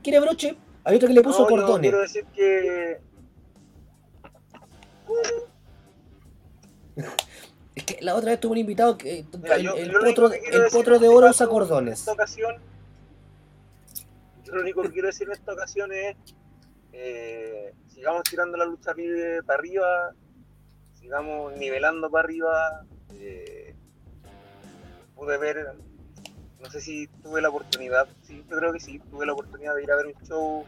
¿Quiere 0.02 0.20
broche? 0.20 0.56
Hay 0.84 0.96
otro 0.96 1.08
que 1.08 1.14
le 1.14 1.22
puso 1.22 1.42
No, 1.42 1.44
yo 1.44 1.50
cordones. 1.56 1.80
quiero 1.82 2.00
decir 2.00 2.24
que 2.34 2.98
Es 7.74 7.84
que 7.84 7.98
la 8.02 8.14
otra 8.14 8.30
vez 8.32 8.40
tuve 8.40 8.52
un 8.52 8.58
invitado 8.58 8.98
que 8.98 9.20
eh, 9.20 9.26
Mira, 9.42 9.56
el, 9.56 9.62
yo- 9.62 9.74
el 9.76 9.92
potro, 9.92 10.30
que 10.30 10.36
el 10.50 10.66
potro 10.70 10.98
de 10.98 11.08
oro 11.08 11.30
usa 11.30 11.46
cordones. 11.46 11.88
En 11.88 11.92
esta 11.94 12.12
ocasión, 12.12 12.56
yo 14.44 14.54
lo 14.54 14.60
único 14.60 14.82
que 14.82 14.90
quiero 14.90 15.06
decir 15.08 15.26
en 15.28 15.32
esta 15.32 15.52
ocasión 15.52 15.90
es 15.92 16.16
eh, 16.92 17.72
sigamos 17.88 18.22
tirando 18.24 18.58
la 18.58 18.66
lucha 18.66 18.92
libre 18.92 19.42
para 19.42 19.58
arriba, 19.58 20.12
sigamos 21.00 21.54
nivelando 21.56 22.10
para 22.10 22.24
arriba. 22.24 22.84
eh, 23.14 23.74
pude 25.14 25.38
ver, 25.38 25.74
no 26.60 26.70
sé 26.70 26.80
si 26.80 27.06
tuve 27.22 27.40
la 27.40 27.48
oportunidad, 27.48 28.06
sí, 28.22 28.44
yo 28.50 28.56
creo 28.58 28.72
que 28.72 28.80
sí, 28.80 28.98
tuve 29.10 29.24
la 29.24 29.32
oportunidad 29.32 29.74
de 29.76 29.82
ir 29.84 29.90
a 29.92 29.96
ver 29.96 30.06
un 30.08 30.26
show 30.26 30.64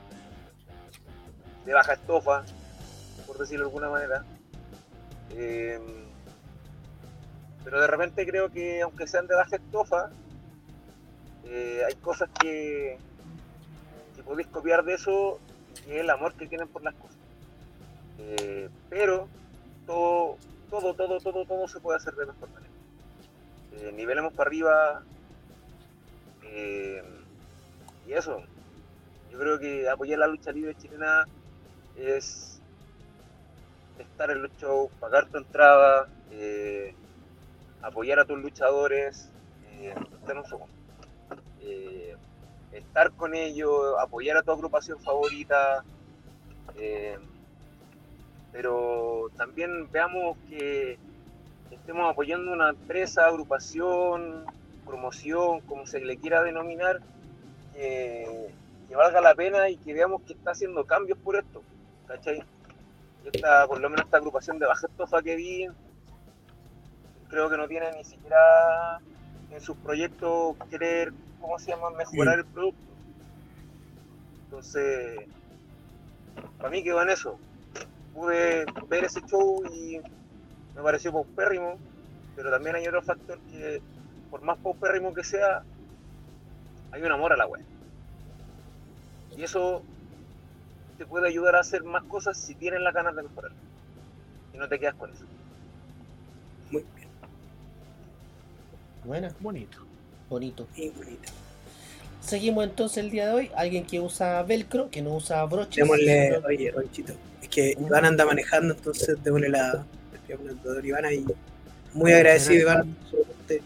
de 1.67 1.73
baja 1.75 1.95
estofa, 1.95 2.45
por 3.27 3.37
decirlo 3.39 3.65
de 3.67 3.69
alguna 3.71 3.91
manera. 3.91 4.25
Eh, 5.31 5.81
pero 7.65 7.81
de 7.81 7.87
repente 7.87 8.27
creo 8.27 8.51
que 8.53 8.83
aunque 8.83 9.07
sean 9.07 9.27
de 9.27 9.35
baja 9.35 9.57
estofa, 9.57 10.11
eh, 11.45 11.83
hay 11.87 11.95
cosas 11.97 12.29
que, 12.41 12.99
que 14.15 14.23
podéis 14.23 14.49
copiar 14.49 14.85
de 14.85 14.95
eso 14.95 15.41
y 15.89 15.93
el 15.93 16.11
amor 16.11 16.35
que 16.35 16.47
tienen 16.47 16.69
por 16.69 16.83
las 16.83 16.95
cosas. 16.95 17.17
Eh, 18.19 18.69
pero 18.89 19.29
todo, 19.87 20.37
todo, 20.71 20.95
todo, 20.95 21.19
todo, 21.21 21.45
todo 21.45 21.69
se 21.69 21.81
puede 21.81 21.97
hacer 21.99 22.15
de 22.15 22.27
mejor 22.27 22.49
manera. 22.51 22.73
Eh, 23.73 23.93
nivelemos 23.93 24.33
para 24.33 24.49
arriba 24.49 25.03
eh, 26.45 27.03
y 28.07 28.13
eso. 28.13 28.43
Yo 29.31 29.39
creo 29.39 29.59
que 29.59 29.89
apoyar 29.89 30.21
la 30.21 30.29
lucha 30.29 30.53
libre 30.53 30.77
chilena 30.77 31.25
es 31.97 32.61
estar 33.99 34.31
en 34.31 34.43
los 34.43 34.53
shows, 34.59 34.91
pagar 35.01 35.27
tu 35.27 35.39
entrada, 35.39 36.09
apoyar 37.85 38.19
a 38.19 38.25
tus 38.25 38.39
luchadores, 38.39 39.29
eh, 39.79 39.95
un. 40.53 40.69
Eh, 41.61 42.17
estar 42.73 43.13
con 43.13 43.35
ellos, 43.35 43.95
apoyar 44.01 44.37
a 44.37 44.43
tu 44.43 44.51
agrupación 44.51 44.99
favorita, 45.01 45.85
eh, 46.77 47.19
pero 48.53 49.31
también 49.37 49.91
veamos 49.93 50.37
que 50.49 50.99
estemos 51.71 52.11
apoyando 52.11 52.53
una 52.53 52.71
empresa, 52.71 53.27
agrupación, 53.27 54.45
promoción, 54.85 55.61
como 55.63 55.87
se 55.87 56.01
le 56.01 56.17
quiera 56.17 56.43
denominar, 56.43 57.01
que, 57.75 58.51
valga 58.95 59.21
la 59.21 59.35
pena 59.35 59.69
y 59.69 59.77
que 59.77 59.93
veamos 59.93 60.23
que 60.23 60.35
está 60.35 60.53
haciendo 60.53 60.85
cambios 60.85 61.19
por 61.19 61.35
esto, 61.35 61.63
¿cachai? 62.07 62.45
Esta, 63.25 63.67
por 63.67 63.81
lo 63.81 63.91
menos 63.91 64.05
esta 64.05 64.19
agrupación 64.19 64.61
de 64.61 64.67
baja 64.67 64.87
estofa 64.87 65.21
que 65.21 65.35
vi, 65.35 65.69
creo 67.29 67.51
que 67.51 67.57
no 67.57 67.69
tiene 67.69 67.93
ni 67.93 68.05
siquiera 68.05 69.01
en 69.51 69.61
sus 69.61 69.77
proyectos 69.77 70.57
querer, 70.71 71.13
¿cómo 71.41 71.59
se 71.59 71.71
llama?, 71.71 71.91
mejorar 71.91 72.39
el 72.39 72.45
producto. 72.47 72.81
Entonces, 74.45 75.21
para 76.59 76.71
mí 76.71 76.83
quedó 76.83 77.03
en 77.03 77.11
eso. 77.11 77.39
Pude 78.15 78.65
ver 78.89 79.05
ese 79.05 79.21
show 79.23 79.65
y 79.73 80.01
me 80.75 80.83
pareció 80.83 81.13
paupérrimo, 81.13 81.79
pero 82.37 82.51
también 82.51 82.77
hay 82.77 82.87
otro 82.87 83.03
factor 83.03 83.39
que, 83.51 83.83
por 84.31 84.43
más 84.43 84.59
paupérrimo 84.59 85.13
que 85.13 85.25
sea, 85.25 85.63
hay 86.93 87.03
un 87.03 87.13
amor 87.13 87.33
a 87.33 87.37
la 87.37 87.47
web. 87.47 87.65
Y 89.37 89.43
eso 89.43 89.83
te 90.97 91.07
puede 91.07 91.29
ayudar 91.29 91.57
a 91.57 91.61
hacer 91.61 91.83
más 91.83 92.05
cosas 92.05 92.39
si 92.39 92.55
tienes 92.55 92.81
las 92.81 92.95
ganas 92.95 93.17
de 93.17 93.25
mejorar. 93.25 93.51
Y 94.53 94.59
no 94.59 94.69
te 94.69 94.79
quedas 94.79 94.95
con 94.95 95.11
eso. 95.11 95.25
Bueno, 99.05 99.29
Bonito. 99.41 99.79
bonito. 100.29 100.67
muy 100.77 100.89
bonito. 100.91 101.33
Seguimos 102.21 102.65
entonces 102.65 102.99
el 103.05 103.11
día 103.11 103.27
de 103.29 103.35
hoy. 103.35 103.51
Alguien 103.55 103.85
que 103.87 104.01
usa 104.01 104.43
velcro, 104.45 104.91
que 104.91 105.03
no 105.03 105.15
usa 105.15 105.45
broches. 105.45 105.77
Démosle, 105.77 106.39
oye, 106.47 106.71
Ronchito, 106.71 107.13
es 107.43 107.49
que 107.49 107.75
Iván 107.79 108.05
anda 108.07 108.25
manejando, 108.25 108.73
entonces 108.75 109.23
démosle 109.23 109.51
la 109.51 109.85
estoy 110.15 110.35
hablando 110.37 110.73
de 110.75 110.89
Iván 110.89 111.05
ahí. 111.05 111.25
Muy 111.93 112.13
agradecido, 112.13 112.63
Iván. 112.63 112.95
por 112.95 113.11
su 113.11 113.17
aporte. 113.23 113.63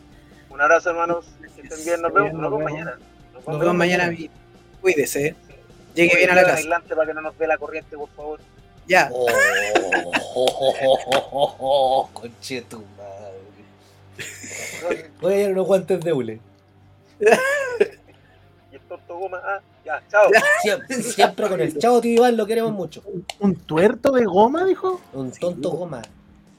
Un 0.50 0.60
abrazo, 0.60 0.90
hermanos. 0.90 1.26
Que 1.54 1.62
estén 1.62 1.84
bien. 1.84 2.02
Nos 2.02 2.12
vemos, 2.12 2.30
Bien, 2.30 2.40
nos 2.42 2.50
nos 2.50 2.50
vemos 2.50 2.58
vemos. 2.58 2.72
mañana. 2.72 2.98
Nos 3.34 3.46
Nos 3.46 3.58
vemos 3.60 3.74
mañana. 3.76 4.10
mi- 4.10 4.30
Cuídese, 4.80 5.26
¿eh? 5.28 5.34
Llegue 5.94 6.16
bien 6.16 6.30
a 6.30 6.34
la 6.34 6.44
casa. 6.44 6.68
para 6.88 7.06
que 7.06 7.14
no 7.14 7.20
nos 7.22 7.38
dé 7.38 7.46
la 7.46 7.58
corriente, 7.58 7.96
por 7.96 8.08
favor. 8.10 8.40
Ya. 8.88 9.08
Oh. 9.12 9.26
Voy 15.20 15.32
a 15.32 15.36
llevar 15.36 15.52
unos 15.52 15.66
guantes 15.66 16.00
de 16.00 16.12
hule. 16.12 16.40
Y 18.70 18.74
el 18.76 18.80
tonto 18.82 19.16
goma. 19.18 19.40
Ah, 19.42 19.60
ya, 19.84 20.02
chao. 20.10 20.28
Siempre, 20.62 21.02
siempre 21.02 21.48
con 21.48 21.60
el 21.60 21.78
chavo 21.78 22.00
tío 22.02 22.12
Iván 22.16 22.36
lo 22.36 22.46
queremos 22.46 22.72
mucho. 22.72 23.02
¿Un 23.40 23.54
tuerto 23.56 24.12
de 24.12 24.24
goma, 24.26 24.64
dijo? 24.66 25.00
Un 25.14 25.30
tonto 25.32 25.70
goma. 25.70 26.02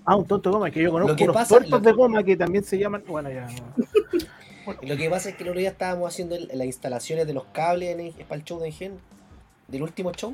Ah, 0.05 0.15
un 0.15 0.25
tonto 0.25 0.51
goma, 0.51 0.71
que 0.71 0.81
yo 0.81 0.91
conozco 0.91 1.11
Lo 1.11 1.15
que 1.15 1.23
unos 1.25 1.35
pasa- 1.35 1.49
tuertos 1.49 1.71
lo- 1.71 1.79
de 1.81 1.91
goma 1.91 2.23
que 2.23 2.35
también 2.35 2.63
se 2.63 2.77
llaman. 2.79 3.03
Bueno, 3.07 3.29
ya. 3.31 3.47
Lo 4.81 4.97
que 4.97 5.09
pasa 5.09 5.29
es 5.29 5.35
que 5.35 5.43
el 5.43 5.49
otro 5.49 5.59
día 5.59 5.69
estábamos 5.69 6.11
haciendo 6.11 6.35
el- 6.35 6.47
las 6.53 6.65
instalaciones 6.65 7.25
de 7.27 7.33
los 7.33 7.43
cables 7.45 7.89
en 7.89 7.99
el- 7.99 8.13
para 8.25 8.35
el 8.39 8.43
show 8.43 8.59
de 8.59 8.67
Engen, 8.67 8.99
del 9.67 9.83
último 9.83 10.11
show. 10.13 10.33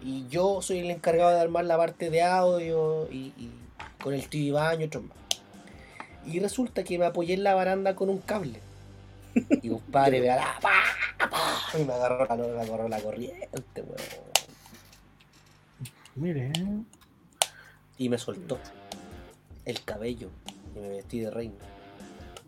Y 0.00 0.26
yo 0.28 0.60
soy 0.62 0.78
el 0.80 0.90
encargado 0.90 1.30
de 1.30 1.40
armar 1.40 1.64
la 1.64 1.76
parte 1.76 2.10
de 2.10 2.22
audio 2.22 3.08
y, 3.10 3.32
y 3.38 3.50
con 4.02 4.14
el 4.14 4.28
tío 4.28 4.42
Iván 4.48 4.80
y 4.80 4.84
otros 4.84 5.04
más. 5.04 5.16
Y 6.26 6.38
resulta 6.40 6.84
que 6.84 6.98
me 6.98 7.06
apoyé 7.06 7.34
en 7.34 7.44
la 7.44 7.54
baranda 7.54 7.94
con 7.94 8.08
un 8.08 8.18
cable. 8.18 8.60
Y 9.34 9.68
compadre, 9.70 10.20
me 10.20 10.30
agarró, 10.30 10.60
pa, 10.60 11.28
pa, 11.30 11.78
y 11.78 11.84
me 11.84 11.92
agarró 11.92 12.26
la, 12.26 12.36
me 12.36 12.60
agarró 12.60 12.88
la 12.88 13.00
corriente, 13.00 13.48
weón. 13.76 14.32
Mire. 16.14 16.52
Y 17.96 18.08
me 18.08 18.18
soltó 18.18 18.58
el 19.64 19.82
cabello. 19.84 20.28
Y 20.76 20.80
me 20.80 20.88
vestí 20.88 21.20
de 21.20 21.30
reina. 21.30 21.54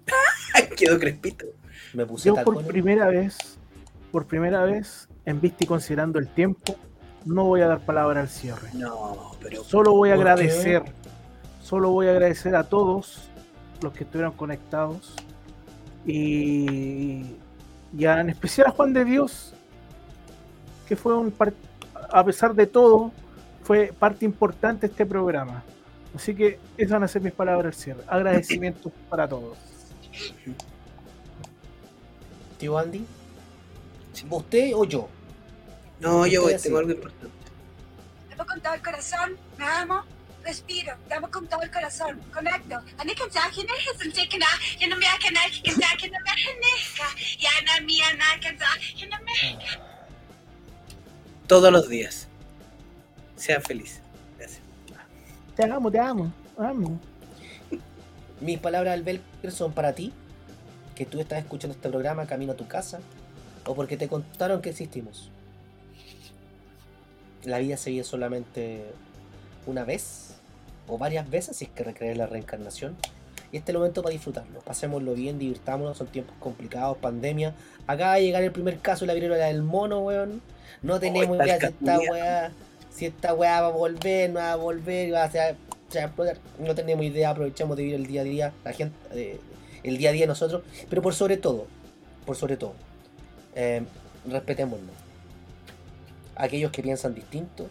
Quedó 0.77 0.99
crespito. 0.99 1.47
Me 1.95 2.05
puse 2.07 2.29
yo 2.29 2.37
por 2.45 2.65
primera 2.67 3.09
vez, 3.09 3.59
por 4.13 4.27
primera 4.27 4.65
vez, 4.65 5.09
en 5.25 5.41
vista 5.41 5.65
y 5.65 5.67
considerando 5.67 6.19
el 6.19 6.29
tiempo, 6.29 6.77
no 7.25 7.45
voy 7.45 7.63
a 7.63 7.69
dar 7.69 7.81
palabra 7.81 8.21
al 8.21 8.29
cierre. 8.29 8.69
No, 8.75 9.37
pero 9.41 9.65
Solo 9.65 9.93
voy 9.93 10.11
a 10.11 10.15
agradecer, 10.15 10.83
solo 11.63 11.91
voy 11.91 12.09
a 12.09 12.11
agradecer 12.11 12.55
a 12.57 12.65
todos 12.65 13.31
los 13.85 13.93
que 13.93 14.05
estuvieron 14.05 14.33
conectados 14.33 15.15
y, 16.07 17.25
y 17.97 18.05
a- 18.07 18.21
en 18.21 18.31
especial 18.31 18.67
a 18.69 18.71
Juan 18.71 18.93
de 18.93 19.05
Dios, 19.05 19.53
que 20.89 20.97
fue 20.97 21.17
un 21.17 21.31
par- 21.31 21.55
a 22.11 22.25
pesar 22.25 22.55
de 22.55 22.67
todo, 22.67 23.13
fue 23.63 23.93
parte 23.99 24.25
importante 24.25 24.87
de 24.87 24.93
este 24.93 25.07
programa. 25.07 25.63
Así 26.15 26.35
que 26.35 26.59
esas 26.77 26.93
van 26.93 27.05
a 27.05 27.09
ser 27.09 27.23
mis 27.23 27.33
palabras 27.33 27.67
al 27.67 27.75
cierre. 27.81 28.03
Agradecimientos 28.07 28.93
para 29.09 29.27
todos. 29.29 29.57
tío 32.59 32.79
Andy. 32.79 33.05
¿Usted 34.31 34.73
o 34.75 34.85
yo? 34.85 35.09
No, 36.01 36.27
yo 36.27 36.43
voy, 36.43 36.55
tengo 36.63 36.79
algo 36.79 36.93
importante. 36.93 37.27
Te 38.29 38.35
amo 38.35 38.47
con 38.47 38.61
todo 38.61 38.75
el 38.75 38.83
corazón, 38.83 39.37
me 39.59 39.65
amo, 39.65 40.03
respiro, 40.45 40.95
te 41.09 41.15
amo 41.15 41.31
con 41.31 41.47
todo 41.47 41.63
el 41.63 41.71
corazón, 41.71 42.21
conecto. 42.33 42.77
Ani 42.99 43.13
eh, 43.13 43.17
sa 43.33 43.51
tika 43.51 44.39
na, 44.39 44.47
yan 44.79 44.93
ang 44.93 44.99
miya 44.99 45.19
ka 45.19 45.31
na, 45.31 45.41
na 45.45 46.19
mahanika, 46.27 47.09
yan 47.41 47.69
ang 47.69 47.85
miya 47.87 48.09
na 48.15 48.39
kan 48.41 48.55
sa 48.59 48.67
akin 48.77 49.09
na 49.09 49.19
mahanika. 49.21 49.95
Todos 51.47 51.73
los 51.73 51.89
días. 51.89 52.29
Sean 53.37 53.63
felices. 53.63 54.01
Gracias. 54.39 54.63
Te 55.57 55.65
amo, 55.65 55.91
te 55.91 55.99
amo. 55.99 56.33
amo. 56.57 57.01
Mis 58.41 58.59
palabras, 58.59 58.95
Albelker, 58.95 59.53
son 59.53 59.73
para 59.73 59.95
ti, 59.95 60.13
que 60.95 61.05
tú 61.05 61.21
estás 61.21 61.41
escuchando 61.41 61.75
este 61.75 61.89
programa 61.89 62.27
camino 62.27 62.53
a 62.53 62.57
tu 62.57 62.67
casa, 62.67 63.01
o 63.67 63.75
porque 63.75 63.97
te 63.97 64.09
contaron 64.09 64.63
que 64.63 64.71
existimos. 64.71 65.31
La 67.45 67.59
vida 67.59 67.77
se 67.77 67.91
vive 67.91 68.05
solamente 68.05 68.95
una 69.67 69.85
vez, 69.85 70.24
o 70.89 70.99
varias 70.99 71.29
veces, 71.29 71.57
si 71.57 71.65
es 71.67 71.71
que 71.71 71.85
recrees 71.85 72.17
la 72.17 72.27
reencarnación. 72.27 72.97
Y 73.53 73.57
este 73.57 73.71
es 73.71 73.75
el 73.75 73.79
momento 73.79 74.03
para 74.03 74.13
disfrutarlo. 74.13 74.61
Pasémoslo 74.61 75.15
bien, 75.15 75.39
divirtámonos, 75.39 75.97
son 75.97 76.09
tiempos 76.09 76.35
complicados, 76.41 76.97
pandemia. 76.99 77.55
Acaba 77.87 78.15
de 78.15 78.23
llegar 78.25 78.43
el 78.43 78.53
primer 78.53 78.79
caso 78.81 79.05
de 79.05 79.07
la 79.09 79.15
viruela 79.15 79.47
del 79.47 79.63
mono, 79.63 80.01
weón. 80.01 80.43
No 80.83 80.99
tenemos 80.99 81.37
idea 81.37 81.59
si 81.61 81.67
esta 81.67 81.99
weá, 81.99 82.53
si 82.91 83.07
esta 83.07 83.33
weá 83.33 83.61
va 83.61 83.69
a 83.69 83.71
volver, 83.71 84.31
no 84.31 84.41
va 84.41 84.53
a 84.53 84.57
volver, 84.57 85.15
va 85.15 85.25
a 85.25 85.31
ser 85.31 85.57
se 85.95 85.99
va 85.99 86.05
a 86.05 86.07
explotar. 86.09 86.39
No 86.59 86.75
tenemos 86.75 87.05
idea, 87.05 87.31
aprovechamos 87.31 87.77
de 87.77 87.85
vivir 87.85 88.01
el 88.01 88.07
día 88.07 88.21
a 88.23 88.25
día, 88.25 88.53
la 88.65 88.73
gente, 88.73 88.97
eh, 89.13 89.41
el 89.83 89.97
día 89.97 90.11
a 90.11 90.13
día 90.13 90.27
nosotros, 90.27 90.63
pero 90.91 91.03
por 91.03 91.15
sobre 91.15 91.37
todo, 91.37 91.67
por 92.27 92.37
sobre 92.37 92.57
todo, 92.57 92.75
eh, 93.55 93.83
respetémonos. 94.27 94.91
Aquellos 96.37 96.73
que 96.73 96.83
piensan 96.83 97.15
distinto, 97.15 97.69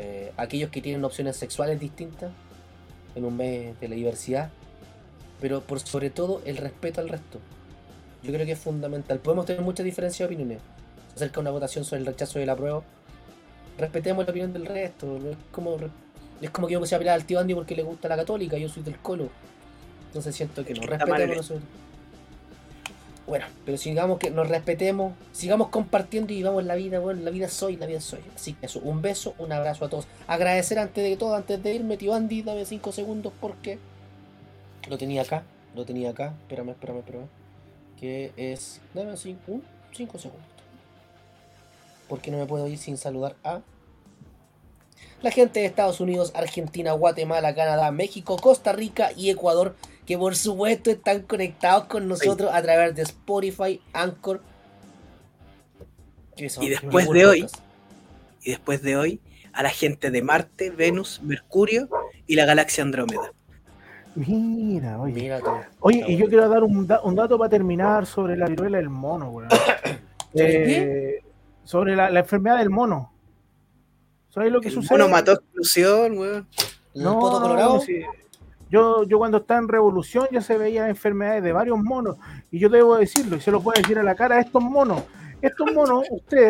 eh, 0.00 0.32
aquellos 0.36 0.70
que 0.70 0.80
tienen 0.80 1.04
opciones 1.04 1.36
sexuales 1.36 1.80
distintas, 1.80 2.30
en 3.16 3.24
un 3.24 3.36
mes 3.36 3.78
de 3.80 3.88
la 3.88 3.96
diversidad, 3.96 4.50
pero 5.40 5.60
por 5.60 5.80
sobre 5.80 6.10
todo 6.10 6.40
el 6.44 6.56
respeto 6.56 7.00
al 7.00 7.08
resto. 7.08 7.40
Yo 8.22 8.32
creo 8.32 8.46
que 8.46 8.52
es 8.52 8.58
fundamental. 8.58 9.18
Podemos 9.18 9.46
tener 9.46 9.62
muchas 9.62 9.84
diferencias 9.84 10.28
de 10.28 10.34
opiniones. 10.34 10.62
Acerca 11.16 11.40
una 11.40 11.50
votación 11.50 11.84
sobre 11.84 12.00
el 12.00 12.06
rechazo 12.06 12.38
de 12.38 12.46
la 12.46 12.54
prueba. 12.54 12.82
Respetemos 13.76 14.24
la 14.24 14.30
opinión 14.30 14.52
del 14.52 14.66
resto. 14.66 15.16
Es 15.16 15.36
como, 15.50 15.76
es 16.40 16.50
como 16.50 16.68
que 16.68 16.74
yo 16.74 16.80
me 16.80 16.86
voy 16.86 16.94
a 16.94 16.98
pelear 16.98 17.14
al 17.16 17.24
tío 17.24 17.40
Andy 17.40 17.54
porque 17.54 17.74
le 17.74 17.82
gusta 17.82 18.08
la 18.08 18.16
católica. 18.16 18.56
Yo 18.56 18.68
soy 18.68 18.84
del 18.84 18.98
colo. 18.98 19.28
Entonces 20.06 20.34
siento 20.34 20.64
que 20.64 20.74
no. 20.74 20.82
Respetemos 20.82 21.36
nosotros. 21.36 21.62
Bueno, 23.28 23.44
pero 23.66 23.76
sigamos 23.76 24.18
que 24.18 24.30
nos 24.30 24.48
respetemos, 24.48 25.12
sigamos 25.32 25.68
compartiendo 25.68 26.32
y 26.32 26.36
vivamos 26.36 26.64
la 26.64 26.76
vida, 26.76 26.98
bueno, 26.98 27.20
la 27.22 27.30
vida 27.30 27.48
soy, 27.48 27.76
la 27.76 27.84
vida 27.84 28.00
soy. 28.00 28.20
Así 28.34 28.54
que 28.54 28.64
eso, 28.64 28.80
un 28.80 29.02
beso, 29.02 29.34
un 29.36 29.52
abrazo 29.52 29.84
a 29.84 29.90
todos. 29.90 30.06
Agradecer 30.26 30.78
antes 30.78 31.04
de 31.04 31.14
todo, 31.18 31.34
antes 31.34 31.62
de 31.62 31.74
irme, 31.74 31.98
tío 31.98 32.14
Andy, 32.14 32.40
dame 32.40 32.64
5 32.64 32.90
segundos 32.90 33.34
porque 33.38 33.78
lo 34.88 34.96
tenía 34.96 35.20
acá, 35.20 35.42
lo 35.74 35.84
tenía 35.84 36.10
acá, 36.10 36.34
espérame, 36.40 36.70
espérame, 36.70 36.98
espérame. 37.00 37.26
Que 38.00 38.32
es, 38.38 38.80
dame 38.94 39.14
5 39.18 39.60
segundos. 39.92 40.48
Porque 42.08 42.30
no 42.30 42.38
me 42.38 42.46
puedo 42.46 42.66
ir 42.66 42.78
sin 42.78 42.96
saludar 42.96 43.36
a 43.44 43.60
la 45.20 45.30
gente 45.30 45.60
de 45.60 45.66
Estados 45.66 46.00
Unidos, 46.00 46.32
Argentina, 46.34 46.92
Guatemala, 46.92 47.54
Canadá, 47.54 47.90
México, 47.90 48.36
Costa 48.36 48.72
Rica 48.72 49.12
y 49.14 49.28
Ecuador, 49.28 49.74
que 50.08 50.16
por 50.16 50.34
supuesto 50.36 50.90
están 50.90 51.20
conectados 51.20 51.84
con 51.84 52.08
nosotros 52.08 52.50
a 52.50 52.62
través 52.62 52.94
de 52.94 53.02
Spotify, 53.02 53.78
Anchor. 53.92 54.40
Y 56.60 56.68
después 56.70 57.04
Google 57.06 57.20
de 57.20 57.26
hoy. 57.26 57.46
Y 58.42 58.50
después 58.50 58.80
de 58.82 58.96
hoy, 58.96 59.20
a 59.52 59.62
la 59.62 59.68
gente 59.68 60.10
de 60.10 60.22
Marte, 60.22 60.70
Venus, 60.70 61.20
Mercurio 61.22 61.90
y 62.26 62.36
la 62.36 62.46
galaxia 62.46 62.82
Andrómeda. 62.84 63.32
Mira, 64.14 64.98
oye. 64.98 65.12
Mira. 65.12 65.40
Oye, 65.80 66.04
y 66.08 66.16
yo 66.16 66.26
quiero 66.26 66.48
dar 66.48 66.62
un, 66.64 66.86
da- 66.86 67.02
un 67.02 67.14
dato 67.14 67.36
para 67.36 67.50
terminar 67.50 68.06
sobre 68.06 68.34
la 68.36 68.46
viruela 68.46 68.78
del 68.78 68.88
mono, 68.88 69.28
weón. 69.30 69.50
¿Sobre 70.32 71.14
Eh, 71.16 71.22
sobre 71.64 71.94
la, 71.96 72.08
la 72.08 72.20
enfermedad 72.20 72.56
del 72.58 72.70
mono. 72.70 73.12
¿Sabes 74.30 74.50
lo 74.52 74.60
que 74.62 74.68
El 74.68 74.74
sucede? 74.74 74.98
mono 74.98 75.10
mató 75.10 75.32
exclusión, 75.32 76.16
weón. 76.16 76.48
¿El 76.94 77.02
No, 77.02 77.18
colorado? 77.20 77.80
sí. 77.80 78.00
Yo, 78.70 79.04
yo 79.04 79.18
cuando 79.18 79.38
estaba 79.38 79.60
en 79.60 79.68
Revolución 79.68 80.26
ya 80.30 80.40
se 80.40 80.58
veían 80.58 80.88
enfermedades 80.88 81.42
de 81.42 81.52
varios 81.52 81.78
monos. 81.78 82.16
Y 82.50 82.58
yo 82.58 82.68
debo 82.68 82.96
decirlo, 82.96 83.36
y 83.36 83.40
se 83.40 83.50
lo 83.50 83.60
puedo 83.60 83.80
decir 83.80 83.98
a 83.98 84.02
la 84.02 84.14
cara 84.14 84.40
estos 84.40 84.62
monos. 84.62 85.02
Estos 85.40 85.72
monos, 85.72 86.04
ustedes 86.10 86.46